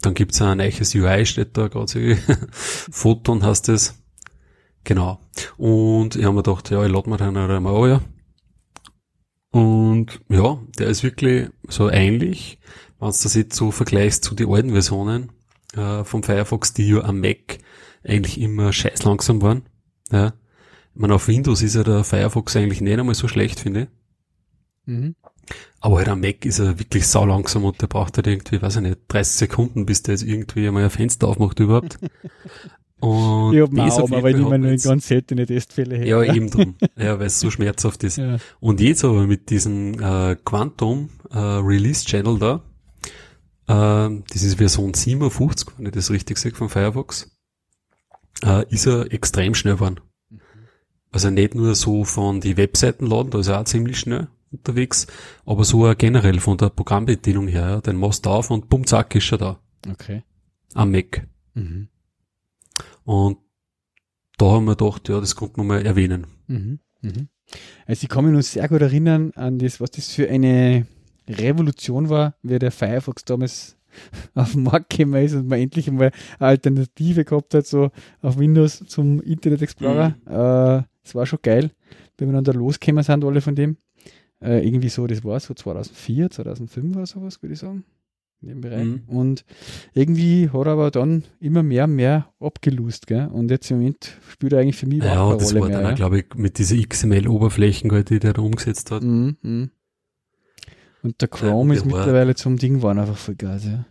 Dann 0.00 0.14
gibt's 0.14 0.40
ein 0.42 0.58
neues 0.58 0.94
UI, 0.94 1.24
steht 1.26 1.56
da 1.56 1.68
gerade 1.68 2.16
Photon 2.50 3.42
heißt 3.42 3.68
es. 3.70 3.97
Genau. 4.84 5.20
Und 5.56 6.16
ich 6.16 6.24
habe 6.24 6.34
mir 6.34 6.42
gedacht, 6.42 6.70
ja, 6.70 6.84
ich 6.84 6.90
lade 6.90 7.10
mir 7.10 7.16
den 7.16 7.36
einmal 7.36 7.88
ja. 7.88 8.00
Und 9.50 10.20
ja, 10.28 10.58
der 10.78 10.88
ist 10.88 11.02
wirklich 11.02 11.48
so 11.68 11.90
ähnlich, 11.90 12.58
wenn 12.98 13.10
du 13.10 13.16
das 13.22 13.34
jetzt 13.34 13.56
so 13.56 13.70
vergleichst 13.70 14.24
zu 14.24 14.34
den 14.34 14.50
alten 14.50 14.70
Versionen 14.72 15.30
äh, 15.74 16.04
vom 16.04 16.22
Firefox, 16.22 16.74
die 16.74 16.88
ja 16.88 17.02
am 17.02 17.20
Mac 17.20 17.58
eigentlich 18.04 18.40
immer 18.40 18.72
scheiß 18.72 19.04
langsam 19.04 19.42
waren. 19.42 19.62
Ja. 20.10 20.34
Ich 20.94 21.00
meine, 21.00 21.14
auf 21.14 21.28
Windows 21.28 21.62
ist 21.62 21.74
ja 21.74 21.84
der 21.84 22.04
Firefox 22.04 22.56
eigentlich 22.56 22.80
nicht 22.80 22.98
einmal 22.98 23.14
so 23.14 23.28
schlecht, 23.28 23.60
finde 23.60 23.82
ich. 23.82 23.88
Mhm. 24.86 25.14
Aber 25.80 25.98
halt 25.98 26.08
am 26.08 26.20
Mac 26.20 26.44
ist 26.44 26.58
er 26.58 26.78
wirklich 26.78 27.06
sau 27.06 27.24
langsam 27.24 27.64
und 27.64 27.80
der 27.80 27.86
braucht 27.86 28.16
halt 28.16 28.26
irgendwie, 28.26 28.60
weiß 28.60 28.76
ich 28.76 28.82
nicht, 28.82 28.98
30 29.08 29.36
Sekunden, 29.36 29.86
bis 29.86 30.02
der 30.02 30.14
jetzt 30.14 30.24
irgendwie 30.24 30.66
einmal 30.66 30.84
ein 30.84 30.90
Fenster 30.90 31.28
aufmacht 31.28 31.60
überhaupt. 31.60 31.98
Und 33.00 33.54
ich 33.54 33.62
hab 33.62 33.78
auch, 33.78 34.10
aber 34.10 34.30
ich 34.30 34.36
nehme 34.36 34.58
nur 34.58 34.76
ganz 34.76 35.06
seltene 35.06 35.46
Testfälle 35.46 35.96
her. 35.96 36.06
Ja, 36.06 36.34
eben 36.34 36.50
drum. 36.50 36.74
Ja, 36.96 37.18
weil 37.18 37.26
es 37.26 37.38
so 37.38 37.50
schmerzhaft 37.50 38.04
ist. 38.04 38.18
Ja. 38.28 38.38
Und 38.58 38.80
jetzt 38.80 39.04
aber 39.04 39.26
mit 39.26 39.48
diesem 39.50 39.94
äh, 40.02 40.36
Quantum 40.44 41.10
äh, 41.30 41.38
Release 41.38 42.04
Channel 42.04 42.38
da, 42.38 42.62
äh, 43.68 44.22
das 44.32 44.42
ist 44.42 44.56
Version 44.56 44.92
57, 44.92 45.68
wenn 45.78 45.86
ich 45.86 45.92
das 45.92 46.10
richtig 46.10 46.38
sehe, 46.38 46.52
von 46.52 46.68
Firefox, 46.68 47.30
äh, 48.44 48.64
ist 48.70 48.86
er 48.86 49.12
extrem 49.12 49.54
schnell 49.54 49.74
geworden. 49.74 50.00
Mhm. 50.30 50.40
Also 51.12 51.30
nicht 51.30 51.54
nur 51.54 51.74
so 51.76 52.04
von 52.04 52.40
die 52.40 52.56
Webseiten 52.56 53.06
laden, 53.06 53.30
da 53.30 53.38
ist 53.38 53.48
er 53.48 53.60
auch 53.60 53.64
ziemlich 53.64 53.98
schnell 54.00 54.28
unterwegs, 54.50 55.06
aber 55.44 55.64
so 55.64 55.92
generell 55.96 56.40
von 56.40 56.56
der 56.56 56.70
Programmbedienung 56.70 57.48
her, 57.48 57.68
ja, 57.68 57.80
den 57.80 57.96
machst 57.96 58.26
du 58.26 58.30
auf 58.30 58.50
und 58.50 58.68
bumm, 58.68 58.86
zack, 58.86 59.14
ist 59.14 59.30
er 59.30 59.38
da. 59.38 59.60
Okay. 59.88 60.22
Am 60.74 60.90
Mac. 60.90 61.26
Mhm. 61.54 61.88
Und 63.08 63.38
da 64.36 64.50
haben 64.50 64.66
wir 64.66 64.76
gedacht, 64.76 65.08
ja, 65.08 65.18
das 65.18 65.34
könnte 65.34 65.54
man 65.56 65.66
mal 65.66 65.86
erwähnen. 65.86 66.26
Mhm, 66.46 66.78
mhm. 67.00 67.28
Also 67.86 68.04
ich 68.04 68.08
kann 68.10 68.26
mich 68.26 68.34
noch 68.34 68.42
sehr 68.42 68.68
gut 68.68 68.82
erinnern 68.82 69.32
an 69.34 69.58
das, 69.58 69.80
was 69.80 69.92
das 69.92 70.12
für 70.12 70.28
eine 70.28 70.86
Revolution 71.26 72.10
war, 72.10 72.34
wie 72.42 72.58
der 72.58 72.70
Firefox 72.70 73.24
damals 73.24 73.78
auf 74.34 74.52
den 74.52 74.64
Markt 74.64 74.90
gekommen 74.90 75.24
ist 75.24 75.32
und 75.32 75.48
man 75.48 75.58
endlich 75.58 75.88
einmal 75.88 76.12
eine 76.38 76.48
Alternative 76.48 77.24
gehabt 77.24 77.54
hat, 77.54 77.66
so 77.66 77.90
auf 78.20 78.36
Windows 78.36 78.84
zum 78.86 79.22
Internet 79.22 79.62
Explorer. 79.62 80.10
Mhm. 80.26 80.30
Äh, 80.30 80.82
das 81.02 81.14
war 81.14 81.24
schon 81.24 81.38
geil, 81.40 81.70
wenn 82.18 82.28
wir 82.28 82.34
dann 82.34 82.44
da 82.44 82.52
losgekommen 82.52 83.02
sind, 83.02 83.24
alle 83.24 83.40
von 83.40 83.54
dem. 83.54 83.78
Äh, 84.42 84.66
irgendwie 84.68 84.90
so, 84.90 85.06
das 85.06 85.24
war 85.24 85.40
so 85.40 85.54
2004, 85.54 86.30
2005 86.30 86.94
oder 86.94 87.06
sowas, 87.06 87.40
würde 87.42 87.54
ich 87.54 87.58
sagen 87.58 87.86
in 88.40 88.48
dem 88.48 88.60
Bereich. 88.60 88.84
Mhm. 88.84 89.02
Und 89.06 89.44
irgendwie 89.94 90.50
hat 90.50 90.66
er 90.66 90.72
aber 90.72 90.90
dann 90.90 91.24
immer 91.40 91.62
mehr 91.62 91.84
und 91.84 91.96
mehr 91.96 92.32
abgelust, 92.40 93.06
gell? 93.06 93.28
Und 93.32 93.50
jetzt 93.50 93.70
im 93.70 93.78
Moment 93.78 94.16
spielt 94.30 94.52
er 94.52 94.60
eigentlich 94.60 94.76
für 94.76 94.86
mich 94.86 95.02
ja, 95.02 95.34
das 95.34 95.50
Rolle 95.50 95.60
war 95.60 95.68
mehr. 95.68 95.78
Dann, 95.78 95.90
ja. 95.90 95.94
glaube 95.94 96.20
ich, 96.20 96.26
mit 96.36 96.58
diesen 96.58 96.80
XML-Oberflächen, 96.82 97.90
die 98.04 98.18
der 98.18 98.32
da 98.32 98.42
umgesetzt 98.42 98.90
hat. 98.90 99.02
Mhm, 99.02 99.36
mh. 99.42 99.68
Und 101.02 101.20
der 101.20 101.28
Chrome 101.28 101.74
ja, 101.74 101.80
ist 101.80 101.86
mittlerweile 101.86 102.34
zum 102.34 102.56
Ding 102.56 102.74
geworden, 102.74 102.98
einfach 102.98 103.16
voll 103.16 103.36
geil, 103.36 103.60
ja. 103.64 103.86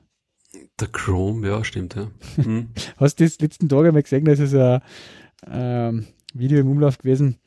Der 0.79 0.87
Chrome, 0.89 1.47
ja, 1.47 1.63
stimmt, 1.63 1.95
ja. 1.95 2.11
Mhm. 2.37 2.69
Hast 2.97 3.19
du 3.19 3.23
das 3.23 3.39
letzten 3.39 3.69
Tag 3.69 3.85
einmal 3.85 4.03
gesehen, 4.03 4.25
dass 4.25 4.39
es 4.39 4.53
ein 4.53 4.81
ähm, 5.49 6.07
Video 6.33 6.59
im 6.59 6.69
Umlauf 6.69 6.97
gewesen 6.97 7.37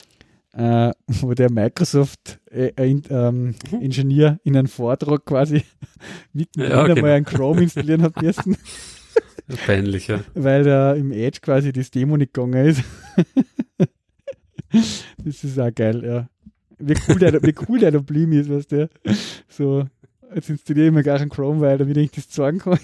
äh, 0.53 0.93
wo 1.07 1.35
der 1.35 1.51
Microsoft-Ingenieur 1.51 4.29
äh, 4.29 4.33
ähm, 4.33 4.39
in 4.45 4.57
einem 4.57 4.69
Vortrag 4.69 5.25
quasi 5.25 5.65
mitten 6.33 6.61
ja, 6.61 6.87
genau. 6.87 7.03
mal 7.03 7.11
einen 7.13 7.25
Chrome 7.25 7.63
installieren 7.63 8.03
hat 8.03 8.21
müssen. 8.21 8.57
Peinlich, 9.67 10.09
ja. 10.09 10.21
Weil 10.35 10.65
da 10.65 10.95
im 10.95 11.13
Edge 11.13 11.41
quasi 11.43 11.73
das 11.73 11.91
Demo 11.91 12.17
nicht 12.17 12.33
gegangen 12.33 12.67
ist. 12.67 12.85
das 15.25 15.43
ist 15.43 15.59
auch 15.59 15.75
geil, 15.75 16.05
ja. 16.05 16.29
Wie 16.79 16.95
cool 17.09 17.19
der, 17.19 17.43
wie 17.43 17.55
cool 17.69 17.81
der 17.81 17.91
da 17.91 17.99
blieben 17.99 18.33
ist, 18.33 18.49
weißt 18.49 18.73
du. 18.73 18.89
So, 19.49 19.87
jetzt 20.35 20.49
installiere 20.49 20.87
ich 20.87 20.93
mir 20.93 21.03
gar 21.03 21.21
einen 21.21 21.31
Chrome, 21.31 21.61
weil 21.61 21.79
damit 21.79 21.97
ich 21.97 22.13
das 22.13 22.29
zeigen 22.29 22.61
kann. 22.61 22.79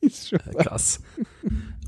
ist 0.00 0.28
schon 0.28 0.38
krass. 0.56 1.00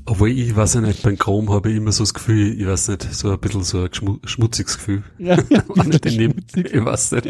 Obwohl 0.07 0.29
ich 0.29 0.55
weiß 0.55 0.75
ja 0.75 0.81
nicht, 0.81 1.01
beim 1.01 1.17
Chrome 1.17 1.51
habe 1.51 1.71
ich 1.71 1.77
immer 1.77 1.91
so 1.91 2.03
das 2.03 2.13
Gefühl, 2.13 2.59
ich 2.59 2.67
weiß 2.67 2.89
nicht, 2.89 3.03
so 3.13 3.31
ein 3.31 3.39
bisschen 3.39 3.63
so 3.63 3.83
ein 3.83 4.19
schmutziges 4.23 4.77
Gefühl. 4.77 5.03
Ja, 5.17 5.35
ja 5.49 5.63
ich 5.67 6.85
weiß 6.85 7.11
nicht. 7.11 7.25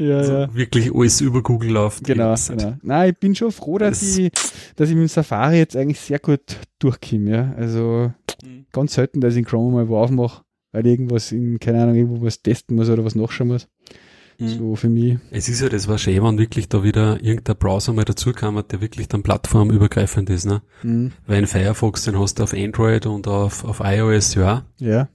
Ja, 0.00 0.18
also 0.18 0.32
ja. 0.32 0.54
Wirklich 0.54 0.92
alles 0.92 1.20
über 1.20 1.42
Google 1.42 1.70
läuft. 1.70 2.02
Genau, 2.02 2.34
genau. 2.48 2.76
Nein, 2.82 3.10
ich 3.10 3.18
bin 3.18 3.34
schon 3.36 3.52
froh, 3.52 3.78
dass 3.78 4.00
das 4.00 4.18
ich, 4.18 4.32
dass 4.74 4.88
ich 4.88 4.96
mit 4.96 5.04
dem 5.04 5.08
Safari 5.08 5.58
jetzt 5.58 5.76
eigentlich 5.76 6.00
sehr 6.00 6.18
gut 6.18 6.58
durchkomme, 6.80 7.30
ja. 7.30 7.54
Also, 7.56 8.12
mhm. 8.44 8.66
ganz 8.72 8.94
selten, 8.94 9.20
dass 9.20 9.34
ich 9.34 9.40
in 9.40 9.44
Chrome 9.44 9.76
mal 9.76 9.88
wo 9.88 9.98
aufmache, 9.98 10.42
weil 10.72 10.84
ich 10.84 10.92
irgendwas 10.92 11.30
in, 11.30 11.60
keine 11.60 11.82
Ahnung, 11.82 11.94
irgendwo 11.94 12.26
was 12.26 12.42
testen 12.42 12.74
muss 12.74 12.90
oder 12.90 13.04
was 13.04 13.14
nachschauen 13.14 13.48
muss. 13.48 13.68
Mhm. 14.38 14.48
So 14.48 14.76
für 14.76 14.88
mich. 14.88 15.18
Es 15.30 15.48
ist 15.48 15.60
ja, 15.60 15.68
das 15.68 15.88
war 15.88 15.98
schön, 15.98 16.22
wenn 16.22 16.38
wirklich 16.38 16.68
da 16.68 16.82
wieder 16.82 17.22
irgendein 17.22 17.56
Browser 17.56 17.92
mal 17.92 18.04
dazu 18.04 18.32
kam, 18.32 18.62
der 18.68 18.80
wirklich 18.80 19.08
dann 19.08 19.22
plattformübergreifend 19.22 20.28
ist, 20.30 20.44
ne? 20.44 20.62
Mhm. 20.82 21.12
Weil 21.26 21.38
in 21.40 21.46
Firefox, 21.46 22.04
den 22.04 22.18
hast 22.18 22.38
du 22.38 22.42
auf 22.42 22.52
Android 22.52 23.06
und 23.06 23.28
auf, 23.28 23.64
auf 23.64 23.80
iOS, 23.82 24.34
ja. 24.34 24.66
Ja. 24.78 25.08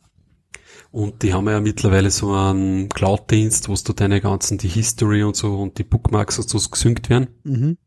Und 0.91 1.24
die 1.24 1.34
haben 1.34 1.47
ja 1.47 1.61
mittlerweile 1.61 2.11
so 2.11 2.34
einen 2.34 2.89
Cloud-Dienst, 2.89 3.69
wo 3.69 3.76
du 3.76 3.93
deine 3.93 4.19
ganzen, 4.19 4.57
die 4.57 4.67
History 4.67 5.24
und 5.24 5.36
so 5.36 5.55
und 5.61 5.78
die 5.78 5.84
Bookmarks 5.84 6.38
und 6.38 6.49
so 6.49 6.57
gesynkt 6.69 7.09
werden. 7.09 7.28
Mhm. 7.43 7.78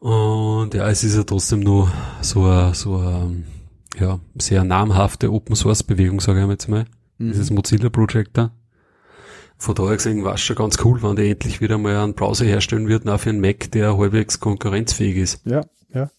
Und 0.00 0.74
ja, 0.74 0.88
es 0.88 1.04
ist 1.04 1.14
ja 1.14 1.22
trotzdem 1.22 1.60
nur 1.60 1.92
so 2.22 2.44
eine, 2.44 2.74
so 2.74 2.96
eine, 2.96 3.44
ja, 4.00 4.18
sehr 4.36 4.64
namhafte 4.64 5.32
Open 5.32 5.54
Source 5.54 5.84
Bewegung, 5.84 6.20
sage 6.20 6.42
ich 6.42 6.48
jetzt 6.48 6.68
mal. 6.68 6.86
Mhm. 7.18 7.30
Dieses 7.30 7.50
Mozilla 7.50 7.88
Project 7.88 8.36
da. 8.36 8.52
Von 9.62 9.76
daher 9.76 9.94
gesehen 9.94 10.24
war 10.24 10.34
es 10.34 10.40
schon 10.40 10.56
ganz 10.56 10.76
cool, 10.84 11.00
wenn 11.04 11.14
die 11.14 11.30
endlich 11.30 11.60
wieder 11.60 11.78
mal 11.78 11.96
einen 11.96 12.14
Browser 12.14 12.44
herstellen 12.44 12.88
würden, 12.88 13.08
auch 13.08 13.20
für 13.20 13.30
einen 13.30 13.40
Mac, 13.40 13.70
der 13.70 13.96
halbwegs 13.96 14.40
konkurrenzfähig 14.40 15.16
ist. 15.16 15.40
Ja, 15.46 15.64
ja. 15.94 16.10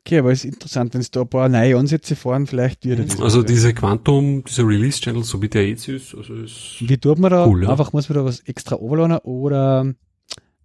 Okay, 0.00 0.18
aber 0.18 0.32
es 0.32 0.44
ist 0.44 0.54
interessant, 0.54 0.92
wenn 0.92 1.02
es 1.02 1.12
da 1.12 1.20
ein 1.20 1.28
paar 1.28 1.48
neue 1.48 1.78
Ansätze 1.78 2.16
fahren, 2.16 2.48
vielleicht 2.48 2.84
wird 2.84 2.98
es. 2.98 3.20
Also 3.20 3.44
diese 3.44 3.72
Quantum, 3.74 4.42
dieser 4.42 4.66
Release-Channel, 4.66 5.22
so 5.22 5.40
wie 5.40 5.48
der 5.48 5.68
jetzt 5.68 5.86
ist, 5.86 6.16
also 6.16 6.34
ist 6.34 6.78
Wie 6.80 6.98
tut 6.98 7.20
man 7.20 7.30
da? 7.30 7.46
Cool, 7.46 7.62
ja. 7.62 7.70
Einfach 7.70 7.92
muss 7.92 8.08
man 8.08 8.18
da 8.18 8.24
was 8.24 8.40
extra 8.40 8.74
overladen 8.74 9.18
oder 9.18 9.94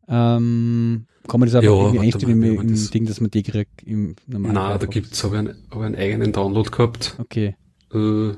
ähm, 0.08 1.06
kann 1.28 1.40
man 1.40 1.48
das 1.48 1.54
einfach 1.54 1.70
ja, 1.70 1.80
irgendwie 1.80 2.00
einstellen 2.00 2.42
im, 2.42 2.60
im 2.60 2.72
das 2.72 2.90
Ding, 2.90 3.06
dass 3.06 3.22
man 3.22 3.30
die 3.30 3.44
kriegt 3.44 3.84
im 3.84 4.16
normalen 4.26 4.56
Nein, 4.56 4.80
da 4.80 4.86
gibt's, 4.88 5.24
habe 5.24 5.36
ich, 5.36 5.40
einen, 5.42 5.68
hab 5.70 5.78
ich 5.78 5.86
einen 5.86 5.96
eigenen 5.96 6.32
Download 6.34 6.72
gehabt. 6.72 7.18
Okay. 7.20 7.56
Äh, 7.94 8.32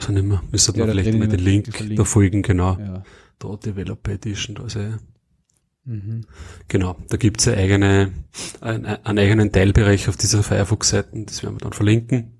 ich 0.00 0.08
nicht 0.08 0.24
mehr, 0.24 0.42
müsste 0.50 0.76
ja, 0.76 0.86
vielleicht 0.86 1.18
mal 1.18 1.28
den 1.28 1.40
Link 1.40 1.96
da 1.96 2.04
folgen, 2.04 2.42
genau. 2.42 2.78
Ja. 2.78 3.02
Da 3.38 3.56
Developer 3.56 4.12
Edition, 4.12 4.54
da 4.56 4.64
ist 4.64 4.76
er. 4.76 4.98
Mhm. 5.84 6.22
Genau, 6.68 6.96
da 7.08 7.16
gibt's 7.16 7.44
ja 7.44 7.54
eigene, 7.54 8.12
einen, 8.60 8.86
einen 8.86 9.18
eigenen 9.18 9.52
Teilbereich 9.52 10.08
auf 10.08 10.16
dieser 10.16 10.42
Firefox-Seite, 10.42 11.24
das 11.26 11.42
werden 11.42 11.56
wir 11.56 11.60
dann 11.60 11.72
verlinken. 11.72 12.32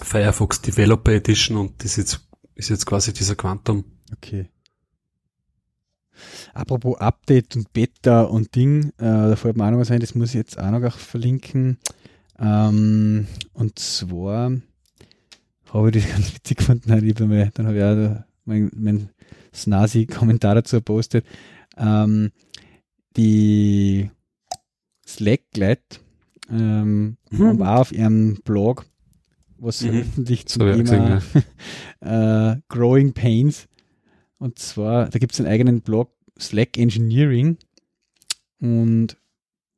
Firefox 0.00 0.60
Developer 0.62 1.12
Edition 1.12 1.56
und 1.56 1.84
das 1.84 1.96
jetzt, 1.96 2.26
ist 2.54 2.70
jetzt 2.70 2.86
quasi 2.86 3.12
dieser 3.12 3.36
Quantum. 3.36 3.84
Okay. 4.12 4.48
Apropos 6.54 6.98
Update 6.98 7.56
und 7.56 7.72
Beta 7.72 8.22
und 8.22 8.54
Ding, 8.54 8.90
äh, 8.98 9.04
da 9.04 9.36
fällt 9.36 9.56
mir 9.56 9.66
auch 9.66 9.70
noch 9.70 9.78
was 9.78 9.90
ein, 9.90 10.00
das 10.00 10.14
muss 10.14 10.30
ich 10.30 10.34
jetzt 10.34 10.58
auch 10.58 10.70
noch 10.70 10.98
verlinken. 10.98 11.78
Ähm, 12.38 13.26
und 13.52 13.78
zwar 13.78 14.52
habe 15.72 15.90
ich 15.90 16.02
das 16.02 16.12
ganz 16.12 16.34
witzig 16.34 16.58
gefunden. 16.58 16.88
dann 16.88 17.66
habe 17.66 17.76
ich 17.76 17.82
auch 17.82 18.24
mein, 18.44 18.70
mein 18.74 19.08
Snasi-Kommentar 19.54 20.56
dazu 20.56 20.76
gepostet. 20.76 21.24
Ähm, 21.76 22.30
die 23.16 24.10
Slack-Leute 25.06 25.98
ähm, 26.50 27.16
mhm. 27.30 27.58
war 27.58 27.80
auf 27.80 27.92
ihrem 27.92 28.38
Blog 28.44 28.86
was 29.62 29.82
mhm. 29.82 29.90
veröffentlicht 29.90 30.48
zum 30.48 30.60
so, 30.62 30.72
Thema 30.72 30.82
gesehen, 30.82 31.44
ja. 32.02 32.52
äh, 32.52 32.60
Growing 32.68 33.12
Pains. 33.12 33.68
Und 34.38 34.58
zwar, 34.58 35.08
da 35.08 35.18
gibt 35.18 35.32
es 35.32 35.40
einen 35.40 35.48
eigenen 35.48 35.82
Blog, 35.82 36.12
Slack 36.38 36.76
Engineering. 36.76 37.58
Und 38.58 39.16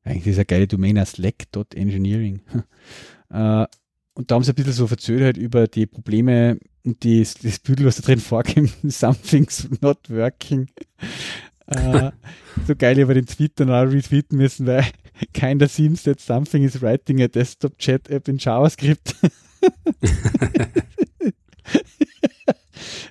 eigentlich 0.02 0.28
ist 0.28 0.38
eine 0.38 0.46
geile 0.46 0.66
Domain, 0.66 1.04
slack.engineering. 1.04 2.40
äh, 3.30 3.66
und 4.14 4.30
da 4.30 4.36
haben 4.36 4.44
sie 4.44 4.52
ein 4.52 4.54
bisschen 4.54 4.72
so 4.72 4.86
verzögert 4.86 5.24
halt 5.24 5.36
über 5.36 5.66
die 5.66 5.86
Probleme 5.86 6.58
und 6.84 7.02
die, 7.02 7.26
das 7.42 7.58
Büdel, 7.58 7.86
was 7.86 7.96
da 7.96 8.02
drin 8.02 8.20
vorkommt, 8.20 8.72
something's 8.84 9.68
not 9.80 9.98
working. 10.08 10.68
äh, 11.66 12.10
so 12.66 12.76
geil, 12.76 12.98
über 12.98 13.14
den 13.14 13.26
Tweet 13.26 13.52
dann 13.56 13.70
auch 13.70 13.82
retweeten 13.82 14.38
müssen, 14.38 14.66
weil 14.66 14.84
keiner 15.34 15.68
seems 15.68 16.04
that 16.04 16.20
something 16.20 16.62
is 16.62 16.80
writing 16.80 17.22
a 17.22 17.28
desktop 17.28 17.78
chat 17.78 18.08
app 18.08 18.28
in 18.28 18.38
JavaScript. 18.38 19.16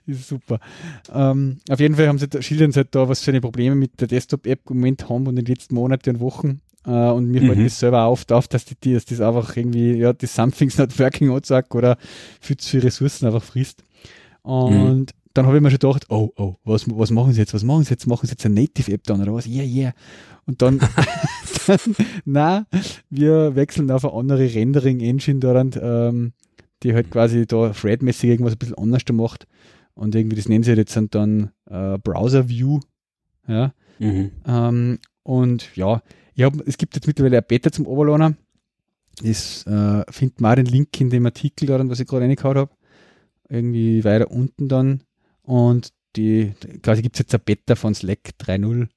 ist 0.06 0.28
super. 0.28 0.60
Ähm, 1.12 1.60
auf 1.70 1.80
jeden 1.80 1.96
Fall 1.96 2.08
haben 2.08 2.20
sie, 2.20 2.28
schildern 2.42 2.72
sie 2.72 2.78
halt 2.78 2.96
da, 2.96 3.08
was 3.10 3.22
für 3.22 3.32
eine 3.32 3.42
Probleme 3.42 3.76
mit 3.76 4.00
der 4.00 4.08
Desktop-App 4.08 4.70
im 4.70 4.78
Moment 4.78 5.10
haben 5.10 5.28
und 5.28 5.38
in 5.38 5.46
den 5.46 5.54
letzten 5.54 5.76
Monaten 5.76 6.12
und 6.12 6.20
Wochen. 6.20 6.62
Uh, 6.86 7.14
und 7.14 7.32
mir 7.32 7.42
mhm. 7.42 7.48
fällt 7.48 7.66
das 7.66 7.80
selber 7.80 8.04
auf, 8.04 8.30
auf 8.30 8.48
dass, 8.50 8.66
die, 8.66 8.94
dass 8.94 9.06
das 9.06 9.22
einfach 9.22 9.56
irgendwie, 9.56 9.94
ja, 9.94 10.12
das 10.12 10.36
Something's 10.36 10.78
not 10.78 11.00
working 11.00 11.40
sagt 11.44 11.74
oder 11.76 11.98
viel 12.42 12.58
zu 12.58 12.70
viele 12.70 12.84
Ressourcen 12.84 13.26
einfach 13.26 13.44
frisst. 13.44 13.84
Und 14.42 14.74
mhm. 14.74 15.06
dann 15.34 15.46
habe 15.46 15.56
ich 15.56 15.64
mir 15.64 15.70
schon 15.70 15.80
gedacht, 15.80 16.06
oh, 16.10 16.32
oh, 16.36 16.56
was, 16.66 16.86
was 16.90 17.10
machen 17.10 17.32
sie 17.32 17.40
jetzt? 17.40 17.54
Was 17.54 17.64
machen 17.64 17.86
sie 17.86 17.92
jetzt? 17.92 18.06
Machen 18.06 18.28
sie 18.28 18.34
jetzt 18.34 18.46
eine 18.46 18.56
Native-App 18.56 19.04
dann 19.06 19.22
oder 19.22 19.34
was? 19.34 19.48
Yeah, 19.48 19.64
yeah. 19.64 19.94
Und 20.46 20.62
dann, 20.62 20.80
dann 21.68 21.80
na, 22.26 22.66
wir 23.10 23.56
wechseln 23.56 23.90
auf 23.90 24.04
eine 24.04 24.14
andere 24.14 24.54
Rendering-Engine 24.54 25.40
daran, 25.40 25.72
ähm, 25.82 26.34
die 26.84 26.94
halt 26.94 27.10
quasi 27.12 27.48
da 27.48 27.70
Thread-mäßig 27.70 28.30
irgendwas 28.30 28.56
ein 28.56 28.60
bisschen 28.60 28.78
anders 28.78 29.04
macht. 29.14 29.48
Und 29.94 30.16
irgendwie, 30.16 30.36
das 30.36 30.50
nennen 30.50 30.66
sie 30.66 30.74
jetzt 30.74 31.00
dann 31.12 31.52
äh, 31.70 31.98
Browser 31.98 32.50
View. 32.50 32.82
Ja. 33.48 33.74
Mhm. 34.00 34.32
Ähm, 34.46 35.00
und 35.24 35.74
ja, 35.78 36.02
ich 36.36 36.44
hab, 36.44 36.68
es 36.68 36.78
gibt 36.78 36.96
jetzt 36.96 37.08
mittlerweile 37.08 37.38
ein 37.38 37.46
Beta 37.48 37.72
zum 37.72 37.88
Overlader. 37.88 38.36
Das 39.22 39.66
äh, 39.68 40.04
findet 40.12 40.42
man 40.42 40.52
auch 40.52 40.56
den 40.56 40.66
Link 40.66 41.00
in 41.00 41.10
dem 41.10 41.26
Artikel 41.26 41.68
daran, 41.68 41.90
was 41.90 42.00
ich 42.00 42.08
gerade 42.08 42.26
reingehauen 42.26 42.58
habe. 42.58 42.72
Irgendwie 43.50 44.04
weiter 44.04 44.32
unten 44.32 44.68
dann. 44.68 45.04
Und 45.44 45.90
die, 46.16 46.54
quasi 46.82 47.02
gibt 47.02 47.16
es 47.16 47.20
jetzt 47.20 47.36
ein 47.36 47.42
Beta 47.44 47.76
von 47.76 47.94
Slack 47.94 48.32
3.0. 48.40 48.88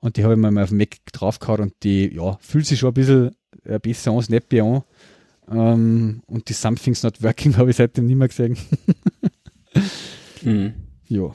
Und 0.00 0.16
die 0.16 0.24
habe 0.24 0.34
ich 0.34 0.40
mir 0.40 0.50
mal 0.50 0.64
auf 0.64 0.68
dem 0.68 0.78
Mac 0.78 0.96
draufgehauen 1.12 1.62
und 1.62 1.74
die, 1.82 2.14
ja, 2.14 2.36
fühlt 2.40 2.66
sich 2.66 2.78
schon 2.78 2.90
ein 2.90 2.94
bisschen 2.94 3.30
äh, 3.64 3.78
besser 3.78 4.12
an, 4.12 4.22
snappy 4.22 4.60
an. 4.60 4.82
Ähm, 5.50 6.22
und 6.26 6.48
die 6.48 6.52
Something's 6.52 7.02
Not 7.02 7.22
Working 7.22 7.56
habe 7.56 7.70
ich 7.70 7.76
seitdem 7.76 8.06
nicht 8.06 8.16
mehr 8.16 8.28
gesehen. 8.28 8.56
mhm. 10.42 10.74
Ja. 11.08 11.34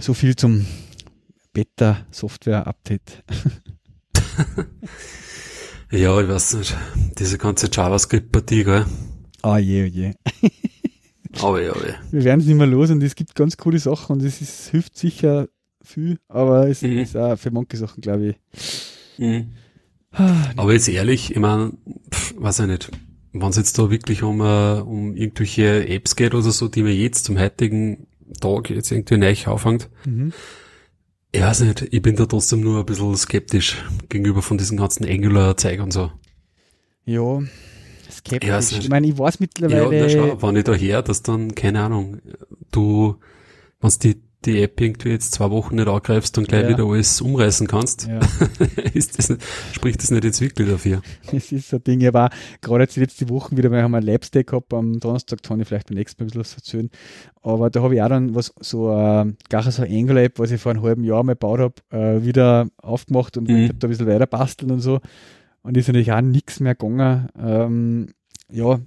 So 0.00 0.14
viel 0.14 0.36
zum 0.36 0.64
Beta-Software-Update. 1.52 3.24
ja, 5.90 6.20
ich 6.20 6.28
weiß 6.28 6.54
nicht. 6.54 6.76
Diese 7.18 7.38
ganze 7.38 7.68
JavaScript-Partie, 7.70 8.64
gell? 8.64 8.86
Ah, 9.42 9.54
oh 9.54 9.56
je, 9.56 9.84
oh 9.84 9.86
je. 9.86 10.12
oh 11.42 11.58
je, 11.58 11.70
oh 11.70 11.80
je. 11.84 11.94
Wir 12.10 12.24
werden 12.24 12.40
es 12.40 12.46
nicht 12.46 12.56
mehr 12.56 12.66
los 12.66 12.90
und 12.90 13.02
es 13.02 13.14
gibt 13.14 13.34
ganz 13.34 13.56
coole 13.56 13.78
Sachen 13.78 14.14
und 14.16 14.22
es 14.22 14.40
ist, 14.40 14.70
hilft 14.70 14.96
sicher 14.96 15.48
viel, 15.82 16.18
aber 16.28 16.68
es 16.68 16.82
mhm. 16.82 16.98
ist 16.98 17.16
auch 17.16 17.36
für 17.36 17.50
manche 17.50 17.76
Sachen, 17.76 18.00
glaube 18.00 18.28
ich. 18.28 18.36
Mhm. 19.18 19.52
Ah, 20.12 20.50
aber 20.56 20.72
jetzt 20.72 20.88
ehrlich, 20.88 21.30
ich 21.30 21.38
meine, 21.38 21.72
weiß 22.36 22.60
ich 22.60 22.66
nicht, 22.66 22.90
wenn 23.32 23.48
es 23.48 23.56
jetzt 23.56 23.78
da 23.78 23.90
wirklich 23.90 24.22
um, 24.22 24.40
uh, 24.40 24.82
um 24.82 25.14
irgendwelche 25.14 25.88
Apps 25.88 26.16
geht 26.16 26.34
oder 26.34 26.50
so, 26.50 26.68
die 26.68 26.82
man 26.82 26.92
jetzt 26.92 27.24
zum 27.24 27.38
heutigen 27.38 28.06
Tag 28.40 28.70
jetzt 28.70 28.90
irgendwie 28.90 29.18
neu 29.18 29.34
aufhängt, 29.46 29.88
mhm. 30.04 30.32
Ich 31.32 31.40
weiß 31.40 31.60
nicht, 31.60 31.82
ich 31.90 32.02
bin 32.02 32.16
da 32.16 32.26
trotzdem 32.26 32.60
nur 32.60 32.80
ein 32.80 32.86
bisschen 32.86 33.16
skeptisch 33.16 33.84
gegenüber 34.08 34.42
von 34.42 34.58
diesen 34.58 34.78
ganzen 34.78 35.04
Angular-Zeug 35.06 35.80
und 35.80 35.92
so. 35.92 36.10
Ja, 37.04 37.40
skeptisch. 38.10 38.72
Ich, 38.72 38.78
ich 38.78 38.88
meine, 38.88 39.06
ich 39.06 39.18
weiß 39.18 39.40
mittlerweile. 39.40 39.96
Ja, 39.96 40.02
na 40.02 40.08
schau, 40.08 40.42
wenn 40.42 40.56
ich 40.56 40.64
da 40.64 40.74
her, 40.74 41.02
dass 41.02 41.22
dann, 41.22 41.54
keine 41.54 41.82
Ahnung, 41.82 42.18
du, 42.72 43.16
wenn 43.80 43.92
die 44.02 44.20
die 44.44 44.62
App 44.62 44.80
irgendwie 44.80 45.10
jetzt 45.10 45.32
zwei 45.32 45.50
Wochen 45.50 45.76
nicht 45.76 45.88
angreifst 45.88 46.38
und 46.38 46.48
gleich 46.48 46.62
ja. 46.62 46.68
wieder 46.70 46.84
alles 46.84 47.20
umreißen 47.20 47.66
kannst, 47.66 48.06
ja. 48.06 48.20
ist 48.94 49.18
das, 49.18 49.36
spricht 49.72 50.02
das 50.02 50.10
nicht 50.10 50.24
jetzt 50.24 50.40
wirklich 50.40 50.68
dafür. 50.68 51.02
Es 51.32 51.52
ist 51.52 51.68
so 51.68 51.76
ein 51.76 51.84
Ding, 51.84 52.00
ich 52.00 52.12
war 52.12 52.30
gerade 52.60 52.84
jetzt 52.84 52.96
die 52.96 53.00
letzten 53.00 53.28
Wochen 53.28 53.56
wieder, 53.56 53.70
wir 53.70 53.82
haben 53.82 53.94
ein 53.94 54.02
Labs-Day 54.02 54.44
gehabt, 54.44 54.72
am 54.72 54.98
Donnerstag 54.98 55.40
ich 55.42 55.68
vielleicht 55.68 55.88
beim 55.88 55.98
nächsten 55.98 56.22
Mal 56.22 56.24
ein 56.24 56.28
bisschen 56.28 56.40
was 56.40 56.54
erzählen, 56.54 56.90
aber 57.42 57.70
da 57.70 57.82
habe 57.82 57.94
ich 57.94 58.02
auch 58.02 58.08
dann 58.08 58.34
was, 58.34 58.54
so, 58.60 58.90
äh, 58.90 59.32
gar 59.48 59.62
so 59.70 59.82
eine 59.82 59.94
Angular-App, 59.94 60.38
was 60.38 60.50
ich 60.50 60.60
vor 60.60 60.72
einem 60.72 60.82
halben 60.82 61.04
Jahr 61.04 61.22
mal 61.22 61.34
gebaut 61.34 61.60
habe, 61.60 61.74
äh, 61.90 62.24
wieder 62.24 62.68
aufgemacht 62.78 63.36
und 63.36 63.48
mhm. 63.48 63.56
ich 63.56 63.68
habe 63.68 63.78
da 63.78 63.86
ein 63.86 63.90
bisschen 63.90 64.06
weiter 64.06 64.26
basteln 64.26 64.70
und 64.70 64.80
so 64.80 65.00
und 65.62 65.76
ist 65.76 65.88
natürlich 65.88 66.12
auch 66.12 66.20
nichts 66.20 66.60
mehr 66.60 66.74
gegangen. 66.74 67.28
Ähm, 67.38 68.08
ja, 68.50 68.80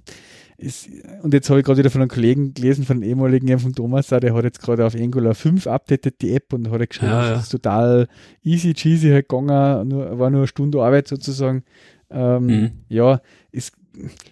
ist, 0.64 0.88
und 1.22 1.34
jetzt 1.34 1.48
habe 1.50 1.60
ich 1.60 1.66
gerade 1.66 1.78
wieder 1.78 1.90
von 1.90 2.00
einem 2.00 2.10
Kollegen 2.10 2.54
gelesen, 2.54 2.84
von 2.84 2.96
einem 2.96 3.08
ehemaligen 3.08 3.58
von 3.58 3.74
Thomas, 3.74 4.08
der 4.08 4.34
hat 4.34 4.44
jetzt 4.44 4.60
gerade 4.60 4.84
auf 4.86 4.94
Angular 4.94 5.34
5 5.34 5.66
updated 5.66 6.20
die 6.20 6.34
App 6.34 6.52
und 6.52 6.70
hat 6.70 6.80
er 6.80 6.86
geschrieben, 6.86 7.12
ja, 7.12 7.24
ja. 7.24 7.30
das 7.34 7.44
ist 7.44 7.50
total 7.50 8.08
easy 8.42 8.74
cheesy 8.74 9.10
halt 9.10 9.28
gegangen, 9.28 9.88
nur, 9.88 10.18
war 10.18 10.30
nur 10.30 10.40
eine 10.40 10.46
Stunde 10.46 10.82
Arbeit 10.82 11.08
sozusagen. 11.08 11.64
Ähm, 12.10 12.46
mhm. 12.46 12.72
Ja, 12.88 13.20
es, 13.52 13.72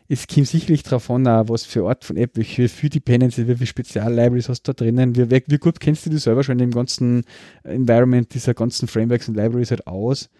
es 0.08 0.26
kommt 0.26 0.48
sicherlich 0.48 0.82
darauf 0.82 1.10
an, 1.10 1.26
auch 1.26 1.48
was 1.48 1.64
für 1.64 1.88
Art 1.88 2.04
von 2.04 2.16
App, 2.16 2.36
welche 2.36 2.68
für 2.68 2.88
Dependency, 2.88 3.48
wie 3.48 3.54
viele 3.54 3.66
Spezial-Libraries 3.66 4.48
hast 4.48 4.62
du 4.62 4.72
da 4.72 4.84
drinnen, 4.84 5.16
wie, 5.16 5.30
wie 5.30 5.58
gut 5.58 5.80
kennst 5.80 6.06
du 6.06 6.10
dich 6.10 6.22
selber 6.22 6.42
schon 6.42 6.58
im 6.60 6.70
ganzen 6.70 7.24
Environment 7.64 8.32
dieser 8.32 8.54
ganzen 8.54 8.88
Frameworks 8.88 9.28
und 9.28 9.36
Libraries 9.36 9.70
halt 9.70 9.86
aus. 9.86 10.30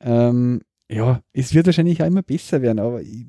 Ähm, 0.00 0.60
ja, 0.88 1.20
es 1.32 1.52
wird 1.52 1.66
wahrscheinlich 1.66 2.02
auch 2.02 2.06
immer 2.06 2.22
besser 2.22 2.62
werden, 2.62 2.78
aber 2.78 3.02
ich, 3.02 3.26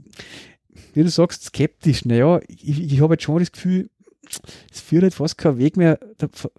wie 0.93 1.03
du 1.03 1.09
sagst, 1.09 1.45
skeptisch. 1.45 2.05
Naja, 2.05 2.39
ich, 2.47 2.81
ich 2.93 3.01
habe 3.01 3.15
jetzt 3.15 3.23
schon 3.23 3.39
das 3.39 3.51
Gefühl, 3.51 3.89
es 4.71 4.81
führt 4.81 5.03
halt 5.03 5.13
fast 5.13 5.37
kein 5.37 5.57
Weg 5.57 5.77
mehr 5.77 5.99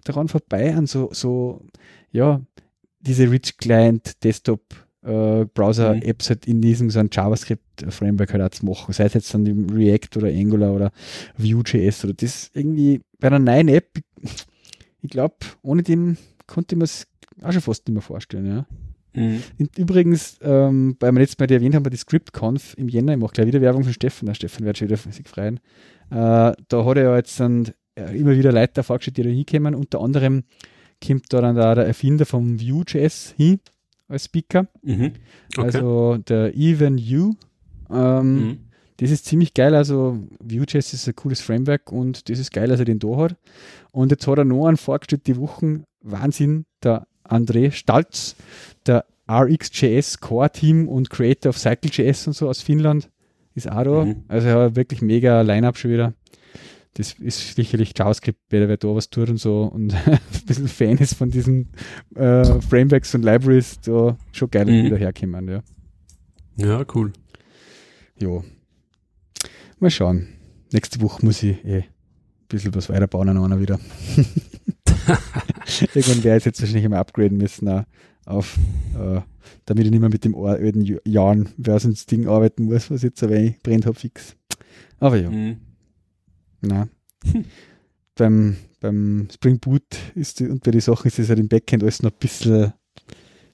daran 0.04 0.28
vorbei 0.28 0.74
an 0.74 0.86
so, 0.86 1.10
so 1.12 1.62
ja, 2.10 2.40
diese 3.00 3.30
Rich 3.30 3.58
Client 3.58 4.24
Desktop 4.24 4.62
äh, 5.02 5.44
Browser 5.46 5.96
Apps 6.02 6.28
mhm. 6.28 6.30
halt 6.30 6.46
in 6.46 6.60
diesem 6.60 6.90
so 6.90 6.98
ein 6.98 7.10
JavaScript 7.12 7.62
Framework 7.90 8.32
halt 8.32 8.42
auch 8.42 8.50
zu 8.50 8.66
machen. 8.66 8.92
Sei 8.92 9.04
es 9.04 9.14
jetzt 9.14 9.32
dann 9.34 9.46
im 9.46 9.68
React 9.70 10.16
oder 10.18 10.28
Angular 10.28 10.72
oder 10.72 10.90
Vue.js 11.36 12.04
oder 12.04 12.14
das 12.14 12.50
irgendwie 12.54 13.00
bei 13.18 13.28
einer 13.28 13.38
neuen 13.38 13.68
App, 13.68 13.98
ich 15.02 15.10
glaube, 15.10 15.36
ohne 15.62 15.82
dem 15.82 16.16
konnte 16.46 16.76
man 16.76 16.84
es 16.84 17.06
auch 17.42 17.52
schon 17.52 17.62
fast 17.62 17.86
nicht 17.86 17.94
mehr 17.94 18.02
vorstellen, 18.02 18.46
ja. 18.46 18.66
Mhm. 19.18 19.42
Übrigens, 19.76 20.38
ähm, 20.42 20.96
weil 21.00 21.12
wir 21.12 21.20
letztes 21.20 21.38
Mal 21.38 21.50
erwähnt 21.50 21.74
haben, 21.74 21.82
bei 21.82 21.90
die 21.90 21.96
ScriptConf 21.96 22.74
im 22.76 22.88
Jänner, 22.88 23.12
ich 23.12 23.18
mache 23.18 23.32
gleich 23.32 23.46
wieder 23.48 23.60
Werbung 23.60 23.84
von 23.84 23.92
Steffen, 23.92 24.26
der 24.26 24.34
Steffen 24.34 24.64
wird 24.64 24.78
schon 24.78 24.88
wieder 24.88 24.96
sich 24.96 25.26
freuen. 25.26 25.56
Äh, 26.10 26.52
da 26.68 26.84
hat 26.84 26.96
er 26.96 27.02
ja 27.02 27.16
jetzt 27.16 27.38
dann 27.40 27.72
äh, 27.96 28.16
immer 28.18 28.36
wieder 28.36 28.52
Leute 28.52 28.82
vorgestellt, 28.82 29.16
die 29.16 29.22
da 29.22 29.28
hinkommen. 29.28 29.74
Unter 29.74 30.00
anderem 30.00 30.44
kommt 31.04 31.32
da 31.32 31.40
dann 31.40 31.56
da 31.56 31.74
der 31.74 31.86
Erfinder 31.86 32.26
vom 32.26 32.60
Vue.js 32.60 33.34
hin 33.36 33.60
als 34.08 34.26
Speaker. 34.26 34.68
Mhm. 34.82 35.12
Okay. 35.56 35.66
Also 35.66 36.18
der 36.18 36.54
Even 36.56 36.98
Yu. 36.98 37.34
Ähm, 37.90 38.34
mhm. 38.34 38.58
Das 38.98 39.10
ist 39.10 39.26
ziemlich 39.26 39.54
geil. 39.54 39.74
Also 39.74 40.18
Vue.js 40.40 40.92
ist 40.92 41.08
ein 41.08 41.16
cooles 41.16 41.40
Framework 41.40 41.92
und 41.92 42.28
das 42.28 42.38
ist 42.38 42.52
geil, 42.52 42.68
dass 42.68 42.80
er 42.80 42.84
den 42.84 42.98
da 42.98 43.16
hat. 43.16 43.36
Und 43.92 44.10
jetzt 44.10 44.26
hat 44.26 44.38
er 44.38 44.44
noch 44.44 44.66
einen 44.66 44.76
vorgestellt, 44.76 45.26
die 45.26 45.36
Wochen 45.36 45.84
Wahnsinn, 46.00 46.64
der 46.82 47.06
André 47.28 47.70
Stalz, 47.70 48.36
der 48.86 49.04
RxJS 49.30 50.20
Core 50.20 50.50
Team 50.50 50.88
und 50.88 51.10
Creator 51.10 51.50
of 51.50 51.58
CycleJS 51.58 52.26
und 52.28 52.32
so 52.32 52.48
aus 52.48 52.62
Finnland 52.62 53.10
ist 53.54 53.70
auch 53.70 53.84
da. 53.84 54.04
Mhm. 54.04 54.24
Also 54.28 54.48
ja, 54.48 54.76
wirklich 54.76 55.02
mega 55.02 55.42
Line-Up 55.42 55.76
schon 55.76 55.90
wieder. 55.90 56.14
Das 56.94 57.12
ist 57.12 57.54
sicherlich 57.54 57.92
JavaScript, 57.96 58.40
wer, 58.50 58.68
wer 58.68 58.76
da 58.76 58.88
was 58.88 59.10
tut 59.10 59.28
und 59.28 59.36
so 59.36 59.64
und 59.64 59.94
ein 60.06 60.18
bisschen 60.46 60.68
Fan 60.68 60.98
ist 60.98 61.14
von 61.14 61.30
diesen 61.30 61.68
äh, 62.16 62.60
Frameworks 62.60 63.14
und 63.14 63.22
Libraries, 63.22 63.78
da 63.80 64.16
schon 64.32 64.50
geil 64.50 64.66
mhm. 64.66 64.86
wieder 64.86 64.96
herkommen, 64.96 65.48
ja. 65.48 65.62
Ja, 66.56 66.84
cool. 66.94 67.12
Jo. 68.20 68.42
Mal 69.78 69.90
schauen. 69.90 70.28
Nächste 70.72 71.00
Woche 71.00 71.24
muss 71.24 71.42
ich 71.42 71.64
eh 71.64 71.76
ein 71.78 71.84
bisschen 72.48 72.74
was 72.74 72.88
weiterbauen 72.88 73.28
an 73.28 73.38
einer 73.38 73.60
wieder. 73.60 73.78
Irgendwann 75.94 76.24
wäre 76.24 76.38
ich 76.38 76.44
jetzt 76.44 76.60
wahrscheinlich 76.60 76.84
immer 76.84 76.98
upgraden 76.98 77.38
müssen 77.38 77.68
auch 77.68 77.84
auf, 78.28 78.58
äh, 78.94 79.20
damit 79.64 79.86
ich 79.86 79.90
nicht 79.90 80.00
mehr 80.00 80.10
mit 80.10 80.24
dem 80.24 80.34
alten 80.36 80.98
Jahren 81.04 81.48
versus 81.60 82.06
Ding 82.06 82.28
arbeiten 82.28 82.64
muss, 82.64 82.90
was 82.90 83.02
jetzt 83.02 83.26
wenig 83.28 83.58
brennt 83.62 83.86
habe 83.86 83.98
fix. 83.98 84.36
Aber 85.00 85.16
ja. 85.16 85.30
Mhm. 85.30 85.56
Na. 86.60 86.88
beim, 88.14 88.56
beim 88.80 89.28
Spring 89.32 89.58
Boot 89.58 89.84
ist 90.14 90.40
die, 90.40 90.48
und 90.48 90.62
bei 90.62 90.70
den 90.70 90.80
Sachen 90.80 91.08
ist 91.08 91.18
es 91.18 91.28
halt 91.28 91.38
im 91.38 91.48
Backend 91.48 91.82
alles 91.82 92.02
noch 92.02 92.10
ein 92.10 92.18
bisschen, 92.18 92.72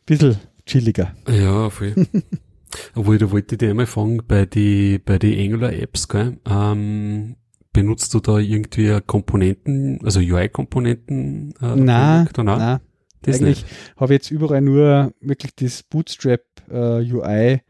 bisschen 0.06 0.36
chilliger. 0.66 1.14
Ja, 1.28 1.70
voll. 1.70 1.94
Obwohl, 2.96 3.18
da 3.18 3.30
wollte 3.30 3.54
ich 3.54 3.58
dir 3.58 3.70
einmal 3.70 3.86
fragen, 3.86 4.22
bei 4.26 4.46
die, 4.46 4.98
bei 4.98 5.18
die 5.18 5.40
Angular 5.40 5.72
Apps, 5.72 6.08
gell, 6.08 6.38
ähm, 6.48 7.36
benutzt 7.74 8.14
du 8.14 8.20
da 8.20 8.38
irgendwie 8.38 8.98
Komponenten, 9.06 10.00
also 10.02 10.20
UI-Komponenten? 10.20 11.52
Äh, 11.60 11.76
nein, 11.76 12.28
nein. 12.36 12.80
Das 13.20 13.40
Eigentlich 13.40 13.64
habe 13.96 14.14
ich 14.14 14.18
jetzt 14.18 14.30
überall 14.30 14.62
nur 14.62 15.12
wirklich 15.20 15.54
das 15.56 15.82
Bootstrap 15.82 16.42
äh, 16.70 17.12
UI 17.12 17.60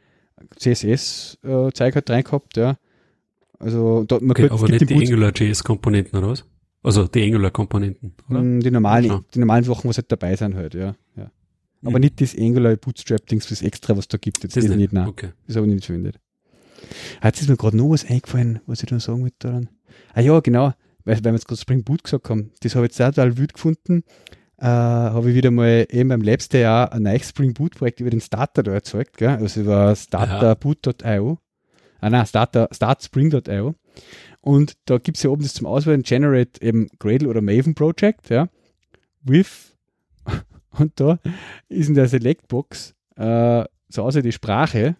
CSS 0.57 1.39
äh, 1.43 1.71
Zeug 1.73 1.95
halt 1.95 2.11
rein 2.11 2.25
gehabt, 2.25 2.57
ja. 2.57 2.77
Also 3.59 4.05
da, 4.05 4.17
man 4.17 4.33
okay, 4.33 4.43
könnte, 4.43 4.55
aber 4.55 4.69
nicht 4.69 4.91
die 4.91 4.95
Angular.js-Komponenten 4.95 6.19
oder 6.19 6.29
was? 6.29 6.45
Also 6.83 7.07
die 7.07 7.23
Angular-Komponenten, 7.23 8.15
oder? 8.29 8.43
Mm, 8.43 8.61
die 8.61 8.71
normalen, 8.71 9.07
ja. 9.07 9.25
die 9.35 9.39
normalen 9.39 9.65
Sachen, 9.65 9.89
was 9.89 9.97
halt 9.97 10.13
dabei 10.13 10.37
sind 10.37 10.55
halt, 10.55 10.75
ja. 10.75 10.97
ja. 11.17 11.31
Aber 11.83 11.99
mhm. 11.99 12.01
nicht 12.01 12.21
das 12.21 12.37
Angular 12.37 12.77
Bootstrap-Dings, 12.77 13.49
das 13.49 13.63
extra, 13.63 13.97
was 13.97 14.09
da 14.09 14.19
gibt. 14.19 14.43
Jetzt 14.43 14.57
das, 14.57 14.67
das 14.67 14.77
nicht, 14.77 14.93
nein. 14.93 15.09
Okay. 15.09 15.31
Das 15.47 15.57
habe 15.57 15.67
ich 15.67 15.75
nicht 15.75 15.87
verwendet. 15.87 16.19
Jetzt 17.23 17.41
ist 17.41 17.49
mir 17.49 17.57
gerade 17.57 17.77
noch 17.77 17.91
was 17.91 18.05
eingefallen, 18.05 18.61
was 18.67 18.83
ich 18.83 18.89
dann 18.89 19.01
sagen 19.01 19.23
wollte 19.23 19.37
daran. 19.39 19.69
Ah 20.15 20.21
ja, 20.21 20.41
genau, 20.41 20.73
weil, 21.05 21.23
wir 21.23 21.33
jetzt 21.33 21.49
gerade 21.49 21.61
Spring 21.61 21.85
Boot 21.85 22.05
gesagt 22.05 22.29
haben. 22.31 22.53
Das 22.61 22.75
habe 22.75 22.87
ich 22.87 22.97
jetzt 22.97 22.99
total 22.99 23.37
wild 23.37 23.55
gefunden. 23.55 24.05
Äh, 24.59 24.67
habe 24.67 25.31
ich 25.31 25.37
wieder 25.37 25.51
mal 25.51 25.87
eben 25.91 26.09
beim 26.09 26.23
Day 26.23 26.67
auch 26.67 26.91
ein 26.91 27.03
neues 27.03 27.29
Spring 27.29 27.55
Boot 27.55 27.75
Projekt 27.75 28.01
über 28.01 28.11
den 28.11 28.21
Starter 28.21 28.63
da 28.63 28.73
erzeugt, 28.73 29.17
gell? 29.17 29.29
also 29.29 29.61
über 29.61 29.95
starterboot.io. 29.95 31.39
Ah 32.01 32.11
nein, 32.11 32.27
starter, 32.27 32.69
startspring.io. 32.71 33.75
Und 34.41 34.75
da 34.85 34.99
gibt 34.99 35.17
es 35.17 35.23
ja 35.23 35.31
oben 35.31 35.43
das 35.43 35.55
zum 35.55 35.67
Auswählen, 35.67 36.03
Generate 36.03 36.61
eben 36.63 36.89
Gradle 36.99 37.29
oder 37.29 37.41
Maven 37.41 37.75
Project, 37.75 38.29
ja, 38.29 38.49
with, 39.23 39.75
und 40.79 41.01
da 41.01 41.19
ist 41.69 41.89
in 41.89 41.95
der 41.95 42.09
Selectbox 42.09 42.95
äh, 43.17 43.65
so 43.89 44.03
außer 44.03 44.23
die 44.23 44.33
Sprache 44.33 44.97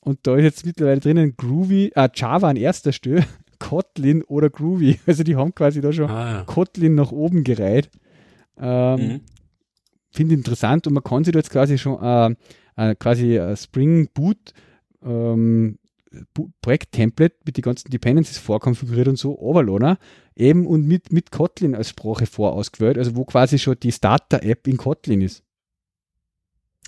und 0.00 0.26
da 0.26 0.36
ist 0.36 0.44
jetzt 0.44 0.66
mittlerweile 0.66 1.00
drinnen 1.00 1.36
Groovy, 1.36 1.92
äh, 1.94 2.08
Java 2.14 2.48
an 2.48 2.56
erster 2.56 2.92
Stelle 2.92 3.24
Kotlin 3.62 4.22
oder 4.24 4.50
Groovy. 4.50 4.98
Also 5.06 5.22
die 5.22 5.36
haben 5.36 5.54
quasi 5.54 5.80
da 5.80 5.92
schon 5.92 6.10
ah, 6.10 6.32
ja. 6.32 6.44
Kotlin 6.44 6.94
nach 6.94 7.12
oben 7.12 7.44
gereiht. 7.44 7.90
Ähm, 8.58 9.00
mhm. 9.00 9.20
Finde 10.10 10.34
interessant 10.34 10.86
und 10.86 10.94
man 10.94 11.02
kann 11.02 11.24
sich 11.24 11.32
da 11.32 11.38
jetzt 11.38 11.50
quasi 11.50 11.78
schon 11.78 12.02
äh, 12.02 12.34
äh, 12.76 12.94
quasi 12.96 13.40
Spring 13.56 14.08
Boot 14.12 14.52
ähm, 15.02 15.78
Projekt-Template 16.60 17.36
mit 17.46 17.56
den 17.56 17.62
ganzen 17.62 17.90
Dependencies 17.90 18.38
vorkonfiguriert 18.38 19.08
und 19.08 19.18
so 19.18 19.38
overladen, 19.38 19.96
eben 20.36 20.66
und 20.66 20.86
mit, 20.86 21.12
mit 21.12 21.30
Kotlin 21.30 21.74
als 21.74 21.88
Sprache 21.90 22.26
vorausgewählt, 22.26 22.98
also 22.98 23.16
wo 23.16 23.24
quasi 23.24 23.58
schon 23.58 23.76
die 23.80 23.92
Starter-App 23.92 24.66
in 24.66 24.76
Kotlin 24.76 25.22
ist. 25.22 25.42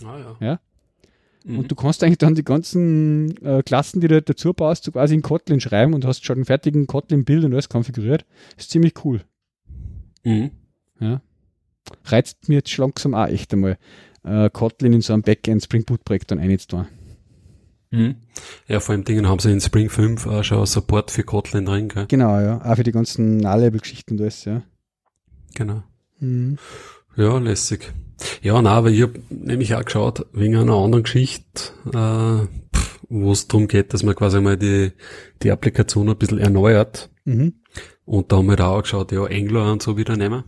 Ah 0.05 0.19
ja. 0.19 0.37
ja? 0.41 0.61
Mhm. 1.45 1.59
Und 1.59 1.71
du 1.71 1.75
kannst 1.75 2.03
eigentlich 2.03 2.19
dann 2.19 2.35
die 2.35 2.45
ganzen 2.45 3.37
äh, 3.45 3.62
Klassen, 3.62 4.01
die 4.01 4.09
du 4.09 4.21
dazu 4.21 4.55
baust, 4.55 4.85
so 4.85 4.93
quasi 4.93 5.15
in 5.15 5.23
Kotlin 5.23 5.61
schreiben 5.61 5.95
und 5.95 6.05
hast 6.05 6.25
schon 6.25 6.37
einen 6.37 6.47
fertigen 6.47 6.87
Kotlin-Bild 6.87 7.45
und 7.45 7.53
alles 7.53 7.69
konfiguriert. 7.69 8.25
Ist 8.57 8.71
ziemlich 8.71 8.95
cool. 9.05 9.21
Mhm. 10.25 10.51
Ja. 11.01 11.21
Reizt 12.07 12.49
mir 12.49 12.57
jetzt 12.57 12.77
langsam 12.79 13.15
auch 13.15 13.27
echt 13.27 13.53
einmal, 13.53 13.77
äh, 14.25 14.49
Kotlin 14.49 14.95
in 14.95 15.03
so 15.03 15.12
einem 15.12 15.23
Backend 15.23 15.62
Spring 15.62 15.85
Boot 15.85 16.03
Projekt 16.05 16.31
dann 16.31 16.39
einzutun. 16.39 16.87
Mhm. 17.91 18.16
Ja, 18.66 18.81
vor 18.81 18.95
allem 18.95 19.05
Dingen 19.05 19.29
haben 19.29 19.39
sie 19.39 19.53
in 19.53 19.61
Spring 19.61 19.91
5 19.91 20.27
auch 20.27 20.43
schon 20.43 20.65
Support 20.65 21.11
für 21.11 21.25
Kotlin 21.25 21.66
drin, 21.66 21.89
gell? 21.89 22.07
Genau, 22.09 22.41
ja. 22.41 22.65
Auch 22.65 22.77
für 22.77 22.83
die 22.83 22.93
ganzen 22.93 23.37
Nullable-Geschichten 23.37 24.15
und 24.15 24.23
alles, 24.23 24.47
ja. 24.47 24.62
Genau. 25.55 25.83
Mhm. 26.21 26.59
Ja, 27.16 27.39
lässig. 27.39 27.93
Ja, 28.43 28.61
na, 28.62 28.70
aber 28.73 28.91
ich 28.91 29.03
habe 29.03 29.20
nämlich 29.31 29.74
auch 29.74 29.85
geschaut, 29.85 30.27
wegen 30.32 30.57
einer 30.57 30.74
anderen 30.74 31.05
Geschichte, 31.05 31.73
äh, 31.93 32.47
wo 33.09 33.32
es 33.32 33.49
darum 33.49 33.69
geht, 33.69 33.93
dass 33.93 34.03
man 34.03 34.15
quasi 34.15 34.41
mal 34.41 34.57
die, 34.57 34.93
die 35.43 35.51
Applikation 35.51 36.09
ein 36.09 36.16
bisschen 36.16 36.39
erneuert. 36.39 37.11
Mhm. 37.24 37.55
Und 38.05 38.32
da 38.32 38.36
haben 38.36 38.49
wir 38.49 38.57
da 38.57 38.69
auch 38.69 38.82
geschaut, 38.82 39.12
ja, 39.12 39.24
Angular 39.24 39.73
und 39.73 39.82
so 39.82 39.97
wieder 39.97 40.16
nehmen. 40.16 40.45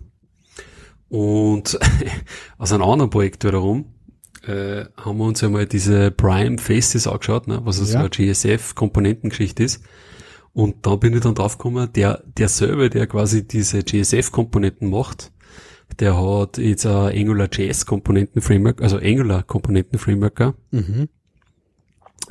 Und 1.08 1.78
aus 2.58 2.72
einem 2.72 2.82
anderen 2.82 3.10
Projekt 3.10 3.44
wiederum 3.44 3.94
äh, 4.46 4.84
haben 4.96 5.18
wir 5.18 5.24
uns 5.24 5.40
ja 5.40 5.48
mal 5.48 5.66
diese 5.66 6.10
Prime 6.10 6.58
Faces 6.58 7.06
angeschaut, 7.06 7.46
ne, 7.46 7.60
was 7.64 7.78
ja. 7.78 7.84
so 7.84 7.98
eine 7.98 8.10
GSF-Komponentengeschichte 8.10 9.64
ist. 9.64 9.82
Und 10.52 10.86
da 10.86 10.96
bin 10.96 11.14
ich 11.14 11.20
dann 11.20 11.34
draufgekommen, 11.34 11.92
der, 11.92 12.22
der 12.24 12.48
selber, 12.48 12.88
der 12.88 13.06
quasi 13.06 13.46
diese 13.46 13.82
GSF-Komponenten 13.82 14.88
macht, 14.88 15.32
der 15.98 16.16
hat 16.16 16.58
jetzt 16.58 16.86
ein 16.86 17.16
Angular 17.16 17.48
JS 17.50 17.86
Komponenten 17.86 18.42
Framework, 18.42 18.82
also 18.82 18.98
Angular 18.98 19.42
Komponenten 19.42 19.98
Framework, 19.98 20.54
mhm. 20.70 21.08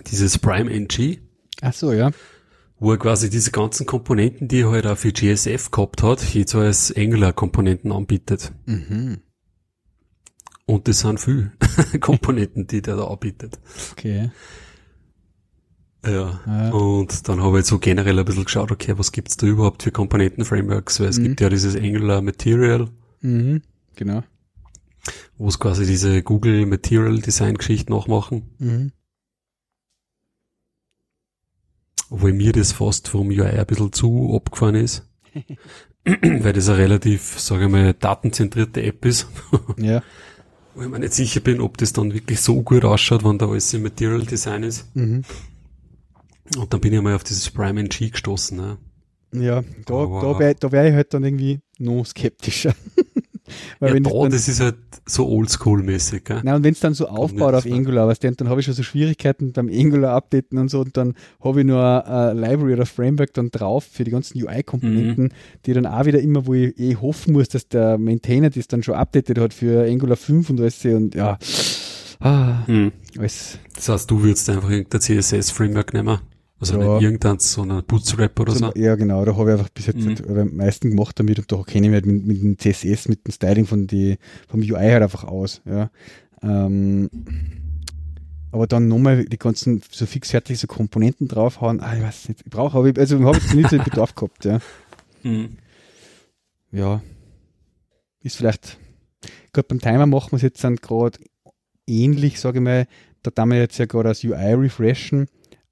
dieses 0.07 0.37
Prime 0.37 0.71
NG. 0.71 1.19
Ach 1.61 1.73
so, 1.73 1.91
ja. 1.91 2.11
Wo 2.79 2.91
er 2.91 2.97
quasi 2.97 3.29
diese 3.29 3.51
ganzen 3.51 3.85
Komponenten, 3.85 4.47
die 4.47 4.61
er 4.61 4.71
halt 4.71 4.85
auch 4.85 4.97
für 4.97 5.11
GSF 5.11 5.71
gehabt 5.71 6.03
hat, 6.03 6.33
jetzt 6.33 6.53
als 6.53 6.95
Angular 6.95 7.33
Komponenten 7.33 7.91
anbietet. 7.91 8.51
Mhm. 8.65 9.19
Und 10.65 10.87
das 10.87 10.99
sind 10.99 11.19
viel 11.19 11.51
Komponenten, 11.99 12.67
die 12.67 12.81
der 12.81 12.97
da 12.97 13.07
anbietet. 13.07 13.59
Okay. 13.91 14.31
Ja. 16.05 16.39
ja. 16.45 16.69
Und 16.71 17.27
dann 17.27 17.41
habe 17.41 17.59
ich 17.59 17.65
so 17.65 17.79
generell 17.79 18.19
ein 18.19 18.25
bisschen 18.25 18.45
geschaut, 18.45 18.71
okay, 18.71 18.93
was 18.97 19.11
gibt's 19.11 19.37
da 19.37 19.47
überhaupt 19.47 19.83
für 19.83 19.91
Komponenten-Frameworks? 19.91 20.99
Weil 20.99 21.07
es 21.07 21.19
mhm. 21.19 21.23
gibt 21.23 21.41
ja 21.41 21.49
dieses 21.49 21.75
Angular 21.75 22.21
Material. 22.21 22.89
Mhm, 23.21 23.61
genau. 23.95 24.23
Wo 25.37 25.47
es 25.47 25.59
quasi 25.59 25.85
diese 25.85 26.23
Google 26.23 26.65
Material 26.65 27.19
Design 27.19 27.55
Geschichte 27.55 27.91
nachmachen. 27.91 28.49
Mhm. 28.59 28.91
Obwohl 32.09 32.33
mir 32.33 32.51
das 32.51 32.71
fast 32.71 33.07
vom 33.07 33.27
UI 33.27 33.41
ein 33.41 33.65
bisschen 33.65 33.93
zu 33.93 34.35
abgefahren 34.35 34.75
ist. 34.75 35.07
weil 36.05 36.53
das 36.53 36.69
eine 36.69 36.77
relativ, 36.77 37.39
sage 37.39 37.65
ich 37.65 37.71
mal, 37.71 37.93
datenzentrierte 37.93 38.83
App 38.83 39.05
ist. 39.05 39.27
ja. 39.77 40.03
Wo 40.75 40.81
ich 40.81 40.89
mir 40.89 40.99
nicht 40.99 41.13
sicher 41.13 41.39
bin, 41.39 41.61
ob 41.61 41.77
das 41.77 41.93
dann 41.93 42.13
wirklich 42.13 42.41
so 42.41 42.61
gut 42.61 42.85
ausschaut, 42.85 43.23
wenn 43.23 43.37
da 43.37 43.47
alles 43.47 43.73
im 43.73 43.83
Material 43.83 44.21
Design 44.21 44.63
ist. 44.63 44.93
Mhm. 44.95 45.23
Und 46.57 46.73
dann 46.73 46.81
bin 46.81 46.93
ich 46.93 47.01
mal 47.01 47.15
auf 47.15 47.23
dieses 47.23 47.49
Prime 47.49 47.79
NG 47.79 48.11
gestoßen. 48.11 48.55
Ne? 48.57 48.77
Ja, 49.41 49.63
da, 49.85 49.93
da 50.05 50.39
wäre 50.39 50.55
da 50.55 50.71
wär 50.71 50.87
ich 50.87 50.93
halt 50.93 51.13
dann 51.13 51.23
irgendwie 51.23 51.59
noch 51.79 52.05
skeptischer. 52.05 52.73
Weil 53.79 53.89
ja, 53.89 53.95
wenn 53.95 54.03
da, 54.03 54.09
dann, 54.09 54.31
das 54.31 54.47
ist 54.47 54.59
halt 54.59 54.77
so 55.05 55.27
oldschool-mäßig. 55.27 56.43
Nein, 56.43 56.55
und 56.55 56.63
wenn 56.63 56.73
es 56.73 56.79
dann 56.79 56.93
so 56.93 57.07
aufbaut 57.07 57.53
auf 57.53 57.65
Angular, 57.65 58.07
was 58.07 58.19
dann, 58.19 58.35
dann 58.35 58.49
habe 58.49 58.59
ich 58.59 58.65
schon 58.65 58.73
so 58.73 58.83
Schwierigkeiten 58.83 59.53
beim 59.53 59.69
Angular-Updaten 59.69 60.57
und 60.57 60.69
so 60.69 60.81
und 60.81 60.97
dann 60.97 61.13
habe 61.43 61.61
ich 61.61 61.67
nur 61.67 62.07
ein 62.07 62.37
Library 62.37 62.73
oder 62.73 62.85
Framework 62.85 63.33
dann 63.33 63.51
drauf 63.51 63.85
für 63.91 64.03
die 64.03 64.11
ganzen 64.11 64.41
UI-Komponenten, 64.41 65.25
mhm. 65.25 65.31
die 65.65 65.73
dann 65.73 65.85
auch 65.85 66.05
wieder 66.05 66.19
immer, 66.19 66.47
wo 66.47 66.53
ich 66.53 66.77
eh 66.79 66.95
hoffen 66.95 67.33
muss, 67.33 67.49
dass 67.49 67.67
der 67.67 67.97
Maintainer 67.97 68.49
das 68.49 68.67
dann 68.67 68.83
schon 68.83 68.95
updated 68.95 69.37
hat 69.37 69.53
für 69.53 69.87
Angular 69.87 70.17
5 70.17 70.49
und 70.49 70.59
alles 70.59 70.83
und 70.85 71.13
ja. 71.13 71.37
Ah, 72.19 72.63
mhm. 72.67 72.91
alles. 73.19 73.59
Das 73.75 73.89
heißt, 73.89 74.09
du 74.09 74.23
würdest 74.23 74.49
einfach 74.49 74.69
irgendein 74.69 75.01
CSS-Framework 75.01 75.93
nehmen? 75.93 76.19
Also 76.73 76.81
ja. 76.81 76.93
nicht 76.95 77.03
irgendein, 77.03 77.39
sondern 77.39 77.83
Bootstrap 77.85 78.39
oder 78.39 78.53
so. 78.53 78.71
Ja, 78.75 78.95
genau, 78.95 79.23
da 79.23 79.35
habe 79.35 79.51
ich 79.51 79.57
einfach 79.57 79.69
bis 79.69 79.85
jetzt 79.85 79.99
mhm. 79.99 80.07
halt 80.07 80.27
am 80.27 80.55
meisten 80.55 80.89
gemacht 80.89 81.19
damit 81.19 81.37
und 81.37 81.51
da 81.51 81.61
kenne 81.63 81.87
ich 81.87 81.91
mich 81.91 82.01
halt 82.01 82.05
mit, 82.05 82.25
mit 82.25 82.41
dem 82.41 82.57
CSS, 82.57 83.07
mit 83.07 83.25
dem 83.25 83.31
Styling 83.31 83.65
von 83.65 83.87
die, 83.87 84.17
vom 84.47 84.61
UI 84.61 84.73
halt 84.73 85.03
einfach 85.03 85.23
aus, 85.23 85.61
ja. 85.65 85.89
Ähm, 86.41 87.09
aber 88.51 88.67
dann 88.67 88.87
nochmal 88.87 89.25
die 89.25 89.37
ganzen 89.37 89.81
so 89.91 90.05
fixfertig 90.05 90.59
so 90.59 90.67
Komponenten 90.67 91.27
draufhauen, 91.27 91.81
ah, 91.81 91.95
ich 91.95 92.01
weiß 92.01 92.29
nicht, 92.29 92.41
ich 92.45 92.51
brauche, 92.51 92.77
aber 92.77 92.87
ich, 92.87 92.97
also 92.97 93.23
habe 93.23 93.37
jetzt 93.37 93.53
nicht 93.53 93.69
so 93.69 93.77
den 93.77 93.83
Bedarf 93.83 94.15
gehabt, 94.15 94.45
ja. 94.45 94.59
Mhm. 95.23 95.57
Ja. 96.71 97.01
Ist 98.21 98.37
vielleicht, 98.37 98.77
gerade 99.53 99.67
beim 99.67 99.79
Timer 99.79 100.05
machen 100.07 100.31
wir 100.31 100.37
es 100.37 100.41
jetzt 100.41 100.63
dann 100.63 100.77
gerade 100.77 101.19
ähnlich, 101.85 102.39
sage 102.39 102.57
ich 102.57 102.63
mal, 102.63 102.87
da 103.23 103.31
tun 103.31 103.49
wir 103.49 103.57
jetzt 103.57 103.77
ja 103.77 103.85
gerade 103.85 104.09
das 104.09 104.23
UI 104.23 104.53
refreshen 104.53 105.27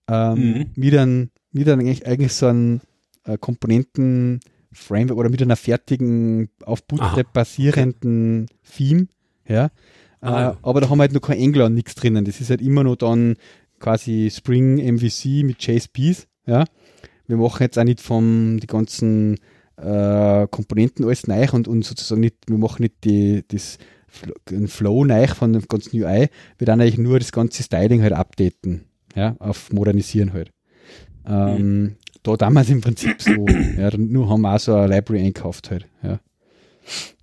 ähm, 0.07 0.35
mhm. 0.35 0.65
mit, 0.75 0.97
einem, 0.97 1.29
mit 1.51 1.69
einem 1.69 1.81
eigentlich, 1.81 2.05
eigentlich 2.05 2.33
so 2.33 2.47
einem 2.47 2.81
äh, 3.25 3.37
Komponenten-Framework 3.37 5.17
oder 5.17 5.29
mit 5.29 5.41
einer 5.41 5.55
fertigen, 5.55 6.49
auf 6.65 6.83
Bootstrap 6.83 7.31
basierenden 7.33 8.47
okay. 8.49 8.57
Theme. 8.75 9.07
Ja. 9.47 9.69
Ah, 10.21 10.51
äh, 10.51 10.55
aber 10.61 10.81
da 10.81 10.89
haben 10.89 10.97
wir 10.97 11.03
halt 11.03 11.13
noch 11.13 11.21
kein 11.21 11.39
Angular 11.39 11.67
und 11.67 11.75
nichts 11.75 11.95
drinnen. 11.95 12.25
Das 12.25 12.39
ist 12.41 12.49
halt 12.49 12.61
immer 12.61 12.83
noch 12.83 12.95
dann 12.95 13.35
quasi 13.79 14.31
Spring 14.33 14.77
MVC 14.77 15.43
mit 15.43 15.65
JSPs. 15.65 16.27
Ja. 16.45 16.65
Wir 17.27 17.37
machen 17.37 17.63
jetzt 17.63 17.77
auch 17.77 17.83
nicht 17.83 18.01
vom 18.01 18.59
die 18.61 18.67
ganzen 18.67 19.37
äh, 19.77 20.47
Komponenten 20.47 21.05
alles 21.05 21.27
neu 21.27 21.47
und, 21.51 21.67
und 21.67 21.83
sozusagen 21.83 22.21
nicht, 22.21 22.35
wir 22.47 22.57
machen 22.57 22.83
nicht 22.83 23.03
die, 23.03 23.43
das 23.47 23.77
Flow 24.67 25.05
neu 25.05 25.27
von 25.27 25.53
dem 25.53 25.67
ganzen 25.67 25.97
UI, 25.97 26.27
wir 26.57 26.65
dann 26.67 26.79
eigentlich 26.79 26.99
nur 26.99 27.17
das 27.17 27.31
ganze 27.31 27.63
Styling 27.63 28.03
halt 28.03 28.13
updaten 28.13 28.85
ja, 29.15 29.35
auf 29.39 29.71
Modernisieren 29.71 30.33
halt. 30.33 30.51
Ähm, 31.25 31.81
mhm. 31.81 31.95
Da 32.23 32.37
damals 32.37 32.69
im 32.69 32.81
Prinzip 32.81 33.21
so, 33.21 33.45
ja, 33.47 33.95
nur 33.97 34.29
haben 34.29 34.41
wir 34.41 34.55
auch 34.55 34.59
so 34.59 34.75
eine 34.75 34.95
Library 34.95 35.25
einkauft 35.25 35.71
halt, 35.71 35.87
ja. 36.01 36.19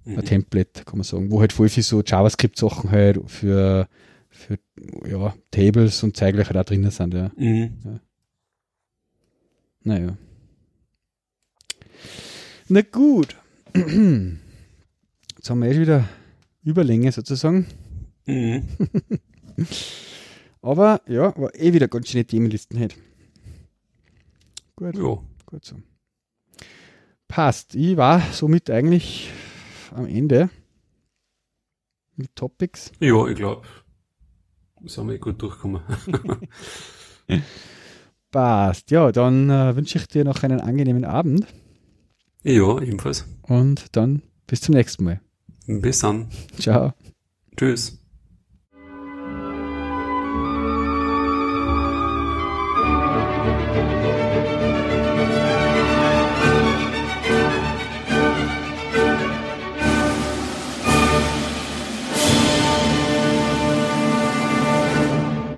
Mhm. 0.05 0.19
Ein 0.19 0.25
Template, 0.25 0.85
kann 0.85 0.99
man 0.99 1.05
sagen, 1.05 1.31
wo 1.31 1.41
halt 1.41 1.53
voll 1.53 1.69
viel 1.69 1.83
so 1.83 2.03
JavaScript-Sachen 2.03 2.91
halt 2.91 3.21
für, 3.27 3.89
für, 4.29 4.59
ja, 5.07 5.35
Tables 5.51 6.03
und 6.03 6.17
Zeigler 6.17 6.45
halt 6.45 6.57
auch 6.57 6.65
drinnen 6.65 6.91
sind, 6.91 7.15
ja. 7.15 7.31
Mhm. 7.37 7.73
ja. 7.85 8.01
Naja. 9.83 10.17
Na 12.69 12.83
gut. 12.83 13.37
Jetzt 13.75 15.49
haben 15.49 15.63
wir 15.63 15.71
eh 15.71 15.81
wieder 15.81 16.09
Überlänge 16.63 17.11
sozusagen. 17.13 17.67
Mhm. 18.27 18.63
Aber 20.63 21.01
ja, 21.07 21.35
war 21.37 21.55
eh 21.55 21.73
wieder 21.73 21.89
ganz 21.89 22.09
schöne 22.09 22.25
Themenlisten 22.25 22.79
heute. 22.79 22.97
Gut. 24.77 24.97
Ja. 24.97 25.23
Gut 25.47 25.65
so. 25.65 25.77
Passt. 27.29 27.75
Ich 27.75 27.97
war 27.97 28.21
somit 28.33 28.71
eigentlich 28.71 29.31
am 29.95 30.07
Ende 30.07 30.51
mit 32.17 32.35
Topics. 32.37 32.93
Ja, 33.01 33.27
ich 33.27 33.37
glaube, 33.37 33.67
sind 34.85 35.09
wir 35.09 35.19
gut 35.19 35.41
durchgekommen. 35.41 35.83
Passt. 38.31 38.91
Ja, 38.91 39.13
dann 39.13 39.51
äh, 39.51 39.75
wünsche 39.77 39.99
ich 39.99 40.07
dir 40.09 40.25
noch 40.25 40.43
einen 40.43 40.61
angenehmen 40.61 41.05
Abend. 41.05 41.47
Ja, 42.43 42.81
ebenfalls. 42.81 43.27
Und 43.43 43.97
dann 43.97 44.23
bis 44.47 44.61
zum 44.61 44.75
nächsten 44.75 45.05
Mal. 45.05 45.21
Bis 45.67 46.01
dann. 46.01 46.29
Ciao. 46.59 46.95
Tschüss. 47.57 48.01